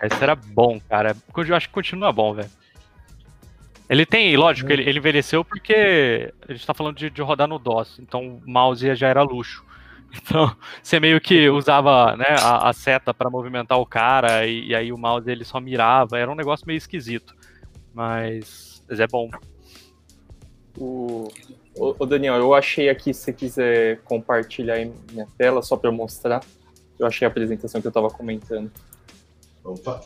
Esse 0.03 0.22
era 0.22 0.35
bom, 0.35 0.80
cara. 0.89 1.16
Eu 1.35 1.57
acho 1.57 1.68
que 1.68 1.74
continua 1.74 2.12
bom, 2.12 2.35
velho. 2.35 2.51
Ele 3.89 4.05
tem, 4.05 4.37
lógico, 4.37 4.68
uhum. 4.68 4.74
ele, 4.74 4.89
ele 4.89 4.99
envelheceu 4.99 5.45
porque 5.45 6.33
a 6.49 6.53
gente 6.53 6.66
tá 6.66 6.74
falando 6.74 6.97
de, 6.97 7.11
de 7.11 7.22
rodar 7.22 7.47
no 7.47 7.59
DOS, 7.59 7.99
então 7.99 8.41
o 8.45 8.51
mouse 8.51 8.95
já 8.95 9.09
era 9.09 9.22
luxo. 9.22 9.64
Então, 10.14 10.55
você 10.83 11.01
meio 11.01 11.18
que 11.22 11.49
usava 11.49 12.14
né, 12.18 12.37
a, 12.39 12.68
a 12.68 12.72
seta 12.74 13.14
para 13.14 13.30
movimentar 13.30 13.78
o 13.78 13.87
cara 13.87 14.47
e, 14.47 14.66
e, 14.66 14.74
aí 14.74 14.93
o 14.93 14.99
mouse 14.99 15.30
ele 15.30 15.43
só 15.43 15.59
mirava. 15.59 16.18
Era 16.18 16.30
um 16.30 16.35
negócio 16.35 16.66
meio 16.66 16.76
esquisito. 16.76 17.35
Mas, 17.95 18.85
mas 18.87 19.01
é 19.01 19.07
bom. 19.07 19.30
O, 20.76 21.28
o, 21.74 22.05
Daniel, 22.05 22.35
eu 22.35 22.53
achei 22.53 22.91
aqui, 22.91 23.14
se 23.14 23.22
você 23.22 23.33
quiser 23.33 24.01
compartilhar 24.05 24.74
aí 24.74 24.93
minha 25.11 25.26
tela, 25.39 25.62
só 25.62 25.78
para 25.78 25.89
eu 25.89 25.95
mostrar. 25.95 26.43
Eu 27.03 27.09
achei 27.09 27.26
a 27.26 27.30
apresentação 27.30 27.80
que 27.80 27.86
eu 27.86 27.90
estava 27.90 28.09
comentando. 28.09 28.70
Opa. 29.64 30.00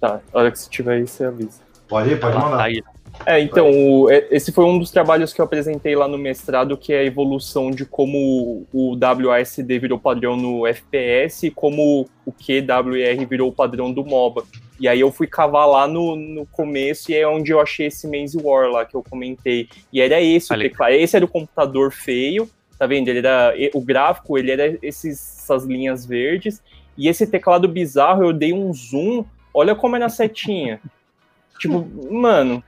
Tá, 0.00 0.20
a 0.32 0.38
hora 0.38 0.50
que 0.50 0.58
você 0.58 0.68
tiver 0.68 0.96
aí, 0.96 1.06
você 1.06 1.24
avisa. 1.24 1.62
Pode 1.88 2.10
ir, 2.10 2.20
pode 2.20 2.36
mandar. 2.36 2.56
Tá 2.56 2.64
aí. 2.64 2.82
É, 3.24 3.40
então, 3.40 3.70
o, 3.70 4.10
é, 4.10 4.26
esse 4.30 4.50
foi 4.50 4.64
um 4.64 4.78
dos 4.78 4.90
trabalhos 4.90 5.32
que 5.32 5.40
eu 5.40 5.44
apresentei 5.44 5.94
lá 5.94 6.08
no 6.08 6.18
mestrado, 6.18 6.76
que 6.76 6.92
é 6.92 6.98
a 6.98 7.04
evolução 7.04 7.70
de 7.70 7.84
como 7.84 8.66
o 8.72 8.96
WASD 8.96 9.78
virou 9.78 9.98
padrão 9.98 10.36
no 10.36 10.66
FPS 10.66 11.46
e 11.46 11.50
como 11.50 12.08
o 12.26 12.32
QWR 12.32 13.26
virou 13.28 13.52
padrão 13.52 13.92
do 13.92 14.04
MOBA. 14.04 14.44
E 14.80 14.88
aí 14.88 15.00
eu 15.00 15.12
fui 15.12 15.26
cavar 15.26 15.68
lá 15.68 15.86
no, 15.86 16.16
no 16.16 16.44
começo 16.46 17.12
e 17.12 17.14
é 17.14 17.26
onde 17.26 17.52
eu 17.52 17.60
achei 17.60 17.86
esse 17.86 18.08
Maze 18.08 18.36
War 18.36 18.68
lá 18.68 18.84
que 18.84 18.96
eu 18.96 19.02
comentei. 19.02 19.68
E 19.92 20.00
era 20.00 20.20
esse 20.20 20.52
o 20.52 20.58
teclado. 20.58 20.92
Esse 20.92 21.16
era 21.16 21.24
o 21.24 21.28
computador 21.28 21.92
feio, 21.92 22.50
tá 22.78 22.86
vendo? 22.86 23.08
Ele 23.08 23.18
era 23.18 23.54
o 23.74 23.80
gráfico, 23.80 24.38
ele 24.38 24.50
era 24.50 24.78
esses, 24.82 25.38
essas 25.42 25.64
linhas 25.64 26.04
verdes. 26.06 26.62
E 26.96 27.08
esse 27.08 27.26
teclado 27.26 27.68
bizarro, 27.68 28.24
eu 28.24 28.32
dei 28.32 28.52
um 28.52 28.72
zoom. 28.72 29.24
Olha 29.52 29.74
como 29.74 29.96
era 29.96 30.06
a 30.06 30.10
setinha. 30.10 30.80
tipo, 31.58 31.86
mano, 32.12 32.62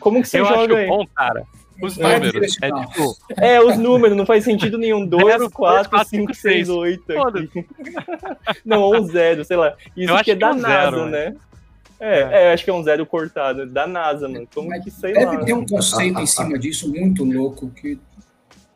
como 0.00 0.20
que 0.20 0.28
você 0.28 0.40
eu 0.40 0.44
joga 0.44 0.64
acho 0.64 0.76
aí? 0.76 0.86
bom, 0.86 1.06
cara. 1.14 1.44
Os 1.82 1.96
números. 1.96 2.56
É, 2.62 2.70
tipo... 2.70 3.16
é, 3.36 3.60
os 3.60 3.76
números, 3.76 4.16
não 4.16 4.24
faz 4.24 4.44
sentido 4.44 4.78
nenhum. 4.78 5.04
2, 5.04 5.48
4, 5.48 6.04
5, 6.04 6.34
6, 6.34 6.68
8. 6.68 7.04
Não, 8.64 8.82
ou 8.82 8.96
um 8.96 9.04
zero, 9.06 9.44
sei 9.44 9.56
lá. 9.56 9.74
Isso 9.96 10.12
eu 10.12 10.24
que 10.24 10.30
é 10.30 10.34
da 10.34 10.48
é 10.48 10.52
um 10.52 10.56
NASA, 10.56 10.90
zero, 10.90 11.06
né? 11.06 11.34
É, 11.98 12.20
é, 12.20 12.52
acho 12.52 12.64
que 12.64 12.70
é 12.70 12.74
um 12.74 12.82
zero 12.82 13.04
cortado. 13.06 13.66
Da 13.66 13.86
NASA, 13.86 14.28
mano. 14.28 14.46
Como 14.54 14.68
Mas 14.68 14.84
que 14.84 14.90
sei 14.90 15.14
deve 15.14 15.24
lá. 15.24 15.32
Deve 15.32 15.44
ter 15.46 15.52
um 15.54 15.66
conceito 15.66 16.20
em 16.20 16.26
cima 16.26 16.58
disso 16.58 16.90
muito 16.90 17.24
louco 17.24 17.70
que. 17.70 17.98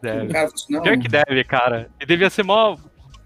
Deve. 0.00 0.32
Cara, 0.32 0.48
não... 0.70 0.82
Pior 0.82 0.98
que 0.98 1.08
deve, 1.08 1.44
cara. 1.44 1.90
E 2.00 2.06
devia 2.06 2.30
ser 2.30 2.44
mó 2.44 2.76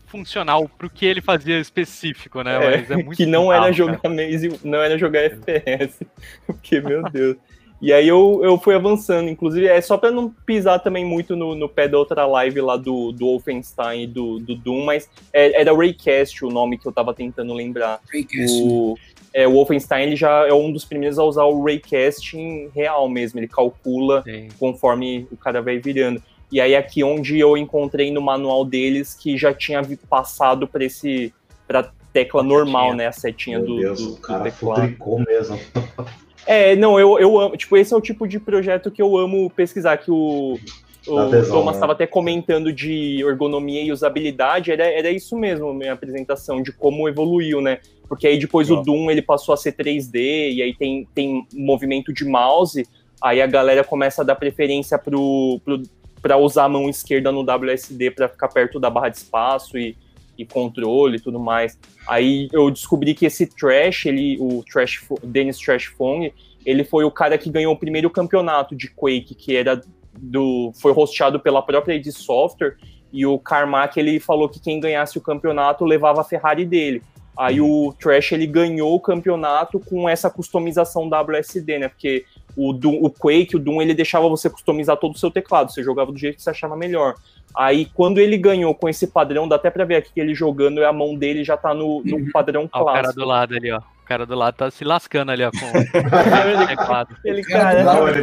funcional 0.06 0.68
pro 0.68 0.90
que 0.90 1.06
ele 1.06 1.22
fazia 1.22 1.58
específico, 1.58 2.42
né? 2.42 2.58
É, 2.62 2.74
é 2.92 3.04
que 3.14 3.24
não 3.24 3.50
era 3.50 3.72
jogar 3.72 4.00
Maze, 4.08 4.60
não 4.62 4.78
era 4.78 4.98
jogar 4.98 5.20
FPS. 5.20 6.06
Porque, 6.46 6.80
meu 6.80 7.02
Deus. 7.04 7.36
E 7.80 7.92
aí 7.92 8.06
eu, 8.06 8.40
eu 8.44 8.56
fui 8.58 8.76
avançando, 8.76 9.28
inclusive, 9.28 9.66
é 9.66 9.80
só 9.80 9.96
para 9.96 10.12
não 10.12 10.30
pisar 10.30 10.78
também 10.78 11.04
muito 11.04 11.34
no, 11.34 11.56
no 11.56 11.68
pé 11.68 11.88
da 11.88 11.98
outra 11.98 12.24
live 12.26 12.60
lá 12.60 12.76
do, 12.76 13.10
do 13.10 13.26
Wolfenstein 13.26 14.04
e 14.04 14.06
do, 14.06 14.38
do 14.38 14.54
Doom, 14.54 14.84
mas 14.84 15.10
é, 15.32 15.60
era 15.60 15.74
Raycast 15.74 16.44
o 16.44 16.48
nome 16.48 16.78
que 16.78 16.86
eu 16.86 16.92
tava 16.92 17.12
tentando 17.12 17.52
lembrar. 17.52 18.00
Raycast. 18.12 18.62
O, 18.62 18.96
é, 19.34 19.48
o 19.48 19.54
Wolfenstein 19.54 20.04
ele 20.04 20.14
já 20.14 20.46
é 20.46 20.52
um 20.52 20.70
dos 20.70 20.84
primeiros 20.84 21.18
a 21.18 21.24
usar 21.24 21.44
o 21.44 21.64
Raycasting 21.64 22.70
real 22.72 23.08
mesmo, 23.08 23.40
ele 23.40 23.48
calcula 23.48 24.22
Sim. 24.22 24.46
conforme 24.60 25.26
o 25.32 25.36
cara 25.36 25.60
vai 25.60 25.78
virando. 25.78 26.22
E 26.52 26.60
aí 26.60 26.76
aqui 26.76 27.02
onde 27.02 27.38
eu 27.38 27.56
encontrei 27.56 28.12
no 28.12 28.20
manual 28.20 28.64
deles 28.64 29.14
que 29.14 29.38
já 29.38 29.54
tinha 29.54 29.82
passado 30.08 30.68
para 30.68 30.84
esse 30.84 31.32
para 31.66 31.90
tecla 32.12 32.42
normal, 32.42 32.94
né, 32.94 33.06
a 33.06 33.12
setinha 33.12 33.58
Meu 33.58 33.66
do, 33.66 33.76
Deus, 33.78 34.00
do, 34.02 34.12
o 34.12 34.16
cara 34.18 34.50
do 34.50 35.18
mesmo. 35.26 35.58
É, 36.44 36.74
não, 36.74 36.98
eu, 36.98 37.20
eu 37.20 37.38
amo. 37.38 37.56
Tipo, 37.56 37.76
esse 37.76 37.94
é 37.94 37.96
o 37.96 38.00
tipo 38.00 38.26
de 38.26 38.40
projeto 38.40 38.90
que 38.90 39.00
eu 39.00 39.16
amo 39.16 39.48
pesquisar, 39.48 39.96
que 39.96 40.10
o, 40.10 40.58
o 41.06 41.30
tesão, 41.30 41.58
Thomas 41.58 41.76
estava 41.76 41.92
né? 41.92 41.94
até 41.94 42.06
comentando 42.06 42.72
de 42.72 43.22
ergonomia 43.22 43.82
e 43.82 43.92
usabilidade, 43.92 44.72
era, 44.72 44.84
era 44.84 45.08
isso 45.10 45.36
mesmo, 45.36 45.72
minha 45.72 45.92
apresentação, 45.92 46.60
de 46.60 46.72
como 46.72 47.08
evoluiu, 47.08 47.60
né? 47.60 47.78
Porque 48.08 48.26
aí 48.26 48.38
depois 48.38 48.70
o 48.70 48.82
Doom 48.82 49.10
ele 49.10 49.22
passou 49.22 49.54
a 49.54 49.56
ser 49.56 49.72
3D, 49.72 50.52
e 50.52 50.62
aí 50.62 50.74
tem, 50.74 51.08
tem 51.14 51.46
movimento 51.54 52.12
de 52.12 52.24
mouse, 52.24 52.86
aí 53.22 53.40
a 53.40 53.46
galera 53.46 53.84
começa 53.84 54.22
a 54.22 54.24
dar 54.24 54.34
preferência 54.34 54.98
pro, 54.98 55.60
pro, 55.64 55.80
pra 56.22 56.36
usar 56.36 56.64
a 56.64 56.68
mão 56.68 56.88
esquerda 56.88 57.32
no 57.32 57.42
WSD 57.42 58.12
para 58.12 58.28
ficar 58.28 58.48
perto 58.48 58.78
da 58.78 58.88
barra 58.88 59.08
de 59.08 59.16
espaço 59.16 59.76
e, 59.76 59.96
e 60.38 60.46
controle 60.46 61.16
e 61.16 61.20
tudo 61.20 61.40
mais. 61.40 61.78
Aí 62.06 62.48
eu 62.52 62.70
descobri 62.70 63.12
que 63.12 63.26
esse 63.26 63.46
Trash, 63.46 64.06
ele, 64.06 64.38
o 64.40 64.62
Trash, 64.62 65.04
Dennis 65.24 65.58
Trash 65.58 65.86
Fong, 65.86 66.32
ele 66.64 66.84
foi 66.84 67.04
o 67.04 67.10
cara 67.10 67.36
que 67.36 67.50
ganhou 67.50 67.74
o 67.74 67.78
primeiro 67.78 68.08
campeonato 68.08 68.76
de 68.76 68.88
Quake, 68.88 69.34
que 69.34 69.56
era 69.56 69.82
do, 70.16 70.72
foi 70.80 70.92
hosteado 70.92 71.40
pela 71.40 71.60
própria 71.60 71.94
id 71.94 72.06
Software, 72.12 72.76
e 73.12 73.26
o 73.26 73.38
Carmack 73.38 73.98
ele 73.98 74.20
falou 74.20 74.48
que 74.48 74.60
quem 74.60 74.80
ganhasse 74.80 75.18
o 75.18 75.20
campeonato 75.20 75.84
levava 75.84 76.20
a 76.20 76.24
Ferrari 76.24 76.64
dele. 76.64 77.02
Aí 77.36 77.60
o 77.60 77.94
Trash 77.98 78.32
ele 78.32 78.46
ganhou 78.46 78.94
o 78.94 79.00
campeonato 79.00 79.80
com 79.80 80.08
essa 80.08 80.30
customização 80.30 81.08
WSD, 81.08 81.78
né? 81.78 81.88
Porque 81.88 82.24
o, 82.56 82.72
Doom, 82.72 82.98
o 83.02 83.10
Quake, 83.10 83.56
o 83.56 83.58
Doom, 83.58 83.80
ele 83.80 83.94
deixava 83.94 84.28
você 84.28 84.48
customizar 84.50 84.96
todo 84.96 85.14
o 85.14 85.18
seu 85.18 85.30
teclado, 85.30 85.72
você 85.72 85.82
jogava 85.82 86.12
do 86.12 86.18
jeito 86.18 86.36
que 86.36 86.42
você 86.42 86.50
achava 86.50 86.76
melhor. 86.76 87.14
Aí, 87.54 87.86
quando 87.94 88.18
ele 88.18 88.36
ganhou 88.38 88.74
com 88.74 88.88
esse 88.88 89.06
padrão, 89.06 89.46
dá 89.46 89.56
até 89.56 89.70
pra 89.70 89.84
ver 89.84 89.96
aqui 89.96 90.10
que 90.12 90.20
ele 90.20 90.34
jogando 90.34 90.80
e 90.80 90.84
a 90.84 90.92
mão 90.92 91.14
dele 91.14 91.44
já 91.44 91.56
tá 91.56 91.74
no, 91.74 92.02
no 92.04 92.16
uhum. 92.16 92.30
padrão 92.32 92.66
clássico. 92.66 92.88
Ó, 92.88 92.92
o 92.92 92.94
cara 92.94 93.12
do 93.12 93.24
lado 93.24 93.54
ali, 93.54 93.70
ó. 93.70 93.78
O 93.78 94.04
cara 94.04 94.26
do 94.26 94.34
lado 94.34 94.54
tá 94.54 94.70
se 94.70 94.84
lascando 94.84 95.30
ali, 95.32 95.42
ó, 95.44 95.50
com 95.50 95.66
o 95.66 96.66
teclado. 96.66 97.16
Ele, 97.24 97.42
cara, 97.42 97.84
não, 97.84 98.08
ele 98.08 98.22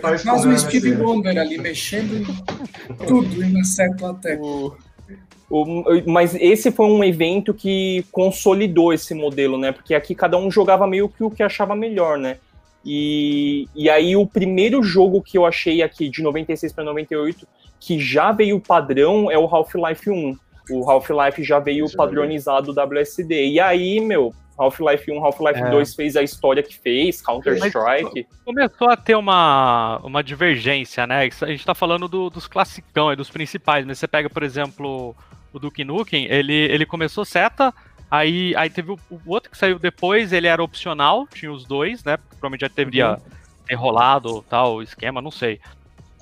faz, 0.00 0.22
faz 0.22 0.44
um 0.44 0.56
Steve 0.56 0.94
Wonder 0.96 1.38
ali, 1.38 1.58
mexendo 1.58 2.14
em 2.14 3.06
tudo 3.06 3.42
e 3.42 3.48
não 3.48 3.60
acerta 3.60 4.10
a 4.10 4.14
tecla. 4.14 4.46
O, 5.50 5.72
mas 6.06 6.34
esse 6.34 6.70
foi 6.70 6.86
um 6.86 7.02
evento 7.02 7.54
que 7.54 8.04
consolidou 8.12 8.92
esse 8.92 9.14
modelo, 9.14 9.56
né? 9.56 9.72
Porque 9.72 9.94
aqui 9.94 10.14
cada 10.14 10.36
um 10.36 10.50
jogava 10.50 10.86
meio 10.86 11.08
que 11.08 11.24
o 11.24 11.30
que 11.30 11.42
achava 11.42 11.74
melhor, 11.74 12.18
né? 12.18 12.36
E, 12.90 13.68
e 13.74 13.90
aí 13.90 14.16
o 14.16 14.26
primeiro 14.26 14.82
jogo 14.82 15.20
que 15.20 15.36
eu 15.36 15.44
achei 15.44 15.82
aqui 15.82 16.08
de 16.08 16.22
96 16.22 16.72
para 16.72 16.84
98 16.84 17.46
que 17.78 18.00
já 18.00 18.32
veio 18.32 18.58
padrão 18.58 19.30
é 19.30 19.38
o 19.38 19.44
Half-Life 19.44 20.08
1. 20.08 20.34
O 20.70 20.90
Half-Life 20.90 21.44
já 21.44 21.58
veio 21.58 21.86
já 21.86 21.96
padronizado 21.98 22.72
WSD. 22.72 23.48
E 23.48 23.60
aí, 23.60 24.00
meu, 24.00 24.32
Half-Life 24.58 25.12
1, 25.12 25.22
Half-Life 25.22 25.60
é. 25.60 25.70
2 25.70 25.94
fez 25.94 26.16
a 26.16 26.22
história 26.22 26.62
que 26.62 26.78
fez, 26.78 27.20
Counter-Strike. 27.20 28.26
Começou 28.42 28.88
a 28.88 28.96
ter 28.96 29.14
uma, 29.16 30.00
uma 30.02 30.22
divergência, 30.22 31.06
né? 31.06 31.28
A 31.42 31.46
gente 31.46 31.66
tá 31.66 31.74
falando 31.74 32.08
do, 32.08 32.30
dos 32.30 32.46
classicão, 32.46 33.14
dos 33.14 33.28
principais, 33.28 33.86
né? 33.86 33.94
Você 33.94 34.08
pega, 34.08 34.30
por 34.30 34.42
exemplo, 34.42 35.14
o 35.52 35.58
Duke 35.58 35.84
Nukem, 35.84 36.26
ele, 36.30 36.54
ele 36.54 36.86
começou 36.86 37.24
seta, 37.24 37.72
aí, 38.10 38.54
aí 38.56 38.70
teve 38.70 38.92
o, 38.92 38.98
o 39.10 39.20
outro 39.26 39.50
que 39.50 39.58
saiu 39.58 39.78
depois, 39.78 40.32
ele 40.32 40.46
era 40.46 40.62
opcional, 40.62 41.26
tinha 41.26 41.52
os 41.52 41.64
dois, 41.64 42.02
né? 42.04 42.16
Provavelmente 42.16 42.60
já 42.62 42.68
teria 42.68 43.12
uhum. 43.12 43.16
ter 43.66 43.74
rolado 43.74 44.44
tal 44.48 44.82
esquema, 44.82 45.20
não 45.20 45.30
sei. 45.30 45.60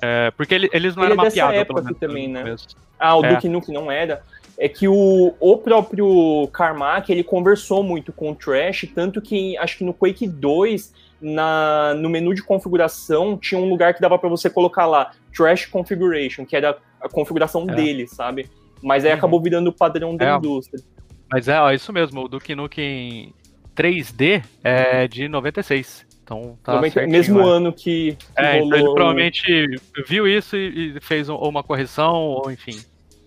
É, 0.01 0.31
porque 0.31 0.53
ele, 0.53 0.69
eles 0.73 0.95
não 0.95 1.03
ele 1.03 1.13
eram 1.13 1.23
é 1.23 1.25
dessa 1.25 1.45
mapeados. 1.45 1.61
época 1.61 1.95
também, 1.95 2.27
né? 2.27 2.55
Ah, 2.99 3.15
o 3.15 3.25
é. 3.25 3.33
Duke 3.33 3.49
Nukem 3.49 3.73
não 3.73 3.91
era. 3.91 4.21
É 4.57 4.67
que 4.67 4.87
o, 4.87 5.35
o 5.39 5.57
próprio 5.57 6.47
Carmack, 6.51 7.11
ele 7.11 7.23
conversou 7.23 7.83
muito 7.83 8.11
com 8.11 8.31
o 8.31 8.35
Trash, 8.35 8.87
tanto 8.93 9.21
que 9.21 9.55
acho 9.57 9.77
que 9.77 9.83
no 9.83 9.93
Quake 9.93 10.27
2, 10.27 10.93
na, 11.21 11.93
no 11.93 12.09
menu 12.09 12.33
de 12.33 12.41
configuração, 12.41 13.37
tinha 13.37 13.59
um 13.59 13.69
lugar 13.69 13.93
que 13.93 14.01
dava 14.01 14.17
para 14.17 14.29
você 14.29 14.49
colocar 14.49 14.87
lá 14.87 15.11
Trash 15.35 15.67
Configuration, 15.67 16.43
que 16.43 16.55
era 16.55 16.75
a 16.99 17.07
configuração 17.07 17.67
é. 17.69 17.75
dele, 17.75 18.07
sabe? 18.07 18.49
Mas 18.81 19.05
aí 19.05 19.11
uhum. 19.11 19.17
acabou 19.17 19.41
virando 19.41 19.69
o 19.69 19.73
padrão 19.73 20.15
da 20.15 20.33
é. 20.33 20.35
indústria. 20.37 20.83
Mas 21.31 21.47
é, 21.47 21.59
ó, 21.59 21.71
isso 21.71 21.91
mesmo, 21.91 22.23
o 22.23 22.27
Duke 22.27 22.55
Nukem 22.55 23.33
3D 23.75 24.43
é 24.63 25.07
de 25.07 25.27
96. 25.27 26.05
Então 26.23 26.57
tá 26.61 26.75
90, 26.75 27.07
mesmo 27.07 27.39
né? 27.39 27.45
ano 27.45 27.71
que, 27.71 28.17
é, 28.35 28.59
rolou... 28.59 28.67
então 28.67 28.79
ele 28.79 28.93
provavelmente 28.93 29.65
viu 30.05 30.27
isso 30.27 30.57
e, 30.57 30.99
fez 30.99 31.29
ou 31.29 31.47
uma 31.47 31.63
correção, 31.63 32.15
ou 32.15 32.51
enfim, 32.51 32.77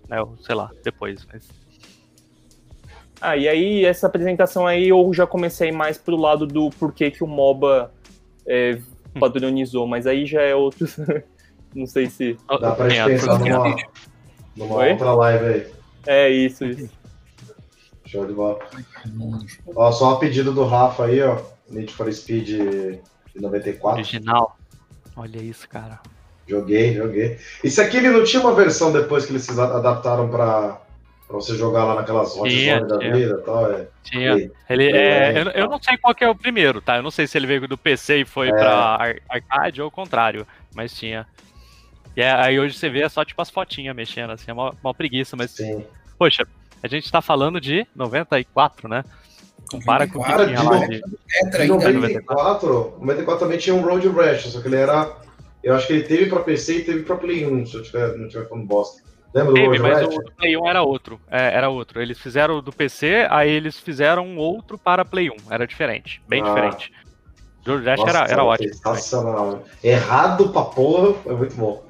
né, 0.06 0.18
sei 0.42 0.54
lá, 0.54 0.70
depois. 0.84 1.26
Mas... 1.32 1.48
Ah, 3.18 3.38
e 3.38 3.48
aí 3.48 3.84
essa 3.86 4.06
apresentação 4.06 4.66
aí 4.66 4.88
eu 4.88 5.10
já 5.14 5.26
comecei 5.26 5.72
mais 5.72 5.96
pro 5.96 6.16
lado 6.16 6.46
do 6.46 6.68
porquê 6.70 7.10
que 7.10 7.24
o 7.24 7.26
MOBA 7.26 7.90
é, 8.46 8.78
padronizou, 9.18 9.86
mas 9.86 10.06
aí 10.06 10.26
já 10.26 10.42
é 10.42 10.54
outro. 10.54 10.86
Não 11.74 11.86
sei 11.86 12.10
se. 12.10 12.36
Dá 12.60 12.72
pra 12.72 12.88
gente 12.88 13.06
pensar 13.06 13.38
numa, 13.38 13.76
numa 14.56 14.86
outra 14.88 15.14
live 15.14 15.44
aí. 15.46 15.66
É, 16.06 16.28
isso, 16.28 16.64
isso. 16.64 16.99
Show 18.10 18.26
de 18.26 18.32
bola. 18.32 18.58
Ó, 19.76 19.92
só 19.92 20.16
um 20.16 20.18
pedido 20.18 20.52
do 20.52 20.64
Rafa 20.64 21.04
aí, 21.04 21.22
ó. 21.22 21.40
Need 21.68 21.92
for 21.92 22.12
Speed 22.12 22.48
de 22.48 23.00
94. 23.36 24.00
Original. 24.00 24.58
Olha 25.16 25.38
isso, 25.38 25.68
cara. 25.68 26.00
Joguei, 26.44 26.94
joguei. 26.94 27.38
Isso 27.62 27.80
aqui 27.80 27.98
ele 27.98 28.10
não 28.10 28.24
tinha 28.24 28.42
uma 28.42 28.52
versão 28.52 28.92
depois 28.92 29.24
que 29.24 29.30
eles 29.30 29.42
se 29.44 29.52
adaptaram 29.60 30.28
para 30.28 30.80
pra 31.28 31.36
você 31.36 31.54
jogar 31.56 31.84
lá 31.84 31.94
naquelas 31.94 32.34
rodas 32.34 32.88
da 32.88 32.98
vida 32.98 33.38
e 33.40 33.44
tal. 33.44 33.72
É. 33.72 33.86
Tinha. 34.02 34.50
Ele, 34.68 34.90
é, 34.90 35.42
eu, 35.42 35.50
eu, 35.50 35.68
não 35.68 35.80
sei 35.80 35.96
qual 35.96 36.12
é 36.18 36.28
o 36.28 36.34
primeiro, 36.34 36.80
tá? 36.80 36.96
Eu 36.96 37.04
não 37.04 37.10
sei 37.12 37.28
se 37.28 37.38
ele 37.38 37.46
veio 37.46 37.68
do 37.68 37.78
PC 37.78 38.22
e 38.22 38.24
foi 38.24 38.48
é. 38.48 38.52
pra 38.52 39.14
arcade 39.28 39.80
ou 39.80 39.86
o 39.86 39.92
contrário, 39.92 40.44
mas 40.74 40.92
tinha. 40.92 41.24
E 42.16 42.20
é, 42.20 42.32
aí 42.32 42.58
hoje 42.58 42.76
você 42.76 42.88
vê 42.88 43.02
é 43.02 43.08
só 43.08 43.24
tipo 43.24 43.40
as 43.40 43.48
fotinhas 43.48 43.94
mexendo, 43.94 44.30
assim, 44.30 44.50
é 44.50 44.52
uma, 44.52 44.74
uma 44.82 44.92
preguiça, 44.92 45.36
mas. 45.36 45.52
Sim. 45.52 45.84
Poxa, 46.18 46.44
a 46.82 46.88
gente 46.88 47.10
tá 47.10 47.20
falando 47.20 47.60
de 47.60 47.86
94, 47.94 48.88
né? 48.88 49.04
Compara 49.70 50.06
com 50.08 50.18
o 50.18 50.24
que 50.24 50.46
tinha 50.46 50.62
lá 50.62 50.86
de... 50.86 51.02
Em 51.62 51.68
94, 51.68 52.96
94 52.98 53.38
também 53.38 53.58
tinha 53.58 53.74
um 53.74 53.82
Road 53.82 54.08
Rash, 54.08 54.46
só 54.50 54.60
que 54.60 54.68
ele 54.68 54.76
era... 54.76 55.16
Eu 55.62 55.74
acho 55.74 55.86
que 55.86 55.92
ele 55.92 56.04
teve 56.04 56.26
pra 56.26 56.40
PC 56.40 56.78
e 56.78 56.84
teve 56.84 57.02
pra 57.02 57.16
Play 57.16 57.46
1, 57.46 57.66
se 57.66 57.74
eu 57.76 57.82
tiver, 57.82 58.16
não 58.16 58.28
tiver 58.28 58.48
falando 58.48 58.66
bosta. 58.66 59.02
Lembra 59.34 59.52
do 59.52 59.60
Road 59.60 59.78
mas 59.78 59.98
Rash? 59.98 60.16
o 60.16 60.32
Play 60.36 60.56
1 60.56 60.66
era 60.66 60.82
outro. 60.82 61.20
É, 61.30 61.54
era 61.54 61.68
outro. 61.68 62.00
Eles 62.00 62.18
fizeram 62.18 62.60
do 62.60 62.72
PC, 62.72 63.26
aí 63.30 63.50
eles 63.50 63.78
fizeram 63.78 64.26
um 64.26 64.38
outro 64.38 64.78
para 64.78 65.04
Play 65.04 65.30
1. 65.30 65.34
Era 65.50 65.66
diferente, 65.66 66.22
bem 66.26 66.42
ah. 66.42 66.44
diferente. 66.46 66.92
O 67.64 67.70
Road 67.70 67.84
Rash 67.84 68.00
era, 68.00 68.24
era 68.24 68.42
ótimo. 68.42 68.72
Sensacional. 68.72 69.62
Errado 69.84 70.48
pra 70.48 70.62
porra, 70.62 71.14
foi 71.14 71.36
muito 71.36 71.54
bom. 71.54 71.84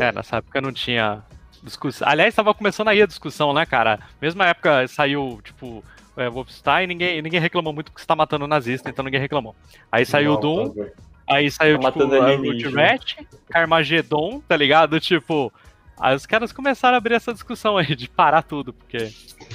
É, 0.00 0.12
nessa 0.12 0.36
época 0.36 0.60
não 0.60 0.72
tinha 0.72 1.24
discussão. 1.66 2.08
Aliás, 2.08 2.32
estava 2.32 2.54
começando 2.54 2.88
aí 2.88 3.02
a 3.02 3.06
discussão, 3.06 3.52
né, 3.52 3.66
cara? 3.66 3.98
Mesma 4.20 4.46
época 4.46 4.88
saiu, 4.88 5.40
tipo, 5.44 5.84
é, 6.16 6.30
Wolfenstein, 6.30 6.86
ninguém, 6.86 7.20
ninguém 7.20 7.40
reclamou 7.40 7.72
muito 7.72 7.90
porque 7.90 8.00
você 8.00 8.06
tá 8.06 8.16
matando 8.16 8.46
nazista, 8.46 8.88
então 8.88 9.04
ninguém 9.04 9.20
reclamou. 9.20 9.54
Aí 9.92 10.06
saiu 10.06 10.32
o 10.32 10.36
Doom, 10.38 10.70
tá 10.70 10.84
aí 11.26 11.50
saiu 11.50 11.78
tá 11.78 11.92
tipo, 11.92 12.74
Rat, 12.74 13.16
Carmageddon, 13.50 14.40
tá 14.48 14.56
ligado? 14.56 14.98
Tipo, 14.98 15.52
aí 16.00 16.16
os 16.16 16.24
caras 16.24 16.52
começaram 16.52 16.94
a 16.94 16.98
abrir 16.98 17.14
essa 17.14 17.34
discussão 17.34 17.76
aí 17.76 17.94
de 17.94 18.08
parar 18.08 18.42
tudo, 18.42 18.72
porque, 18.72 19.12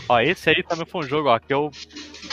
ó, 0.07 0.19
esse 0.19 0.49
aí 0.49 0.61
também 0.61 0.85
foi 0.85 1.01
um 1.01 1.07
jogo, 1.07 1.29
ó, 1.29 1.39
que 1.39 1.53
eu 1.53 1.71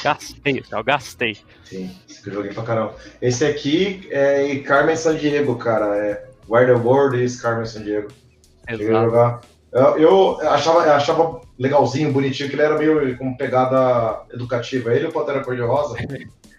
gastei, 0.03 0.63
eu 0.71 0.85
gastei. 0.85 1.39
Sim, 1.65 1.91
esse 2.09 2.31
joguei 2.31 2.53
pra 2.53 2.63
caramba. 2.63 2.97
Esse 3.23 3.47
aqui 3.47 4.07
é 4.11 4.57
Carmen 4.59 4.97
San 4.97 5.17
Diego, 5.17 5.57
cara, 5.57 5.97
é 5.97 6.29
Where 6.49 6.67
the 6.67 6.79
World 6.79 7.23
is 7.23 7.41
Carmen 7.41 7.67
San 7.67 7.83
Diego. 7.83 8.09
Exato. 8.69 9.15
Eu, 9.15 9.58
eu, 9.73 10.39
achava, 10.49 10.85
eu 10.85 10.93
achava 10.93 11.41
legalzinho, 11.59 12.13
bonitinho, 12.13 12.49
que 12.49 12.55
ele 12.55 12.63
era 12.63 12.79
meio 12.79 13.17
com 13.19 13.37
pegada 13.37 14.23
educativa. 14.33 14.95
Ele 14.95 15.07
e 15.07 15.09
o 15.09 15.13
Pantera 15.13 15.45
Cor-de-Rosa 15.45 15.97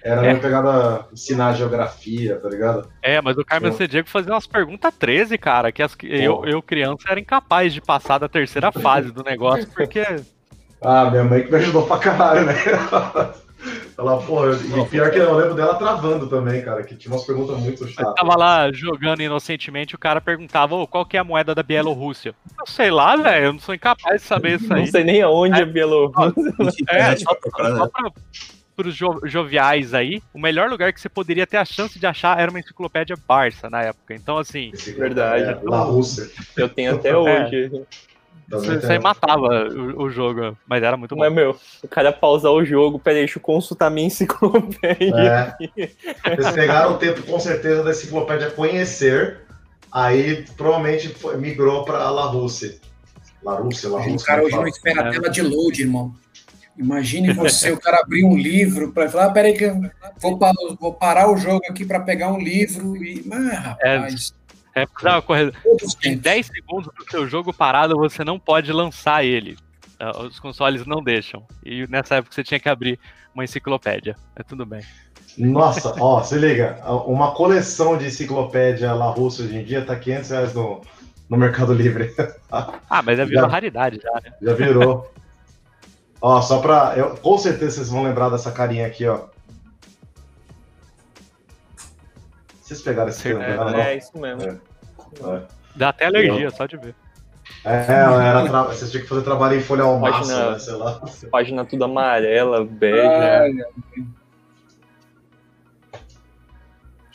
era 0.04 0.22
é. 0.22 0.28
meio 0.28 0.40
pegada 0.40 1.06
ensinar 1.12 1.54
geografia, 1.54 2.38
tá 2.38 2.50
ligado? 2.50 2.90
É, 3.02 3.22
mas 3.22 3.38
o 3.38 3.44
Carmen 3.44 3.76
é. 3.78 3.88
Diego 3.88 4.08
fazia 4.08 4.34
umas 4.34 4.48
perguntas 4.48 4.94
13, 4.98 5.38
cara, 5.38 5.72
que 5.72 5.82
as, 5.82 5.96
eu, 6.04 6.46
eu, 6.46 6.62
criança, 6.62 7.04
era 7.10 7.20
incapaz 7.20 7.74
de 7.74 7.82
passar 7.82 8.18
da 8.18 8.30
terceira 8.30 8.72
fase 8.72 9.12
do 9.12 9.24
negócio, 9.24 9.68
porque. 9.76 10.04
Ah, 10.82 11.12
minha 11.12 11.26
mãe 11.26 11.44
que 11.44 11.52
me 11.52 11.58
ajudou 11.58 11.86
pra 11.86 11.98
caralho, 11.98 12.46
né? 12.46 12.54
Ela, 13.98 14.18
porra, 14.22 14.52
e 14.54 14.86
pior 14.88 15.12
que 15.12 15.18
eu 15.18 15.36
lembro 15.36 15.56
dela 15.56 15.76
travando 15.76 16.28
também, 16.28 16.62
cara, 16.62 16.84
que 16.84 16.96
tinha 16.96 17.14
umas 17.14 17.26
perguntas 17.26 17.58
muito 17.58 17.86
chatas. 17.88 18.08
Eu 18.08 18.14
tava 18.14 18.38
lá 18.38 18.72
jogando 18.72 19.22
inocentemente, 19.22 19.96
o 19.96 20.00
cara 20.00 20.22
perguntava, 20.22 20.76
oh, 20.76 20.88
qual 20.88 21.06
que 21.06 21.18
é 21.18 21.20
a 21.20 21.24
moeda 21.24 21.54
da 21.54 21.62
Bielorrússia? 21.62 22.34
Eu 22.58 22.66
sei 22.66 22.90
lá, 22.90 23.16
velho, 23.18 23.46
eu 23.46 23.54
não 23.54 23.60
sou 23.60 23.76
incapaz 23.76 24.22
de 24.22 24.28
saber 24.28 24.60
isso 24.60 24.74
aí. 24.74 24.82
Não 24.82 24.88
sei 24.88 25.04
nem 25.04 25.22
aonde 25.22 25.60
é, 25.60 25.64
é 25.64 25.66
Bielorrússia. 25.66 26.34
É, 26.90 27.16
só, 27.16 27.38
só 27.56 27.88
pra, 27.88 28.12
pros 28.80 28.96
jo 28.96 29.20
joviais 29.26 29.94
aí, 29.94 30.22
o 30.34 30.40
melhor 30.40 30.70
lugar 30.70 30.94
que 30.94 31.02
você 31.02 31.10
poderia 31.10 31.46
ter 31.46 31.58
a 31.58 31.66
chance 31.66 32.00
de 32.00 32.08
achar 32.08 32.40
era 32.40 32.50
uma 32.50 32.60
enciclopédia 32.60 33.18
Barça 33.28 33.70
na 33.70 33.82
época. 33.82 34.14
Então, 34.14 34.38
assim. 34.38 34.72
Verdade. 34.98 35.44
É, 35.44 35.52
então, 35.52 35.92
Rússia. 35.92 36.30
Eu 36.56 36.70
tenho 36.70 36.96
até 36.96 37.16
hoje. 37.16 37.72
É. 37.76 38.10
Você, 38.50 38.98
matava 38.98 39.70
o, 39.70 40.04
o, 40.04 40.10
jogo, 40.10 40.58
mas 40.68 40.82
era 40.82 40.98
muito 40.98 41.16
bom. 41.16 41.22
Mas, 41.22 41.34
meu, 41.34 41.56
o 41.84 41.88
cara 41.88 42.12
pausar 42.12 42.52
o 42.52 42.66
jogo, 42.66 42.98
peraí, 42.98 43.20
deixa 43.20 43.38
eu 43.38 43.44
consultar 43.44 43.92
minha 43.92 44.08
enciclopédia. 44.08 45.56
É. 45.58 45.92
Eles 46.26 46.52
pegaram 46.52 46.94
o 46.94 46.98
tempo, 46.98 47.22
com 47.24 47.40
certeza, 47.40 47.84
da 47.84 47.92
enciclopédia 47.92 48.50
conhecer, 48.50 49.42
aí 49.92 50.46
provavelmente 50.58 51.16
migrou 51.38 51.86
para 51.86 52.10
La 52.10 52.26
Rússia. 52.26 52.78
La 53.44 53.56
Rússia, 53.56 53.90
La 53.90 54.00
Rússia. 54.00 54.16
O 54.16 54.24
cara 54.24 54.44
hoje 54.44 54.56
não 54.56 54.68
espera 54.68 55.08
a 55.08 55.12
tela 55.12 55.30
de 55.30 55.42
load, 55.42 55.82
irmão. 55.82 56.16
Imagine 56.78 57.34
você, 57.34 57.72
o 57.72 57.78
cara 57.78 58.00
abrir 58.00 58.24
um 58.24 58.38
livro 58.38 58.94
para 58.94 59.10
falar, 59.10 59.26
ah, 59.26 59.32
peraí 59.32 59.54
que 59.54 59.66
eu 59.66 59.82
vou, 60.18 60.40
vou 60.80 60.94
parar 60.94 61.30
o 61.30 61.36
jogo 61.36 61.62
aqui 61.70 61.86
para 61.86 62.00
pegar 62.00 62.32
um 62.32 62.40
livro 62.40 62.96
e... 62.96 63.26
Ah, 63.32 63.60
rapaz... 63.60 64.34
É. 64.36 64.39
É, 64.84 64.88
não, 65.04 65.22
corre... 65.22 65.52
Em 66.04 66.18
10 66.18 66.46
segundos 66.48 66.94
do 66.94 67.10
seu 67.10 67.28
jogo 67.28 67.54
parado, 67.54 67.96
você 67.96 68.24
não 68.24 68.40
pode 68.40 68.72
lançar 68.72 69.24
ele. 69.24 69.58
É, 70.00 70.10
os 70.22 70.40
consoles 70.40 70.86
não 70.86 71.04
deixam. 71.04 71.46
E 71.64 71.86
nessa 71.88 72.16
época 72.16 72.34
você 72.34 72.44
tinha 72.44 72.60
que 72.60 72.70
abrir 72.70 73.00
uma 73.34 73.44
enciclopédia. 73.44 74.16
É 74.36 74.44
tudo 74.44 74.66
bem. 74.66 74.82
Nossa, 75.38 75.94
ó, 76.02 76.22
se 76.22 76.38
liga. 76.38 76.80
Uma 77.06 77.32
coleção 77.32 77.98
de 77.98 78.08
enciclopédia 78.08 78.94
La 78.94 79.10
Russa 79.12 79.44
hoje 79.44 79.58
em 79.58 79.64
dia 79.64 79.86
tá 79.86 79.96
500 79.96 80.30
reais 80.30 80.54
no, 80.54 80.82
no 81.30 81.38
Mercado 81.38 81.74
Livre. 81.74 82.14
ah, 82.52 83.02
mas 83.04 83.18
já 83.18 83.26
virou 83.26 83.44
já, 83.44 83.48
raridade 83.48 84.00
já, 84.02 84.14
né? 84.24 84.34
Já 84.42 84.54
virou. 84.54 85.12
ó, 86.22 86.42
só 86.42 86.60
pra. 86.60 86.94
Eu, 86.98 87.16
com 87.18 87.38
certeza 87.38 87.76
vocês 87.76 87.90
vão 87.90 88.04
lembrar 88.04 88.30
dessa 88.30 88.52
carinha 88.52 88.88
aqui, 88.88 89.08
ó. 89.08 89.28
Vocês 92.62 92.82
pegaram 92.82 93.10
esse 93.10 93.24
filme? 93.24 93.44
É, 93.44 93.92
é 93.92 93.98
isso 93.98 94.18
mesmo. 94.18 94.44
É. 94.44 94.69
É. 95.24 95.42
Dá 95.76 95.90
até 95.90 96.06
alergia, 96.06 96.46
eu... 96.46 96.52
só 96.52 96.66
de 96.66 96.78
ver. 96.78 96.96
É, 97.66 97.72
era 97.72 98.48
tra... 98.48 98.64
você 98.64 98.88
tinha 98.88 99.02
que 99.02 99.10
fazer 99.10 99.24
trabalho 99.24 99.58
em 99.58 99.62
folha 99.62 99.84
ao 99.84 100.00
página, 100.00 100.52
né, 100.52 100.60
sei 100.60 100.74
lá. 100.76 101.02
Página 101.32 101.66
tudo 101.66 101.84
amarela, 101.84 102.64
bege. 102.64 103.08
Ai, 103.08 103.52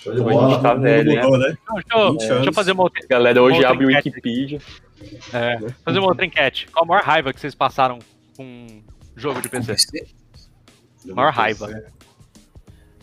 Show 0.05 0.15
de 0.15 0.21
bola. 0.21 0.47
A 0.47 0.51
gente 0.51 0.63
tá 0.63 0.75
velho, 0.75 1.15
mudou, 1.15 1.39
né? 1.39 1.57
Não, 1.67 1.75
deixa, 1.77 1.97
eu, 1.97 2.17
deixa, 2.19 2.51
eu, 2.51 2.53
fazer 2.53 2.73
uma 2.73 2.83
outra. 2.83 3.07
Galera, 3.09 3.43
hoje 3.43 3.57
outra 3.57 3.71
abre 3.71 3.87
o 3.87 3.89
Wikipedia. 3.89 4.61
É, 5.33 5.59
fazer 5.83 5.99
uma 5.99 6.09
outra 6.09 6.27
enquete. 6.27 6.69
Qual 6.71 6.85
a 6.85 6.89
maior 6.89 7.03
raiva 7.03 7.33
que 7.33 7.41
vocês 7.41 7.55
passaram 7.55 7.99
com 8.37 8.83
jogo 9.17 9.41
de 9.41 9.49
PC? 9.49 9.73
PC? 9.73 10.07
Maior 11.07 11.33
raiva. 11.33 11.85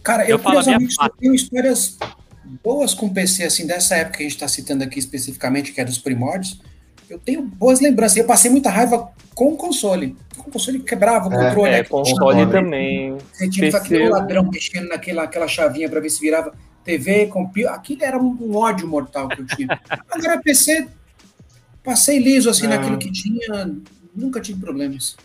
Cara, 0.04 0.26
eu, 0.26 0.38
eu 0.38 0.40
curiosamente 0.40 0.96
tenho 1.20 1.34
histórias 1.34 1.98
boas 2.64 2.94
com 2.94 3.10
PC, 3.10 3.44
assim, 3.44 3.66
dessa 3.66 3.96
época 3.96 4.18
que 4.18 4.24
a 4.24 4.26
gente 4.28 4.36
está 4.36 4.48
citando 4.48 4.84
aqui 4.84 5.00
especificamente, 5.00 5.72
que 5.72 5.80
é 5.80 5.86
dos 5.86 5.98
primórdios, 5.98 6.60
eu 7.10 7.20
tenho 7.20 7.42
boas 7.42 7.80
lembranças. 7.80 8.18
Eu 8.18 8.26
passei 8.26 8.50
muita 8.50 8.70
raiva 8.70 9.12
com 9.36 9.54
o 9.54 9.58
console. 9.58 10.16
Com 10.38 10.50
o 10.50 10.54
console 10.54 10.80
quebrava 10.80 11.30
o 11.30 11.34
é, 11.34 11.48
controle. 11.50 11.72
É, 11.72 11.80
é 11.80 11.84
console 11.84 12.50
também. 12.50 13.18
Você 13.34 13.50
tinha 13.50 13.72
PC... 13.72 13.78
aquele 13.78 14.10
ladrão 14.10 14.50
mexendo 14.50 14.88
naquela 14.88 15.24
aquela 15.24 15.48
chavinha 15.48 15.90
para 15.90 16.00
ver 16.00 16.10
se 16.10 16.22
virava 16.22 16.54
TV, 16.84 17.28
computador. 17.28 17.76
Aquilo 17.76 18.04
era 18.04 18.18
um 18.18 18.56
ódio 18.56 18.88
mortal 18.88 19.28
que 19.28 19.42
eu 19.42 19.46
tinha. 19.46 19.80
Agora, 20.10 20.42
PC, 20.42 20.88
passei 21.84 22.18
liso 22.20 22.50
assim 22.50 22.66
é. 22.66 22.70
naquilo 22.70 22.98
que 22.98 23.12
tinha, 23.12 23.76
nunca 24.16 24.40
tive 24.40 24.60
problemas. 24.60 25.16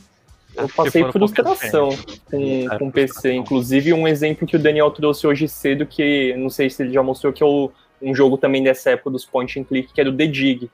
Eu 0.57 0.69
passei 0.69 1.05
frustração 1.11 1.91
com, 2.31 2.67
com 2.79 2.91
PC. 2.91 3.33
Inclusive, 3.33 3.93
um 3.93 4.09
exemplo 4.09 4.47
que 4.47 4.57
o 4.57 4.59
Daniel 4.59 4.91
trouxe 4.91 5.27
hoje 5.27 5.49
cedo, 5.49 5.87
que 5.87 6.35
não 6.37 6.49
sei 6.49 6.71
se 6.71 6.83
ele 6.83 6.93
já 6.93 7.03
mostrou, 7.03 7.33
que 7.33 7.43
é 7.43 7.47
o, 7.47 7.71
um 8.01 8.15
jogo 8.15 8.37
também 8.37 8.63
dessa 8.63 8.91
época 8.91 9.11
dos 9.11 9.25
point 9.25 9.59
and 9.59 9.65
click, 9.65 9.93
que 9.93 10.01
era 10.01 10.11
o 10.11 10.17
The 10.17 10.27
Dig. 10.27 10.71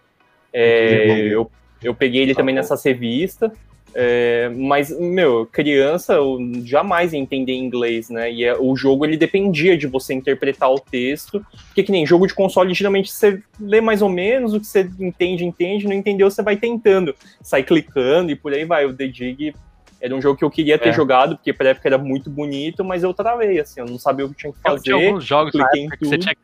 É, 0.52 1.28
eu, 1.28 1.50
eu 1.82 1.94
peguei 1.94 2.22
ele 2.22 2.34
também 2.34 2.54
nessa 2.54 2.76
revista. 2.76 3.52
É, 3.94 4.50
mas, 4.56 4.90
meu, 4.98 5.46
criança 5.46 6.14
eu 6.14 6.38
jamais 6.64 7.12
ia 7.12 7.18
entender 7.18 7.52
inglês, 7.52 8.08
né? 8.08 8.32
E 8.32 8.44
é, 8.44 8.56
o 8.58 8.74
jogo 8.74 9.04
ele 9.04 9.18
dependia 9.18 9.76
de 9.76 9.86
você 9.86 10.14
interpretar 10.14 10.72
o 10.72 10.80
texto, 10.80 11.44
porque 11.66 11.82
que 11.82 11.92
nem 11.92 12.06
jogo 12.06 12.26
de 12.26 12.34
console, 12.34 12.72
geralmente 12.72 13.12
você 13.12 13.42
lê 13.60 13.80
mais 13.82 14.00
ou 14.00 14.08
menos, 14.08 14.54
o 14.54 14.60
que 14.60 14.66
você 14.66 14.88
entende, 14.98 15.44
entende, 15.44 15.86
não 15.86 15.92
entendeu, 15.92 16.30
você 16.30 16.42
vai 16.42 16.56
tentando, 16.56 17.14
sai 17.42 17.62
clicando 17.62 18.30
e 18.30 18.36
por 18.36 18.54
aí 18.54 18.64
vai. 18.64 18.86
O 18.86 18.94
The 18.94 19.08
Dig 19.08 19.54
era 20.02 20.16
um 20.16 20.20
jogo 20.20 20.36
que 20.36 20.44
eu 20.44 20.50
queria 20.50 20.76
ter 20.76 20.88
é. 20.88 20.92
jogado, 20.92 21.36
porque 21.36 21.52
pra 21.52 21.68
época 21.68 21.88
era 21.88 21.96
muito 21.96 22.28
bonito, 22.28 22.84
mas 22.84 23.04
eu 23.04 23.14
travei, 23.14 23.60
assim, 23.60 23.78
eu 23.78 23.86
não 23.86 24.00
sabia 24.00 24.26
o 24.26 24.30
que 24.30 24.34
tinha 24.34 24.52
que 24.52 24.58
fazer. 24.58 24.82
Tinha 24.82 24.96
alguns 24.96 25.24
jogos 25.24 25.52
que 25.52 26.04
você, 26.04 26.18
tinha, 26.18 26.34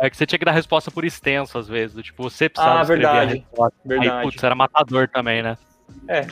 é, 0.00 0.08
que 0.08 0.16
você 0.16 0.24
tinha 0.24 0.38
que 0.38 0.44
dar 0.44 0.52
resposta 0.52 0.90
por 0.90 1.04
extenso, 1.04 1.58
às 1.58 1.68
vezes. 1.68 1.94
Do, 1.94 2.02
tipo, 2.02 2.22
você 2.22 2.48
precisava 2.48 2.80
ah, 2.80 2.82
verdade, 2.82 3.44
verdade. 3.84 4.10
Aí, 4.10 4.22
putz, 4.22 4.42
era 4.42 4.54
matador 4.54 5.06
também, 5.06 5.42
né? 5.42 5.58
É, 6.08 6.26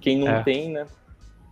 quem 0.00 0.18
não 0.18 0.28
é. 0.28 0.42
tem, 0.42 0.72
né? 0.72 0.86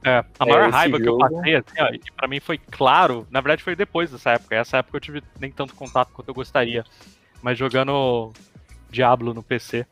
É, 0.04 0.24
a 0.36 0.46
maior 0.46 0.68
é, 0.68 0.70
raiva 0.72 0.98
jogo... 0.98 1.02
que 1.04 1.08
eu 1.08 1.18
passei, 1.18 1.54
assim, 1.54 1.74
ó, 1.78 1.88
e 1.92 2.00
pra 2.16 2.26
mim 2.26 2.40
foi 2.40 2.58
claro, 2.58 3.28
na 3.30 3.40
verdade 3.40 3.62
foi 3.62 3.76
depois 3.76 4.10
dessa 4.10 4.30
época. 4.30 4.56
Essa 4.56 4.78
época 4.78 4.96
eu 4.96 5.00
tive 5.00 5.22
nem 5.38 5.52
tanto 5.52 5.76
contato 5.76 6.10
quanto 6.12 6.26
eu 6.26 6.34
gostaria. 6.34 6.84
Mas 7.40 7.56
jogando 7.56 8.32
Diablo 8.90 9.32
no 9.32 9.44
PC. 9.44 9.86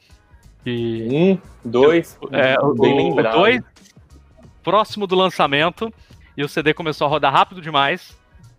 E... 0.66 1.08
Um, 1.08 1.38
dois, 1.64 2.18
eu, 2.20 2.28
é, 2.36 2.56
bem 2.56 2.94
o, 2.94 2.96
lembrado. 2.96 3.34
O 3.34 3.38
dois, 3.38 3.62
próximo 4.68 5.06
do 5.06 5.16
lançamento 5.16 5.90
e 6.36 6.44
o 6.44 6.48
CD 6.48 6.74
começou 6.74 7.06
a 7.06 7.10
rodar 7.10 7.32
rápido 7.32 7.62
demais. 7.62 8.14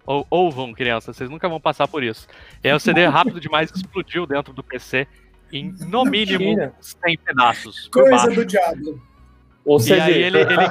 Ou, 0.08 0.26
ouvam, 0.28 0.74
crianças, 0.74 1.16
vocês 1.16 1.30
nunca 1.30 1.48
vão 1.48 1.62
passar 1.62 1.88
por 1.88 2.04
isso. 2.04 2.28
E 2.64 2.68
aí 2.68 2.74
o 2.74 2.80
CD 2.80 3.06
rápido 3.08 3.40
demais 3.40 3.72
explodiu 3.72 4.26
dentro 4.26 4.52
do 4.52 4.64
PC 4.64 5.08
em, 5.54 5.72
no 5.88 6.04
mínimo, 6.06 6.40
Mentira. 6.40 6.74
100 6.80 7.18
pedaços. 7.20 7.88
Coisa 7.90 8.32
do 8.32 8.44
diabo. 8.44 9.00
O 9.64 9.78
CD. 9.78 10.00
E 10.00 10.02
aí 10.02 10.24
ele, 10.24 10.40
ele 10.40 10.66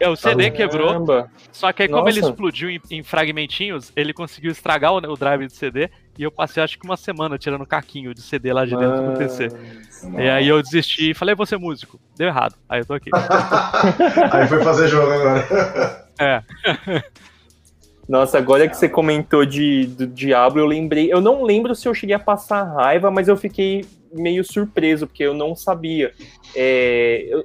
é, 0.00 0.08
o 0.08 0.16
CD 0.16 0.50
quebrou. 0.50 1.06
Só 1.52 1.72
que 1.72 1.84
aí, 1.84 1.88
como 1.88 2.06
Nossa. 2.06 2.18
ele 2.18 2.26
explodiu 2.26 2.68
em, 2.68 2.80
em, 2.90 3.02
fragmentinhos, 3.04 3.92
ele 3.94 4.12
conseguiu 4.12 4.50
estragar 4.50 4.92
o, 4.92 4.96
o, 4.96 5.16
drive 5.16 5.46
do 5.46 5.52
CD. 5.52 5.88
E 6.16 6.22
eu 6.22 6.30
passei 6.30 6.62
acho 6.62 6.78
que 6.78 6.84
uma 6.84 6.96
semana 6.96 7.36
tirando 7.36 7.66
caquinho 7.66 8.14
de 8.14 8.22
CD 8.22 8.52
lá 8.52 8.64
de 8.64 8.76
dentro 8.76 9.10
do 9.10 9.18
PC. 9.18 9.48
Nossa. 9.48 10.22
E 10.22 10.28
aí 10.28 10.48
eu 10.48 10.62
desisti 10.62 11.10
e 11.10 11.14
falei, 11.14 11.34
vou 11.34 11.46
ser 11.46 11.58
músico. 11.58 11.98
Deu 12.16 12.28
errado. 12.28 12.54
Aí 12.68 12.80
eu 12.80 12.86
tô 12.86 12.94
aqui. 12.94 13.10
aí 14.30 14.46
foi 14.46 14.62
fazer 14.62 14.88
jogo 14.88 15.10
agora. 15.10 16.06
É. 16.20 16.42
Nossa, 18.08 18.38
agora 18.38 18.68
que 18.68 18.76
você 18.76 18.88
comentou 18.88 19.44
de, 19.46 19.86
do 19.86 20.06
Diablo, 20.06 20.60
eu 20.60 20.66
lembrei. 20.66 21.12
Eu 21.12 21.20
não 21.20 21.42
lembro 21.42 21.74
se 21.74 21.88
eu 21.88 21.94
cheguei 21.94 22.14
a 22.14 22.18
passar 22.18 22.62
raiva, 22.62 23.10
mas 23.10 23.28
eu 23.28 23.36
fiquei 23.36 23.84
meio 24.12 24.44
surpreso, 24.44 25.06
porque 25.06 25.22
eu 25.22 25.34
não 25.34 25.56
sabia. 25.56 26.12
É, 26.54 27.26
eu, 27.28 27.44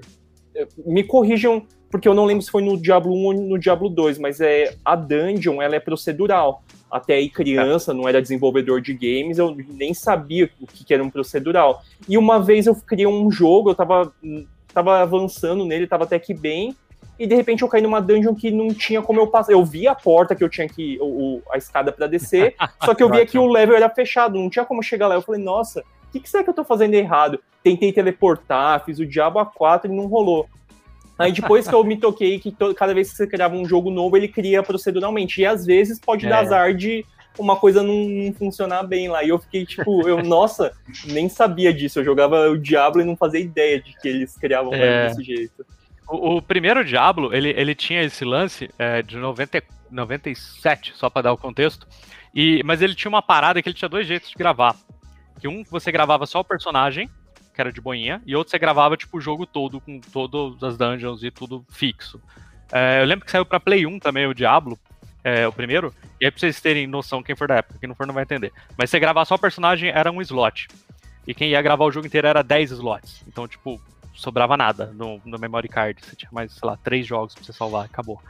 me 0.85 1.03
corrijam, 1.03 1.65
porque 1.89 2.07
eu 2.07 2.13
não 2.13 2.25
lembro 2.25 2.43
se 2.43 2.51
foi 2.51 2.61
no 2.61 2.79
Diablo 2.79 3.13
1 3.13 3.25
ou 3.25 3.33
no 3.33 3.57
Diablo 3.57 3.89
2, 3.89 4.19
mas 4.19 4.41
é 4.41 4.75
a 4.83 4.95
dungeon 4.95 5.61
ela 5.61 5.75
é 5.75 5.79
procedural. 5.79 6.63
Até 6.91 7.15
aí, 7.15 7.29
criança, 7.29 7.93
não 7.93 8.07
era 8.07 8.21
desenvolvedor 8.21 8.81
de 8.81 8.93
games, 8.93 9.37
eu 9.37 9.55
nem 9.69 9.93
sabia 9.93 10.49
o 10.59 10.65
que 10.65 10.93
era 10.93 11.03
um 11.03 11.09
procedural. 11.09 11.83
E 12.07 12.17
uma 12.17 12.39
vez 12.39 12.65
eu 12.65 12.75
criei 12.75 13.05
um 13.05 13.29
jogo, 13.31 13.69
eu 13.69 13.75
tava, 13.75 14.11
tava 14.73 15.01
avançando 15.01 15.65
nele, 15.65 15.87
tava 15.87 16.05
até 16.05 16.17
que 16.17 16.33
bem, 16.33 16.75
e 17.19 17.27
de 17.27 17.35
repente 17.35 17.63
eu 17.63 17.67
caí 17.67 17.81
numa 17.81 18.01
dungeon 18.01 18.33
que 18.33 18.49
não 18.49 18.73
tinha 18.73 19.01
como 19.01 19.19
eu 19.19 19.27
passar. 19.27 19.51
Eu 19.51 19.63
vi 19.65 19.87
a 19.87 19.93
porta 19.93 20.33
que 20.33 20.43
eu 20.43 20.47
tinha 20.47 20.69
que. 20.69 20.97
O, 21.01 21.41
a 21.51 21.57
escada 21.57 21.91
para 21.91 22.07
descer, 22.07 22.55
só 22.83 22.95
que 22.95 23.03
eu 23.03 23.09
via 23.09 23.25
que 23.25 23.37
o 23.37 23.45
level 23.45 23.75
era 23.75 23.89
fechado, 23.89 24.39
não 24.39 24.49
tinha 24.49 24.63
como 24.63 24.81
chegar 24.81 25.07
lá. 25.07 25.15
Eu 25.15 25.21
falei, 25.21 25.43
nossa, 25.43 25.81
o 25.81 26.11
que, 26.13 26.21
que 26.21 26.29
será 26.29 26.43
que 26.43 26.49
eu 26.49 26.53
tô 26.53 26.63
fazendo 26.63 26.93
errado? 26.93 27.39
Tentei 27.61 27.91
teleportar, 27.91 28.85
fiz 28.85 28.99
o 28.99 29.05
Diabo 29.05 29.37
A4 29.39 29.85
e 29.85 29.87
não 29.89 30.07
rolou. 30.07 30.47
Aí 31.19 31.33
depois 31.33 31.67
que 31.67 31.75
eu 31.75 31.83
me 31.83 31.97
toquei 31.97 32.39
que 32.39 32.55
cada 32.75 32.93
vez 32.93 33.11
que 33.11 33.17
você 33.17 33.27
criava 33.27 33.53
um 33.53 33.65
jogo 33.65 33.91
novo, 33.91 34.15
ele 34.15 34.29
cria 34.29 34.63
proceduralmente. 34.63 35.41
E 35.41 35.45
às 35.45 35.65
vezes 35.65 35.99
pode 35.99 36.25
é. 36.25 36.29
dar 36.29 36.39
azar 36.39 36.73
de 36.73 37.05
uma 37.37 37.57
coisa 37.57 37.83
não, 37.83 37.93
não, 37.93 38.33
funcionar 38.33 38.83
bem 38.83 39.09
lá. 39.09 39.21
E 39.21 39.29
eu 39.29 39.37
fiquei 39.37 39.65
tipo, 39.65 40.07
eu, 40.07 40.21
nossa, 40.23 40.71
nem 41.05 41.27
sabia 41.27 41.73
disso. 41.73 41.99
Eu 41.99 42.05
jogava 42.05 42.49
o 42.49 42.57
Diablo 42.57 43.01
e 43.01 43.05
não 43.05 43.17
fazia 43.17 43.41
ideia 43.41 43.81
de 43.81 43.93
que 43.99 44.07
eles 44.07 44.37
criavam 44.37 44.73
é. 44.73 45.07
desse 45.07 45.21
jeito. 45.21 45.65
O, 46.07 46.37
o, 46.37 46.41
primeiro 46.41 46.85
Diablo, 46.85 47.33
ele, 47.35 47.49
ele 47.49 47.75
tinha 47.75 48.01
esse 48.01 48.23
lance 48.23 48.69
é, 48.79 49.01
de 49.01 49.17
90, 49.17 49.61
97, 49.91 50.93
só 50.95 51.09
para 51.09 51.23
dar 51.23 51.33
o 51.33 51.37
contexto. 51.37 51.85
E, 52.33 52.63
mas 52.63 52.81
ele 52.81 52.95
tinha 52.95 53.09
uma 53.09 53.21
parada 53.21 53.61
que 53.61 53.67
ele 53.67 53.75
tinha 53.75 53.89
dois 53.89 54.07
jeitos 54.07 54.29
de 54.29 54.35
gravar. 54.35 54.75
Que 55.39 55.47
um 55.47 55.63
você 55.69 55.91
gravava 55.91 56.25
só 56.25 56.39
o 56.39 56.45
personagem, 56.45 57.09
que 57.59 57.61
era 57.61 57.73
de 57.73 57.81
boinha, 57.81 58.21
e 58.25 58.37
outro 58.37 58.51
você 58.51 58.57
gravava, 58.57 58.95
tipo, 58.95 59.17
o 59.17 59.21
jogo 59.21 59.45
todo, 59.45 59.81
com 59.81 59.99
todas 59.99 60.63
as 60.63 60.77
dungeons 60.77 61.23
e 61.23 61.29
tudo 61.29 61.65
fixo. 61.69 62.21
É, 62.71 63.01
eu 63.01 63.05
lembro 63.05 63.25
que 63.25 63.31
saiu 63.31 63.45
pra 63.45 63.59
Play 63.59 63.85
1 63.85 63.99
também, 63.99 64.25
o 64.25 64.33
Diablo, 64.33 64.79
é, 65.25 65.45
o 65.45 65.51
primeiro, 65.51 65.93
e 66.21 66.25
aí 66.25 66.31
pra 66.31 66.39
vocês 66.39 66.61
terem 66.61 66.87
noção, 66.87 67.21
quem 67.21 67.35
for 67.35 67.49
da 67.49 67.55
época, 67.55 67.77
quem 67.77 67.89
não 67.89 67.95
for 67.95 68.07
não 68.07 68.13
vai 68.13 68.23
entender. 68.23 68.53
Mas 68.77 68.89
você 68.89 68.97
gravar 68.97 69.25
só 69.25 69.35
o 69.35 69.39
personagem 69.39 69.89
era 69.89 70.09
um 70.09 70.21
slot. 70.21 70.69
E 71.27 71.33
quem 71.33 71.49
ia 71.49 71.61
gravar 71.61 71.83
o 71.83 71.91
jogo 71.91 72.07
inteiro 72.07 72.27
era 72.27 72.41
10 72.41 72.71
slots. 72.71 73.23
Então, 73.27 73.45
tipo, 73.45 73.81
sobrava 74.13 74.55
nada 74.55 74.93
no, 74.95 75.21
no 75.25 75.37
memory 75.37 75.67
card. 75.67 76.01
Você 76.01 76.15
tinha 76.15 76.29
mais, 76.31 76.53
sei 76.53 76.65
lá, 76.65 76.77
três 76.77 77.05
jogos 77.05 77.35
pra 77.35 77.43
você 77.43 77.51
salvar, 77.51 77.83
acabou. 77.83 78.21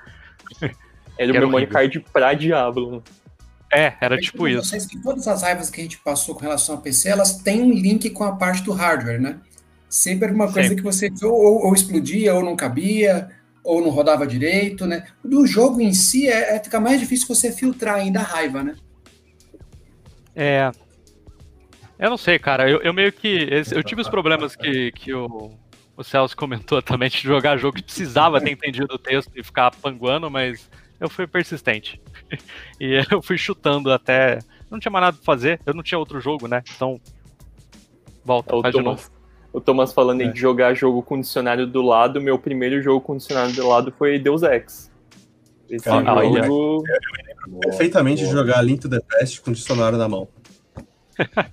Era 1.19 1.31
o 1.31 1.33
memory 1.33 1.65
horrível. 1.65 1.73
card 1.73 1.99
pra 2.11 2.33
Diablo. 2.33 3.03
É, 3.71 3.93
era 4.01 4.17
tipo 4.17 4.47
isso. 4.47 4.65
Vocês 4.65 4.85
que 4.85 4.97
todas 5.01 5.27
as 5.27 5.43
raivas 5.43 5.69
que 5.69 5.79
a 5.79 5.83
gente 5.83 5.99
passou 5.99 6.33
com 6.33 6.41
relação 6.41 6.75
ao 6.75 6.81
PC, 6.81 7.09
elas 7.09 7.37
têm 7.37 7.61
um 7.61 7.71
link 7.71 8.09
com 8.09 8.23
a 8.23 8.35
parte 8.35 8.63
do 8.63 8.71
hardware, 8.71 9.21
né? 9.21 9.39
Sempre 9.87 10.25
era 10.25 10.33
uma 10.33 10.45
coisa 10.45 10.69
Sempre. 10.69 10.75
que 10.77 10.83
você 10.83 11.11
ou, 11.23 11.31
ou, 11.31 11.65
ou, 11.67 11.73
explodia, 11.73 12.35
ou 12.35 12.43
não 12.43 12.55
cabia, 12.55 13.29
ou 13.63 13.81
não 13.81 13.89
rodava 13.89 14.25
direito, 14.25 14.85
né? 14.85 15.05
Do 15.23 15.45
jogo 15.45 15.81
em 15.81 15.93
si, 15.93 16.27
é, 16.27 16.55
é, 16.55 16.59
fica 16.63 16.79
mais 16.79 16.99
difícil 16.99 17.27
você 17.27 17.51
filtrar 17.51 17.95
ainda 17.95 18.19
a 18.19 18.23
raiva, 18.23 18.63
né? 18.63 18.75
É. 20.35 20.71
Eu 21.97 22.09
não 22.09 22.17
sei, 22.17 22.39
cara. 22.39 22.69
Eu, 22.69 22.81
eu 22.81 22.93
meio 22.93 23.11
que. 23.11 23.49
Eu 23.71 23.83
tive 23.83 24.01
os 24.01 24.07
problemas 24.07 24.55
que, 24.55 24.91
que 24.93 25.13
o, 25.13 25.51
o 25.97 26.03
Celso 26.03 26.35
comentou 26.35 26.81
também 26.83 27.09
de 27.09 27.17
jogar 27.17 27.57
jogo 27.57 27.77
que 27.77 27.83
precisava 27.83 28.39
ter 28.39 28.51
entendido 28.51 28.93
o 28.93 28.97
texto 28.99 29.31
e 29.35 29.43
ficar 29.43 29.71
panguando, 29.71 30.29
mas 30.29 30.69
eu 30.99 31.09
fui 31.09 31.27
persistente. 31.27 32.01
e 32.79 33.03
eu 33.11 33.21
fui 33.21 33.37
chutando 33.37 33.91
até. 33.91 34.39
Não 34.69 34.79
tinha 34.79 34.91
mais 34.91 35.05
nada 35.05 35.17
pra 35.17 35.25
fazer, 35.25 35.59
eu 35.65 35.73
não 35.73 35.83
tinha 35.83 35.97
outro 35.97 36.19
jogo, 36.19 36.47
né? 36.47 36.63
Então. 36.75 36.99
Volta, 38.23 38.55
o 38.55 38.61
faz 38.61 38.73
Thomas, 38.73 38.97
de 38.97 39.03
novo. 39.03 39.19
O 39.51 39.61
Thomas 39.61 39.93
falando 39.93 40.21
é. 40.21 40.27
de 40.27 40.39
jogar 40.39 40.73
jogo 40.75 41.01
com 41.01 41.19
dicionário 41.19 41.65
do 41.65 41.81
lado, 41.81 42.21
meu 42.21 42.37
primeiro 42.37 42.81
jogo 42.81 43.01
com 43.01 43.17
dicionário 43.17 43.53
do 43.55 43.67
lado 43.67 43.93
foi 43.97 44.19
Deus 44.19 44.43
Ex. 44.43 44.91
Esse 45.69 45.89
ah, 45.89 46.03
jogo. 46.43 46.83
Eu 47.47 47.59
perfeitamente 47.61 48.23
de 48.23 48.31
jogar 48.31 48.61
Link 48.61 48.81
to 48.81 48.89
the 48.89 48.99
Past 48.99 49.41
com 49.41 49.51
dicionário 49.51 49.97
na 49.97 50.07
mão. 50.07 50.27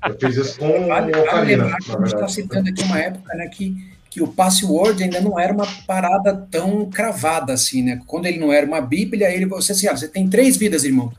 Eu 0.08 0.18
fiz 0.18 0.36
isso 0.36 0.58
com 0.58 0.86
vale, 0.86 1.12
o 1.12 1.22
Ocarina, 1.22 1.64
vale 1.64 1.76
a 1.88 1.92
gente 1.92 2.04
está 2.06 2.28
citando 2.28 2.68
aqui 2.68 2.82
uma 2.84 2.98
época 3.00 3.34
né, 3.34 3.48
que 3.48 3.95
que 4.16 4.22
o 4.22 4.28
password 4.28 5.04
ainda 5.04 5.20
não 5.20 5.38
era 5.38 5.52
uma 5.52 5.66
parada 5.86 6.34
tão 6.50 6.88
cravada 6.88 7.52
assim, 7.52 7.82
né? 7.82 8.00
Quando 8.06 8.24
ele 8.24 8.38
não 8.38 8.50
era 8.50 8.64
uma 8.64 8.80
bíblia, 8.80 9.30
ele 9.30 9.44
você 9.44 9.72
assim, 9.72 9.88
ah, 9.88 9.94
você 9.94 10.08
tem 10.08 10.26
três 10.26 10.56
vidas, 10.56 10.84
irmão. 10.84 11.12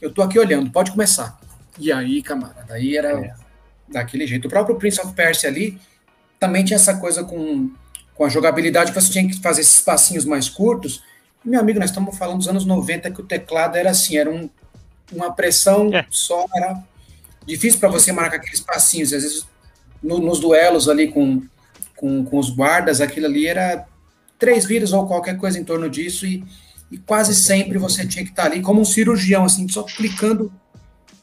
Eu 0.00 0.10
tô 0.10 0.22
aqui 0.22 0.38
olhando, 0.38 0.70
pode 0.70 0.90
começar. 0.90 1.38
E 1.78 1.92
aí, 1.92 2.22
camarada, 2.22 2.72
aí 2.72 2.96
era 2.96 3.20
é. 3.20 3.34
daquele 3.86 4.26
jeito. 4.26 4.46
O 4.46 4.48
próprio 4.48 4.76
Prince 4.76 4.98
of 5.02 5.12
Persia 5.12 5.50
ali 5.50 5.78
também 6.40 6.64
tinha 6.64 6.76
essa 6.76 6.96
coisa 6.96 7.22
com, 7.22 7.70
com 8.14 8.24
a 8.24 8.30
jogabilidade 8.30 8.92
que 8.92 8.98
você 8.98 9.12
tinha 9.12 9.28
que 9.28 9.38
fazer 9.38 9.60
esses 9.60 9.82
passinhos 9.82 10.24
mais 10.24 10.48
curtos. 10.48 11.04
Meu 11.44 11.60
amigo, 11.60 11.80
nós 11.80 11.90
estamos 11.90 12.16
falando 12.16 12.38
dos 12.38 12.48
anos 12.48 12.64
90 12.64 13.10
que 13.10 13.20
o 13.20 13.26
teclado 13.26 13.76
era 13.76 13.90
assim, 13.90 14.16
era 14.16 14.30
um, 14.30 14.48
uma 15.12 15.30
pressão 15.34 15.94
é. 15.94 16.06
só, 16.08 16.46
era 16.54 16.82
difícil 17.46 17.78
para 17.78 17.90
você 17.90 18.10
marcar 18.10 18.36
aqueles 18.36 18.60
passinhos. 18.60 19.12
Às 19.12 19.22
vezes, 19.22 19.46
no, 20.02 20.18
nos 20.18 20.40
duelos 20.40 20.88
ali 20.88 21.08
com, 21.08 21.42
com, 22.02 22.24
com 22.24 22.36
os 22.36 22.50
guardas, 22.50 23.00
aquilo 23.00 23.26
ali 23.26 23.46
era 23.46 23.86
três 24.36 24.66
vidas 24.66 24.92
ou 24.92 25.06
qualquer 25.06 25.36
coisa 25.36 25.56
em 25.56 25.62
torno 25.62 25.88
disso, 25.88 26.26
e, 26.26 26.42
e 26.90 26.98
quase 26.98 27.32
sempre 27.32 27.78
você 27.78 28.04
tinha 28.04 28.24
que 28.24 28.32
estar 28.32 28.46
ali 28.46 28.60
como 28.60 28.80
um 28.80 28.84
cirurgião, 28.84 29.44
assim, 29.44 29.68
só 29.68 29.84
clicando 29.84 30.52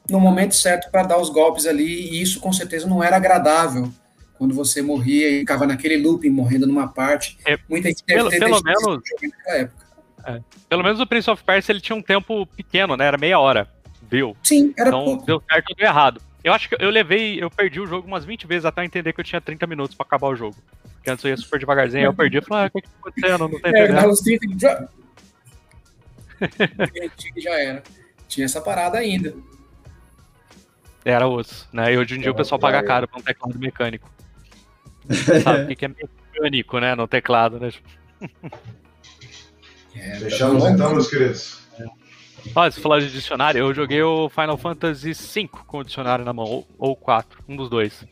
no 0.09 0.21
momento 0.21 0.55
certo 0.55 0.89
para 0.89 1.03
dar 1.03 1.17
os 1.17 1.29
golpes 1.29 1.67
ali, 1.67 1.83
e 1.83 2.21
isso 2.21 2.39
com 2.39 2.53
certeza 2.53 2.87
não 2.87 3.03
era 3.03 3.17
agradável 3.17 3.91
quando 4.37 4.55
você 4.55 4.81
morria 4.81 5.29
e 5.29 5.39
ficava 5.39 5.67
naquele 5.67 5.97
looping, 5.97 6.29
morrendo 6.29 6.65
numa 6.65 6.87
parte. 6.87 7.37
É, 7.45 7.59
Muita 7.67 7.89
gente 7.89 8.01
pelo, 8.05 8.29
pelo 8.29 8.63
menos 8.63 9.01
é, 9.45 10.39
pelo 10.69 10.81
menos 10.81 11.01
o 11.01 11.05
Prince 11.05 11.29
of 11.29 11.43
Persia 11.43 11.73
ele 11.73 11.81
tinha 11.81 11.95
um 11.95 12.01
tempo 12.01 12.45
pequeno, 12.45 12.95
né? 12.95 13.05
Era 13.05 13.17
meia 13.17 13.37
hora, 13.37 13.67
viu? 14.09 14.33
Sim, 14.41 14.73
era 14.77 14.87
então, 14.87 15.03
pouco. 15.03 15.25
deu 15.25 15.43
certo 15.51 15.71
ou 15.71 15.75
deu 15.75 15.85
errado. 15.85 16.21
Eu 16.43 16.53
acho 16.53 16.69
que 16.69 16.75
eu 16.79 16.89
levei, 16.89 17.41
eu 17.41 17.49
perdi 17.49 17.79
o 17.79 17.87
jogo 17.87 18.07
umas 18.07 18.23
20 18.23 18.47
vezes 18.47 18.65
até 18.65 18.83
entender 18.85 19.11
que 19.13 19.19
eu 19.19 19.25
tinha 19.25 19.41
30 19.41 19.67
minutos 19.67 19.95
pra 19.95 20.05
acabar 20.05 20.27
o 20.27 20.35
jogo. 20.35 20.55
Porque 20.93 21.09
antes 21.09 21.23
eu 21.25 21.31
ia 21.31 21.37
super 21.37 21.59
devagarzinho, 21.59 22.01
aí 22.01 22.07
eu 22.07 22.13
perdi. 22.13 22.37
Eu 22.37 22.43
falei, 22.43 22.65
ah, 22.65 22.67
o 22.67 22.71
que, 22.71 22.81
que 22.81 22.89
tá 22.89 22.95
acontecendo? 22.99 23.37
Não 23.39 23.59
tem 23.59 23.71
é, 23.73 23.87
já 27.41 27.59
era. 27.59 27.83
Tinha 28.27 28.45
essa 28.45 28.61
parada 28.61 28.97
ainda. 28.97 29.33
Era 31.03 31.27
osso, 31.27 31.67
né? 31.73 31.93
E 31.93 31.97
hoje 31.97 32.15
em 32.15 32.19
dia 32.19 32.31
o 32.31 32.35
pessoal 32.35 32.59
paga 32.59 32.83
caro 32.83 33.07
pra 33.07 33.19
um 33.19 33.23
teclado 33.23 33.57
mecânico. 33.57 34.09
Sabe 35.43 35.73
o 35.73 35.75
que 35.75 35.85
é 35.85 35.87
mecânico, 35.87 36.79
né? 36.79 36.95
No 36.95 37.07
teclado, 37.07 37.59
né? 37.59 37.71
É, 39.95 40.15
Fechamos 40.17 40.63
então, 40.65 40.93
meus 40.93 41.09
queridos. 41.09 41.59
Olha, 42.55 42.71
se 42.71 42.79
falar 42.79 42.99
de 42.99 43.11
dicionário, 43.11 43.59
eu 43.59 43.73
joguei 43.73 44.01
o 44.01 44.29
Final 44.29 44.57
Fantasy 44.57 45.13
V 45.13 45.49
com 45.67 45.79
o 45.79 45.83
dicionário 45.83 46.25
na 46.25 46.33
mão, 46.33 46.65
ou, 46.77 46.95
4, 46.95 47.43
um 47.47 47.55
dos 47.55 47.69
dois. 47.69 48.05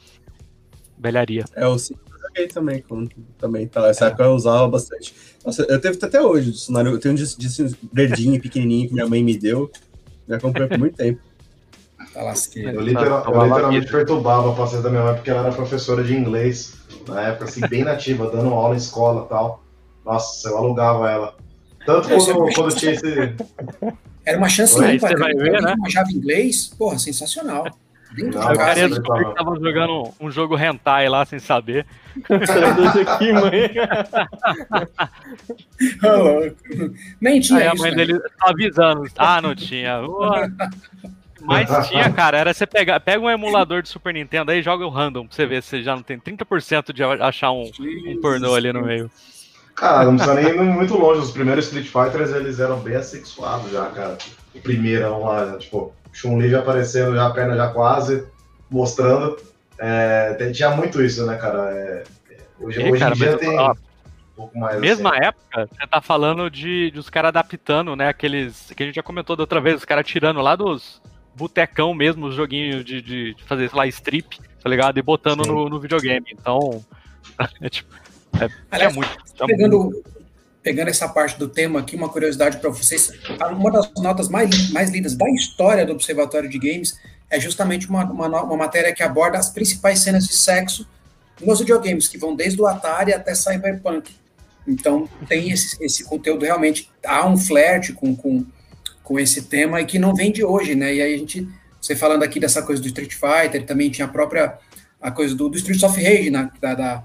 Velharia. 0.98 1.46
É, 1.56 1.68
o 1.68 1.78
5 1.78 2.00
eu 2.08 2.20
joguei 2.20 2.48
também, 2.48 2.82
com, 2.82 3.08
também, 3.38 3.68
tá, 3.68 3.88
essa 3.88 4.06
é. 4.06 4.08
época 4.08 4.24
eu 4.24 4.34
usava 4.34 4.68
bastante. 4.68 5.14
Nossa, 5.46 5.64
eu 5.64 5.80
tenho 5.80 5.98
até 6.02 6.22
hoje 6.22 6.50
o 6.50 6.52
dicionário, 6.52 6.92
eu 6.92 7.00
tenho 7.00 7.14
um 7.14 7.18
dicionário 7.18 7.78
verdinho, 7.94 8.42
pequenininho, 8.42 8.88
que 8.88 8.94
minha 8.94 9.08
mãe 9.08 9.24
me 9.24 9.38
deu, 9.38 9.72
me 10.28 10.36
acompanhou 10.36 10.70
por 10.70 10.80
muito 10.80 10.96
tempo. 10.96 11.22
Tá 12.14 12.24
lasqueiro. 12.24 12.72
Eu, 12.72 12.82
literal, 12.82 13.24
eu 13.26 13.44
literalmente 13.44 13.92
perturbava 13.92 14.52
a 14.52 14.56
paciência 14.56 14.82
da 14.82 14.90
minha 14.90 15.04
mãe, 15.04 15.14
porque 15.14 15.30
ela 15.30 15.42
era 15.42 15.52
professora 15.52 16.04
de 16.04 16.16
inglês, 16.16 16.76
na 17.08 17.22
época, 17.22 17.46
assim, 17.46 17.62
bem 17.68 17.84
nativa, 17.84 18.30
dando 18.30 18.50
aula 18.50 18.74
em 18.74 18.78
escola 18.78 19.26
e 19.26 19.30
tal. 19.30 19.64
Nossa, 20.04 20.50
eu 20.50 20.58
alugava 20.58 21.10
ela. 21.10 21.36
Tanto 21.86 22.10
quando, 22.10 22.54
quando 22.54 22.76
tinha 22.76 22.92
esse. 22.92 23.36
Era 24.28 24.38
uma 24.38 24.50
chance 24.50 24.84
Aí 24.84 25.00
você 25.00 25.16
vai 25.16 25.34
ver, 25.34 25.62
né? 25.62 25.74
Manjava 25.78 26.12
inglês, 26.12 26.68
porra, 26.78 27.00
sensacional. 27.00 27.66
Dentro 28.14 28.40
o 28.40 28.58
cara 28.58 29.34
tava 29.34 29.56
jogando 29.56 30.14
um 30.20 30.30
jogo 30.30 30.58
hentai 30.58 31.08
lá 31.08 31.26
sem 31.26 31.40
saber. 31.40 31.86
aqui, 33.08 33.32
mãe. 33.32 33.72
Nem 37.22 37.40
tinha 37.40 37.60
Aí 37.60 37.68
isso, 37.68 37.76
a 37.76 37.80
mãe 37.80 37.92
né? 37.92 37.98
dele 38.06 38.20
tá 38.20 38.50
avisando. 38.50 39.04
Ah, 39.18 39.42
não 39.42 39.56
tinha. 39.56 40.02
Mas 41.42 41.70
tinha, 41.88 42.12
cara, 42.12 42.38
era 42.38 42.54
você 42.54 42.68
pegar, 42.68 43.00
pega 43.00 43.22
um 43.22 43.30
emulador 43.30 43.82
de 43.82 43.88
Super 43.88 44.14
Nintendo 44.14 44.52
aí 44.52 44.60
e 44.60 44.64
joga 44.64 44.86
o 44.86 44.90
random 44.90 45.26
pra 45.26 45.34
você 45.36 45.46
ver 45.46 45.64
se 45.64 45.70
você 45.70 45.84
já 45.84 45.96
não 45.96 46.04
tem 46.04 46.20
30% 46.20 46.92
de 46.92 47.02
achar 47.04 47.52
um, 47.54 47.72
um 48.08 48.20
pornô 48.20 48.56
ali 48.56 48.74
no 48.74 48.82
meio. 48.82 49.10
Cara, 49.78 50.06
não 50.06 50.16
precisa 50.16 50.34
nem 50.34 50.48
ir 50.48 50.56
muito 50.56 50.98
longe. 50.98 51.22
Os 51.22 51.32
primeiros 51.32 51.66
Street 51.66 51.86
Fighters, 51.86 52.32
eles 52.32 52.60
eram 52.60 52.80
bem 52.80 52.96
assexuados 52.96 53.72
já, 53.72 53.86
cara. 53.86 54.18
O 54.54 54.60
primeiro, 54.60 55.20
lá, 55.20 55.56
tipo, 55.58 55.94
Chun-Li 56.12 56.50
já 56.50 56.60
aparecendo, 56.60 57.16
já 57.16 57.28
a 57.28 57.30
perna 57.30 57.56
já 57.56 57.68
quase, 57.68 58.26
mostrando. 58.72 59.38
É, 59.78 60.34
tinha 60.52 60.72
muito 60.72 61.00
isso, 61.00 61.28
né, 61.28 61.38
cara? 61.38 61.70
É, 61.72 62.04
hoje, 62.60 62.82
e, 62.82 62.92
hoje 62.92 63.00
cara, 63.00 63.14
em 63.14 63.18
dia 63.18 63.38
tem... 63.38 63.56
Ó, 63.60 63.72
um 63.72 63.76
pouco 64.36 64.58
mais 64.58 64.80
Mesma 64.80 65.12
assim. 65.12 65.26
época, 65.26 65.70
você 65.72 65.88
tá 65.88 66.02
falando 66.02 66.50
de, 66.50 66.90
de 66.90 67.00
os 67.00 67.10
caras 67.10 67.30
adaptando, 67.30 67.96
né? 67.96 68.08
Aqueles. 68.08 68.72
Que 68.76 68.84
a 68.84 68.86
gente 68.86 68.96
já 68.96 69.04
comentou 69.04 69.36
da 69.36 69.44
outra 69.44 69.62
vez, 69.62 69.78
os 69.78 69.86
caras 69.86 70.06
tirando 70.08 70.42
lá 70.42 70.56
dos 70.56 71.02
botecão 71.36 71.94
mesmo, 71.94 72.28
os 72.28 72.36
joguinhos 72.36 72.84
de, 72.84 73.02
de, 73.02 73.34
de 73.36 73.44
fazer 73.44 73.72
lá 73.74 73.86
strip, 73.88 74.40
tá 74.62 74.70
ligado? 74.70 74.98
E 74.98 75.02
botando 75.02 75.46
no, 75.46 75.70
no, 75.70 75.80
videogame. 75.80 76.26
Então, 76.32 76.84
é 77.62 77.70
tipo. 77.70 78.07
É, 78.42 78.50
Aliás, 78.72 78.96
muito, 78.96 79.10
pegando, 79.46 79.84
muito. 79.86 80.04
pegando 80.62 80.90
essa 80.90 81.08
parte 81.08 81.38
do 81.38 81.48
tema 81.48 81.80
aqui, 81.80 81.96
uma 81.96 82.10
curiosidade 82.10 82.58
para 82.58 82.70
vocês. 82.70 83.12
Uma 83.52 83.72
das 83.72 83.92
notas 83.98 84.30
mais, 84.30 84.70
mais 84.72 84.90
lidas 84.90 85.16
da 85.16 85.30
história 85.30 85.86
do 85.86 85.94
Observatório 85.94 86.50
de 86.50 86.58
Games 86.58 86.98
é 87.30 87.40
justamente 87.40 87.90
uma, 87.90 88.04
uma, 88.06 88.44
uma 88.44 88.58
matéria 88.58 88.94
que 88.94 89.04
aborda 89.04 89.38
as 89.38 89.50
principais 89.50 90.00
cenas 90.00 90.26
de 90.26 90.34
sexo 90.34 90.88
nos 91.42 91.60
videogames, 91.60 92.08
que 92.08 92.18
vão 92.18 92.36
desde 92.36 92.62
o 92.62 92.66
Atari 92.66 93.14
até 93.14 93.36
Cyberpunk. 93.36 94.16
Então, 94.68 95.08
tem 95.28 95.52
esse, 95.52 95.82
esse 95.84 96.04
conteúdo 96.04 96.44
realmente, 96.44 96.92
há 97.06 97.26
um 97.28 97.38
flerte 97.38 97.94
com, 97.94 98.16
com, 98.16 98.46
com 99.04 99.20
esse 99.20 99.44
tema 99.44 99.80
e 99.80 99.86
que 99.86 99.98
não 99.98 100.14
vem 100.14 100.32
de 100.32 100.44
hoje, 100.44 100.76
né? 100.76 100.94
E 100.94 101.02
aí 101.02 101.14
a 101.14 101.18
gente, 101.18 101.48
você 101.80 101.96
falando 101.96 102.24
aqui 102.24 102.40
dessa 102.40 102.62
coisa 102.62 102.82
do 102.82 102.88
Street 102.88 103.14
Fighter, 103.14 103.66
também 103.66 103.90
tinha 103.90 104.06
a 104.06 104.10
própria, 104.10 104.58
a 105.02 105.10
coisa 105.12 105.34
do, 105.36 105.48
do 105.48 105.58
Street 105.58 105.82
of 105.84 106.02
Rage, 106.02 106.30
né? 106.30 106.50
da, 106.60 106.76
da, 106.76 107.04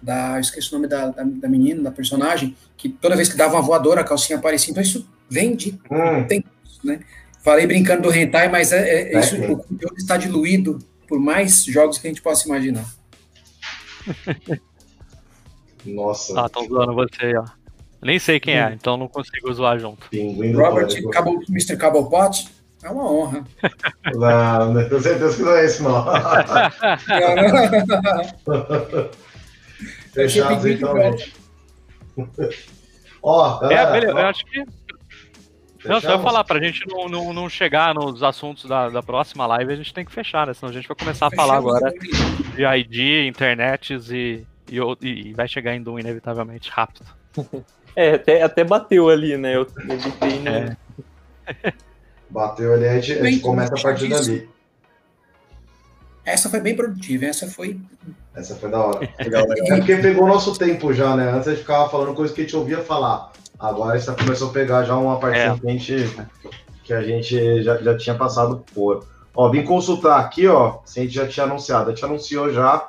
da, 0.00 0.36
eu 0.36 0.40
esqueci 0.40 0.70
o 0.70 0.74
nome 0.74 0.88
da, 0.88 1.08
da, 1.08 1.22
da, 1.24 1.48
menina, 1.48 1.82
da 1.82 1.90
personagem, 1.90 2.56
que 2.76 2.88
toda 2.88 3.16
vez 3.16 3.28
que 3.28 3.36
dava 3.36 3.56
uma 3.56 3.62
voadora, 3.62 4.00
a 4.00 4.04
calcinha 4.04 4.38
aparecia. 4.38 4.70
Então 4.70 4.82
isso 4.82 5.08
vem 5.28 5.54
de 5.56 5.78
hum. 5.90 6.24
tempos, 6.26 6.80
né? 6.82 7.00
Falei 7.42 7.66
brincando 7.66 8.02
do 8.02 8.12
hentai, 8.14 8.48
mas 8.48 8.72
é, 8.72 8.78
é, 8.78 9.14
é 9.14 9.20
isso, 9.20 9.36
o 9.36 9.56
conteúdo 9.56 9.96
está 9.96 10.16
diluído 10.16 10.78
por 11.06 11.18
mais 11.18 11.64
jogos 11.64 11.98
que 11.98 12.06
a 12.06 12.10
gente 12.10 12.22
possa 12.22 12.46
imaginar. 12.46 12.84
Nossa. 15.84 16.40
Ah, 16.42 16.46
estão 16.46 16.66
zoando 16.66 16.94
você 16.94 17.24
aí, 17.24 17.36
ó. 17.36 17.44
Nem 18.02 18.18
sei 18.18 18.38
quem 18.38 18.54
é, 18.54 18.72
então 18.72 18.96
não 18.96 19.08
consigo 19.08 19.52
zoar 19.52 19.78
junto. 19.78 20.08
Pinguim 20.08 20.52
Robert 20.52 20.88
Cabo, 21.10 21.42
Mr. 21.48 21.76
Cabopot, 21.76 22.48
é 22.82 22.90
uma 22.90 23.10
honra. 23.10 23.44
Não, 24.14 24.72
não 24.74 24.88
tenho 24.88 25.00
certeza 25.00 25.36
que 25.36 25.42
não 25.42 25.52
é 25.52 25.64
esse, 25.64 25.82
não. 25.82 26.04
Fechados 30.18 30.66
então. 30.66 30.94
Ó, 33.22 33.60
oh, 33.60 33.66
é, 33.66 33.92
beleza, 33.92 34.12
eu 34.12 34.26
acho 34.26 34.44
que. 34.44 34.64
Não, 35.84 36.00
só 36.00 36.12
eu 36.12 36.18
falar, 36.20 36.42
pra 36.42 36.60
gente 36.60 36.84
não, 36.88 37.08
não, 37.08 37.32
não 37.32 37.48
chegar 37.48 37.94
nos 37.94 38.22
assuntos 38.22 38.64
da, 38.64 38.88
da 38.88 39.02
próxima 39.02 39.46
live, 39.46 39.72
a 39.72 39.76
gente 39.76 39.94
tem 39.94 40.04
que 40.04 40.10
fechar, 40.10 40.46
né? 40.46 40.54
Senão 40.54 40.70
a 40.70 40.74
gente 40.74 40.88
vai 40.88 40.96
começar 40.96 41.28
a 41.28 41.30
falar 41.30 41.56
agora 41.56 41.92
de 42.54 42.64
ID, 42.64 43.28
internets 43.28 44.10
e, 44.10 44.44
e, 44.68 44.80
e 45.02 45.32
vai 45.34 45.46
chegar 45.46 45.74
em 45.74 45.82
Doom 45.82 46.00
inevitavelmente 46.00 46.70
rápido. 46.70 47.06
É, 47.96 48.14
até, 48.14 48.42
até 48.42 48.62
bateu 48.62 49.08
ali, 49.08 49.36
né? 49.36 49.56
Eu 49.56 49.66
evitei, 49.90 50.38
né? 50.38 50.76
É. 51.64 51.72
Bateu 52.30 52.74
ali, 52.74 52.86
a 52.86 53.00
gente, 53.00 53.18
a 53.18 53.24
gente 53.24 53.40
começa 53.40 53.74
a 53.74 53.82
partir 53.82 54.08
dali. 54.08 54.48
Essa 56.28 56.50
foi 56.50 56.60
bem 56.60 56.76
produtiva, 56.76 57.24
essa 57.24 57.48
foi. 57.48 57.80
Essa 58.34 58.54
foi 58.54 58.70
da 58.70 58.78
hora. 58.78 59.08
É 59.18 59.76
porque 59.76 59.96
pegou 59.96 60.24
o 60.24 60.28
nosso 60.28 60.56
tempo 60.56 60.92
já, 60.92 61.16
né? 61.16 61.30
Antes 61.30 61.48
a 61.48 61.50
gente 61.52 61.60
ficava 61.60 61.88
falando 61.88 62.14
coisas 62.14 62.34
que 62.34 62.42
a 62.42 62.44
gente 62.44 62.56
ouvia 62.56 62.78
falar. 62.78 63.32
Agora 63.58 63.94
a 63.94 63.98
gente 63.98 64.16
começou 64.22 64.50
a 64.50 64.52
pegar 64.52 64.84
já 64.84 64.96
uma 64.96 65.18
parte 65.18 65.38
é. 65.38 65.54
que 65.58 65.66
a 65.66 65.70
gente, 65.70 66.16
que 66.84 66.92
a 66.92 67.02
gente 67.02 67.62
já, 67.62 67.76
já 67.78 67.96
tinha 67.96 68.14
passado 68.14 68.64
por. 68.74 69.06
Ó, 69.34 69.48
vim 69.50 69.64
consultar 69.64 70.20
aqui, 70.20 70.46
ó, 70.46 70.78
se 70.84 71.00
a 71.00 71.02
gente 71.02 71.14
já 71.14 71.26
tinha 71.26 71.46
anunciado. 71.46 71.90
A 71.90 71.94
gente 71.94 72.04
anunciou 72.04 72.52
já, 72.52 72.88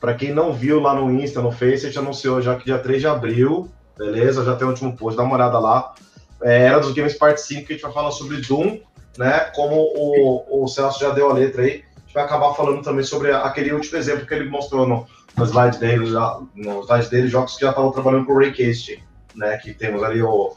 para 0.00 0.14
quem 0.14 0.32
não 0.32 0.52
viu 0.52 0.80
lá 0.80 0.94
no 0.94 1.10
Insta, 1.10 1.40
no 1.40 1.52
Face, 1.52 1.86
a 1.86 1.88
gente 1.88 1.98
anunciou 1.98 2.42
já 2.42 2.56
que 2.56 2.64
dia 2.64 2.78
3 2.78 3.00
de 3.00 3.06
abril, 3.06 3.68
beleza? 3.96 4.44
Já 4.44 4.56
tem 4.56 4.66
o 4.66 4.70
último 4.70 4.96
post, 4.96 5.16
dá 5.16 5.22
uma 5.22 5.36
olhada 5.36 5.58
lá. 5.58 5.94
É, 6.42 6.64
era 6.64 6.80
dos 6.80 6.92
Games 6.92 7.14
Part 7.14 7.40
5 7.40 7.66
que 7.66 7.72
a 7.72 7.76
gente 7.76 7.82
vai 7.82 7.92
falar 7.92 8.10
sobre 8.10 8.38
Doom, 8.38 8.78
né? 9.16 9.40
Como 9.54 9.74
o, 9.76 10.64
o 10.64 10.68
Celso 10.68 11.00
já 11.00 11.10
deu 11.10 11.30
a 11.30 11.34
letra 11.34 11.62
aí, 11.62 11.84
gente 12.10 12.14
vai 12.14 12.24
acabar 12.24 12.54
falando 12.54 12.82
também 12.82 13.04
sobre 13.04 13.32
aquele 13.32 13.72
último 13.72 13.96
exemplo 13.96 14.26
que 14.26 14.34
ele 14.34 14.50
mostrou 14.50 14.86
no, 14.86 15.06
no 15.36 15.44
slide 15.44 15.78
dele, 15.78 16.06
já, 16.06 16.40
no 16.54 16.82
slide 16.82 17.08
dele, 17.08 17.28
jogos 17.28 17.54
que 17.54 17.60
já 17.60 17.70
estavam 17.70 17.92
trabalhando 17.92 18.26
com 18.26 18.32
o 18.32 18.38
Raycasting, 18.38 19.00
né? 19.34 19.56
Que 19.58 19.72
temos 19.72 20.02
ali 20.02 20.20
o. 20.20 20.56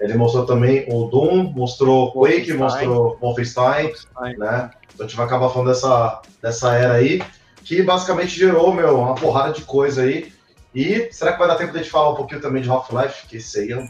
Ele 0.00 0.14
mostrou 0.14 0.44
também 0.44 0.86
o 0.88 1.04
Doom, 1.04 1.52
mostrou 1.52 2.10
Quake, 2.12 2.52
mostrou 2.54 3.16
Wolfenstein, 3.20 3.92
Wolfenstein, 3.92 4.36
né? 4.38 4.70
Então 4.92 5.04
a 5.04 5.08
gente 5.08 5.16
vai 5.16 5.26
acabar 5.26 5.50
falando 5.50 5.68
dessa, 5.68 6.22
dessa 6.42 6.74
era 6.74 6.94
aí, 6.94 7.22
que 7.62 7.82
basicamente 7.82 8.36
gerou, 8.36 8.72
meu, 8.74 8.98
uma 8.98 9.14
porrada 9.14 9.52
de 9.52 9.62
coisa 9.62 10.02
aí. 10.02 10.32
E 10.74 11.08
será 11.12 11.32
que 11.32 11.38
vai 11.38 11.46
dar 11.46 11.54
tempo 11.54 11.70
de 11.70 11.78
a 11.78 11.82
gente 11.82 11.92
falar 11.92 12.10
um 12.10 12.16
pouquinho 12.16 12.40
também 12.40 12.62
de 12.62 12.68
Half-Life? 12.68 13.28
Que 13.28 13.36
esse 13.36 13.60
aí 13.60 13.72
é 13.72 13.76
um, 13.76 13.88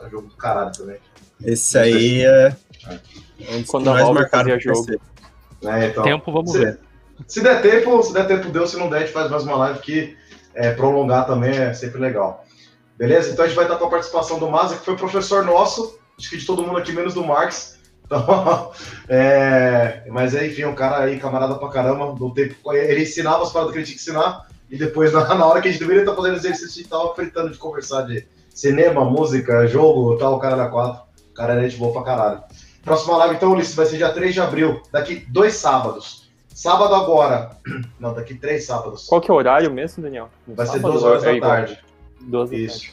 é 0.00 0.06
um 0.06 0.10
jogo 0.10 0.28
do 0.28 0.36
caralho 0.36 0.72
também. 0.72 0.96
Esse 1.44 1.78
aí 1.78 2.24
é. 2.24 2.56
é. 2.88 3.62
Quando 3.68 3.90
a 3.90 4.02
Valve 4.02 4.28
fazia 4.28 4.58
jogo. 4.58 5.00
É, 5.66 5.86
então, 5.88 6.02
tempo, 6.02 6.32
vamos 6.32 6.52
se, 6.52 6.58
ver. 6.58 6.78
Se 7.26 7.40
der 7.40 7.62
tempo, 7.62 8.02
se 8.02 8.12
der 8.12 8.26
tempo, 8.26 8.50
deu. 8.50 8.66
Se 8.66 8.76
não 8.76 8.88
der, 8.88 8.96
a 8.96 9.00
gente 9.00 9.12
faz 9.12 9.30
mais 9.30 9.44
uma 9.44 9.56
live 9.56 9.78
que 9.80 10.16
é, 10.54 10.72
prolongar 10.72 11.26
também 11.26 11.56
é 11.56 11.72
sempre 11.72 12.00
legal. 12.00 12.44
Beleza? 12.96 13.30
Então 13.30 13.44
a 13.44 13.48
gente 13.48 13.56
vai 13.56 13.64
estar 13.64 13.76
com 13.76 13.86
a 13.86 13.90
participação 13.90 14.38
do 14.38 14.48
Maza, 14.48 14.76
que 14.76 14.84
foi 14.84 14.96
professor 14.96 15.44
nosso, 15.44 15.98
acho 16.18 16.30
que 16.30 16.36
de 16.36 16.46
todo 16.46 16.62
mundo 16.62 16.78
aqui, 16.78 16.92
menos 16.92 17.14
do 17.14 17.24
Marx. 17.24 17.74
Então, 18.06 18.70
é, 19.08 20.02
mas 20.10 20.34
enfim, 20.34 20.66
um 20.66 20.74
cara 20.74 21.04
aí, 21.04 21.18
camarada 21.18 21.54
pra 21.54 21.70
caramba, 21.70 22.12
do 22.12 22.34
tempo, 22.34 22.54
ele 22.74 23.02
ensinava 23.02 23.42
as 23.42 23.50
paradas 23.50 23.72
que 23.72 23.78
ele 23.78 23.86
tinha 23.86 23.96
que 23.96 24.02
ensinar, 24.02 24.46
e 24.70 24.76
depois, 24.76 25.10
na, 25.14 25.34
na 25.34 25.46
hora 25.46 25.62
que 25.62 25.68
a 25.68 25.70
gente 25.70 25.80
deveria 25.80 26.02
estar 26.02 26.14
fazendo 26.14 26.36
exercício, 26.36 26.82
e 26.82 26.84
tava 26.84 27.14
fritando 27.14 27.50
de 27.50 27.56
conversar 27.56 28.02
de 28.02 28.26
cinema, 28.54 29.06
música, 29.06 29.66
jogo, 29.66 30.18
tal, 30.18 30.34
o 30.34 30.38
cara 30.38 30.54
era 30.54 30.68
quatro. 30.68 31.02
O 31.30 31.34
cara 31.34 31.54
era 31.54 31.62
gente 31.68 31.78
boa 31.78 31.94
pra 31.94 32.02
caralho. 32.02 32.42
Próxima 32.84 33.16
live, 33.16 33.36
então, 33.36 33.52
Ulisses, 33.52 33.74
vai 33.74 33.86
ser 33.86 33.96
dia 33.96 34.12
3 34.12 34.34
de 34.34 34.40
abril, 34.40 34.82
daqui 34.92 35.24
dois 35.28 35.54
sábados. 35.54 36.24
Sábado 36.54 36.94
agora. 36.94 37.50
Não, 37.98 38.14
daqui 38.14 38.34
três 38.34 38.64
sábados. 38.64 39.06
Qual 39.06 39.20
que 39.20 39.30
é 39.30 39.34
o 39.34 39.36
horário 39.36 39.70
mesmo, 39.72 40.02
Daniel? 40.02 40.30
No 40.46 40.54
vai 40.54 40.66
ser 40.66 40.78
duas 40.78 41.02
horas 41.02 41.22
da 41.24 41.40
tarde. 41.40 41.78
Duas 42.20 42.52
Isso. 42.52 42.90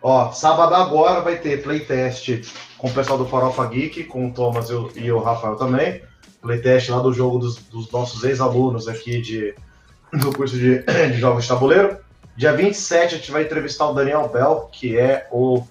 Ó, 0.00 0.30
sábado 0.30 0.74
agora 0.74 1.20
vai 1.20 1.36
ter 1.36 1.62
playtest 1.62 2.44
com 2.78 2.88
o 2.88 2.92
pessoal 2.92 3.18
do 3.18 3.26
Farofa 3.26 3.66
Geek, 3.66 4.04
com 4.04 4.28
o 4.28 4.32
Thomas 4.32 4.70
e 4.70 4.74
o, 4.74 4.90
e 4.94 5.10
o 5.10 5.18
Rafael 5.18 5.56
também. 5.56 6.02
Playtest 6.40 6.90
lá 6.90 7.00
do 7.00 7.12
jogo 7.12 7.38
dos, 7.38 7.56
dos 7.56 7.90
nossos 7.90 8.22
ex-alunos 8.22 8.86
aqui 8.86 9.20
de, 9.20 9.54
do 10.12 10.30
curso 10.32 10.56
de, 10.56 10.78
de 11.10 11.18
jogos 11.18 11.42
de 11.42 11.48
tabuleiro. 11.48 11.98
Dia 12.36 12.52
27 12.52 13.14
a 13.14 13.18
gente 13.18 13.30
vai 13.32 13.42
entrevistar 13.42 13.88
o 13.88 13.94
Daniel 13.94 14.28
Bell, 14.28 14.68
que 14.70 14.96
é 14.96 15.26
o 15.32 15.62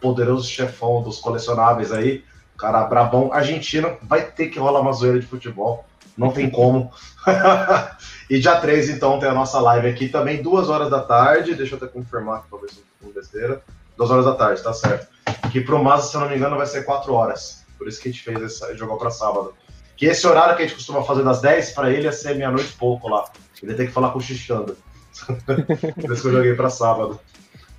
poderoso 0.00 0.48
chefão 0.48 1.02
dos 1.02 1.18
colecionáveis 1.18 1.92
aí, 1.92 2.24
cara 2.62 2.84
brabão 2.84 3.32
argentino. 3.32 3.98
Vai 4.02 4.22
ter 4.22 4.46
que 4.46 4.58
rolar 4.60 4.80
uma 4.80 4.92
zoeira 4.92 5.18
de 5.18 5.26
futebol, 5.26 5.84
não 6.16 6.30
tem 6.30 6.48
como. 6.48 6.92
e 8.30 8.38
dia 8.38 8.56
3, 8.60 8.90
então, 8.90 9.18
tem 9.18 9.28
a 9.28 9.34
nossa 9.34 9.60
live 9.60 9.88
aqui 9.88 10.08
também, 10.08 10.40
duas 10.40 10.68
horas 10.70 10.88
da 10.88 11.00
tarde. 11.00 11.56
Deixa 11.56 11.74
eu 11.74 11.76
até 11.76 11.88
confirmar 11.88 12.38
aqui 12.38 12.48
pra 12.48 12.60
ver 12.60 12.70
se 12.70 12.78
eu 12.78 13.06
não 13.08 13.12
besteira. 13.12 13.60
Duas 13.96 14.10
horas 14.10 14.24
da 14.24 14.34
tarde, 14.34 14.62
tá 14.62 14.72
certo. 14.72 15.08
Que 15.50 15.60
pro 15.60 15.82
Masa, 15.82 16.08
se 16.08 16.14
eu 16.14 16.20
não 16.20 16.28
me 16.30 16.36
engano, 16.36 16.56
vai 16.56 16.66
ser 16.66 16.84
quatro 16.84 17.12
horas. 17.12 17.64
Por 17.76 17.88
isso 17.88 18.00
que 18.00 18.08
a 18.08 18.12
gente 18.12 18.22
fez 18.22 18.40
essa, 18.40 18.74
jogou 18.76 18.96
para 18.96 19.10
sábado. 19.10 19.54
Que 19.96 20.06
esse 20.06 20.26
horário 20.26 20.56
que 20.56 20.62
a 20.62 20.66
gente 20.66 20.76
costuma 20.76 21.02
fazer 21.02 21.24
das 21.24 21.40
10, 21.40 21.72
para 21.72 21.90
ele 21.90 22.04
ia 22.04 22.12
ser 22.12 22.36
meia-noite 22.36 22.70
e 22.70 22.76
pouco 22.76 23.08
lá. 23.08 23.24
Ele 23.62 23.74
tem 23.74 23.86
que 23.86 23.92
falar 23.92 24.10
com 24.10 24.18
o 24.18 24.22
Xixando. 24.22 24.76
Por 25.44 26.12
isso 26.12 26.22
que 26.22 26.28
eu 26.28 26.32
joguei 26.32 26.54
para 26.54 26.70
sábado. 26.70 27.20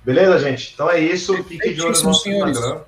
Beleza, 0.04 0.38
gente? 0.38 0.72
Então 0.72 0.90
é 0.90 1.00
isso. 1.00 1.34
Fique 1.44 1.72
de 1.72 1.82
olho 1.82 1.96
no 1.96 2.02
nosso 2.02 2.28
Instagram. 2.28 2.80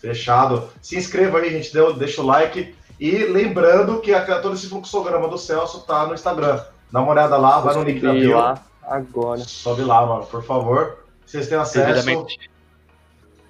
Fechado. 0.00 0.68
Se 0.80 0.96
inscreva 0.96 1.38
aí, 1.38 1.50
gente. 1.50 1.72
Deu, 1.72 1.92
deixa 1.92 2.22
o 2.22 2.26
like. 2.26 2.74
E 2.98 3.24
lembrando 3.24 4.00
que 4.00 4.12
a, 4.12 4.40
todo 4.40 4.54
esse 4.54 4.68
fluxograma 4.68 5.28
do 5.28 5.38
Celso 5.38 5.80
tá 5.86 6.06
no 6.06 6.14
Instagram. 6.14 6.62
Dá 6.90 7.00
uma 7.00 7.12
olhada 7.12 7.36
lá, 7.36 7.60
vai 7.60 7.74
no 7.74 7.82
link 7.82 8.00
da 8.00 8.12
bio. 8.12 8.36
lá 8.36 8.62
agora. 8.90 9.40
Sobe 9.40 9.82
lá, 9.82 10.04
mano, 10.04 10.26
por 10.26 10.42
favor. 10.42 11.04
Vocês 11.24 11.48
têm 11.48 11.56
acesso. 11.56 12.26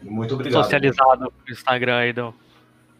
Muito 0.02 0.34
obrigado. 0.34 0.62
Socializado 0.62 1.24
no 1.24 1.52
Instagram 1.52 1.96
aí 1.96 2.12
do, 2.12 2.34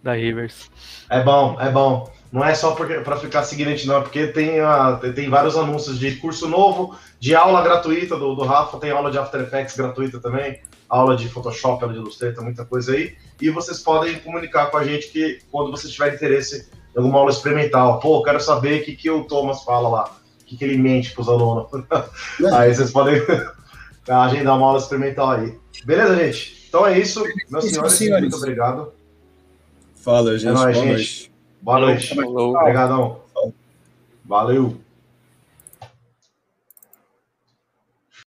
da 0.03 0.15
Rivers. 0.15 0.71
É 1.09 1.23
bom, 1.23 1.57
é 1.61 1.71
bom. 1.71 2.11
Não 2.33 2.45
é 2.45 2.55
só 2.55 2.73
para 2.73 3.17
ficar 3.17 3.43
seguindo 3.43 3.69
a 3.69 3.71
gente, 3.73 3.89
não, 3.89 3.97
é 3.97 4.01
porque 4.03 4.29
tem, 4.29 4.61
a, 4.61 5.01
tem 5.15 5.29
vários 5.29 5.57
anúncios 5.57 5.99
de 5.99 6.15
curso 6.17 6.49
novo, 6.49 6.97
de 7.19 7.35
aula 7.35 7.61
gratuita 7.61 8.17
do, 8.17 8.37
do 8.37 8.45
Rafa, 8.45 8.79
tem 8.79 8.93
aula 8.93 9.11
de 9.11 9.19
After 9.19 9.41
Effects 9.41 9.77
gratuita 9.77 10.21
também, 10.21 10.61
aula 10.91 11.17
de 11.17 11.29
Photoshop, 11.29 11.83
aula 11.83 11.95
de 11.95 12.01
Illustrator, 12.01 12.43
muita 12.43 12.65
coisa 12.65 12.93
aí. 12.93 13.15
E 13.41 13.49
vocês 13.49 13.79
podem 13.79 14.19
comunicar 14.19 14.71
com 14.71 14.77
a 14.77 14.85
gente 14.85 15.09
que 15.09 15.39
quando 15.51 15.71
você 15.71 15.89
tiver 15.89 16.15
interesse 16.15 16.69
em 16.95 16.99
alguma 16.99 17.21
aula 17.21 17.31
experimental, 17.31 18.01
pô, 18.01 18.21
quero 18.23 18.41
saber 18.41 18.83
o 18.83 18.85
que, 18.85 18.97
que 18.97 19.09
o 19.09 19.25
Thomas 19.25 19.63
fala 19.63 19.89
lá, 19.89 20.17
o 20.43 20.45
que, 20.45 20.57
que 20.57 20.65
ele 20.65 20.77
mente 20.77 21.13
para 21.13 21.23
os 21.23 21.29
alunos. 21.29 21.69
aí 22.53 22.75
vocês 22.75 22.91
podem 22.91 23.23
agendar 24.09 24.57
uma 24.57 24.67
aula 24.67 24.79
experimental 24.79 25.31
aí. 25.31 25.57
Beleza, 25.85 26.17
gente? 26.17 26.67
Então 26.69 26.87
é 26.87 26.99
isso, 26.99 27.23
meus 27.49 27.65
senhores, 27.65 27.93
senhores. 27.93 28.23
muito 28.23 28.37
obrigado. 28.37 28.93
Fala, 29.95 30.37
gente. 30.37 30.49
É 30.49 30.53
nóis, 30.53 30.77
gente. 30.77 31.33
Boa 31.63 31.79
noite. 31.79 32.19
Obrigadão. 32.19 33.21
Valeu. 34.25 34.77